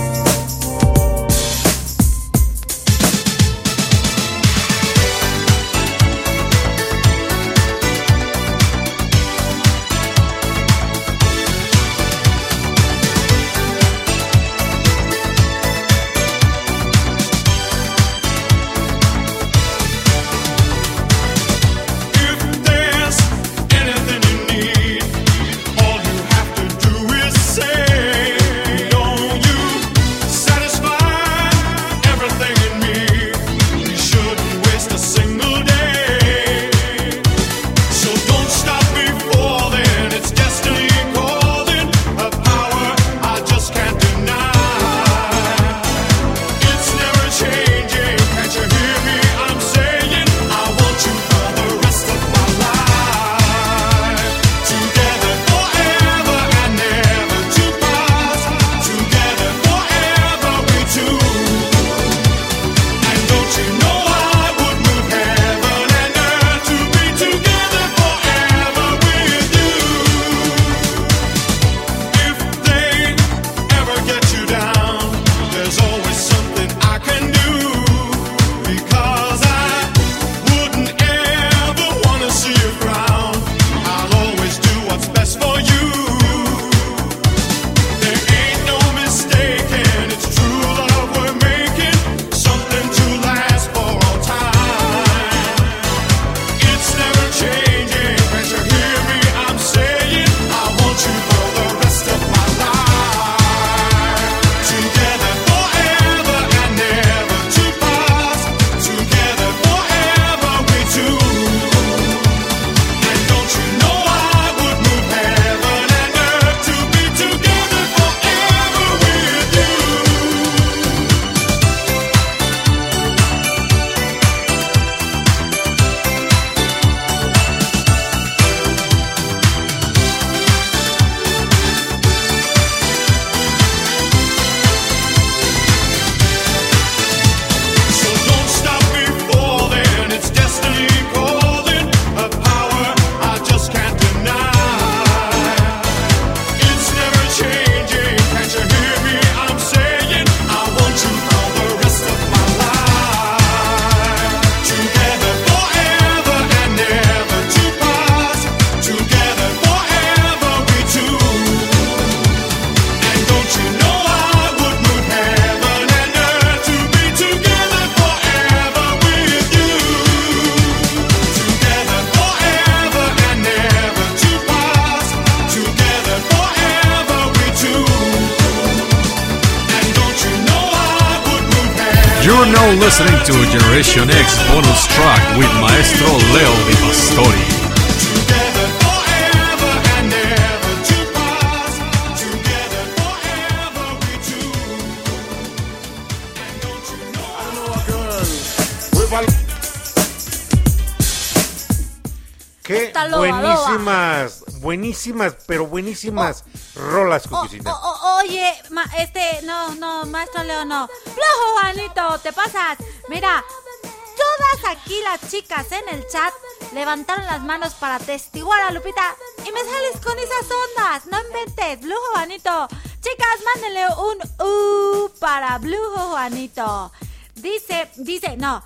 buenísimas, 205.12 205.36
pero 205.48 205.68
buenísimas 205.68 206.44
rolas, 206.76 207.24
Oh, 207.30 207.42
Cuquisita. 207.42 207.74
oh, 207.74 208.00
oh, 208.04 208.18
oye, 208.24 208.54
ma- 208.70 208.90
este, 208.98 209.42
no, 209.44 209.76
no, 209.76 210.06
maestro 210.06 210.44
Leo, 210.44 210.64
no. 210.66 210.88
Flojo, 211.04 211.60
Juanito, 211.60 212.20
te 212.20 212.32
pasas. 212.32 212.78
Mira, 213.10 213.44
todas 213.82 214.78
aquí 214.78 214.96
las 215.04 215.30
chicas 215.30 215.68
en 215.72 215.90
el 215.90 216.08
chat 216.08 216.34
levantaron 216.74 217.26
las 217.26 217.42
manos 217.42 217.74
para 217.74 218.00
testiguar 218.00 218.62
a 218.62 218.72
Lupita 218.72 219.16
y 219.46 219.52
me 219.52 219.60
sales 219.60 220.00
con 220.04 220.18
esas 220.18 220.46
ondas. 220.50 221.06
No 221.08 221.20
inventes, 221.22 221.82
Blue 221.82 222.00
Juanito. 222.14 222.68
Chicas, 223.02 223.40
mándenle 223.54 223.86
un 223.98 224.46
U 224.48 225.12
para 225.20 225.58
Blue 225.58 225.92
Juanito. 226.12 226.92
Dice, 227.36 227.90
dice, 227.98 228.38
no. 228.38 228.64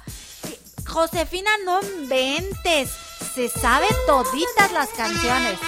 Josefina, 0.88 1.49
no 1.66 1.82
inventes. 1.82 2.91
Se 3.33 3.49
sabe 3.49 3.88
toditas 4.06 4.72
las 4.72 4.90
canciones. 4.90 5.59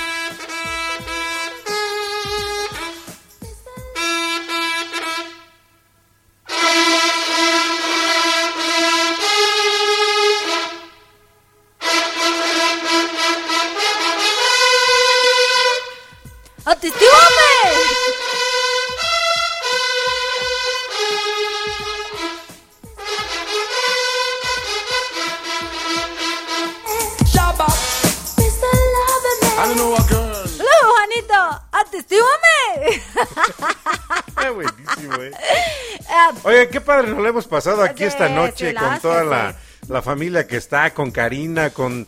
Padre 36.99 37.11
nos 37.13 37.23
lo 37.23 37.29
hemos 37.29 37.47
pasado 37.47 37.81
aquí 37.81 38.03
esta 38.03 38.29
noche 38.29 38.73
con 38.73 38.99
toda 38.99 39.23
la, 39.23 39.55
la 39.87 40.01
familia 40.01 40.47
que 40.47 40.57
está, 40.57 40.93
con 40.93 41.11
Karina, 41.11 41.69
con, 41.69 42.07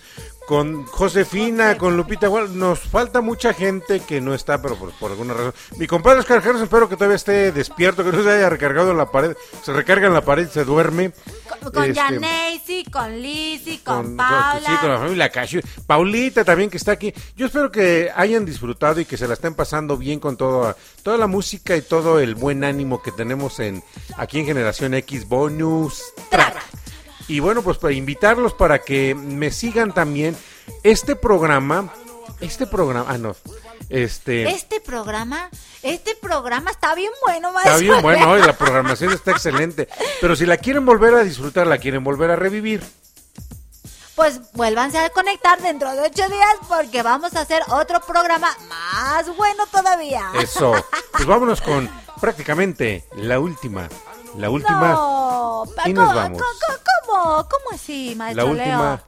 con 0.51 0.85
Josefina, 0.85 1.77
con 1.77 1.95
Lupita. 1.95 2.27
Bueno, 2.27 2.49
nos 2.49 2.81
falta 2.81 3.21
mucha 3.21 3.53
gente 3.53 4.01
que 4.01 4.19
no 4.19 4.33
está, 4.33 4.61
pero 4.61 4.75
por, 4.75 4.91
por 4.91 5.09
alguna 5.09 5.33
razón. 5.33 5.53
Mi 5.77 5.87
compadre 5.87 6.19
Oscar 6.19 6.43
espero 6.61 6.89
que 6.89 6.97
todavía 6.97 7.15
esté 7.15 7.53
despierto, 7.53 8.03
que 8.03 8.11
no 8.11 8.21
se 8.21 8.31
haya 8.31 8.49
recargado 8.49 8.91
en 8.91 8.97
la 8.97 9.09
pared. 9.09 9.33
Se 9.63 9.71
recarga 9.71 10.07
en 10.07 10.13
la 10.13 10.25
pared 10.25 10.45
y 10.45 10.51
se 10.51 10.65
duerme. 10.65 11.13
con 11.47 11.71
con 11.71 11.85
Este, 11.85 12.83
con 12.91 13.21
Lizzy, 13.21 13.77
con, 13.77 14.03
con, 14.03 14.17
Paula. 14.17 14.59
sí, 14.59 14.73
con 14.81 14.89
la 14.89 14.99
familia 14.99 15.29
Cashew. 15.29 15.61
Paulita 15.87 16.43
también 16.43 16.69
que 16.69 16.75
está 16.75 16.91
aquí. 16.91 17.13
Yo 17.37 17.45
espero 17.45 17.71
que 17.71 18.11
hayan 18.13 18.43
disfrutado 18.43 18.99
y 18.99 19.05
que 19.05 19.15
se 19.15 19.29
la 19.29 19.35
estén 19.35 19.55
pasando 19.55 19.95
bien 19.95 20.19
con 20.19 20.35
todo, 20.35 20.75
toda 21.01 21.17
la 21.17 21.27
música 21.27 21.77
y 21.77 21.81
todo 21.81 22.19
el 22.19 22.35
buen 22.35 22.65
ánimo 22.65 23.01
que 23.01 23.13
tenemos 23.13 23.61
en 23.61 23.81
aquí 24.17 24.39
en 24.39 24.47
Generación 24.47 24.95
X 24.95 25.29
Bonus 25.29 26.03
Track. 26.29 26.80
Y 27.31 27.39
bueno, 27.39 27.61
pues 27.61 27.77
para 27.77 27.93
invitarlos 27.93 28.53
para 28.53 28.79
que 28.79 29.15
me 29.15 29.51
sigan 29.51 29.93
también 29.93 30.35
este 30.83 31.15
programa, 31.15 31.89
este 32.41 32.67
programa, 32.67 33.05
ah 33.07 33.17
no, 33.17 33.37
este 33.87 34.49
Este 34.49 34.81
programa, 34.81 35.49
este 35.81 36.13
programa 36.15 36.71
está 36.71 36.93
bien 36.93 37.13
bueno, 37.25 37.47
Está 37.57 37.69
maestro. 37.69 37.79
bien 37.79 38.01
bueno, 38.01 38.31
hoy 38.31 38.41
la 38.41 38.57
programación 38.57 39.13
está 39.13 39.31
excelente. 39.31 39.87
Pero 40.19 40.35
si 40.35 40.45
la 40.45 40.57
quieren 40.57 40.85
volver 40.85 41.13
a 41.13 41.23
disfrutar, 41.23 41.67
la 41.67 41.77
quieren 41.77 42.03
volver 42.03 42.31
a 42.31 42.35
revivir, 42.35 42.83
Pues 44.15 44.41
vuélvanse 44.51 44.97
a 44.97 45.09
conectar 45.11 45.61
dentro 45.61 45.89
de 45.93 46.01
ocho 46.01 46.27
días 46.27 46.55
porque 46.67 47.01
vamos 47.01 47.33
a 47.37 47.41
hacer 47.41 47.61
otro 47.69 48.01
programa 48.01 48.49
más 48.67 49.33
bueno 49.37 49.65
todavía. 49.71 50.31
Eso. 50.37 50.73
Pues 51.13 51.25
vámonos 51.25 51.61
con 51.61 51.89
prácticamente 52.19 53.05
la 53.15 53.39
última. 53.39 53.87
La 54.37 54.49
última. 54.49 54.93
No, 54.93 55.65
y 55.85 55.93
nos 55.93 56.05
¿cómo, 56.07 56.15
vamos. 56.19 56.41
¿cómo, 57.05 57.47
cómo, 57.49 57.65
así, 57.73 58.09
La 58.11 58.15
maestro 58.15 58.47
última. 58.47 58.95
Leo? 58.95 59.01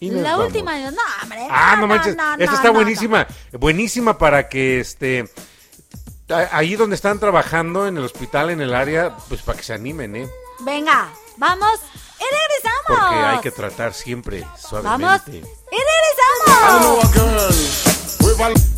Y 0.00 0.10
nos 0.10 0.22
la 0.22 0.30
vamos. 0.32 0.46
última, 0.46 0.78
no, 0.78 1.02
hombre. 1.22 1.48
Ah, 1.50 1.76
no 1.78 1.86
manches. 1.86 2.16
no, 2.16 2.32
Esta 2.34 2.46
no, 2.46 2.52
está 2.54 2.68
no, 2.68 2.74
buenísima. 2.74 3.26
Buenísima 3.52 4.18
para 4.18 4.48
que 4.48 4.80
este. 4.80 5.28
Ahí 6.52 6.76
donde 6.76 6.94
están 6.94 7.18
trabajando 7.18 7.86
en 7.86 7.96
el 7.96 8.04
hospital, 8.04 8.50
en 8.50 8.60
el 8.60 8.74
área, 8.74 9.16
pues 9.28 9.40
para 9.42 9.56
que 9.56 9.64
se 9.64 9.72
animen, 9.72 10.14
¿eh? 10.14 10.28
no. 10.60 10.64
Venga, 10.64 11.08
vamos 11.38 11.80
y 12.18 12.24
regresamos. 12.24 12.82
Porque 12.86 13.16
hay 13.26 13.38
que 13.40 13.50
tratar 13.50 13.94
siempre 13.94 14.40
Vamos 14.42 14.60
suavemente. 14.60 15.38
y 15.38 15.42
don't 16.60 16.82
know 16.82 17.00
regresamos. 18.38 18.77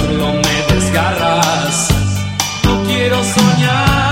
quiero 3.01 3.23
soñar 3.23 4.10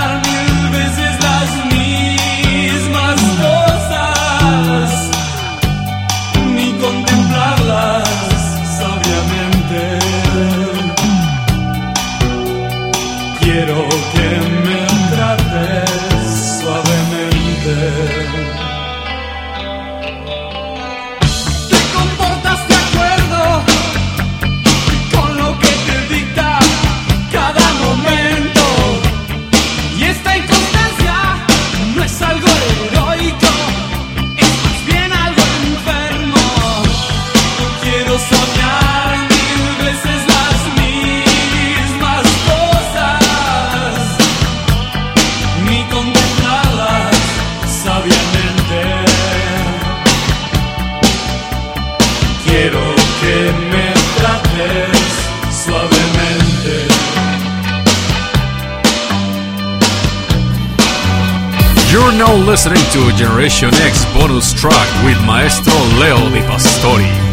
Generation 63.20 63.68
X 63.74 64.06
bonus 64.14 64.54
track 64.54 65.04
with 65.04 65.20
Maestro 65.26 65.74
Leo 66.00 66.30
Di 66.30 66.40
Pastori. 66.40 67.29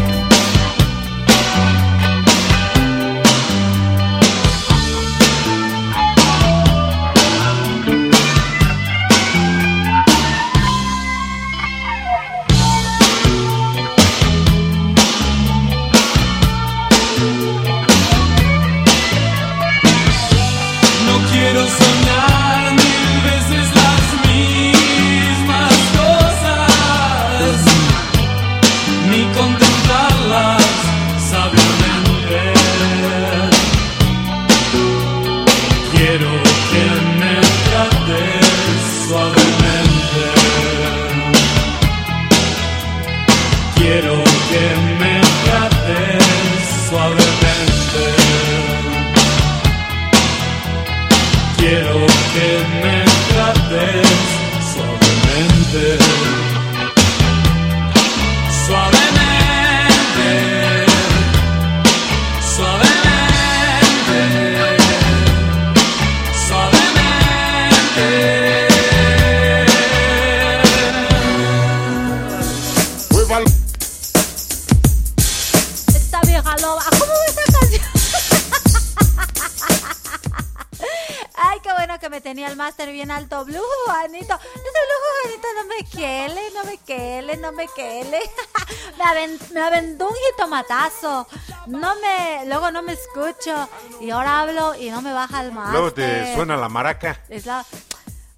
8 93.40 93.68
y 94.00 94.10
ahora 94.10 94.40
hablo 94.40 94.74
y 94.74 94.90
no 94.90 95.02
me 95.02 95.12
baja 95.12 95.42
el 95.42 95.52
máster. 95.52 95.72
Luego 95.72 95.92
te 95.92 96.34
suena 96.34 96.56
la 96.56 96.68
maraca. 96.68 97.20
Es 97.28 97.46
la... 97.46 97.64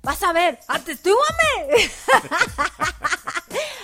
Vas 0.02 0.22
a 0.22 0.32
ver, 0.32 0.58
atestúame. 0.66 1.20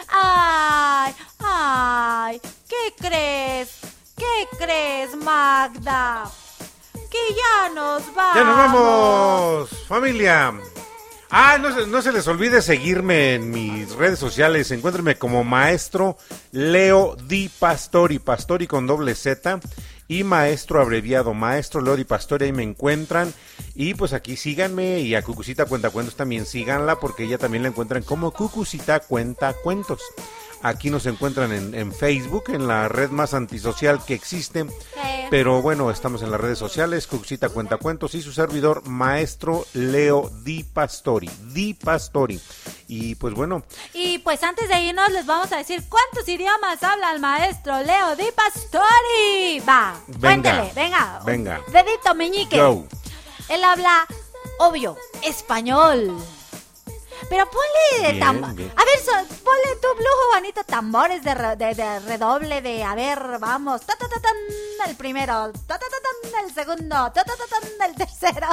ay, 0.08 1.14
ay, 1.40 2.40
¿qué 2.68 2.94
crees? 2.98 3.68
¿Qué 4.16 4.56
crees, 4.58 5.14
Magda? 5.14 6.24
Que 7.10 7.34
ya 7.34 7.68
nos 7.74 8.14
vamos. 8.14 8.34
Ya 8.34 8.44
nos 8.44 8.56
vamos, 8.56 9.70
familia. 9.86 10.54
Ah, 11.28 11.58
no, 11.58 11.86
no, 11.86 12.02
se 12.02 12.12
les 12.12 12.26
olvide 12.28 12.62
seguirme 12.62 13.34
en 13.34 13.50
mis 13.50 13.92
redes 13.92 14.18
sociales. 14.18 14.70
Encuéntrenme 14.70 15.16
como 15.16 15.44
maestro 15.44 16.16
Leo 16.52 17.16
Di 17.16 17.48
Pastori, 17.48 18.18
Pastori 18.20 18.66
con 18.66 18.86
doble 18.86 19.14
Z 19.14 19.60
y 20.08 20.24
maestro 20.24 20.80
abreviado, 20.80 21.34
maestro 21.34 21.80
Leo 21.80 21.96
Di 21.96 22.04
Pastori, 22.04 22.46
ahí 22.46 22.52
me 22.52 22.62
encuentran. 22.62 23.32
Y 23.74 23.94
pues 23.94 24.12
aquí 24.12 24.36
síganme 24.36 25.00
y 25.00 25.14
a 25.14 25.22
Cucucita 25.22 25.66
Cuenta 25.66 25.90
Cuentos 25.90 26.16
también 26.16 26.46
síganla 26.46 27.00
porque 27.00 27.24
ella 27.24 27.38
también 27.38 27.62
la 27.62 27.70
encuentran 27.70 28.02
como 28.02 28.30
Cucucita 28.30 29.00
Cuenta 29.00 29.54
Cuentos. 29.54 30.00
Aquí 30.66 30.90
nos 30.90 31.06
encuentran 31.06 31.52
en, 31.52 31.74
en 31.76 31.92
Facebook, 31.92 32.44
en 32.48 32.66
la 32.66 32.88
red 32.88 33.10
más 33.10 33.34
antisocial 33.34 34.04
que 34.04 34.14
existe. 34.14 34.66
Pero 35.30 35.62
bueno, 35.62 35.92
estamos 35.92 36.22
en 36.22 36.30
las 36.32 36.40
redes 36.40 36.58
sociales, 36.58 37.06
Cuxita 37.06 37.48
Cuenta 37.50 37.76
Cuentos 37.76 38.16
y 38.16 38.22
su 38.22 38.32
servidor, 38.32 38.84
maestro 38.88 39.64
Leo 39.74 40.28
Di 40.42 40.64
Pastori. 40.64 41.30
Di 41.52 41.74
Pastori. 41.74 42.40
Y 42.88 43.14
pues 43.14 43.34
bueno, 43.34 43.62
Y 43.92 44.18
pues 44.18 44.42
antes 44.42 44.68
de 44.68 44.80
irnos 44.80 45.10
les 45.12 45.24
vamos 45.24 45.52
a 45.52 45.56
decir 45.58 45.84
cuántos 45.88 46.28
idiomas 46.28 46.82
habla 46.82 47.12
el 47.12 47.20
maestro 47.20 47.80
Leo 47.82 48.16
Di 48.16 48.26
Pastori. 48.34 49.60
Va, 49.68 49.94
Venga. 50.08 50.20
cuéntele, 50.20 50.72
venga. 50.74 51.20
Venga. 51.24 51.60
Dedito 51.72 52.12
meñique. 52.16 52.60
Go. 52.60 52.86
Él 53.48 53.62
habla, 53.62 54.04
obvio, 54.58 54.96
español. 55.22 56.12
Pero 57.28 57.48
ponle 57.50 58.10
Bien, 58.12 58.20
tambor. 58.20 58.54
bien. 58.54 58.72
A 58.76 58.84
ver, 58.84 58.98
so- 58.98 59.34
ponle 59.44 59.76
tu 59.80 59.94
Blue 59.96 60.06
Juanito 60.30 60.64
tambores 60.64 61.22
de, 61.22 61.34
re- 61.34 61.56
de- 61.56 61.74
de 61.74 62.00
redoble 62.00 62.60
de, 62.62 62.84
a 62.84 62.94
ver, 62.94 63.38
vamos. 63.38 63.80
Ta, 63.82 63.96
ta, 63.96 64.08
ta, 64.08 64.20
tan, 64.20 64.36
el 64.88 64.96
primero. 64.96 65.50
Ta, 65.66 65.78
ta, 65.78 65.86
ta, 65.86 66.30
tan, 66.30 66.44
el 66.44 66.54
segundo. 66.54 66.94
Ta, 67.12 67.24
ta, 67.24 67.32
ta, 67.36 67.44
tan, 67.48 67.90
el 67.90 67.96
tercero. 67.96 68.48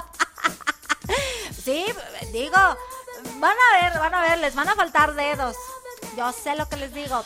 sí, 1.63 1.85
digo, 2.31 2.57
van 3.39 3.55
a 3.57 3.81
ver, 3.89 3.99
van 3.99 4.15
a 4.15 4.21
ver, 4.21 4.37
les 4.39 4.55
van 4.55 4.69
a 4.69 4.75
faltar 4.75 5.13
dedos. 5.13 5.55
Yo 6.17 6.31
sé 6.31 6.55
lo 6.55 6.67
que 6.69 6.77
les 6.77 6.93
digo. 6.93 7.23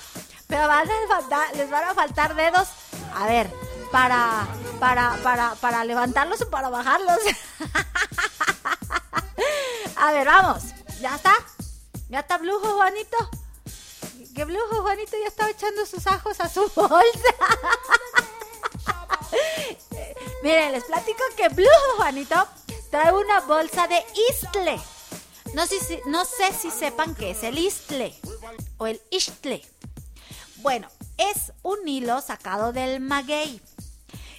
Pero 0.48 0.68
van 0.68 0.88
a 0.90 1.08
faltar, 1.08 1.56
les 1.56 1.70
van 1.70 1.84
a 1.84 1.94
faltar 1.94 2.36
dedos. 2.36 2.68
A 3.16 3.26
ver, 3.28 3.52
para, 3.92 4.48
para, 4.80 5.18
para, 5.24 5.56
para 5.56 5.84
levantarlos 5.84 6.42
o 6.42 6.50
para 6.50 6.70
bajarlos. 6.70 7.18
A 10.00 10.12
ver, 10.12 10.28
vamos. 10.28 10.64
¿Ya 11.00 11.16
está? 11.16 11.34
¿Ya 12.10 12.20
está 12.22 12.38
Blujo 12.38 12.76
Juanito? 12.76 13.18
Que 14.34 14.46
Blujo 14.46 14.82
Juanito 14.82 15.12
ya 15.20 15.28
estaba 15.28 15.50
echando 15.50 15.86
sus 15.86 16.08
ajos 16.08 16.40
a 16.40 16.50
su 16.50 16.62
bolsa. 16.76 17.36
Miren, 20.44 20.72
les 20.72 20.84
platico 20.86 21.24
que 21.36 21.50
Blujo 21.50 21.96
Juanito 21.98 22.48
trae 22.90 23.14
una 23.14 23.42
bolsa 23.42 23.88
de 23.88 24.04
Istle. 24.30 24.80
No 25.54 25.66
sé, 25.68 25.80
si, 25.80 26.00
no 26.06 26.26
sé 26.26 26.54
si 26.54 26.72
sepan 26.72 27.16
qué 27.16 27.32
es 27.32 27.44
el 27.44 27.58
Istle 27.58 28.14
o 28.78 28.88
el 28.88 29.02
Istle. 29.12 29.64
Bueno, 30.58 30.90
es 31.18 31.54
un 31.62 31.88
hilo 31.88 32.22
sacado 32.22 32.74
del 32.74 33.00
maguey. 33.00 33.62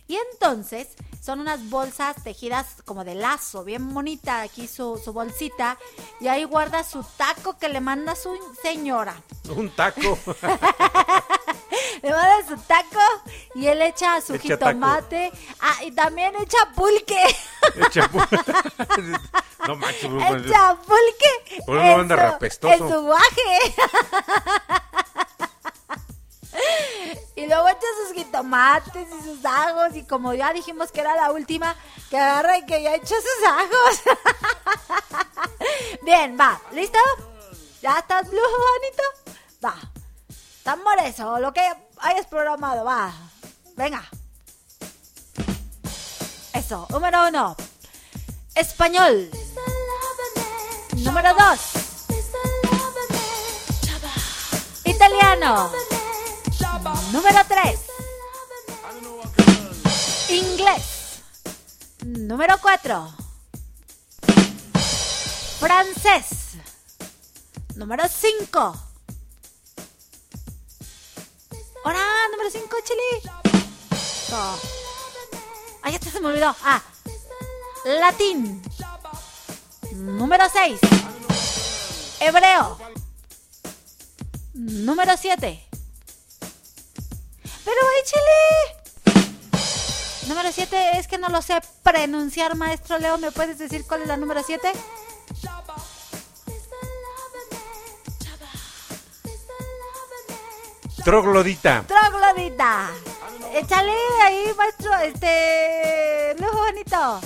Y 0.06 0.16
entonces 0.32 0.88
son 1.28 1.40
unas 1.40 1.68
bolsas 1.68 2.16
tejidas 2.24 2.64
como 2.86 3.04
de 3.04 3.14
lazo, 3.14 3.62
bien 3.62 3.92
bonita 3.92 4.40
aquí 4.40 4.66
su, 4.66 4.98
su 5.04 5.12
bolsita. 5.12 5.76
Y 6.22 6.28
ahí 6.28 6.44
guarda 6.44 6.82
su 6.84 7.04
taco 7.18 7.58
que 7.58 7.68
le 7.68 7.80
manda 7.82 8.16
su 8.16 8.34
señora. 8.62 9.14
un 9.54 9.68
taco. 9.68 10.18
Le 12.02 12.10
manda 12.12 12.48
su 12.48 12.56
taco 12.62 13.00
y 13.56 13.66
él 13.66 13.82
echa 13.82 14.20
su 14.22 14.34
Echa 14.36 14.56
taco. 14.56 14.70
jitomate. 14.70 15.32
Ah, 15.60 15.82
y 15.84 15.90
también 15.90 16.32
echa 16.36 16.56
pulque. 16.74 17.22
Echa 17.74 18.08
pu- 18.08 19.20
no 19.68 19.76
manches, 19.76 20.08
Bruno, 20.08 20.36
echa 20.36 20.76
pulque. 20.76 21.62
Por 21.66 21.76
eso 21.76 21.86
en 21.86 22.00
anda 22.00 22.14
su- 22.16 22.22
rapestoso. 22.22 22.72
En 22.72 22.88
su 22.90 23.02
guaje. 23.02 23.74
Y 27.36 27.46
luego 27.46 27.68
echa 27.68 27.86
sus 28.02 28.14
jitomates 28.14 29.06
y 29.08 29.22
sus 29.24 29.44
ajos. 29.44 29.94
Y 29.94 30.04
como 30.04 30.34
ya 30.34 30.52
dijimos 30.52 30.90
que 30.90 31.00
era 31.00 31.14
la 31.14 31.30
última, 31.30 31.76
que 32.10 32.18
agarra 32.18 32.58
y 32.58 32.66
que 32.66 32.82
ya 32.82 32.94
echó 32.94 33.14
sus 33.14 33.46
ajos. 33.46 34.02
Bien, 36.02 36.36
va, 36.38 36.60
¿listo? 36.72 36.98
¿Ya 37.80 37.98
estás 37.98 38.28
blue, 38.28 38.40
bonito? 38.40 39.02
Va. 39.64 39.74
Tambores 40.64 41.18
o 41.20 41.38
lo 41.38 41.52
que 41.52 41.62
hayas 41.98 42.26
programado, 42.26 42.84
va. 42.84 43.12
Venga. 43.76 44.04
Eso, 46.52 46.86
número 46.90 47.28
uno. 47.28 47.56
Español. 48.54 49.30
Número 50.96 51.32
dos. 51.34 51.60
Italiano. 54.84 55.70
Número 57.12 57.38
3. 57.48 57.80
Inglés. 60.28 60.82
Número 62.04 62.58
4. 62.60 63.14
Francés. 65.58 66.58
Número 67.76 68.04
5. 68.08 68.58
Ahora, 71.84 71.98
número 72.30 72.50
5, 72.50 72.76
Chile. 72.84 73.32
No. 74.30 74.58
Ay, 75.82 75.94
este 75.94 76.10
se 76.10 76.20
me 76.20 76.28
olvidó. 76.28 76.54
Ah. 76.62 76.82
Latín. 77.84 78.62
Número 79.92 80.44
6. 80.50 80.78
Hebreo. 82.20 82.78
Número 84.52 85.16
7. 85.16 85.67
Pero 87.68 87.82
échale. 88.00 88.40
Número 90.26 90.50
7 90.50 90.98
es 90.98 91.06
que 91.06 91.18
no 91.18 91.28
lo 91.28 91.42
sé 91.42 91.60
pronunciar, 91.82 92.56
maestro 92.56 92.98
Leo. 92.98 93.18
¿Me 93.18 93.30
puedes 93.30 93.58
decir 93.58 93.84
cuál 93.86 94.02
es 94.02 94.08
la 94.08 94.16
número 94.16 94.42
7? 94.42 94.72
Troglodita. 101.04 101.84
Troglodita. 101.86 102.90
Échale 103.52 103.92
ahí, 104.22 104.54
maestro. 104.56 104.94
Este. 105.00 106.36
Lujo 106.38 106.56
bonito. 106.56 107.20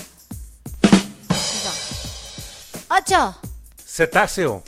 8. 2.88 3.36
Cetáceo. 3.86 4.64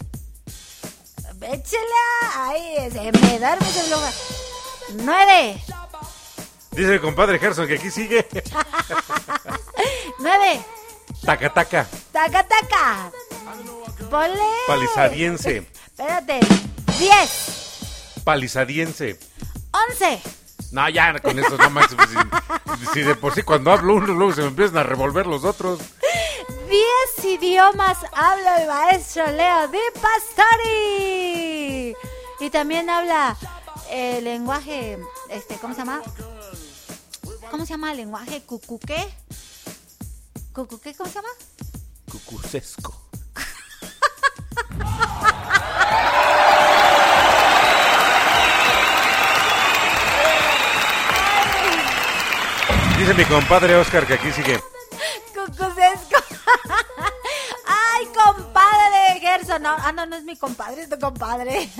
Échale 1.40 2.00
ahí. 2.36 2.90
Se 2.92 3.10
me 3.10 3.38
duerme 3.40 3.68
ese 3.68 3.90
lujo. 3.90 4.43
9. 4.92 5.62
Dice 6.72 6.94
el 6.94 7.00
compadre 7.00 7.38
Gerson 7.38 7.66
que 7.66 7.74
aquí 7.74 7.90
sigue. 7.90 8.26
9. 10.18 10.64
Taca 11.24 11.52
taca. 11.52 11.86
Taca, 12.12 12.42
taca. 12.42 13.10
Ponle. 14.10 14.38
Palizadiense. 14.66 15.66
Espérate. 15.86 16.40
10, 16.98 18.22
Palizadiense. 18.24 19.18
11. 19.90 20.20
No, 20.72 20.88
ya 20.88 21.18
con 21.20 21.38
eso 21.38 21.56
no 21.56 21.70
más. 21.70 21.86
Si, 21.90 21.96
si 22.92 23.00
de 23.02 23.14
por 23.14 23.34
sí 23.34 23.42
cuando 23.42 23.72
hablo 23.72 23.94
uno, 23.94 24.12
luego 24.12 24.32
se 24.32 24.42
me 24.42 24.48
empiezan 24.48 24.78
a 24.78 24.82
revolver 24.82 25.26
los 25.26 25.44
otros. 25.44 25.80
10 26.68 27.24
idiomas 27.24 27.98
habla 28.12 28.62
el 28.62 28.68
maestro 28.68 29.26
Leo 29.30 29.68
Di 29.68 29.78
Pastori. 30.00 31.94
Y 32.40 32.50
también 32.50 32.90
habla 32.90 33.36
el 33.94 34.24
lenguaje, 34.24 34.98
este, 35.28 35.54
¿cómo 35.56 35.72
se 35.72 35.80
llama? 35.80 36.02
¿Cómo 37.48 37.64
se 37.64 37.70
llama 37.70 37.92
el 37.92 37.98
lenguaje? 37.98 38.42
¿Cucuqué? 38.42 39.06
¿Cucuqué? 40.52 40.94
¿Cómo 40.94 41.08
se 41.08 41.14
llama? 41.14 41.28
Cucucesco. 42.10 43.00
Dice 52.98 53.14
mi 53.14 53.24
compadre 53.26 53.76
Oscar 53.76 54.06
que 54.08 54.14
aquí 54.14 54.32
sigue. 54.32 54.60
Cucucesco. 55.32 56.20
Gerson. 59.24 59.62
No, 59.62 59.70
ah, 59.70 59.92
no, 59.92 60.04
no 60.06 60.16
es 60.16 60.24
mi 60.24 60.36
compadre, 60.36 60.82
es 60.82 60.90
tu 60.90 60.98
compadre. 60.98 61.68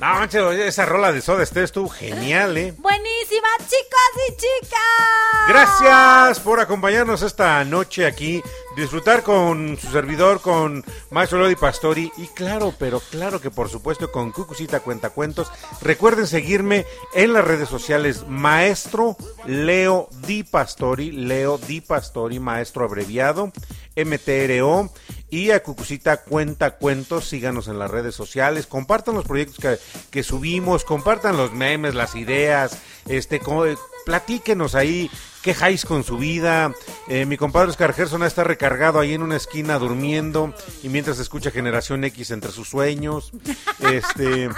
No, 0.00 0.14
manches, 0.14 0.42
esa 0.58 0.84
rola 0.84 1.12
de 1.12 1.20
Soda 1.20 1.44
Stereo 1.46 1.64
estuvo 1.64 1.88
genial, 1.88 2.56
¿eh? 2.56 2.74
Buenísima, 2.78 3.48
chicos 3.58 4.28
y 4.28 4.36
chicas. 4.36 5.48
Gracias 5.48 6.40
por 6.40 6.60
acompañarnos 6.60 7.22
esta 7.22 7.64
noche 7.64 8.06
aquí, 8.06 8.42
disfrutar 8.76 9.22
con 9.22 9.76
su 9.76 9.90
servidor, 9.90 10.40
con 10.40 10.84
Maestro 11.10 11.38
Lodi 11.38 11.56
Pastori 11.56 12.12
y 12.16 12.26
claro, 12.28 12.74
pero 12.78 13.00
claro 13.00 13.40
que 13.40 13.50
por 13.50 13.68
supuesto 13.68 14.10
con 14.10 14.32
Cucucita 14.32 14.80
Cuentacuentos. 14.80 15.52
Recuerden 15.80 16.26
seguirme 16.26 16.84
en 17.14 17.32
las 17.32 17.44
redes 17.44 17.68
sociales 17.68 18.26
Maestro 18.26 19.16
Leo 19.46 20.08
Di 20.26 20.42
Pastori, 20.42 21.12
Leo 21.12 21.58
Di 21.58 21.80
Pastori, 21.80 22.40
Maestro 22.40 22.84
abreviado, 22.84 23.52
MTRO 23.96 24.90
y 25.32 25.50
a 25.50 25.62
Cucucita 25.62 26.18
Cuenta 26.18 26.72
Cuentos, 26.72 27.26
síganos 27.26 27.66
en 27.66 27.78
las 27.78 27.90
redes 27.90 28.14
sociales, 28.14 28.66
compartan 28.66 29.14
los 29.14 29.24
proyectos 29.24 29.56
que, 29.58 29.78
que 30.10 30.22
subimos, 30.22 30.84
compartan 30.84 31.38
los 31.38 31.52
memes, 31.54 31.94
las 31.94 32.14
ideas, 32.14 32.76
este, 33.08 33.40
co- 33.40 33.64
eh, 33.64 33.78
platíquenos 34.04 34.74
ahí, 34.74 35.10
quejáis 35.40 35.86
con 35.86 36.04
su 36.04 36.18
vida. 36.18 36.74
Eh, 37.08 37.24
mi 37.24 37.38
compadre 37.38 37.70
Oscar 37.70 37.94
Gerson 37.94 38.22
está 38.24 38.44
recargado 38.44 39.00
ahí 39.00 39.14
en 39.14 39.22
una 39.22 39.36
esquina 39.36 39.78
durmiendo 39.78 40.52
y 40.82 40.90
mientras 40.90 41.18
escucha 41.18 41.50
Generación 41.50 42.04
X 42.04 42.30
entre 42.30 42.52
sus 42.52 42.68
sueños. 42.68 43.32
Este, 43.80 44.50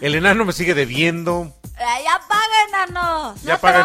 el 0.00 0.14
enano 0.14 0.46
me 0.46 0.52
sigue 0.54 0.72
debiendo. 0.74 1.52
Ay, 1.76 2.04
Ya 2.04 2.20
paga, 2.26 2.64
enano. 2.68 3.34
Ya 3.44 3.52
no 3.54 3.60
paga, 3.60 3.84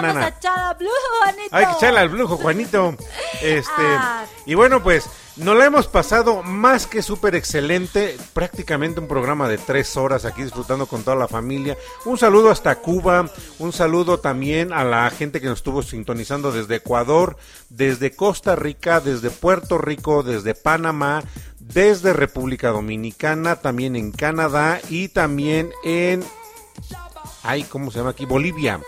Juanito. 1.19 1.55
Hay 1.55 1.65
que 1.65 1.71
echarle 1.73 1.99
al 1.99 2.09
brujo, 2.09 2.37
Juanito. 2.37 2.95
Este, 3.41 3.71
Ah. 3.77 4.25
y 4.45 4.53
bueno, 4.55 4.81
pues 4.81 5.05
nos 5.35 5.57
la 5.57 5.65
hemos 5.65 5.87
pasado 5.87 6.43
más 6.43 6.85
que 6.85 7.01
súper 7.01 7.33
excelente. 7.35 8.17
Prácticamente 8.33 8.99
un 8.99 9.07
programa 9.07 9.49
de 9.49 9.57
tres 9.57 9.97
horas 9.97 10.25
aquí 10.25 10.43
disfrutando 10.43 10.85
con 10.85 11.03
toda 11.03 11.15
la 11.15 11.27
familia. 11.27 11.77
Un 12.05 12.17
saludo 12.17 12.51
hasta 12.51 12.75
Cuba. 12.75 13.29
Un 13.57 13.73
saludo 13.73 14.19
también 14.19 14.71
a 14.71 14.83
la 14.83 15.09
gente 15.09 15.41
que 15.41 15.47
nos 15.47 15.59
estuvo 15.59 15.81
sintonizando 15.81 16.51
desde 16.51 16.75
Ecuador, 16.75 17.37
desde 17.69 18.15
Costa 18.15 18.55
Rica, 18.55 18.99
desde 18.99 19.31
Puerto 19.31 19.77
Rico, 19.77 20.21
desde 20.21 20.53
Panamá, 20.53 21.23
desde 21.59 22.13
República 22.13 22.69
Dominicana, 22.69 23.55
también 23.55 23.95
en 23.95 24.11
Canadá 24.11 24.81
y 24.89 25.07
también 25.07 25.71
en. 25.83 26.23
Ay, 27.41 27.63
¿cómo 27.63 27.89
se 27.89 27.97
llama 27.97 28.11
aquí? 28.11 28.25
Bolivia. 28.25 28.79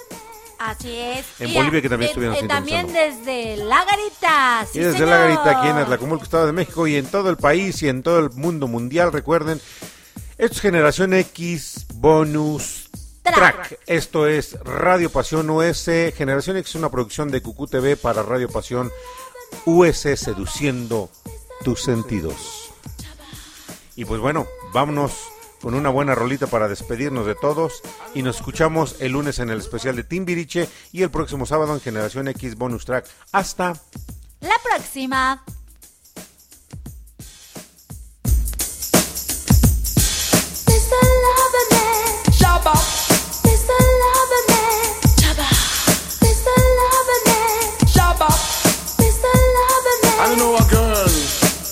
Así 0.72 0.98
es. 0.98 1.26
En 1.40 1.54
Bolivia 1.54 1.82
que 1.82 1.90
también 1.90 2.08
de- 2.08 2.12
estuvieron 2.12 2.36
eh, 2.38 2.48
También 2.48 2.88
sintonizando. 2.88 3.26
desde 3.26 3.58
La 3.66 3.86
Garita. 3.86 4.68
sí, 4.72 4.80
y 4.80 4.82
desde 4.82 4.94
señor. 5.00 5.10
la 5.10 5.18
garita 5.18 5.60
aquí 5.60 5.68
en 5.70 5.78
Atlacomulco, 5.78 6.24
Estado 6.24 6.46
de 6.48 6.52
México 6.54 6.88
y 6.88 6.96
en 6.96 7.06
todo 7.08 7.30
el 7.30 7.38
país 7.38 7.82
y 7.84 7.90
en 7.90 8.04
todo 8.04 8.20
el 8.20 8.32
mundo 8.32 8.68
mundial, 8.68 9.12
recuerden, 9.12 9.60
esto 10.38 10.56
es 10.56 10.62
Generación 10.62 11.14
X 11.14 11.86
Bonus 11.96 12.90
Track. 13.24 13.36
Track. 13.36 13.80
Esto 13.88 14.28
es 14.28 14.58
Radio 14.64 15.10
Pasión 15.10 15.50
US. 15.50 15.86
Generación 16.16 16.58
X 16.58 16.70
es 16.72 16.76
una 16.76 16.90
producción 16.92 17.30
de 17.32 17.42
Cucú 17.42 17.68
TV 17.68 17.96
para 17.98 18.22
Radio 18.24 18.50
Pasión 18.50 18.92
US 19.66 19.98
Seduciendo 20.20 21.10
tus 21.64 21.82
sentidos. 21.82 22.72
Y 23.96 24.04
pues 24.06 24.20
bueno, 24.20 24.46
vámonos 24.74 25.14
con 25.66 25.74
una 25.74 25.90
buena 25.90 26.14
rolita 26.14 26.46
para 26.46 26.68
despedirnos 26.68 27.26
de 27.26 27.34
todos. 27.34 27.82
Y 28.14 28.22
nos 28.22 28.36
escuchamos 28.36 28.98
el 29.00 29.14
lunes 29.14 29.40
en 29.40 29.50
el 29.50 29.58
especial 29.58 29.96
de 29.96 30.04
Timbiriche 30.04 30.70
y 30.92 31.02
el 31.02 31.10
próximo 31.10 31.48
sábado 31.48 31.74
en 31.74 31.82
Generación 31.82 32.28
X 32.28 32.56
Bonus 32.56 32.86
Track. 32.86 33.08
Hasta 33.32 33.74
La 34.42 34.60
próxima. 34.64 35.44
I 50.18 50.36
know 50.38 50.56
a 50.56 50.64
girl. 50.70 51.06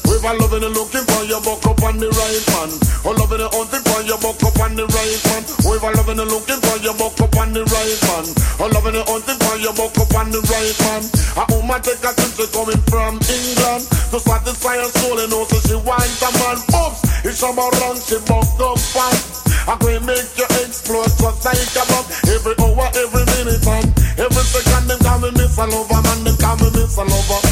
With 0.05 0.23
a 0.23 0.33
loving 0.33 0.63
and 0.63 0.73
looking 0.73 1.05
for 1.05 1.12
your 1.33 1.41
buck 1.41 1.65
up 1.65 1.81
on 1.81 1.97
the 1.97 2.05
right 2.13 2.45
man. 2.53 2.69
Oh, 3.01 3.17
loving 3.17 3.41
and 3.41 3.49
hunting 3.49 3.81
for 3.89 4.05
your 4.05 4.21
buck 4.21 4.37
up 4.45 4.53
on 4.61 4.77
the 4.77 4.85
right 4.85 5.21
man. 5.33 5.41
A 5.41 5.89
loving 5.97 6.21
and 6.21 6.29
looking 6.29 6.61
for 6.61 6.77
your 6.77 6.93
buck 6.93 7.17
up 7.17 7.33
on 7.41 7.49
the 7.57 7.65
right 7.73 7.99
man. 8.05 8.25
Oh, 8.61 8.69
loving 8.69 8.93
and 9.01 9.07
hunting 9.09 9.39
for 9.41 9.57
your 9.57 9.73
buck 9.73 9.97
up 9.97 10.13
on 10.13 10.29
the 10.29 10.37
right 10.45 10.77
man. 10.85 11.01
A 11.41 11.43
woman 11.49 11.81
take 11.81 12.05
a 12.05 12.13
trip 12.13 12.37
she 12.37 12.45
coming 12.53 12.83
from 12.85 13.17
England 13.17 13.81
to 14.13 14.17
satisfy 14.21 14.77
her 14.77 14.91
soul 15.01 15.17
and 15.17 15.33
also 15.33 15.57
she 15.65 15.73
wants 15.81 16.21
a 16.21 16.29
man. 16.37 16.57
Oops, 16.69 17.01
it's 17.25 17.41
some 17.41 17.57
around 17.57 17.97
she 17.97 18.21
buck 18.29 18.53
up 18.61 18.77
fast. 18.77 19.49
I 19.65 19.73
can 19.81 20.05
make 20.05 20.29
you 20.37 20.45
explode 20.61 21.09
just 21.17 21.41
like 21.49 21.77
a 21.81 21.83
bomb. 21.89 22.05
Every 22.29 22.53
hour, 22.61 22.87
every 22.93 23.25
minute, 23.41 23.65
and 23.73 23.89
every 24.21 24.45
second 24.53 24.85
them 24.85 25.01
call 25.01 25.17
me 25.17 25.33
Miss 25.33 25.57
lover, 25.57 25.97
man. 25.97 26.19
Them 26.29 26.37
call 26.37 26.61
me 26.61 26.69
Miss 26.77 26.93
lover. 26.93 27.42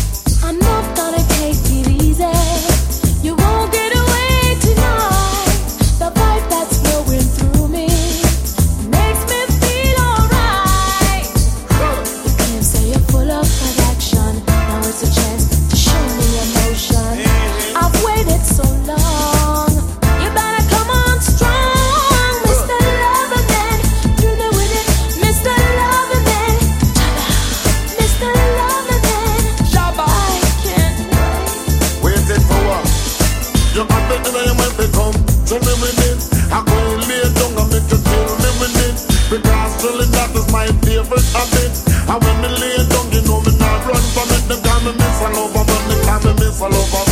And 42.12 42.20
when 42.28 42.36
me 42.44 42.50
lay 42.60 42.76
down, 42.92 43.08
you 43.16 43.24
know 43.24 43.40
me 43.40 43.56
not 43.56 43.88
run 43.88 44.04
from 44.12 44.28
it. 44.36 44.44
They 44.52 44.60
call 44.60 44.84
me 44.84 44.92
Miss 45.00 45.20
Lover, 45.32 45.64
man. 45.64 45.84
They 45.88 46.00
call 46.04 46.20
me 46.28 46.32
Miss 46.44 46.60
Lover. 46.60 47.04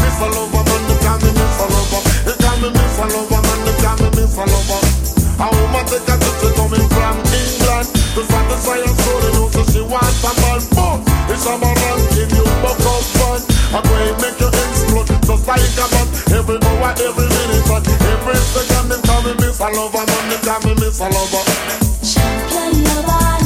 Miss 0.00 0.18
Lover, 0.24 0.62
man. 0.64 0.82
They 0.88 0.96
call 1.04 1.18
me 1.20 1.30
Miss 1.36 1.60
Lover. 1.60 2.00
They 2.24 2.36
call 2.40 2.56
me 2.64 2.68
Miss 2.72 2.96
Lover, 3.12 3.40
man. 3.44 3.58
They 3.68 3.76
call 3.84 3.96
me 4.00 4.08
Miss 4.16 4.32
Lover. 4.40 4.80
A 5.36 5.46
woman 5.52 5.84
take 5.84 6.08
a 6.08 6.14
trip, 6.16 6.36
she 6.40 6.48
coming 6.56 6.88
from 6.96 7.16
England 7.28 7.86
to 7.92 8.20
satisfy 8.24 8.80
her 8.80 8.94
soul, 9.04 9.20
you 9.20 9.32
know, 9.36 9.46
so 9.52 9.62
she 9.68 9.84
wants 9.84 10.24
a 10.24 10.32
man. 10.40 10.60
Boom! 10.72 10.98
It's 11.28 11.44
a 11.44 11.52
man 11.60 11.76
ranking 11.76 12.32
you 12.32 12.44
buck 12.64 12.80
up 12.88 13.04
fun. 13.20 13.40
I'm 13.76 13.84
going 13.84 14.16
make 14.16 14.40
you 14.40 14.48
explode 14.48 15.12
just 15.28 15.44
like 15.44 15.76
a 15.76 15.84
bomb. 15.92 16.08
Every 16.32 16.56
hour, 16.56 16.92
every 17.04 17.28
minute, 17.28 17.68
and 17.68 17.84
every 17.84 18.40
second, 18.48 18.96
them 18.96 19.00
call 19.04 19.20
me 19.28 19.36
Miss 19.44 19.60
Lover, 19.60 20.04
man. 20.08 20.24
They 20.32 20.40
call 20.40 20.60
me 20.64 20.72
Miss 20.80 21.04
Lover. 21.04 21.44
Champion 22.00 22.80
lover, 22.88 23.41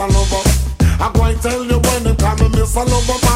miss 0.00 0.16
a 0.16 0.18
lover. 0.18 0.48
I 1.02 1.12
go 1.12 1.24
and 1.24 1.42
tell 1.42 1.64
you 1.64 1.78
when 1.78 2.04
they 2.04 2.14
call 2.14 2.36
me 2.36 2.48
miss 2.48 2.76
a 2.76 2.80
lover. 2.80 3.29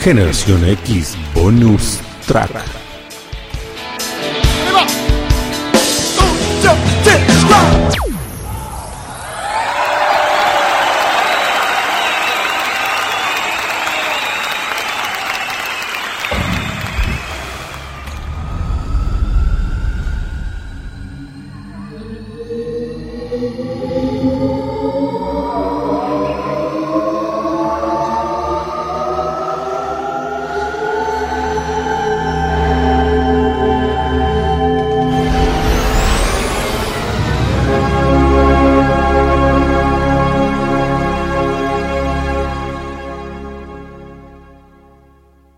Generación 0.00 0.64
X 0.64 1.16
Bonus 1.32 2.00
Track. 2.26 2.75